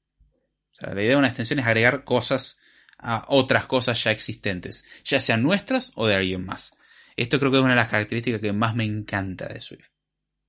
O 0.71 0.75
sea, 0.75 0.93
la 0.93 1.01
idea 1.01 1.11
de 1.11 1.17
una 1.17 1.27
extensión 1.27 1.59
es 1.59 1.65
agregar 1.65 2.03
cosas 2.03 2.57
a 2.97 3.25
otras 3.27 3.65
cosas 3.65 4.01
ya 4.03 4.11
existentes, 4.11 4.85
ya 5.03 5.19
sean 5.19 5.43
nuestras 5.43 5.91
o 5.95 6.07
de 6.07 6.15
alguien 6.15 6.45
más. 6.45 6.73
Esto 7.15 7.39
creo 7.39 7.51
que 7.51 7.57
es 7.57 7.63
una 7.63 7.73
de 7.73 7.79
las 7.79 7.89
características 7.89 8.41
que 8.41 8.53
más 8.53 8.75
me 8.75 8.85
encanta 8.85 9.47
de 9.47 9.59
Swift 9.59 9.92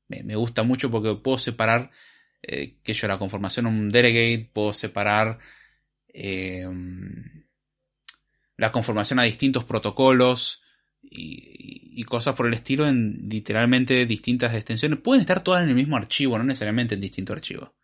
me, 0.09 0.37
gusta 0.37 0.63
mucho 0.63 0.91
porque 0.91 1.15
puedo 1.15 1.39
separar 1.39 1.91
eh, 2.43 2.77
que 2.83 2.95
yo 2.95 3.09
la 3.09 3.19
conformación 3.19 3.67
un 3.67 3.91
delegate, 3.91 4.51
puedo 4.53 4.73
separar 4.73 5.39
eh, 6.09 6.69
la 8.57 8.71
conformación 8.71 9.19
a 9.19 9.25
distintos 9.25 9.65
protocolos 9.65 10.63
y, 11.03 12.03
cosas 12.05 12.35
por 12.35 12.47
el 12.47 12.55
estilo 12.55 12.87
en 12.87 13.29
literalmente 13.31 14.05
distintas 14.05 14.55
extensiones. 14.55 15.01
Pueden 15.01 15.23
estar 15.23 15.43
todas 15.43 15.63
en 15.63 15.71
el 15.71 15.75
mismo 15.75 15.97
archivo, 15.97 16.37
no 16.37 16.45
necesariamente 16.45 16.95
en 16.95 17.01
distinto 17.01 17.33
archivo. 17.33 17.75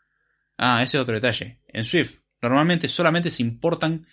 Ah, 0.59 0.83
ese 0.83 0.99
es 0.99 1.03
otro 1.03 1.15
detalle. 1.15 1.59
En 1.69 1.85
Swift 1.85 2.17
normalmente 2.43 2.87
solamente 2.89 3.31
se 3.31 3.43
importan 3.43 4.07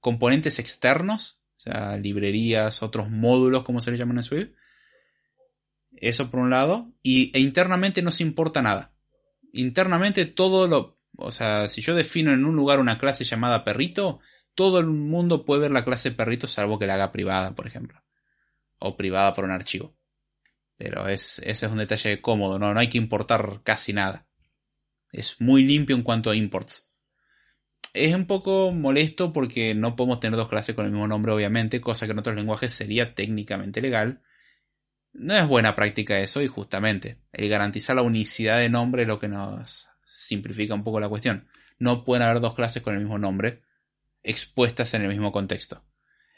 componentes 0.00 0.58
externos, 0.58 1.42
o 1.56 1.60
sea, 1.60 1.96
librerías, 1.96 2.82
otros 2.82 3.10
módulos 3.10 3.64
como 3.64 3.80
se 3.80 3.90
les 3.90 3.98
llaman 3.98 4.18
en 4.18 4.22
Swift, 4.22 4.50
eso 5.96 6.30
por 6.30 6.40
un 6.40 6.50
lado. 6.50 6.92
Y, 7.02 7.30
e 7.36 7.40
internamente 7.40 8.02
no 8.02 8.10
se 8.10 8.22
importa 8.22 8.62
nada. 8.62 8.92
Internamente 9.52 10.26
todo 10.26 10.66
lo... 10.68 10.98
O 11.16 11.30
sea, 11.30 11.68
si 11.68 11.80
yo 11.80 11.94
defino 11.94 12.32
en 12.32 12.44
un 12.44 12.56
lugar 12.56 12.80
una 12.80 12.98
clase 12.98 13.24
llamada 13.24 13.64
perrito, 13.64 14.20
todo 14.54 14.78
el 14.78 14.86
mundo 14.86 15.44
puede 15.44 15.62
ver 15.62 15.70
la 15.70 15.84
clase 15.84 16.10
perrito 16.10 16.46
salvo 16.46 16.78
que 16.78 16.86
la 16.86 16.94
haga 16.94 17.12
privada, 17.12 17.54
por 17.54 17.66
ejemplo. 17.66 18.02
O 18.78 18.96
privada 18.96 19.34
por 19.34 19.44
un 19.44 19.52
archivo. 19.52 19.96
Pero 20.76 21.08
es, 21.08 21.38
ese 21.44 21.66
es 21.66 21.72
un 21.72 21.78
detalle 21.78 22.20
cómodo, 22.20 22.58
¿no? 22.58 22.74
no 22.74 22.80
hay 22.80 22.88
que 22.88 22.98
importar 22.98 23.60
casi 23.62 23.92
nada. 23.92 24.26
Es 25.12 25.40
muy 25.40 25.62
limpio 25.62 25.94
en 25.94 26.02
cuanto 26.02 26.30
a 26.30 26.36
imports. 26.36 26.90
Es 27.92 28.12
un 28.12 28.26
poco 28.26 28.72
molesto 28.72 29.32
porque 29.32 29.74
no 29.76 29.94
podemos 29.94 30.18
tener 30.18 30.36
dos 30.36 30.48
clases 30.48 30.74
con 30.74 30.84
el 30.84 30.90
mismo 30.90 31.06
nombre, 31.06 31.32
obviamente, 31.32 31.80
cosa 31.80 32.06
que 32.06 32.12
en 32.12 32.18
otros 32.18 32.34
lenguajes 32.34 32.72
sería 32.72 33.14
técnicamente 33.14 33.80
legal. 33.80 34.20
No 35.14 35.36
es 35.36 35.46
buena 35.46 35.76
práctica 35.76 36.18
eso 36.18 36.42
y 36.42 36.48
justamente 36.48 37.18
el 37.32 37.48
garantizar 37.48 37.94
la 37.94 38.02
unicidad 38.02 38.58
de 38.58 38.68
nombre 38.68 39.02
es 39.02 39.08
lo 39.08 39.20
que 39.20 39.28
nos 39.28 39.88
simplifica 40.04 40.74
un 40.74 40.82
poco 40.82 40.98
la 40.98 41.08
cuestión. 41.08 41.46
No 41.78 42.04
pueden 42.04 42.24
haber 42.24 42.40
dos 42.40 42.54
clases 42.54 42.82
con 42.82 42.94
el 42.94 43.00
mismo 43.00 43.16
nombre 43.18 43.62
expuestas 44.24 44.92
en 44.94 45.02
el 45.02 45.08
mismo 45.08 45.30
contexto. 45.30 45.84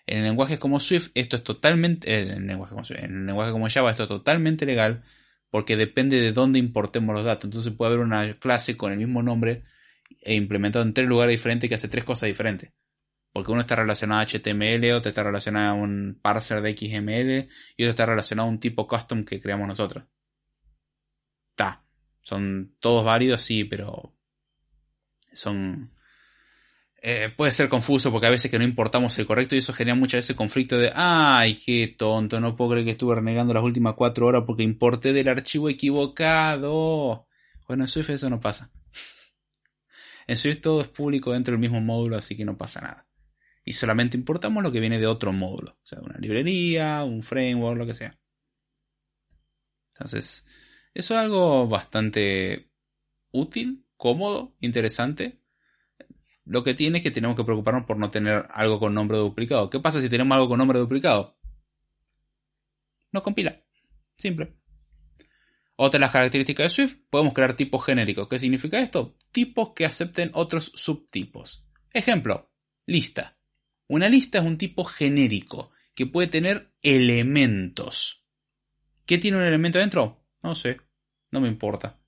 En 0.06 0.22
lenguajes 0.22 0.58
como 0.58 0.78
Swift 0.78 1.08
esto 1.14 1.36
es 1.36 1.42
totalmente, 1.42 2.12
eh, 2.12 2.34
en, 2.34 2.46
lenguaje 2.46 2.74
como, 2.74 2.82
en 2.90 3.26
lenguaje 3.26 3.50
como 3.50 3.68
Java 3.70 3.90
esto 3.90 4.02
es 4.02 4.08
totalmente 4.10 4.66
legal 4.66 5.02
porque 5.50 5.76
depende 5.76 6.20
de 6.20 6.32
dónde 6.32 6.58
importemos 6.58 7.14
los 7.14 7.24
datos. 7.24 7.46
Entonces 7.46 7.72
puede 7.72 7.94
haber 7.94 8.04
una 8.04 8.38
clase 8.38 8.76
con 8.76 8.92
el 8.92 8.98
mismo 8.98 9.22
nombre 9.22 9.62
e 10.20 10.34
implementado 10.34 10.84
en 10.84 10.92
tres 10.92 11.08
lugares 11.08 11.32
diferentes 11.32 11.68
que 11.68 11.76
hace 11.76 11.88
tres 11.88 12.04
cosas 12.04 12.26
diferentes 12.26 12.72
porque 13.36 13.52
uno 13.52 13.60
está 13.60 13.76
relacionado 13.76 14.22
a 14.22 14.24
HTML, 14.24 14.92
otro 14.92 15.10
está 15.10 15.22
relacionado 15.22 15.72
a 15.72 15.74
un 15.74 16.18
parser 16.22 16.62
de 16.62 16.74
XML 16.74 17.50
y 17.76 17.82
otro 17.82 17.90
está 17.90 18.06
relacionado 18.06 18.48
a 18.48 18.50
un 18.50 18.60
tipo 18.60 18.88
custom 18.88 19.26
que 19.26 19.42
creamos 19.42 19.68
nosotros. 19.68 20.04
Está. 21.50 21.84
Son 22.22 22.74
todos 22.80 23.04
válidos, 23.04 23.42
sí, 23.42 23.64
pero 23.64 24.14
son... 25.34 25.92
Eh, 27.02 27.30
puede 27.36 27.52
ser 27.52 27.68
confuso 27.68 28.10
porque 28.10 28.26
a 28.26 28.30
veces 28.30 28.50
que 28.50 28.58
no 28.58 28.64
importamos 28.64 29.18
el 29.18 29.26
correcto 29.26 29.54
y 29.54 29.58
eso 29.58 29.74
genera 29.74 29.96
muchas 29.96 30.20
veces 30.20 30.34
conflicto 30.34 30.78
de 30.78 30.90
ay, 30.94 31.56
qué 31.56 31.88
tonto, 31.88 32.40
no 32.40 32.56
puedo 32.56 32.70
creer 32.70 32.86
que 32.86 32.92
estuve 32.92 33.16
renegando 33.16 33.52
las 33.52 33.64
últimas 33.64 33.92
cuatro 33.96 34.28
horas 34.28 34.44
porque 34.46 34.62
importé 34.62 35.12
del 35.12 35.28
archivo 35.28 35.68
equivocado. 35.68 37.26
Bueno, 37.68 37.84
en 37.84 37.88
Swift 37.88 38.08
eso 38.08 38.30
no 38.30 38.40
pasa. 38.40 38.70
En 40.26 40.38
Swift 40.38 40.62
todo 40.62 40.80
es 40.80 40.88
público 40.88 41.32
dentro 41.34 41.52
del 41.52 41.60
mismo 41.60 41.82
módulo, 41.82 42.16
así 42.16 42.34
que 42.34 42.46
no 42.46 42.56
pasa 42.56 42.80
nada 42.80 43.05
y 43.66 43.72
solamente 43.72 44.16
importamos 44.16 44.62
lo 44.62 44.70
que 44.70 44.78
viene 44.78 45.00
de 45.00 45.08
otro 45.08 45.32
módulo, 45.32 45.72
o 45.72 45.86
sea, 45.86 46.00
una 46.00 46.16
librería, 46.18 47.02
un 47.02 47.24
framework, 47.24 47.76
lo 47.76 47.84
que 47.84 47.94
sea. 47.94 48.16
Entonces, 49.92 50.46
eso 50.94 51.14
es 51.14 51.20
algo 51.20 51.66
bastante 51.66 52.70
útil, 53.32 53.84
cómodo, 53.96 54.54
interesante. 54.60 55.42
Lo 56.44 56.62
que 56.62 56.74
tiene 56.74 56.98
es 56.98 57.02
que 57.02 57.10
tenemos 57.10 57.36
que 57.36 57.42
preocuparnos 57.42 57.86
por 57.86 57.98
no 57.98 58.08
tener 58.08 58.46
algo 58.50 58.78
con 58.78 58.94
nombre 58.94 59.18
duplicado. 59.18 59.68
¿Qué 59.68 59.80
pasa 59.80 60.00
si 60.00 60.08
tenemos 60.08 60.36
algo 60.36 60.48
con 60.48 60.58
nombre 60.58 60.78
duplicado? 60.78 61.36
No 63.10 63.24
compila. 63.24 63.64
Simple. 64.16 64.54
Otra 65.74 65.98
de 65.98 66.02
las 66.02 66.12
características 66.12 66.66
de 66.66 66.70
Swift, 66.70 66.98
podemos 67.10 67.34
crear 67.34 67.56
tipos 67.56 67.84
genéricos. 67.84 68.28
¿Qué 68.28 68.38
significa 68.38 68.78
esto? 68.78 69.18
Tipos 69.32 69.72
que 69.74 69.86
acepten 69.86 70.30
otros 70.34 70.70
subtipos. 70.76 71.66
Ejemplo, 71.92 72.52
lista. 72.86 73.35
Una 73.88 74.08
lista 74.08 74.38
es 74.38 74.44
un 74.44 74.58
tipo 74.58 74.84
genérico 74.84 75.70
que 75.94 76.06
puede 76.06 76.28
tener 76.28 76.72
elementos. 76.82 78.24
¿Qué 79.06 79.18
tiene 79.18 79.38
un 79.38 79.44
elemento 79.44 79.78
dentro? 79.78 80.24
No 80.42 80.54
sé, 80.54 80.80
no 81.30 81.40
me 81.40 81.48
importa. 81.48 81.98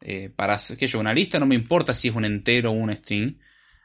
Eh, 0.00 0.30
para 0.30 0.58
que 0.78 0.86
yo 0.86 1.00
una 1.00 1.14
lista 1.14 1.38
no 1.38 1.46
me 1.46 1.54
importa 1.54 1.94
si 1.94 2.08
es 2.08 2.14
un 2.14 2.24
entero 2.24 2.70
o 2.70 2.74
un 2.74 2.94
string. 2.94 3.38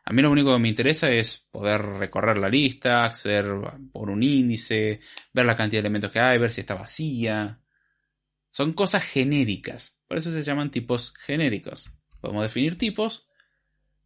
A 0.06 0.14
mí 0.14 0.22
lo 0.22 0.32
único 0.32 0.54
que 0.54 0.60
me 0.60 0.70
interesa 0.70 1.12
es 1.12 1.48
poder 1.52 1.82
recorrer 1.82 2.38
la 2.38 2.50
lista, 2.50 3.06
acceder 3.06 3.46
por 3.92 4.10
un 4.10 4.24
índice, 4.24 5.02
ver 5.34 5.46
la 5.46 5.56
cantidad 5.56 5.82
de 5.82 5.88
elementos 5.88 6.12
que 6.12 6.20
hay, 6.20 6.40
ver 6.40 6.52
si 6.52 6.62
está 6.62 6.74
vacía. 6.74 7.62
Son 8.52 8.74
cosas 8.74 9.04
genéricas. 9.04 10.00
Por 10.08 10.18
eso 10.18 10.32
se 10.32 10.44
llaman 10.44 10.72
tipos 10.72 11.14
genéricos. 11.14 11.92
Podemos 12.20 12.44
definir 12.44 12.78
tipos 12.78 13.28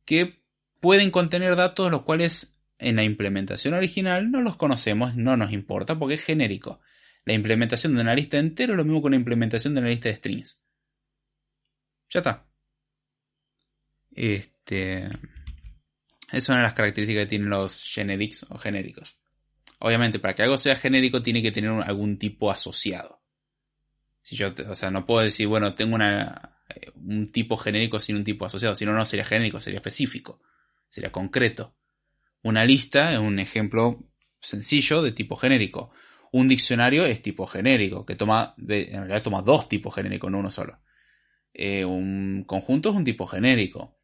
que 0.05 0.43
pueden 0.81 1.11
contener 1.11 1.55
datos 1.55 1.89
los 1.89 2.01
cuales 2.01 2.52
en 2.83 2.95
la 2.97 3.03
implementación 3.03 3.73
original 3.73 4.31
no 4.31 4.41
los 4.41 4.57
conocemos, 4.57 5.15
no 5.15 5.37
nos 5.37 5.53
importa 5.53 5.97
porque 5.97 6.15
es 6.15 6.21
genérico. 6.23 6.79
La 7.25 7.33
implementación 7.33 7.95
de 7.95 8.01
una 8.01 8.15
lista 8.15 8.37
entera 8.37 8.73
es 8.73 8.77
lo 8.77 8.83
mismo 8.83 9.01
que 9.01 9.07
una 9.07 9.15
implementación 9.15 9.73
de 9.73 9.81
una 9.81 9.89
lista 9.89 10.09
de 10.09 10.15
strings. 10.15 10.59
Ya 12.09 12.19
está. 12.19 12.45
Este. 14.11 15.09
Es 16.31 16.49
una 16.49 16.59
de 16.59 16.63
las 16.63 16.73
características 16.73 17.23
que 17.23 17.29
tienen 17.29 17.49
los 17.49 17.83
generics 17.83 18.45
o 18.49 18.57
genéricos. 18.57 19.17
Obviamente, 19.79 20.19
para 20.19 20.33
que 20.33 20.43
algo 20.43 20.57
sea 20.57 20.75
genérico 20.75 21.21
tiene 21.21 21.41
que 21.41 21.51
tener 21.51 21.71
algún 21.71 22.17
tipo 22.17 22.51
asociado. 22.51 23.21
Si 24.21 24.35
yo, 24.35 24.53
o 24.69 24.75
sea, 24.75 24.89
no 24.91 25.05
puedo 25.05 25.21
decir, 25.23 25.47
bueno, 25.47 25.75
tengo 25.75 25.97
eh, 25.99 26.91
un 26.95 27.31
tipo 27.31 27.57
genérico 27.57 27.99
sin 27.99 28.15
un 28.15 28.23
tipo 28.23 28.45
asociado. 28.45 28.75
Si 28.75 28.85
no, 28.85 28.93
no 28.93 29.05
sería 29.05 29.25
genérico, 29.25 29.59
sería 29.59 29.79
específico. 29.79 30.41
Sería 30.89 31.11
concreto. 31.11 31.75
Una 32.43 32.65
lista 32.65 33.13
es 33.13 33.19
un 33.19 33.39
ejemplo 33.39 34.03
sencillo 34.39 35.01
de 35.01 35.13
tipo 35.13 35.35
genérico. 35.35 35.91
Un 36.31 36.47
diccionario 36.47 37.05
es 37.05 37.21
tipo 37.21 37.47
genérico, 37.47 38.05
que 38.05 38.15
toma, 38.15 38.55
en 38.57 38.91
realidad 38.91 39.23
toma 39.23 39.41
dos 39.41 39.69
tipos 39.69 39.95
genéricos, 39.95 40.29
no 40.31 40.39
uno 40.39 40.51
solo. 40.51 40.79
Eh, 41.53 41.85
un 41.85 42.43
conjunto 42.45 42.89
es 42.89 42.95
un 42.95 43.03
tipo 43.03 43.27
genérico. 43.27 43.97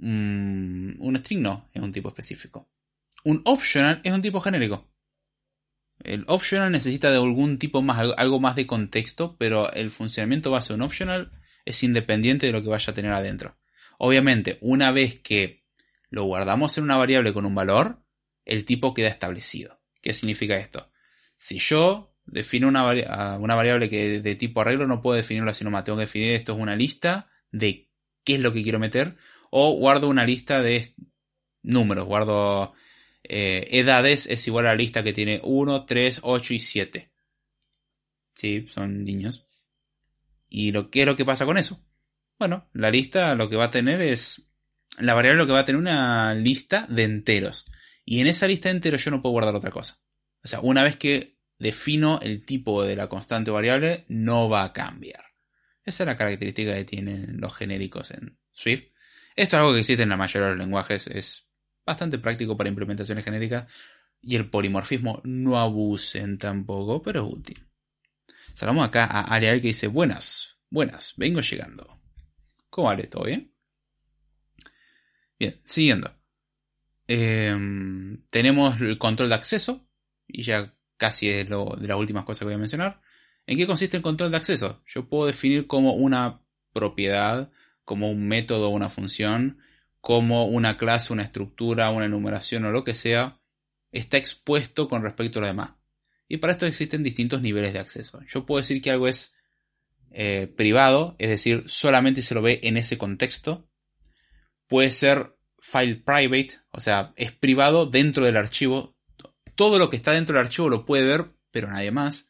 un 0.00 1.16
string 1.18 1.40
no, 1.40 1.68
es 1.72 1.82
un 1.82 1.92
tipo 1.92 2.08
específico. 2.08 2.70
Un 3.24 3.42
optional 3.44 4.00
es 4.04 4.12
un 4.12 4.22
tipo 4.22 4.40
genérico. 4.40 4.90
El 6.02 6.24
optional 6.28 6.70
necesita 6.70 7.10
de 7.10 7.16
algún 7.16 7.58
tipo 7.58 7.80
más, 7.82 8.06
algo 8.16 8.40
más 8.40 8.56
de 8.56 8.66
contexto, 8.66 9.36
pero 9.38 9.72
el 9.72 9.90
funcionamiento 9.90 10.50
base 10.50 10.68
de 10.68 10.74
un 10.74 10.82
optional 10.82 11.30
es 11.64 11.82
independiente 11.82 12.46
de 12.46 12.52
lo 12.52 12.62
que 12.62 12.68
vaya 12.68 12.90
a 12.90 12.94
tener 12.94 13.12
adentro. 13.12 13.56
Obviamente, 13.98 14.58
una 14.60 14.90
vez 14.90 15.20
que 15.20 15.63
lo 16.14 16.24
guardamos 16.24 16.78
en 16.78 16.84
una 16.84 16.96
variable 16.96 17.32
con 17.32 17.44
un 17.44 17.56
valor, 17.56 18.00
el 18.44 18.64
tipo 18.64 18.94
queda 18.94 19.08
establecido. 19.08 19.80
¿Qué 20.00 20.12
significa 20.12 20.56
esto? 20.56 20.92
Si 21.38 21.58
yo 21.58 22.14
defino 22.24 22.68
una, 22.68 23.38
una 23.38 23.54
variable 23.56 23.90
que 23.90 24.20
de 24.20 24.34
tipo 24.36 24.60
arreglo, 24.60 24.86
no 24.86 25.02
puedo 25.02 25.16
definirlo 25.16 25.50
así 25.50 25.64
nomás. 25.64 25.82
Tengo 25.82 25.98
que 25.98 26.04
definir 26.04 26.30
esto 26.30 26.52
es 26.52 26.60
una 26.60 26.76
lista 26.76 27.30
de 27.50 27.90
qué 28.22 28.34
es 28.34 28.40
lo 28.40 28.52
que 28.52 28.62
quiero 28.62 28.78
meter. 28.78 29.16
O 29.50 29.72
guardo 29.72 30.08
una 30.08 30.24
lista 30.24 30.62
de 30.62 30.94
números. 31.62 32.06
Guardo 32.06 32.74
eh, 33.24 33.66
edades 33.72 34.26
es 34.26 34.46
igual 34.46 34.66
a 34.66 34.70
la 34.70 34.76
lista 34.76 35.02
que 35.02 35.12
tiene 35.12 35.40
1, 35.42 35.84
3, 35.84 36.20
8 36.22 36.54
y 36.54 36.60
7. 36.60 37.10
Sí, 38.36 38.68
son 38.68 39.02
niños. 39.02 39.48
¿Y 40.48 40.70
lo, 40.70 40.90
qué 40.90 41.00
es 41.00 41.06
lo 41.06 41.16
que 41.16 41.24
pasa 41.24 41.44
con 41.44 41.58
eso? 41.58 41.84
Bueno, 42.38 42.68
la 42.72 42.92
lista 42.92 43.34
lo 43.34 43.48
que 43.48 43.56
va 43.56 43.64
a 43.64 43.70
tener 43.72 44.00
es... 44.00 44.46
La 44.98 45.14
variable 45.14 45.38
lo 45.38 45.46
que 45.46 45.52
va 45.52 45.60
a 45.60 45.64
tener 45.64 45.80
una 45.80 46.34
lista 46.34 46.86
de 46.88 47.04
enteros. 47.04 47.66
Y 48.04 48.20
en 48.20 48.26
esa 48.26 48.46
lista 48.46 48.68
de 48.68 48.76
enteros 48.76 49.04
yo 49.04 49.10
no 49.10 49.22
puedo 49.22 49.32
guardar 49.32 49.54
otra 49.54 49.70
cosa. 49.70 50.00
O 50.42 50.48
sea, 50.48 50.60
una 50.60 50.82
vez 50.82 50.96
que 50.96 51.38
defino 51.58 52.20
el 52.20 52.44
tipo 52.44 52.84
de 52.84 52.96
la 52.96 53.08
constante 53.08 53.50
variable, 53.50 54.04
no 54.08 54.48
va 54.48 54.64
a 54.64 54.72
cambiar. 54.72 55.24
Esa 55.84 56.02
es 56.02 56.06
la 56.06 56.16
característica 56.16 56.74
que 56.74 56.84
tienen 56.84 57.40
los 57.40 57.54
genéricos 57.54 58.10
en 58.10 58.38
Swift. 58.52 58.84
Esto 59.36 59.56
es 59.56 59.60
algo 59.60 59.72
que 59.72 59.80
existe 59.80 60.02
en 60.02 60.08
la 60.08 60.16
mayoría 60.16 60.48
de 60.48 60.54
los 60.54 60.64
lenguajes. 60.64 61.06
Es 61.06 61.48
bastante 61.84 62.18
práctico 62.18 62.56
para 62.56 62.68
implementaciones 62.68 63.24
genéricas 63.24 63.70
y 64.20 64.36
el 64.36 64.48
polimorfismo 64.48 65.20
no 65.24 65.58
abusen 65.58 66.38
tampoco, 66.38 67.02
pero 67.02 67.26
es 67.26 67.32
útil. 67.32 67.66
Saludamos 68.54 68.88
acá 68.88 69.04
a 69.04 69.34
Ariel 69.34 69.60
que 69.60 69.68
dice, 69.68 69.88
buenas, 69.88 70.56
buenas, 70.70 71.14
vengo 71.16 71.40
llegando. 71.40 72.00
¿Cómo 72.70 72.88
vale? 72.88 73.04
¿Todo 73.04 73.24
bien? 73.24 73.53
Bien, 75.38 75.60
siguiendo. 75.64 76.14
Em, 77.06 78.22
tenemos 78.30 78.80
el 78.80 78.98
control 78.98 79.28
de 79.28 79.34
acceso, 79.34 79.86
y 80.26 80.42
ya 80.42 80.74
casi 80.96 81.28
es 81.28 81.48
lo, 81.48 81.76
de 81.78 81.88
las 81.88 81.96
últimas 81.96 82.24
cosas 82.24 82.40
que 82.40 82.44
voy 82.46 82.54
a 82.54 82.58
mencionar. 82.58 83.00
¿En 83.46 83.58
qué 83.58 83.66
consiste 83.66 83.96
el 83.96 84.02
control 84.02 84.30
de 84.30 84.38
acceso? 84.38 84.82
Yo 84.86 85.08
puedo 85.08 85.26
definir 85.26 85.66
como 85.66 85.92
una 85.94 86.40
propiedad, 86.72 87.50
como 87.84 88.10
un 88.10 88.26
método 88.26 88.70
una 88.70 88.88
función, 88.90 89.58
como 90.00 90.46
una 90.46 90.76
clase, 90.76 91.12
una 91.12 91.22
estructura, 91.22 91.90
una 91.90 92.06
enumeración 92.06 92.64
o 92.64 92.70
lo 92.70 92.84
que 92.84 92.94
sea, 92.94 93.40
está 93.92 94.16
expuesto 94.16 94.88
con 94.88 95.02
respecto 95.02 95.38
a 95.38 95.42
lo 95.42 95.46
demás. 95.46 95.70
Y 96.28 96.38
para 96.38 96.52
esto 96.52 96.66
existen 96.66 97.02
distintos 97.02 97.42
niveles 97.42 97.72
de 97.72 97.78
acceso. 97.78 98.20
Yo 98.26 98.46
puedo 98.46 98.60
decir 98.60 98.80
que 98.82 98.90
algo 98.90 99.08
es 99.08 99.34
eh, 100.10 100.52
privado, 100.56 101.16
es 101.18 101.28
decir, 101.28 101.64
solamente 101.66 102.22
se 102.22 102.34
lo 102.34 102.42
ve 102.42 102.60
en 102.64 102.76
ese 102.76 102.98
contexto. 102.98 103.68
Puede 104.66 104.90
ser 104.90 105.36
file 105.60 105.96
private, 105.96 106.60
o 106.70 106.80
sea, 106.80 107.12
es 107.16 107.32
privado 107.32 107.86
dentro 107.86 108.26
del 108.26 108.36
archivo. 108.36 108.96
Todo 109.54 109.78
lo 109.78 109.90
que 109.90 109.96
está 109.96 110.12
dentro 110.12 110.36
del 110.36 110.46
archivo 110.46 110.68
lo 110.68 110.84
puede 110.84 111.04
ver, 111.04 111.32
pero 111.50 111.68
nadie 111.68 111.90
más. 111.90 112.28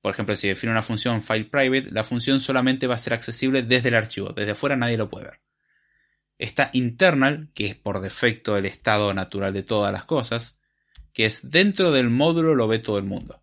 Por 0.00 0.12
ejemplo, 0.12 0.36
si 0.36 0.48
define 0.48 0.72
una 0.72 0.82
función 0.82 1.22
file 1.22 1.46
private, 1.46 1.90
la 1.90 2.04
función 2.04 2.40
solamente 2.40 2.86
va 2.86 2.94
a 2.94 2.98
ser 2.98 3.14
accesible 3.14 3.62
desde 3.62 3.88
el 3.88 3.94
archivo. 3.94 4.28
Desde 4.28 4.52
afuera 4.52 4.76
nadie 4.76 4.96
lo 4.96 5.08
puede 5.08 5.26
ver. 5.26 5.40
Está 6.38 6.70
internal, 6.74 7.50
que 7.54 7.66
es 7.66 7.74
por 7.74 8.00
defecto 8.00 8.56
el 8.56 8.66
estado 8.66 9.14
natural 9.14 9.52
de 9.52 9.62
todas 9.62 9.92
las 9.92 10.04
cosas, 10.04 10.58
que 11.12 11.24
es 11.24 11.50
dentro 11.50 11.92
del 11.92 12.10
módulo 12.10 12.54
lo 12.54 12.68
ve 12.68 12.78
todo 12.78 12.98
el 12.98 13.04
mundo. 13.04 13.42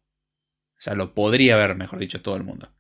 O 0.78 0.82
sea, 0.84 0.94
lo 0.94 1.14
podría 1.14 1.57
ver, 1.57 1.76
mejor 1.76 1.98
dicho, 1.99 2.22
todo 2.22 2.36
el 2.36 2.44
mundo. 2.44 2.72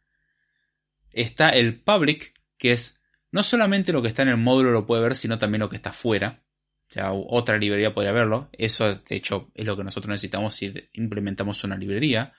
Está 1.09 1.49
el 1.49 1.81
public, 1.81 2.39
que 2.57 2.73
es 2.73 3.01
no 3.33 3.43
solamente 3.43 3.91
lo 3.91 4.01
que 4.01 4.07
está 4.07 4.21
en 4.21 4.29
el 4.29 4.37
módulo 4.37 4.71
lo 4.71 4.85
puede 4.85 5.03
ver, 5.03 5.17
sino 5.17 5.37
también 5.37 5.59
lo 5.59 5.69
que 5.69 5.75
está 5.75 5.91
fuera. 5.91 6.43
O 6.89 6.93
sea, 6.93 7.11
otra 7.11 7.57
librería 7.57 7.93
podría 7.93 8.13
verlo. 8.13 8.49
Eso, 8.53 8.95
de 8.95 9.15
hecho, 9.15 9.51
es 9.53 9.65
lo 9.65 9.75
que 9.75 9.83
nosotros 9.83 10.09
necesitamos 10.09 10.55
si 10.55 10.73
implementamos 10.93 11.61
una 11.65 11.75
librería. 11.75 12.33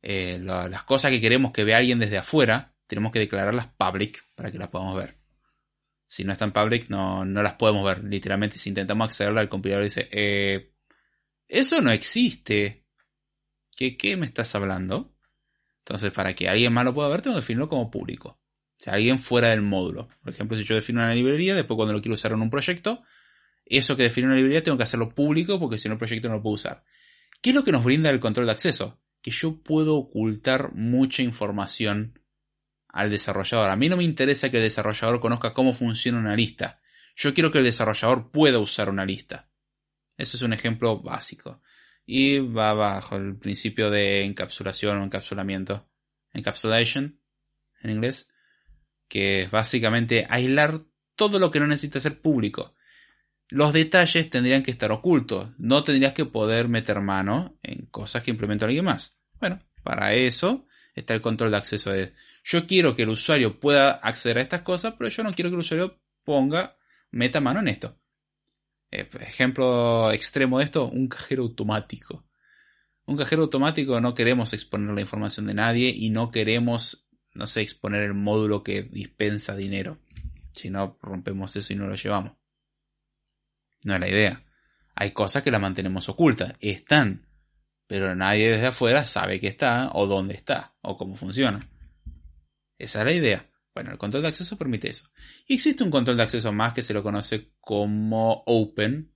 Eh, 0.00 0.38
las 0.40 0.84
cosas 0.84 1.10
que 1.10 1.20
queremos 1.20 1.52
que 1.52 1.64
vea 1.64 1.76
alguien 1.76 1.98
desde 1.98 2.16
afuera, 2.16 2.74
tenemos 2.86 3.12
que 3.12 3.18
declararlas 3.18 3.66
public 3.76 4.24
para 4.34 4.50
que 4.50 4.58
las 4.58 4.68
podamos 4.68 4.96
ver 4.96 5.18
si 6.06 6.24
no 6.24 6.32
están 6.32 6.52
public, 6.52 6.88
no, 6.88 7.24
las 7.24 7.54
podemos 7.54 7.84
ver. 7.84 8.04
Literalmente, 8.04 8.58
si 8.58 8.68
intentamos 8.68 9.06
accederla, 9.08 9.40
el 9.40 9.48
compilador 9.48 9.84
dice, 9.84 10.08
eh, 10.12 10.72
eso 11.48 11.82
no 11.82 11.90
existe. 11.90 12.86
¿Qué, 13.76 13.96
¿Qué 13.96 14.16
me 14.16 14.26
estás 14.26 14.54
hablando? 14.54 15.14
Entonces, 15.80 16.12
para 16.12 16.34
que 16.34 16.48
alguien 16.48 16.72
más 16.72 16.84
lo 16.84 16.94
pueda 16.94 17.08
ver, 17.08 17.22
tengo 17.22 17.34
que 17.36 17.40
definirlo 17.40 17.68
como 17.68 17.90
público. 17.90 18.40
Sea, 18.76 18.94
alguien 18.94 19.18
fuera 19.18 19.50
del 19.50 19.62
módulo. 19.62 20.08
Por 20.22 20.32
ejemplo, 20.32 20.56
si 20.56 20.64
yo 20.64 20.74
defino 20.74 21.00
una 21.00 21.14
librería, 21.14 21.54
después 21.54 21.76
cuando 21.76 21.94
lo 21.94 22.02
quiero 22.02 22.14
usar 22.14 22.32
en 22.32 22.42
un 22.42 22.50
proyecto, 22.50 23.02
eso 23.64 23.96
que 23.96 24.04
define 24.04 24.28
una 24.28 24.36
librería 24.36 24.62
tengo 24.62 24.76
que 24.76 24.84
hacerlo 24.84 25.14
público 25.14 25.58
porque 25.58 25.78
si 25.78 25.88
no 25.88 25.94
el 25.94 25.98
proyecto 25.98 26.28
no 26.28 26.36
lo 26.36 26.42
puedo 26.42 26.54
usar. 26.54 26.84
¿Qué 27.42 27.50
es 27.50 27.56
lo 27.56 27.64
que 27.64 27.72
nos 27.72 27.84
brinda 27.84 28.10
el 28.10 28.20
control 28.20 28.46
de 28.46 28.52
acceso? 28.52 29.00
Que 29.22 29.30
yo 29.30 29.62
puedo 29.62 29.96
ocultar 29.96 30.72
mucha 30.74 31.22
información 31.22 32.20
al 32.88 33.10
desarrollador. 33.10 33.70
A 33.70 33.76
mí 33.76 33.88
no 33.88 33.96
me 33.96 34.04
interesa 34.04 34.50
que 34.50 34.58
el 34.58 34.62
desarrollador 34.62 35.20
conozca 35.20 35.52
cómo 35.52 35.72
funciona 35.72 36.18
una 36.18 36.36
lista. 36.36 36.80
Yo 37.16 37.34
quiero 37.34 37.50
que 37.50 37.58
el 37.58 37.64
desarrollador 37.64 38.30
pueda 38.30 38.58
usar 38.58 38.88
una 38.88 39.04
lista. 39.04 39.50
Eso 40.16 40.36
es 40.36 40.42
un 40.42 40.52
ejemplo 40.52 41.00
básico. 41.00 41.60
Y 42.06 42.38
va 42.38 42.72
bajo 42.72 43.16
el 43.16 43.36
principio 43.36 43.90
de 43.90 44.24
encapsulación 44.24 44.98
o 44.98 45.04
encapsulamiento. 45.04 45.88
Encapsulation, 46.32 47.20
en 47.82 47.90
inglés. 47.90 48.28
Que 49.08 49.42
es 49.42 49.50
básicamente 49.50 50.26
aislar 50.28 50.80
todo 51.14 51.38
lo 51.38 51.50
que 51.50 51.60
no 51.60 51.66
necesita 51.66 52.00
ser 52.00 52.20
público. 52.20 52.74
Los 53.48 53.72
detalles 53.72 54.28
tendrían 54.28 54.62
que 54.62 54.70
estar 54.70 54.90
ocultos. 54.92 55.50
No 55.58 55.84
tendrías 55.84 56.12
que 56.12 56.24
poder 56.24 56.68
meter 56.68 57.00
mano 57.00 57.58
en 57.62 57.86
cosas 57.86 58.22
que 58.22 58.30
implementa 58.30 58.64
alguien 58.64 58.84
más. 58.84 59.16
Bueno, 59.40 59.60
para 59.82 60.14
eso 60.14 60.66
está 60.94 61.14
el 61.14 61.20
control 61.20 61.50
de 61.50 61.56
acceso 61.58 61.92
yo 62.48 62.66
quiero 62.68 62.94
que 62.94 63.02
el 63.02 63.08
usuario 63.08 63.58
pueda 63.58 63.90
acceder 63.90 64.38
a 64.38 64.42
estas 64.42 64.62
cosas, 64.62 64.94
pero 64.96 65.10
yo 65.10 65.24
no 65.24 65.34
quiero 65.34 65.50
que 65.50 65.54
el 65.54 65.60
usuario 65.60 66.00
ponga, 66.22 66.76
meta 67.10 67.40
mano 67.40 67.58
en 67.58 67.66
esto. 67.66 67.98
Eh, 68.92 69.10
ejemplo 69.20 70.12
extremo 70.12 70.58
de 70.58 70.64
esto, 70.64 70.86
un 70.86 71.08
cajero 71.08 71.42
automático. 71.42 72.24
Un 73.04 73.16
cajero 73.16 73.42
automático 73.42 74.00
no 74.00 74.14
queremos 74.14 74.52
exponer 74.52 74.94
la 74.94 75.00
información 75.00 75.48
de 75.48 75.54
nadie 75.54 75.88
y 75.88 76.10
no 76.10 76.30
queremos 76.30 77.05
no 77.36 77.46
sé, 77.46 77.60
exponer 77.60 78.02
el 78.02 78.14
módulo 78.14 78.62
que 78.62 78.82
dispensa 78.82 79.54
dinero. 79.54 79.98
Si 80.52 80.70
no, 80.70 80.98
rompemos 81.02 81.54
eso 81.56 81.72
y 81.72 81.76
no 81.76 81.86
lo 81.86 81.94
llevamos. 81.94 82.32
No 83.84 83.94
es 83.94 84.00
la 84.00 84.08
idea. 84.08 84.44
Hay 84.94 85.12
cosas 85.12 85.42
que 85.42 85.50
las 85.50 85.60
mantenemos 85.60 86.08
ocultas. 86.08 86.54
Están. 86.60 87.26
Pero 87.86 88.14
nadie 88.16 88.50
desde 88.50 88.66
afuera 88.66 89.06
sabe 89.06 89.38
que 89.38 89.46
está, 89.46 89.90
o 89.92 90.06
dónde 90.06 90.34
está, 90.34 90.74
o 90.80 90.96
cómo 90.96 91.14
funciona. 91.14 91.68
Esa 92.78 93.00
es 93.00 93.04
la 93.04 93.12
idea. 93.12 93.50
Bueno, 93.74 93.92
el 93.92 93.98
control 93.98 94.22
de 94.22 94.28
acceso 94.28 94.56
permite 94.56 94.88
eso. 94.88 95.08
Y 95.46 95.54
existe 95.54 95.84
un 95.84 95.90
control 95.90 96.16
de 96.16 96.22
acceso 96.22 96.50
más 96.52 96.72
que 96.72 96.82
se 96.82 96.94
lo 96.94 97.02
conoce 97.02 97.52
como 97.60 98.42
Open, 98.46 99.12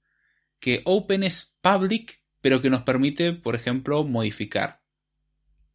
que 0.61 0.83
Open 0.85 1.23
es 1.23 1.57
public, 1.63 2.23
pero 2.43 2.61
que 2.61 2.71
nos 2.71 2.83
permite, 2.83 3.33
por 3.33 3.55
ejemplo, 3.55 4.05
modificar. 4.05 4.83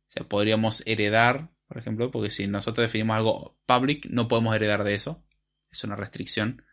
O 0.08 0.12
sea, 0.12 0.24
podríamos 0.24 0.84
heredar, 0.86 1.50
por 1.68 1.78
ejemplo, 1.78 2.12
porque 2.12 2.30
si 2.30 2.48
nosotros 2.48 2.86
definimos 2.86 3.18
algo 3.18 3.58
public, 3.66 4.08
no 4.10 4.28
podemos 4.28 4.56
heredar 4.56 4.84
de 4.84 4.94
eso. 4.94 5.24
Es 5.72 5.84
una 5.84 5.96
restricción. 5.96 6.64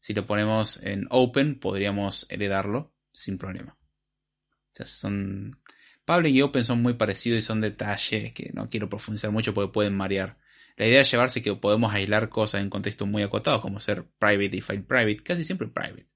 Si 0.00 0.12
lo 0.12 0.26
ponemos 0.26 0.82
en 0.82 1.06
Open, 1.10 1.58
podríamos 1.58 2.26
heredarlo 2.28 2.94
sin 3.12 3.38
problema. 3.38 3.76
O 3.78 4.70
sea, 4.72 4.86
son... 4.86 5.60
Public 6.04 6.34
y 6.34 6.42
Open 6.42 6.64
son 6.64 6.82
muy 6.82 6.94
parecidos 6.94 7.38
y 7.38 7.42
son 7.42 7.62
detalles 7.62 8.34
que 8.34 8.50
no 8.52 8.68
quiero 8.68 8.90
profundizar 8.90 9.30
mucho 9.30 9.54
porque 9.54 9.72
pueden 9.72 9.96
marear. 9.96 10.36
La 10.76 10.86
idea 10.86 11.00
es 11.00 11.10
llevarse 11.10 11.40
que 11.40 11.54
podemos 11.54 11.94
aislar 11.94 12.28
cosas 12.28 12.60
en 12.60 12.68
contextos 12.68 13.08
muy 13.08 13.22
acotados, 13.22 13.62
como 13.62 13.80
ser 13.80 14.04
private 14.18 14.56
y 14.56 14.60
file 14.60 14.82
private, 14.82 15.22
casi 15.22 15.44
siempre 15.44 15.68
private. 15.68 16.08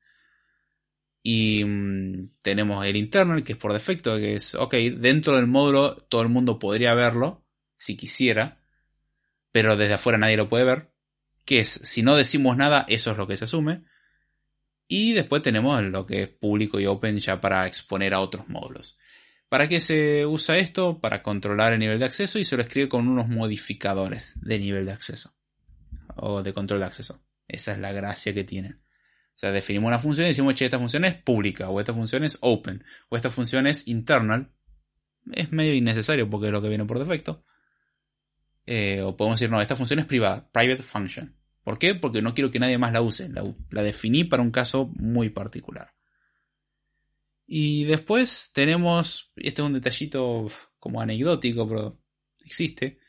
Y 1.23 1.65
mm, 1.65 2.31
tenemos 2.43 2.85
el 2.85 2.97
internal, 2.97 3.45
que 3.45 3.53
es 3.53 3.59
por 3.59 3.73
defecto, 3.73 4.17
que 4.17 4.35
es, 4.35 4.55
ok, 4.55 4.75
dentro 4.99 5.37
del 5.37 5.47
módulo 5.47 5.97
todo 5.97 6.23
el 6.23 6.29
mundo 6.29 6.59
podría 6.59 6.95
verlo, 6.95 7.47
si 7.79 7.97
quisiera, 7.97 8.61
pero 9.51 9.77
desde 9.77 9.95
afuera 9.95 10.19
nadie 10.19 10.37
lo 10.37 10.51
puede 10.51 10.65
ver. 10.65 10.93
Que 11.47 11.61
es, 11.61 11.81
si 11.83 12.03
no 12.03 12.15
decimos 12.17 12.59
nada, 12.59 12.85
eso 12.89 13.11
es 13.13 13.17
lo 13.17 13.27
que 13.27 13.37
se 13.37 13.45
asume. 13.45 13.85
Y 14.87 15.13
después 15.15 15.41
tenemos 15.41 15.83
lo 15.83 16.05
que 16.05 16.23
es 16.23 16.29
público 16.29 16.79
y 16.79 16.87
open 16.87 17.19
ya 17.19 17.41
para 17.41 17.67
exponer 17.67 18.13
a 18.13 18.21
otros 18.21 18.49
módulos. 18.49 18.99
¿Para 19.49 19.67
qué 19.67 19.81
se 19.81 20.27
usa 20.27 20.59
esto? 20.59 21.01
Para 21.01 21.23
controlar 21.23 21.73
el 21.73 21.79
nivel 21.79 21.99
de 21.99 22.05
acceso 22.05 22.39
y 22.39 22.45
se 22.45 22.57
lo 22.57 22.63
escribe 22.63 22.89
con 22.89 23.09
unos 23.09 23.29
modificadores 23.29 24.33
de 24.35 24.59
nivel 24.59 24.85
de 24.85 24.93
acceso 24.93 25.35
o 26.17 26.43
de 26.43 26.53
control 26.53 26.81
de 26.81 26.87
acceso. 26.87 27.23
Esa 27.47 27.73
es 27.73 27.79
la 27.79 27.93
gracia 27.93 28.35
que 28.35 28.45
tiene. 28.45 28.73
O 29.39 29.41
sea, 29.41 29.53
definimos 29.53 29.89
una 29.89 30.01
función 30.01 30.27
y 30.27 30.31
decimos, 30.31 30.55
que 30.55 30.65
esta 30.65 30.79
función 30.79 31.05
es 31.05 31.15
pública, 31.15 31.71
o 31.71 31.79
esta 31.81 31.95
función 31.95 32.25
es 32.25 32.39
open, 32.41 32.85
o 33.09 33.17
esta 33.17 33.31
función 33.31 33.67
es 33.67 33.87
internal. 33.87 34.51
Es 35.33 35.53
medio 35.53 35.75
innecesario 35.75 36.29
porque 36.29 36.49
es 36.49 36.53
lo 36.53 36.61
que 36.61 36.69
viene 36.69 36.85
por 36.85 36.99
defecto. 36.99 37.45
Eh, 38.71 39.01
o 39.01 39.17
podemos 39.17 39.41
decir, 39.41 39.51
no, 39.51 39.63
esta 39.63 39.77
función 39.77 39.99
es 39.99 40.05
privada, 40.05 40.47
private 40.53 40.83
function. 40.83 41.35
¿Por 41.65 41.79
qué? 41.79 41.95
Porque 41.95 42.21
no 42.21 42.35
quiero 42.35 42.51
que 42.51 42.59
nadie 42.59 42.77
más 42.77 42.93
la 42.93 43.01
use. 43.01 43.31
la 43.71 43.83
definí 43.83 44.25
para 44.25 44.43
un 44.43 44.51
caso 44.51 44.91
muy 44.95 45.31
particular. 45.31 45.95
Y 47.47 47.85
después 47.85 48.51
tenemos, 48.53 49.33
este 49.37 49.63
es 49.63 49.67
un 49.67 49.73
detallito 49.73 50.49
como 50.79 51.01
anecdótico, 51.01 51.67
pero 51.67 51.99
existe. 52.45 53.01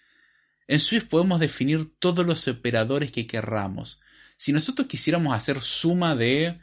En 0.65 0.79
Swift 0.79 1.09
podemos 1.09 1.41
definir 1.41 1.99
todos 1.99 2.25
los 2.25 2.47
operadores 2.47 3.11
que 3.11 3.27
querramos. 3.27 3.99
Si 4.37 4.53
nosotros 4.53 4.87
quisiéramos 4.87 5.35
hacer 5.35 5.59
suma 5.59 6.15
de 6.15 6.57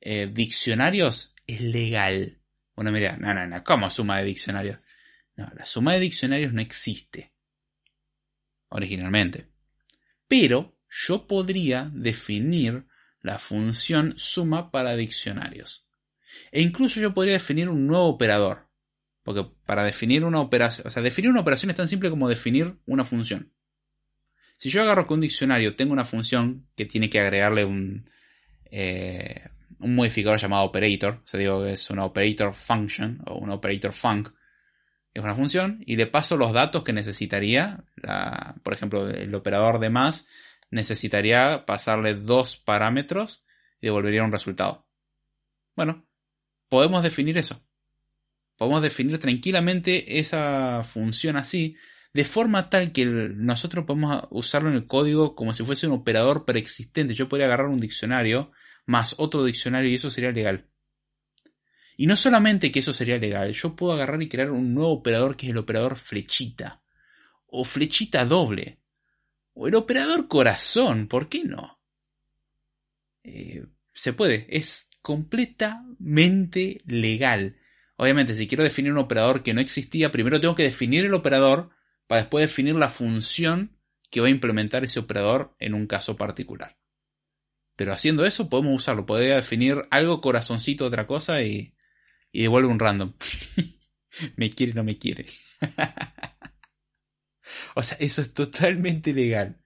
eh, 0.00 0.30
diccionarios, 0.32 1.34
es 1.46 1.60
legal. 1.60 2.38
Bueno, 2.74 2.92
mira, 2.92 3.18
no, 3.18 3.34
no, 3.34 3.46
no, 3.46 3.62
¿cómo 3.62 3.90
suma 3.90 4.20
de 4.20 4.24
diccionarios? 4.24 4.78
No, 5.36 5.50
la 5.54 5.66
suma 5.66 5.92
de 5.92 6.00
diccionarios 6.00 6.54
no 6.54 6.62
existe. 6.62 7.34
Originalmente. 8.68 9.48
Pero 10.26 10.76
yo 10.90 11.26
podría 11.26 11.90
definir 11.92 12.84
la 13.20 13.38
función 13.38 14.14
suma 14.16 14.70
para 14.70 14.96
diccionarios. 14.96 15.86
E 16.52 16.60
incluso 16.60 17.00
yo 17.00 17.14
podría 17.14 17.34
definir 17.34 17.68
un 17.68 17.86
nuevo 17.86 18.06
operador. 18.06 18.68
Porque 19.22 19.46
para 19.66 19.84
definir 19.84 20.24
una 20.24 20.40
operación, 20.40 20.86
o 20.86 20.90
sea, 20.90 21.02
definir 21.02 21.30
una 21.30 21.40
operación 21.40 21.70
es 21.70 21.76
tan 21.76 21.88
simple 21.88 22.10
como 22.10 22.28
definir 22.28 22.78
una 22.86 23.04
función. 23.04 23.52
Si 24.56 24.70
yo 24.70 24.82
agarro 24.82 25.06
que 25.06 25.14
un 25.14 25.20
diccionario 25.20 25.76
tengo 25.76 25.92
una 25.92 26.04
función 26.04 26.66
que 26.76 26.84
tiene 26.84 27.08
que 27.10 27.20
agregarle 27.20 27.64
un, 27.64 28.10
eh, 28.70 29.44
un 29.78 29.94
modificador 29.94 30.38
llamado 30.38 30.64
operator, 30.64 31.20
o 31.22 31.26
sea, 31.26 31.38
digo 31.38 31.62
que 31.62 31.72
es 31.72 31.90
una 31.90 32.04
operator 32.04 32.54
function 32.54 33.22
o 33.26 33.36
un 33.38 33.50
operator 33.50 33.92
func, 33.92 34.30
es 35.20 35.24
una 35.24 35.34
función, 35.34 35.82
y 35.86 35.96
le 35.96 36.06
paso 36.06 36.36
los 36.36 36.52
datos 36.52 36.84
que 36.84 36.92
necesitaría, 36.92 37.84
por 38.62 38.72
ejemplo, 38.72 39.08
el 39.08 39.34
operador 39.34 39.78
de 39.80 39.90
más 39.90 40.26
necesitaría 40.70 41.64
pasarle 41.66 42.14
dos 42.14 42.56
parámetros 42.56 43.44
y 43.80 43.86
devolvería 43.86 44.24
un 44.24 44.32
resultado. 44.32 44.86
Bueno, 45.76 46.06
podemos 46.68 47.02
definir 47.02 47.38
eso. 47.38 47.64
Podemos 48.56 48.82
definir 48.82 49.18
tranquilamente 49.18 50.18
esa 50.18 50.82
función 50.84 51.36
así, 51.36 51.76
de 52.12 52.24
forma 52.24 52.70
tal 52.70 52.92
que 52.92 53.06
nosotros 53.06 53.84
podemos 53.86 54.26
usarlo 54.30 54.68
en 54.70 54.76
el 54.76 54.86
código 54.86 55.36
como 55.36 55.52
si 55.52 55.64
fuese 55.64 55.86
un 55.86 55.92
operador 55.92 56.44
preexistente. 56.44 57.14
Yo 57.14 57.28
podría 57.28 57.46
agarrar 57.46 57.68
un 57.68 57.80
diccionario 57.80 58.50
más 58.84 59.14
otro 59.18 59.44
diccionario 59.44 59.90
y 59.90 59.94
eso 59.94 60.10
sería 60.10 60.32
legal. 60.32 60.66
Y 62.00 62.06
no 62.06 62.16
solamente 62.16 62.70
que 62.70 62.78
eso 62.78 62.92
sería 62.92 63.18
legal, 63.18 63.52
yo 63.52 63.74
puedo 63.74 63.92
agarrar 63.92 64.22
y 64.22 64.28
crear 64.28 64.52
un 64.52 64.72
nuevo 64.72 64.92
operador 64.92 65.36
que 65.36 65.46
es 65.46 65.50
el 65.50 65.58
operador 65.58 65.96
flechita. 65.96 66.80
O 67.48 67.64
flechita 67.64 68.24
doble. 68.24 68.78
O 69.52 69.66
el 69.66 69.74
operador 69.74 70.28
corazón, 70.28 71.08
¿por 71.08 71.28
qué 71.28 71.42
no? 71.42 71.80
Eh, 73.24 73.66
se 73.92 74.12
puede, 74.12 74.46
es 74.48 74.88
completamente 75.02 76.82
legal. 76.86 77.56
Obviamente, 77.96 78.34
si 78.34 78.46
quiero 78.46 78.62
definir 78.62 78.92
un 78.92 78.98
operador 78.98 79.42
que 79.42 79.52
no 79.52 79.60
existía, 79.60 80.12
primero 80.12 80.40
tengo 80.40 80.54
que 80.54 80.62
definir 80.62 81.04
el 81.04 81.14
operador 81.14 81.70
para 82.06 82.20
después 82.20 82.48
definir 82.48 82.76
la 82.76 82.90
función 82.90 83.76
que 84.08 84.20
va 84.20 84.28
a 84.28 84.30
implementar 84.30 84.84
ese 84.84 85.00
operador 85.00 85.56
en 85.58 85.74
un 85.74 85.88
caso 85.88 86.16
particular. 86.16 86.76
Pero 87.74 87.92
haciendo 87.92 88.24
eso 88.24 88.48
podemos 88.48 88.76
usarlo. 88.76 89.04
Podría 89.04 89.34
definir 89.34 89.82
algo 89.90 90.20
corazoncito, 90.20 90.84
otra 90.86 91.08
cosa 91.08 91.42
y, 91.42 91.74
y 92.32 92.42
devuelve 92.42 92.68
un 92.68 92.78
random. 92.78 93.14
me 94.36 94.50
quiere, 94.50 94.74
no 94.74 94.84
me 94.84 94.98
quiere. 94.98 95.26
o 97.74 97.82
sea, 97.82 97.98
eso 98.00 98.22
es 98.22 98.32
totalmente 98.32 99.12
legal. 99.12 99.62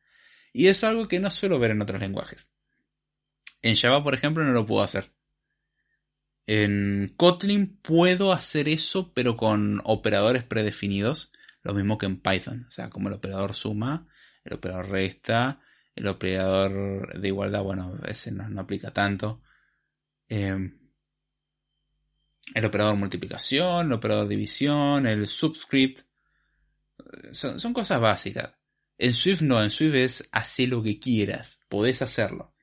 Y 0.53 0.69
es 0.69 0.85
algo 0.85 1.09
que 1.09 1.21
no 1.21 1.31
suelo 1.31 1.59
ver 1.59 1.73
en 1.73 1.83
otros 1.83 2.01
lenguajes. 2.01 2.51
En 3.63 3.77
Java, 3.77 4.03
por 4.03 4.15
ejemplo, 4.15 4.45
no 4.45 4.53
lo 4.53 4.67
puedo 4.67 4.83
hacer. 4.83 5.13
En 6.47 7.15
Kotlin 7.17 7.79
puedo 7.81 8.33
hacer 8.33 8.69
eso, 8.69 9.13
pero 9.15 9.37
con 9.37 9.81
operadores 9.85 10.43
predefinidos, 10.43 11.31
lo 11.63 11.73
mismo 11.73 11.99
que 11.99 12.07
en 12.07 12.21
Python, 12.21 12.67
o 12.67 12.71
sea, 12.71 12.91
como 12.91 13.09
el 13.09 13.15
operador 13.15 13.55
suma, 13.55 14.09
el 14.45 14.55
operador 14.55 14.91
resta, 14.91 15.61
el 15.95 16.09
operador 16.09 17.21
de 17.21 17.29
igualdad, 17.29 17.63
bueno, 17.63 17.97
ese 18.07 18.33
no, 18.33 18.61
aplica 18.61 18.93
tanto. 18.93 19.43
Em, 20.29 20.82
el 22.55 22.65
operador 22.65 22.97
multiplicación, 22.97 23.87
el 23.87 23.93
operador 23.93 24.29
división, 24.29 25.07
el 25.07 25.27
subscript. 25.27 26.01
Son, 27.33 27.73
cosas 27.73 28.01
básicas. 28.01 28.53
En 28.99 29.15
Swift 29.15 29.43
no, 29.43 29.63
en 29.63 29.71
Swift 29.71 29.95
es 29.95 30.29
hacer 30.33 30.69
lo 30.69 30.83
que 30.83 30.99
quieras, 30.99 31.61
podés 31.69 32.03
hacerlo. 32.03 32.55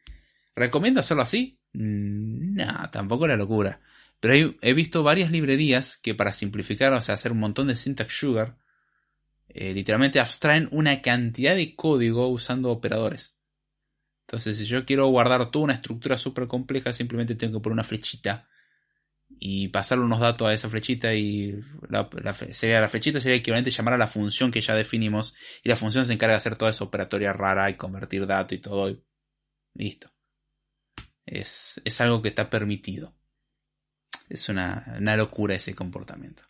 ¿Recomiendo 0.55 0.99
hacerlo 0.99 1.23
así? 1.23 1.59
Mm, 1.73 2.55
no, 2.55 2.89
tampoco 2.91 3.27
la 3.27 3.35
locura. 3.35 3.81
Pero 4.19 4.55
he 4.61 4.73
visto 4.73 5.03
varias 5.03 5.31
librerías 5.31 5.97
que 5.97 6.15
para 6.15 6.33
simplificar, 6.33 6.93
o 6.93 7.01
sea, 7.01 7.15
hacer 7.15 7.31
un 7.31 7.39
montón 7.39 7.67
de 7.67 7.77
syntax 7.77 8.13
sugar, 8.13 8.57
eh, 9.47 9.73
literalmente 9.73 10.19
abstraen 10.19 10.67
una 10.71 11.01
cantidad 11.01 11.55
de 11.55 11.75
código 11.75 12.27
usando 12.27 12.71
operadores. 12.71 13.37
Entonces, 14.27 14.57
si 14.57 14.65
yo 14.65 14.85
quiero 14.85 15.07
guardar 15.07 15.49
toda 15.51 15.65
una 15.65 15.73
estructura 15.73 16.17
súper 16.17 16.47
compleja, 16.47 16.93
simplemente 16.93 17.35
tengo 17.35 17.59
que 17.59 17.63
poner 17.63 17.73
una 17.73 17.83
flechita 17.83 18.48
y 19.39 19.69
pasarle 19.69 20.03
unos 20.03 20.19
datos 20.19 20.49
a 20.49 20.53
esa 20.53 20.69
flechita 20.69 21.13
y 21.13 21.63
la, 21.89 22.09
sería, 22.51 22.81
la 22.81 22.89
flechita 22.89 23.21
sería 23.21 23.37
equivalente 23.37 23.69
a 23.69 23.73
llamar 23.73 23.93
a 23.93 23.97
la 23.97 24.07
función 24.07 24.51
que 24.51 24.59
ya 24.59 24.75
definimos 24.75 25.33
y 25.63 25.69
la 25.69 25.77
función 25.77 26.05
se 26.05 26.11
encarga 26.11 26.33
de 26.33 26.37
hacer 26.37 26.57
toda 26.57 26.71
esa 26.71 26.83
operatoria 26.83 27.31
rara 27.31 27.69
y 27.69 27.77
convertir 27.77 28.27
datos 28.27 28.57
y 28.57 28.61
todo. 28.61 28.89
Y 28.89 29.01
listo. 29.73 30.11
Es, 31.25 31.79
algo 31.99 32.21
que 32.21 32.29
está 32.29 32.49
permitido. 32.49 33.15
Es 34.27 34.49
una, 34.49 34.99
locura 35.15 35.55
ese 35.55 35.73
comportamiento. 35.73 36.43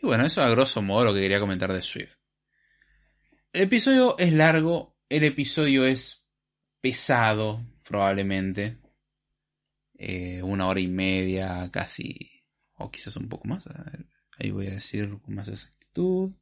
Y 0.00 0.06
bueno, 0.06 0.24
eso 0.24 0.42
a 0.42 0.50
grosso 0.50 0.82
modo 0.82 1.06
lo 1.06 1.14
que 1.14 1.20
quería 1.20 1.40
comentar 1.40 1.72
de 1.72 1.82
Swift. 1.82 2.14
El 3.52 3.62
episodio 3.62 4.16
es 4.18 4.32
largo, 4.32 4.96
el 5.08 5.24
episodio 5.24 5.84
es 5.86 6.26
pesado, 6.80 7.66
probablemente. 7.84 8.78
Eh, 10.02 10.42
una 10.42 10.66
hora 10.66 10.80
y 10.80 10.88
media, 10.88 11.68
casi, 11.70 12.42
o 12.76 12.90
quizás 12.90 13.16
un 13.16 13.28
poco 13.28 13.46
más. 13.46 13.64
ahí 14.38 14.50
voy 14.50 14.66
a 14.68 14.70
decir 14.70 15.20
con 15.20 15.34
más 15.34 15.46
exactitud. 15.48 16.32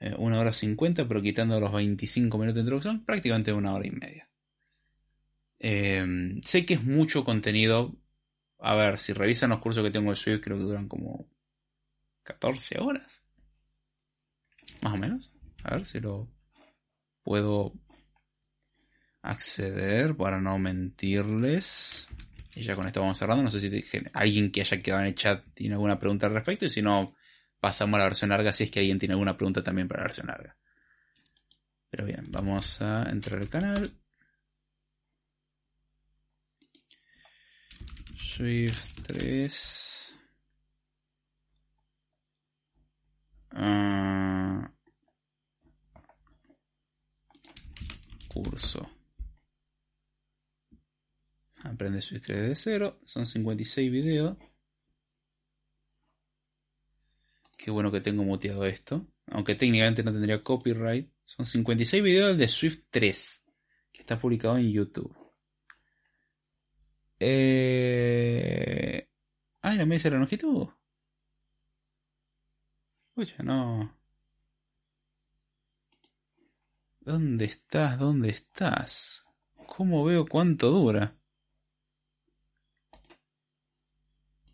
Eh, 0.00 0.12
una 0.18 0.40
hora 0.40 0.52
cincuenta, 0.52 1.06
pero 1.06 1.22
quitando 1.22 1.60
los 1.60 1.72
25 1.72 2.38
minutos 2.38 2.56
de 2.56 2.60
introducción, 2.62 3.04
prácticamente 3.04 3.52
una 3.52 3.72
hora 3.72 3.86
y 3.86 3.92
media. 3.92 4.28
Eh, 5.60 6.40
sé 6.44 6.66
que 6.66 6.74
es 6.74 6.82
mucho 6.82 7.22
contenido. 7.22 7.94
A 8.58 8.74
ver, 8.74 8.98
si 8.98 9.12
revisan 9.12 9.50
los 9.50 9.60
cursos 9.60 9.84
que 9.84 9.92
tengo 9.92 10.10
de 10.10 10.16
Swift, 10.16 10.40
creo 10.42 10.58
que 10.58 10.64
duran 10.64 10.88
como 10.88 11.28
14 12.24 12.80
horas. 12.80 13.22
Más 14.80 14.94
o 14.94 14.96
menos. 14.96 15.30
A 15.62 15.76
ver 15.76 15.84
si 15.84 16.00
lo 16.00 16.28
puedo 17.22 17.74
acceder 19.22 20.16
para 20.16 20.40
no 20.40 20.58
mentirles. 20.58 22.08
Y 22.54 22.62
ya 22.62 22.76
con 22.76 22.86
esto 22.86 23.00
vamos 23.00 23.18
cerrando. 23.18 23.44
No 23.44 23.50
sé 23.50 23.60
si 23.60 23.84
alguien 24.12 24.52
que 24.52 24.60
haya 24.60 24.80
quedado 24.80 25.02
en 25.02 25.08
el 25.08 25.14
chat 25.14 25.44
tiene 25.54 25.74
alguna 25.74 25.98
pregunta 25.98 26.26
al 26.26 26.34
respecto. 26.34 26.66
Y 26.66 26.70
si 26.70 26.82
no, 26.82 27.14
pasamos 27.60 27.96
a 27.96 27.98
la 27.98 28.04
versión 28.04 28.30
larga 28.30 28.52
si 28.52 28.64
es 28.64 28.70
que 28.70 28.80
alguien 28.80 28.98
tiene 28.98 29.14
alguna 29.14 29.36
pregunta 29.36 29.62
también 29.62 29.88
para 29.88 30.00
la 30.00 30.08
versión 30.08 30.26
larga. 30.26 30.56
Pero 31.90 32.04
bien, 32.04 32.24
vamos 32.28 32.82
a 32.82 33.08
entrar 33.10 33.40
al 33.40 33.48
canal. 33.48 33.90
Swift 38.16 39.02
3. 39.06 40.14
Ah. 43.54 44.70
curso. 48.32 48.88
Aprende 51.64 52.00
Swift 52.00 52.22
3 52.26 52.48
de 52.48 52.54
cero. 52.56 53.00
Son 53.04 53.26
56 53.26 53.90
videos. 53.90 54.36
Qué 57.56 57.70
bueno 57.70 57.92
que 57.92 58.00
tengo 58.00 58.24
muteado 58.24 58.66
esto. 58.66 59.06
Aunque 59.26 59.54
técnicamente 59.54 60.02
no 60.02 60.12
tendría 60.12 60.42
copyright. 60.42 61.10
Son 61.24 61.46
56 61.46 62.02
videos 62.02 62.36
de 62.36 62.48
Swift 62.48 62.84
3. 62.90 63.44
Que 63.92 64.00
está 64.00 64.18
publicado 64.18 64.58
en 64.58 64.72
YouTube. 64.72 65.16
Eh... 67.20 69.08
Ay, 69.62 69.78
no 69.78 69.86
me 69.86 69.94
dice 69.94 70.10
la 70.10 70.18
longitud. 70.18 70.68
Oye, 73.14 73.34
no. 73.44 73.96
¿Dónde 77.00 77.44
estás? 77.44 77.98
¿Dónde 77.98 78.30
estás? 78.30 79.24
¿Cómo 79.66 80.04
veo 80.04 80.26
cuánto 80.26 80.70
dura? 80.70 81.16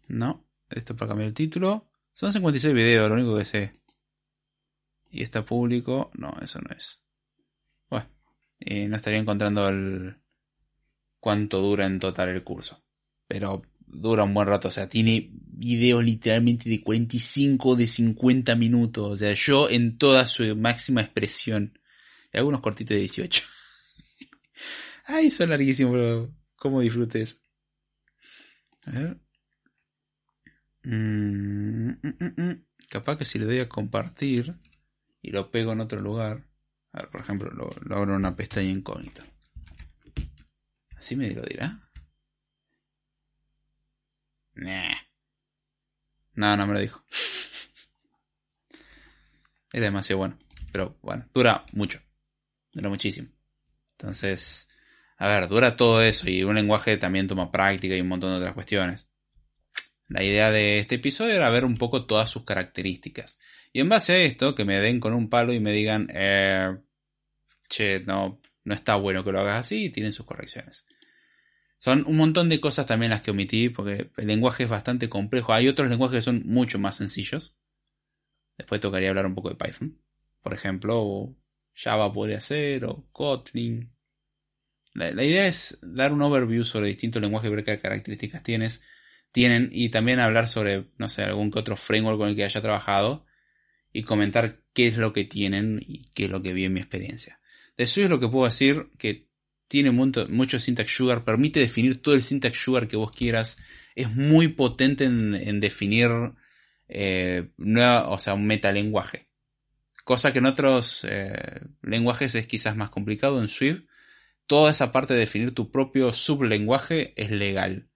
No, 0.09 0.47
esto 0.70 0.97
para 0.97 1.09
cambiar 1.09 1.28
el 1.28 1.35
título. 1.35 1.90
Son 2.12 2.32
56 2.32 2.74
videos, 2.74 3.09
lo 3.09 3.14
único 3.14 3.36
que 3.36 3.44
sé. 3.44 3.72
Y 5.10 5.22
está 5.22 5.44
público. 5.44 6.10
No, 6.14 6.35
eso 6.43 6.60
no 6.60 6.74
es. 6.74 7.01
Bueno, 7.89 8.09
no 8.60 8.97
estaría 8.97 9.18
encontrando 9.18 9.68
el 9.68 10.16
cuánto 11.20 11.60
dura 11.60 11.86
en 11.86 11.98
total 11.98 12.30
el 12.30 12.43
curso. 12.43 12.82
Pero 13.26 13.62
dura 13.86 14.24
un 14.24 14.35
buen 14.35 14.48
rato. 14.48 14.68
O 14.68 14.70
sea, 14.70 14.89
tiene 14.89 15.30
videos 15.32 16.02
literalmente 16.02 16.68
de 16.68 16.82
45, 16.82 17.76
de 17.76 17.86
50 17.86 18.56
minutos. 18.56 19.12
O 19.12 19.16
sea, 19.16 19.32
yo 19.35 19.68
en 19.68 19.98
toda 19.98 20.26
su 20.26 20.56
máxima 20.56 21.02
expresión. 21.02 21.78
Y 22.32 22.39
algunos 22.39 22.60
cortitos 22.60 22.94
de 22.94 23.01
18. 23.01 23.44
Ay, 25.06 25.30
son 25.30 25.51
larguísimos, 25.51 25.93
pero 25.93 26.35
¿cómo 26.56 26.80
disfrute 26.80 27.22
eso? 27.22 27.36
A 28.86 28.90
ver. 28.90 29.27
Mm, 30.89 31.90
mm, 32.02 32.43
mm, 32.43 32.65
Capaz 32.89 33.19
que 33.19 33.27
si 33.27 33.39
le 33.39 33.44
doy 33.44 33.59
a 33.60 33.69
compartir 33.69 34.55
y 35.20 35.32
lo 35.32 35.51
pego 35.51 35.73
en 35.73 35.81
otro 35.81 36.01
lugar. 36.01 36.44
A 36.93 37.01
ver, 37.01 37.10
por 37.10 37.20
ejemplo, 37.20 37.51
lo, 37.51 37.70
abro 37.94 38.12
en 38.12 38.20
una 38.20 38.35
pestaña 38.35 38.70
incógnita. 38.70 39.23
¿Así 40.97 41.15
me 41.15 41.31
lo 41.31 41.43
dirá? 41.43 41.78
No, 46.35 46.56
no 46.56 46.66
me 46.66 46.73
lo 46.73 46.81
dijo. 46.81 47.05
Era 49.73 49.85
demasiado 49.85 50.19
bueno. 50.19 50.39
Pero 50.73 50.97
bueno, 51.02 51.28
dura 51.35 51.66
mucho. 51.73 52.01
Dura 52.73 52.89
muchísimo. 52.89 53.28
Entonces, 53.98 54.69
a 55.19 55.28
ver, 55.28 55.48
dura 55.48 55.77
todo 55.77 56.01
eso 56.01 56.31
y 56.31 56.44
un 56.44 56.55
lenguaje 56.55 56.97
también 56.97 57.28
toma 57.28 57.51
práctica 57.51 57.94
y 57.94 58.01
un 58.01 58.09
montón 58.09 58.31
de 58.31 58.39
otras 58.39 58.55
cuestiones. 58.55 59.07
La 60.09 60.22
idea 60.22 60.51
de 60.51 60.78
este 60.78 60.94
episodio 60.97 61.35
era 61.35 61.51
ver 61.51 61.66
un 61.66 61.76
poco 61.76 62.06
todas 62.06 62.30
sus 62.30 62.44
características. 62.44 63.39
Y 63.72 63.80
en 63.80 63.90
base 63.90 64.14
a 64.14 64.18
esto, 64.18 64.55
que 64.55 64.64
me 64.64 64.80
den 64.80 65.01
con 65.01 65.12
un 65.12 65.28
palo 65.28 65.52
y 65.52 65.60
me 65.60 65.70
digan, 65.72 66.09
eh, 66.14 66.78
che, 67.68 68.01
no, 68.01 68.40
no 68.64 68.74
está 68.74 68.97
bueno 68.97 69.22
que 69.22 69.32
lo 69.32 69.40
hagas 69.40 69.60
así, 69.60 69.85
y 69.85 69.90
tienen 69.90 70.14
sus 70.14 70.24
correcciones. 70.24 70.86
Son 71.76 72.05
un 72.06 72.16
montón 72.16 72.48
de 72.48 72.59
cosas 72.59 72.86
también 72.86 73.10
las 73.10 73.20
que 73.20 73.32
omití, 73.32 73.68
porque 73.68 74.10
el 74.16 74.26
lenguaje 74.26 74.64
es 74.64 74.70
bastante 74.70 75.10
complejo. 75.10 75.52
Hay 75.52 75.68
otros 75.68 75.90
lenguajes 75.90 76.16
que 76.16 76.22
son 76.22 76.43
mucho 76.47 76.78
más 76.78 76.97
sencillos. 76.97 77.56
Después 78.56 78.80
tocaría 78.80 79.10
hablar 79.10 79.26
un 79.26 79.35
poco 79.35 79.51
de 79.51 79.56
Python. 79.56 80.01
Por 80.43 80.55
ejemplo, 80.55 81.36
Java 81.74 82.12
podría 82.12 82.40
ser, 82.40 82.86
o 82.86 83.06
Kotlin. 83.12 83.93
La, 84.94 85.12
la 85.12 85.22
idea 85.22 85.47
es 85.47 85.78
dar 85.82 86.14
un 86.14 86.22
overview 86.22 86.64
sobre 86.64 86.89
distintos 86.89 87.20
lenguajes 87.20 87.51
ver 87.51 87.62
qué 87.62 87.78
características 87.78 88.43
tienes 88.43 88.80
tienen 89.39 89.70
y 89.70 89.90
también 89.90 90.19
hablar 90.19 90.48
sobre, 90.48 90.86
no 90.98 91.09
sé, 91.09 91.23
algún 91.23 91.52
que 91.52 91.60
otro 91.60 91.77
framework 91.77 92.19
con 92.19 92.28
el 92.28 92.35
que 92.35 92.43
haya 92.43 92.60
trabajado 92.60 93.24
y 93.93 94.02
comentar 94.02 94.65
qué 94.73 94.89
es 94.89 94.97
lo 94.97 95.12
que 95.12 95.23
tienen 95.23 95.81
y 95.86 96.10
qué 96.12 96.24
es 96.24 96.31
lo 96.31 96.43
que 96.43 96.52
vi 96.52 96.65
en 96.65 96.73
mi 96.73 96.81
experiencia. 96.81 97.39
De 97.77 97.85
eso 97.85 98.01
es 98.01 98.10
lo 98.10 98.19
que 98.19 98.27
puedo 98.27 98.47
decir, 98.47 98.89
que 98.98 99.28
tiene 99.69 99.93
mucho, 99.93 100.59
syntax 100.59 100.90
sugar, 100.90 101.24
permite 101.24 101.60
definir 101.60 102.02
todo 102.02 102.16
el 102.16 102.24
syntax 102.24 102.59
sugar 102.59 102.89
que 102.89 102.97
vos 102.97 103.12
quieras, 103.12 103.59
es 103.94 104.10
muy 104.10 104.48
potente 104.48 105.05
en, 105.05 105.60
definir 105.60 106.10
eh, 106.89 107.51
o 107.56 108.19
sea, 108.19 108.35
un 108.35 108.44
metalenguaje. 108.44 109.28
Cosa 110.02 110.32
que 110.32 110.40
en 110.40 110.47
otros 110.47 111.06
eh, 111.09 111.60
lenguajes 111.82 112.35
es 112.35 112.48
quizás 112.48 112.74
más 112.74 112.90
complicado. 112.90 113.40
En 113.40 113.47
Swift, 113.47 113.85
toda 114.48 114.73
esa 114.73 114.90
parte 114.90 115.15
de 115.15 115.20
definir 115.20 115.55
tu 115.55 115.70
propio 115.70 116.12
sublenguaje 116.12 117.15
es 117.15 117.31
legal 117.31 117.89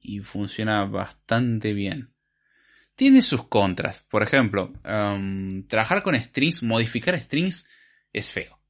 y 0.00 0.20
funciona 0.20 0.84
bastante 0.84 1.72
bien. 1.72 2.12
Tiene 2.94 3.22
sus 3.22 3.46
contras. 3.46 4.04
Por 4.10 4.22
ejemplo, 4.22 4.72
um, 4.84 5.66
trabajar 5.66 6.02
con 6.02 6.20
strings, 6.20 6.62
modificar 6.62 7.18
strings 7.18 7.66
es 8.12 8.30
feo. 8.30 8.60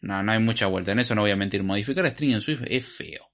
No, 0.00 0.22
no 0.22 0.32
hay 0.32 0.38
mucha 0.38 0.66
vuelta 0.66 0.92
en 0.92 1.00
eso, 1.00 1.14
no 1.14 1.22
voy 1.22 1.30
a 1.30 1.36
mentir. 1.36 1.62
Modificar 1.62 2.06
strings 2.08 2.34
en 2.34 2.40
Swift 2.40 2.62
es 2.68 2.86
feo. 2.86 3.28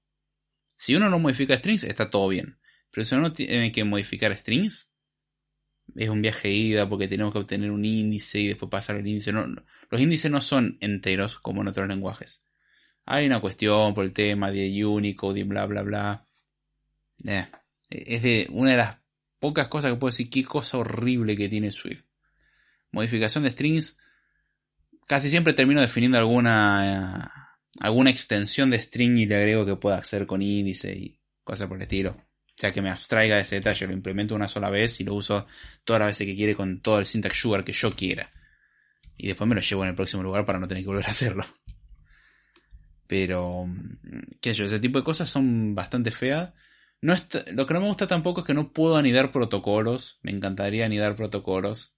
Si 0.76 0.94
uno 0.94 1.10
no 1.10 1.18
modifica 1.18 1.56
strings, 1.56 1.84
está 1.84 2.10
todo 2.10 2.28
bien. 2.28 2.58
Pero 2.90 3.04
si 3.04 3.14
uno 3.14 3.32
tiene 3.32 3.72
que 3.72 3.84
modificar 3.84 4.36
strings, 4.36 4.90
es 5.94 6.08
un 6.08 6.22
viaje 6.22 6.48
de 6.48 6.54
ida 6.54 6.88
porque 6.88 7.08
tenemos 7.08 7.32
que 7.32 7.40
obtener 7.40 7.70
un 7.70 7.84
índice 7.84 8.40
y 8.40 8.48
después 8.48 8.70
pasar 8.70 8.96
el 8.96 9.06
índice. 9.06 9.32
los 9.32 10.00
índices 10.00 10.30
no 10.30 10.40
son 10.40 10.78
enteros 10.80 11.38
como 11.38 11.62
en 11.62 11.68
otros 11.68 11.88
lenguajes. 11.88 12.44
Hay 13.04 13.26
una 13.26 13.40
cuestión 13.40 13.94
por 13.94 14.04
el 14.04 14.12
tema 14.12 14.50
de 14.50 14.84
Unicode 14.84 15.40
y 15.40 15.42
bla 15.42 15.66
bla 15.66 15.82
bla. 15.82 16.26
Eh, 17.24 17.46
es 17.90 18.22
de 18.22 18.46
una 18.50 18.72
de 18.72 18.76
las 18.78 18.98
pocas 19.38 19.68
cosas 19.68 19.92
que 19.92 19.98
puedo 19.98 20.10
decir 20.10 20.30
qué 20.30 20.44
cosa 20.44 20.78
horrible 20.78 21.36
que 21.36 21.48
tiene 21.48 21.70
Swift. 21.70 22.04
Modificación 22.90 23.44
de 23.44 23.50
strings. 23.50 23.98
Casi 25.06 25.28
siempre 25.28 25.52
termino 25.52 25.80
definiendo 25.80 26.18
alguna 26.18 27.44
alguna 27.80 28.10
extensión 28.10 28.70
de 28.70 28.80
string 28.80 29.18
y 29.18 29.26
le 29.26 29.36
agrego 29.36 29.66
que 29.66 29.76
pueda 29.76 29.96
hacer 29.96 30.26
con 30.26 30.42
índice 30.42 30.94
y 30.94 31.20
cosas 31.42 31.68
por 31.68 31.76
el 31.76 31.82
estilo. 31.82 32.10
O 32.10 32.56
sea 32.56 32.72
que 32.72 32.82
me 32.82 32.90
abstraiga 32.90 33.40
ese 33.40 33.56
detalle, 33.56 33.88
lo 33.88 33.92
implemento 33.92 34.34
una 34.34 34.46
sola 34.46 34.70
vez 34.70 35.00
y 35.00 35.04
lo 35.04 35.14
uso 35.14 35.46
todas 35.82 36.00
las 36.00 36.08
veces 36.10 36.26
que 36.26 36.36
quiere 36.36 36.54
con 36.54 36.80
todo 36.80 37.00
el 37.00 37.06
syntax 37.06 37.36
sugar 37.36 37.64
que 37.64 37.72
yo 37.72 37.94
quiera. 37.96 38.30
Y 39.16 39.26
después 39.26 39.48
me 39.48 39.56
lo 39.56 39.60
llevo 39.60 39.82
en 39.82 39.90
el 39.90 39.94
próximo 39.96 40.22
lugar 40.22 40.46
para 40.46 40.58
no 40.60 40.68
tener 40.68 40.84
que 40.84 40.88
volver 40.88 41.06
a 41.06 41.10
hacerlo. 41.10 41.44
Pero, 43.06 43.66
qué 44.40 44.50
sé 44.50 44.60
yo, 44.60 44.64
ese 44.66 44.78
tipo 44.78 44.98
de 44.98 45.04
cosas 45.04 45.28
son 45.28 45.74
bastante 45.74 46.10
feas 46.10 46.52
lo 47.04 47.66
que 47.66 47.74
no 47.74 47.80
me 47.80 47.88
gusta 47.88 48.06
tampoco 48.06 48.40
es 48.40 48.46
que 48.46 48.54
no 48.54 48.72
puedo 48.72 48.96
anidar 48.96 49.30
protocolos. 49.30 50.18
Me 50.22 50.30
encantaría 50.30 50.86
anidar 50.86 51.16
protocolos. 51.16 51.94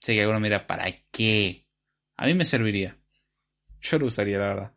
Sé 0.00 0.14
que 0.14 0.22
alguno 0.22 0.40
me 0.40 0.48
dirá, 0.48 0.66
¿para 0.66 0.86
qué? 1.10 1.66
A 2.16 2.26
mí 2.26 2.34
me 2.34 2.46
serviría. 2.46 2.98
Yo 3.80 3.98
lo 3.98 4.06
usaría, 4.06 4.38
la 4.38 4.48
verdad. 4.48 4.74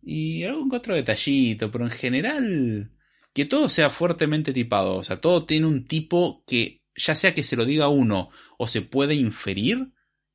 Y 0.00 0.44
algún 0.44 0.74
otro 0.74 0.94
detallito, 0.94 1.70
pero 1.70 1.84
en 1.84 1.90
general, 1.90 2.92
que 3.34 3.44
todo 3.44 3.68
sea 3.68 3.90
fuertemente 3.90 4.52
tipado. 4.52 4.96
O 4.96 5.04
sea, 5.04 5.20
todo 5.20 5.44
tiene 5.44 5.66
un 5.66 5.86
tipo 5.86 6.42
que, 6.46 6.82
ya 6.96 7.14
sea 7.14 7.34
que 7.34 7.42
se 7.42 7.56
lo 7.56 7.66
diga 7.66 7.88
uno 7.88 8.30
o 8.56 8.66
se 8.66 8.80
puede 8.80 9.14
inferir, 9.14 9.92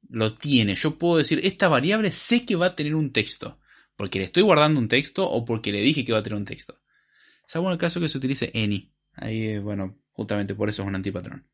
lo 0.09 0.35
tiene. 0.35 0.75
Yo 0.75 0.99
puedo 0.99 1.17
decir, 1.17 1.41
esta 1.43 1.69
variable 1.69 2.11
sé 2.11 2.45
que 2.45 2.55
va 2.55 2.67
a 2.67 2.75
tener 2.75 2.93
un 2.93 3.11
texto. 3.11 3.59
Porque 3.95 4.19
le 4.19 4.25
estoy 4.25 4.43
guardando 4.43 4.79
un 4.79 4.89
texto 4.89 5.27
o 5.27 5.43
porque 5.43 5.71
le 5.71 5.81
dije 5.81 6.05
que 6.05 6.13
va 6.13 6.19
a 6.19 6.23
tener 6.23 6.37
un 6.37 6.45
texto. 6.45 6.79
Salvo 7.47 7.67
en 7.67 7.73
el 7.73 7.79
caso 7.79 7.99
que 7.99 8.09
se 8.09 8.17
utilice 8.19 8.51
any. 8.53 8.93
Ahí, 9.13 9.57
bueno, 9.57 9.97
justamente 10.11 10.53
por 10.53 10.69
eso 10.69 10.83
es 10.83 10.87
un 10.87 10.95
antipatrón. 10.95 11.47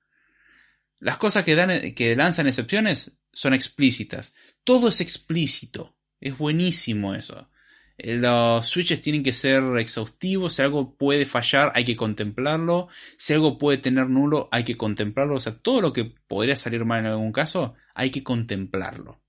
Las 1.00 1.18
cosas 1.18 1.44
que, 1.44 1.56
dan, 1.56 1.94
que 1.94 2.16
lanzan 2.16 2.48
excepciones 2.48 3.18
son 3.32 3.54
explícitas. 3.54 4.34
Todo 4.64 4.90
es 4.90 5.00
explícito. 5.02 5.96
Es 6.20 6.38
buenísimo 6.38 7.14
eso. 7.16 7.50
Eh, 7.98 8.16
los 8.16 8.66
switches 8.68 9.02
tienen 9.02 9.24
que 9.24 9.34
ser 9.34 9.64
exhaustivos. 9.78 10.54
Si 10.54 10.62
algo 10.62 10.96
puede 10.98 11.26
fallar, 11.26 11.72
hay 11.76 11.84
que 11.84 11.96
contemplarlo. 11.96 12.88
Si 13.18 13.34
algo 13.34 13.58
puede 13.58 13.78
tener 13.78 14.10
nulo, 14.10 14.50
hay 14.52 14.64
que 14.64 14.78
contemplarlo. 14.78 15.36
O 15.36 15.40
sea, 15.40 15.58
todo 15.58 15.82
lo 15.82 15.94
que 15.94 16.06
podría 16.28 16.58
salir 16.58 16.86
mal 16.86 17.02
en 17.02 17.08
algún 17.08 17.32
caso, 17.32 17.76
hay 17.94 18.10
que 18.10 18.24
contemplarlo. 18.24 19.22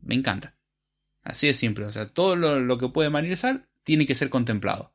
Me 0.00 0.14
encanta. 0.14 0.56
Así 1.22 1.46
de 1.46 1.54
simple. 1.54 1.84
O 1.84 1.92
sea, 1.92 2.06
todo 2.06 2.36
lo, 2.36 2.78
que 2.78 2.88
puede 2.88 3.10
mal 3.10 3.36
sal 3.36 3.68
tiene 3.84 4.06
que 4.06 4.14
ser 4.14 4.30
contemplado. 4.30 4.94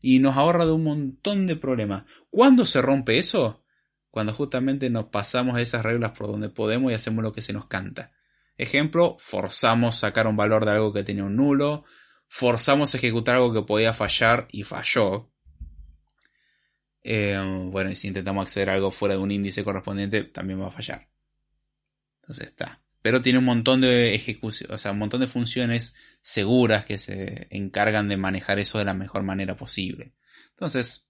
Y 0.00 0.20
nos 0.20 0.36
ahorra 0.36 0.66
de 0.66 0.72
un 0.72 0.84
montón 0.84 1.46
de 1.46 1.56
problemas. 1.56 2.04
¿Cuándo 2.30 2.66
se 2.66 2.80
rompe 2.80 3.18
eso? 3.18 3.64
Cuando 4.10 4.32
justamente 4.32 4.90
nos 4.90 5.06
pasamos 5.06 5.58
esas 5.58 5.82
reglas 5.82 6.12
por 6.12 6.28
donde 6.28 6.48
podemos 6.48 6.90
y 6.90 6.94
hacemos 6.94 7.22
lo 7.22 7.32
que 7.32 7.42
se 7.42 7.52
nos 7.52 7.66
canta. 7.66 8.12
Ejemplo, 8.56 9.16
forzamos 9.20 9.96
sacar 9.96 10.26
un 10.26 10.36
valor 10.36 10.64
de 10.64 10.72
algo 10.72 10.92
que 10.92 11.04
tenía 11.04 11.24
un 11.24 11.36
nulo, 11.36 11.84
forzamos 12.26 12.94
ejecutar 12.94 13.36
algo 13.36 13.52
que 13.52 13.62
podía 13.62 13.94
fallar 13.94 14.48
y 14.50 14.64
falló. 14.64 15.30
Eh, 17.02 17.40
bueno, 17.70 17.90
y 17.90 17.96
si 17.96 18.08
intentamos 18.08 18.42
acceder 18.42 18.70
a 18.70 18.74
algo 18.74 18.90
fuera 18.90 19.14
de 19.14 19.20
un 19.20 19.30
índice 19.30 19.62
correspondiente, 19.62 20.24
también 20.24 20.60
va 20.60 20.68
a 20.68 20.72
fallar. 20.72 21.08
Entonces 22.22 22.48
está. 22.48 22.82
Pero 23.02 23.22
tiene 23.22 23.38
un 23.38 23.44
montón 23.44 23.80
de 23.80 24.14
ejecución, 24.14 24.72
o 24.72 24.78
sea, 24.78 24.92
un 24.92 24.98
montón 24.98 25.20
de 25.20 25.28
funciones 25.28 25.94
seguras 26.20 26.84
que 26.84 26.98
se 26.98 27.46
encargan 27.50 28.08
de 28.08 28.16
manejar 28.16 28.58
eso 28.58 28.78
de 28.78 28.84
la 28.84 28.94
mejor 28.94 29.22
manera 29.22 29.56
posible. 29.56 30.14
Entonces, 30.50 31.08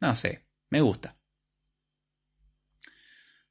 no 0.00 0.14
sé, 0.14 0.46
me 0.70 0.80
gusta. 0.80 1.16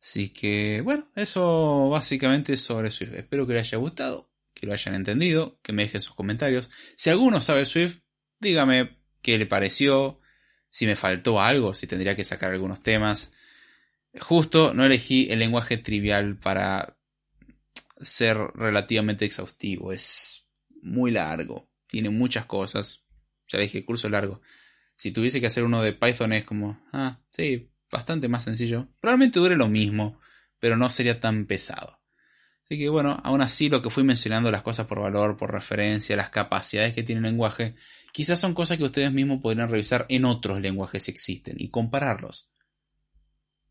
Así 0.01 0.29
que, 0.29 0.81
bueno, 0.81 1.09
eso 1.15 1.89
básicamente 1.89 2.57
sobre 2.57 2.91
Swift. 2.91 3.13
Espero 3.13 3.45
que 3.45 3.53
les 3.53 3.67
haya 3.67 3.77
gustado, 3.77 4.31
que 4.53 4.65
lo 4.65 4.73
hayan 4.73 4.95
entendido, 4.95 5.59
que 5.61 5.73
me 5.73 5.83
dejen 5.83 6.01
sus 6.01 6.15
comentarios. 6.15 6.69
Si 6.95 7.09
alguno 7.09 7.41
sabe 7.41 7.65
Swift, 7.65 7.99
dígame 8.39 8.97
qué 9.21 9.37
le 9.37 9.45
pareció, 9.45 10.19
si 10.69 10.85
me 10.85 10.95
faltó 10.95 11.41
algo, 11.41 11.73
si 11.73 11.87
tendría 11.87 12.15
que 12.15 12.23
sacar 12.23 12.53
algunos 12.53 12.81
temas. 12.81 13.31
Justo 14.19 14.73
no 14.73 14.85
elegí 14.85 15.27
el 15.31 15.39
lenguaje 15.39 15.77
trivial 15.77 16.37
para 16.39 16.98
ser 17.99 18.37
relativamente 18.55 19.25
exhaustivo. 19.25 19.91
Es 19.91 20.47
muy 20.81 21.11
largo, 21.11 21.69
tiene 21.87 22.09
muchas 22.09 22.45
cosas. 22.45 23.05
Ya 23.47 23.57
le 23.57 23.65
dije, 23.65 23.85
curso 23.85 24.09
largo. 24.09 24.41
Si 24.95 25.11
tuviese 25.11 25.39
que 25.39 25.47
hacer 25.47 25.63
uno 25.63 25.81
de 25.81 25.93
Python 25.93 26.33
es 26.33 26.43
como, 26.43 26.81
ah, 26.91 27.21
sí, 27.31 27.71
bastante 27.91 28.27
más 28.27 28.43
sencillo. 28.43 28.87
Probablemente 28.99 29.39
dure 29.39 29.55
lo 29.55 29.67
mismo, 29.67 30.19
pero 30.59 30.77
no 30.77 30.89
sería 30.89 31.19
tan 31.19 31.45
pesado. 31.45 31.99
Así 32.65 32.77
que 32.77 32.89
bueno, 32.89 33.19
aún 33.23 33.41
así 33.41 33.67
lo 33.67 33.81
que 33.81 33.89
fui 33.89 34.03
mencionando, 34.03 34.51
las 34.51 34.61
cosas 34.61 34.85
por 34.85 34.99
valor, 34.99 35.37
por 35.37 35.51
referencia, 35.51 36.15
las 36.15 36.29
capacidades 36.29 36.93
que 36.93 37.01
tiene 37.01 37.19
el 37.19 37.25
lenguaje, 37.25 37.75
quizás 38.11 38.39
son 38.39 38.53
cosas 38.53 38.77
que 38.77 38.83
ustedes 38.83 39.11
mismos 39.11 39.41
podrían 39.41 39.69
revisar 39.69 40.05
en 40.09 40.25
otros 40.25 40.61
lenguajes 40.61 41.05
que 41.05 41.11
existen 41.11 41.55
y 41.57 41.69
compararlos. 41.69 42.47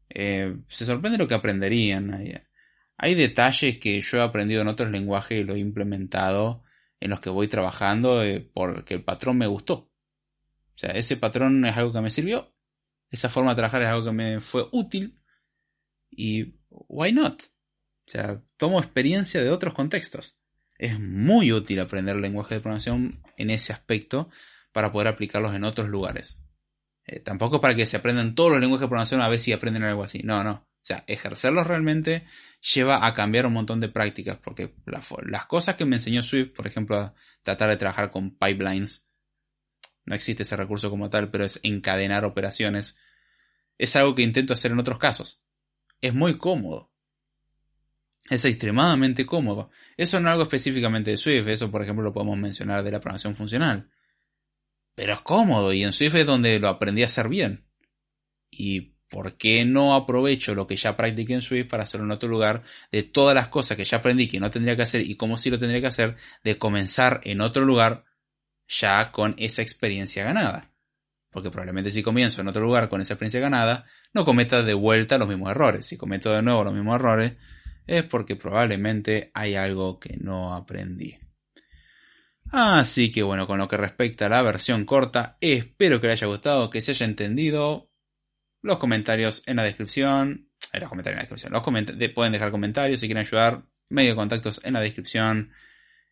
Eh, 0.09 0.57
se 0.69 0.87
sorprende 0.87 1.19
lo 1.19 1.29
que 1.29 1.35
aprenderían. 1.35 2.48
Hay, 2.99 3.15
detalles 3.15 3.79
que 3.79 4.01
yo 4.01 4.19
he 4.19 4.23
aprendido 4.23 4.61
en 4.61 4.69
otros 4.69 4.91
lenguajes 4.91 5.41
y 5.41 5.45
lo 5.45 5.55
he 5.55 5.59
implementado 5.59 6.65
en 7.01 7.11
los 7.11 7.20
que 7.20 7.31
voy 7.31 7.49
trabajando 7.49 8.23
eh, 8.25 8.41
porque 8.53 8.95
el 8.95 9.05
patrón 9.05 9.39
me 9.39 9.47
gustó. 9.47 9.75
O 9.75 10.79
sea, 10.81 10.91
ese 10.91 11.16
patrón 11.16 11.65
es 11.65 11.77
algo 11.77 11.93
que 11.93 12.01
me 12.01 12.11
sirvió 12.11 12.53
esa 13.11 13.29
forma 13.29 13.51
de 13.51 13.57
trabajar 13.57 13.83
es 13.83 13.89
algo 13.89 14.05
que 14.05 14.12
me 14.12 14.41
fue 14.41 14.66
útil 14.73 15.19
y 16.11 16.55
why 16.70 17.12
not? 17.12 17.43
O 17.43 18.11
sea, 18.11 18.43
tomo 18.57 18.81
experiencia 18.81 19.43
de 19.43 19.51
otros 19.51 19.75
contextos. 19.75 20.39
Es 20.79 20.99
muy 20.99 21.53
útil 21.53 21.81
aprender 21.81 22.16
lenguaje 22.16 22.55
de 22.55 22.61
programación 22.61 23.23
en 23.37 23.51
ese 23.51 23.73
aspecto 23.73 24.31
para 24.73 24.93
poder 24.93 25.09
aplicarlos 25.09 25.55
en 25.55 25.65
otros 25.65 25.89
lugares. 25.89 26.41
Eh, 27.05 27.20
tampoco 27.20 27.61
para 27.61 27.75
que 27.75 27.87
se 27.87 27.97
aprendan 27.97 28.35
todos 28.35 28.53
los 28.53 28.61
lenguajes 28.61 28.83
de 28.83 28.89
programación 28.89 29.20
a 29.20 29.29
ver 29.29 29.41
si 29.41 29.53
aprenden 29.53 29.83
algo 29.83 30.05
así. 30.05 30.20
No, 30.23 30.45
no. 30.45 30.68
Sea, 30.89 31.05
ejercerlos 31.06 31.66
realmente 31.66 32.24
lleva 32.74 33.06
a 33.06 33.12
cambiar 33.12 33.44
un 33.44 33.52
montón 33.52 33.78
de 33.78 33.90
prácticas, 33.90 34.39
porque 34.39 34.74
las 34.86 35.44
cosas 35.44 35.74
que 35.74 35.85
me 35.85 35.97
enseñó 35.97 36.23
Swift, 36.23 36.55
por 36.56 36.66
ejemplo, 36.66 36.97
a 36.97 37.15
tratar 37.43 37.69
de 37.69 37.77
trabajar 37.77 38.10
con 38.10 38.39
pipelines, 38.39 39.06
no 40.06 40.15
existe 40.15 40.44
ese 40.44 40.56
recurso 40.56 40.89
como 40.89 41.10
tal, 41.10 41.31
pero 41.31 41.44
es 41.44 41.60
encadenar 41.62 42.24
operaciones. 42.24 42.97
Es 43.77 43.97
algo 43.97 44.15
que 44.15 44.23
intento 44.23 44.55
hacer 44.55 44.70
en 44.70 44.78
otros 44.78 44.98
casos. 44.98 45.44
Es 46.01 46.15
muy 46.15 46.39
cómodo. 46.39 46.90
Es 48.31 48.47
extremadamente 48.47 49.27
cómodo. 49.27 49.70
Eso 49.98 50.19
no 50.20 50.28
es 50.28 50.32
algo 50.32 50.44
específicamente 50.44 51.10
de 51.10 51.19
Swift, 51.19 51.48
eso 51.48 51.70
por 51.70 51.82
ejemplo 51.82 52.02
lo 52.02 52.15
podemos 52.15 52.39
mencionar 52.39 52.82
de 52.82 52.93
la 52.93 53.01
programación 53.01 53.36
funcional. 53.36 53.90
Pero 54.94 55.12
es 55.12 55.20
cómodo 55.20 55.70
y 55.74 55.85
en 55.85 55.93
Swift 55.93 56.15
es 56.15 56.24
donde 56.24 56.59
lo 56.59 56.69
aprendí 56.69 57.02
a 57.02 57.06
hacer 57.09 57.28
bien. 57.28 57.66
¿Y 58.51 58.94
por 59.09 59.36
qué 59.36 59.64
no 59.64 59.94
aprovecho 59.94 60.55
lo 60.55 60.66
que 60.66 60.76
ya 60.76 60.97
practiqué 60.97 61.35
en 61.35 61.43
Swift 61.43 61.68
para 61.68 61.85
hacerlo 61.85 62.06
en 62.06 62.12
otro 62.12 62.28
lugar? 62.28 62.62
De 62.93 63.02
todas 63.02 63.35
las 63.35 63.48
cosas 63.48 63.76
que 63.76 63.85
ya 63.85 63.98
aprendí 63.98 64.28
que 64.28 64.40
no 64.40 64.51
tendría 64.51 64.76
que 64.76 64.82
hacer 64.82 65.01
y 65.01 65.16
cómo 65.16 65.36
sí 65.36 65.51
lo 65.51 65.59
tendría 65.59 65.80
que 65.80 65.86
hacer, 65.86 66.16
de 66.44 66.59
comenzar 66.59 67.20
en 67.24 67.40
otro 67.40 67.64
lugar 67.64 68.05
ya 68.68 69.10
con 69.12 69.35
esa 69.39 69.62
experiencia 69.62 70.24
ganada. 70.24 70.70
Porque 71.30 71.51
probablemente 71.51 71.90
si 71.90 72.02
comienzo 72.02 72.40
en 72.40 72.48
otro 72.48 72.62
lugar 72.62 72.89
con 72.89 73.01
esa 73.01 73.14
experiencia 73.14 73.40
ganada, 73.40 73.86
no 74.12 74.24
cometa 74.24 74.62
de 74.62 74.74
vuelta 74.74 75.18
los 75.18 75.28
mismos 75.28 75.51
errores. 75.51 75.86
Si 75.86 75.97
cometo 75.97 76.32
de 76.32 76.43
nuevo 76.43 76.64
los 76.64 76.74
mismos 76.74 76.97
errores, 76.97 77.32
es 77.86 78.05
porque 78.05 78.36
probablemente 78.36 79.30
hay 79.35 79.55
algo 79.55 79.98
que 79.98 80.16
no 80.18 80.55
aprendí. 80.55 81.18
Así 82.51 83.10
que 83.10 83.22
bueno, 83.22 83.47
con 83.47 83.59
lo 83.59 83.68
que 83.68 83.76
respecta 83.76 84.26
a 84.26 84.30
la 84.30 84.43
versión 84.43 84.85
corta, 84.85 85.36
espero 85.40 86.01
que 86.01 86.09
les 86.09 86.22
haya 86.22 86.28
gustado, 86.28 86.70
que 86.70 86.80
se 86.80 86.93
haya 86.93 87.06
entendido. 87.06 87.88
Los 88.69 88.78
comentarios 88.78 89.43
en 89.47 89.57
la 89.57 89.62
descripción. 89.62 90.51
Los 90.74 90.90
comentarios 90.90 91.15
en 91.15 91.16
la 91.16 91.23
descripción. 91.23 91.53
Los 91.55 92.12
pueden 92.15 92.32
dejar 92.32 92.51
comentarios 92.51 93.01
si 93.01 93.07
quieren 93.07 93.23
ayudar. 93.23 93.62
Medio 93.89 94.11
de 94.11 94.16
contactos 94.16 94.61
en 94.62 94.74
la 94.74 94.82
descripción. 94.82 95.53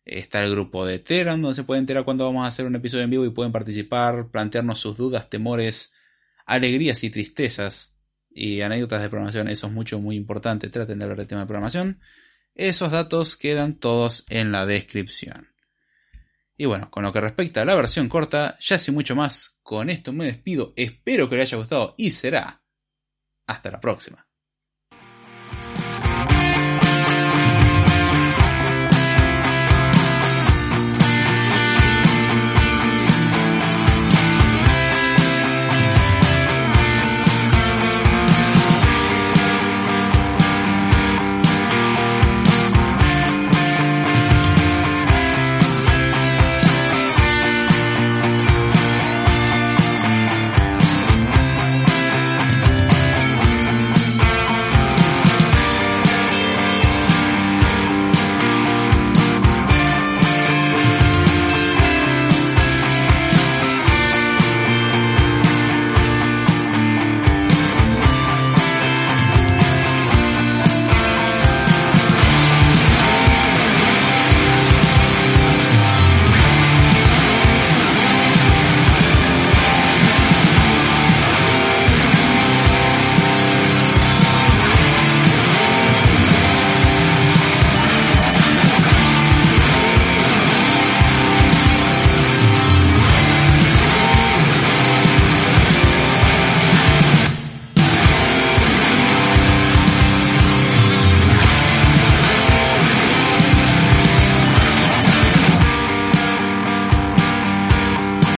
Está 0.03 0.43
el 0.43 0.49
grupo 0.49 0.83
de 0.83 0.97
Telegram 0.97 1.39
donde 1.39 1.53
se 1.53 1.63
puede 1.65 1.81
enterar 1.81 2.03
cuando 2.03 2.25
vamos 2.25 2.45
a 2.45 2.47
hacer 2.47 2.65
un 2.65 2.75
episodio 2.75 3.03
en 3.03 3.11
vivo 3.11 3.25
y 3.25 3.29
pueden 3.29 3.51
participar, 3.51 4.31
plantearnos 4.31 4.79
sus 4.79 4.97
dudas, 4.97 5.29
temores, 5.29 5.93
alegrías 6.47 7.03
y 7.03 7.11
tristezas 7.11 7.95
y 8.31 8.61
anécdotas 8.61 9.03
de 9.03 9.09
programación. 9.09 9.49
Eso 9.49 9.67
es 9.67 9.73
mucho, 9.73 9.99
muy 9.99 10.15
importante. 10.15 10.69
Traten 10.69 10.97
de 10.97 11.05
hablar 11.05 11.19
del 11.19 11.27
tema 11.27 11.41
de 11.41 11.47
programación. 11.47 11.99
Esos 12.55 12.89
datos 12.89 13.37
quedan 13.37 13.75
todos 13.75 14.25
en 14.29 14.51
la 14.51 14.65
descripción. 14.65 15.49
Y 16.57 16.65
bueno, 16.65 16.89
con 16.89 17.03
lo 17.03 17.13
que 17.13 17.21
respecta 17.21 17.61
a 17.61 17.65
la 17.65 17.75
versión 17.75 18.09
corta, 18.09 18.57
ya 18.59 18.77
sin 18.77 18.95
mucho 18.95 19.15
más, 19.15 19.59
con 19.61 19.89
esto 19.89 20.11
me 20.11 20.25
despido. 20.25 20.73
Espero 20.75 21.29
que 21.29 21.35
les 21.35 21.49
haya 21.49 21.57
gustado 21.57 21.93
y 21.97 22.11
será 22.11 22.63
hasta 23.47 23.71
la 23.71 23.79
próxima. 23.79 24.26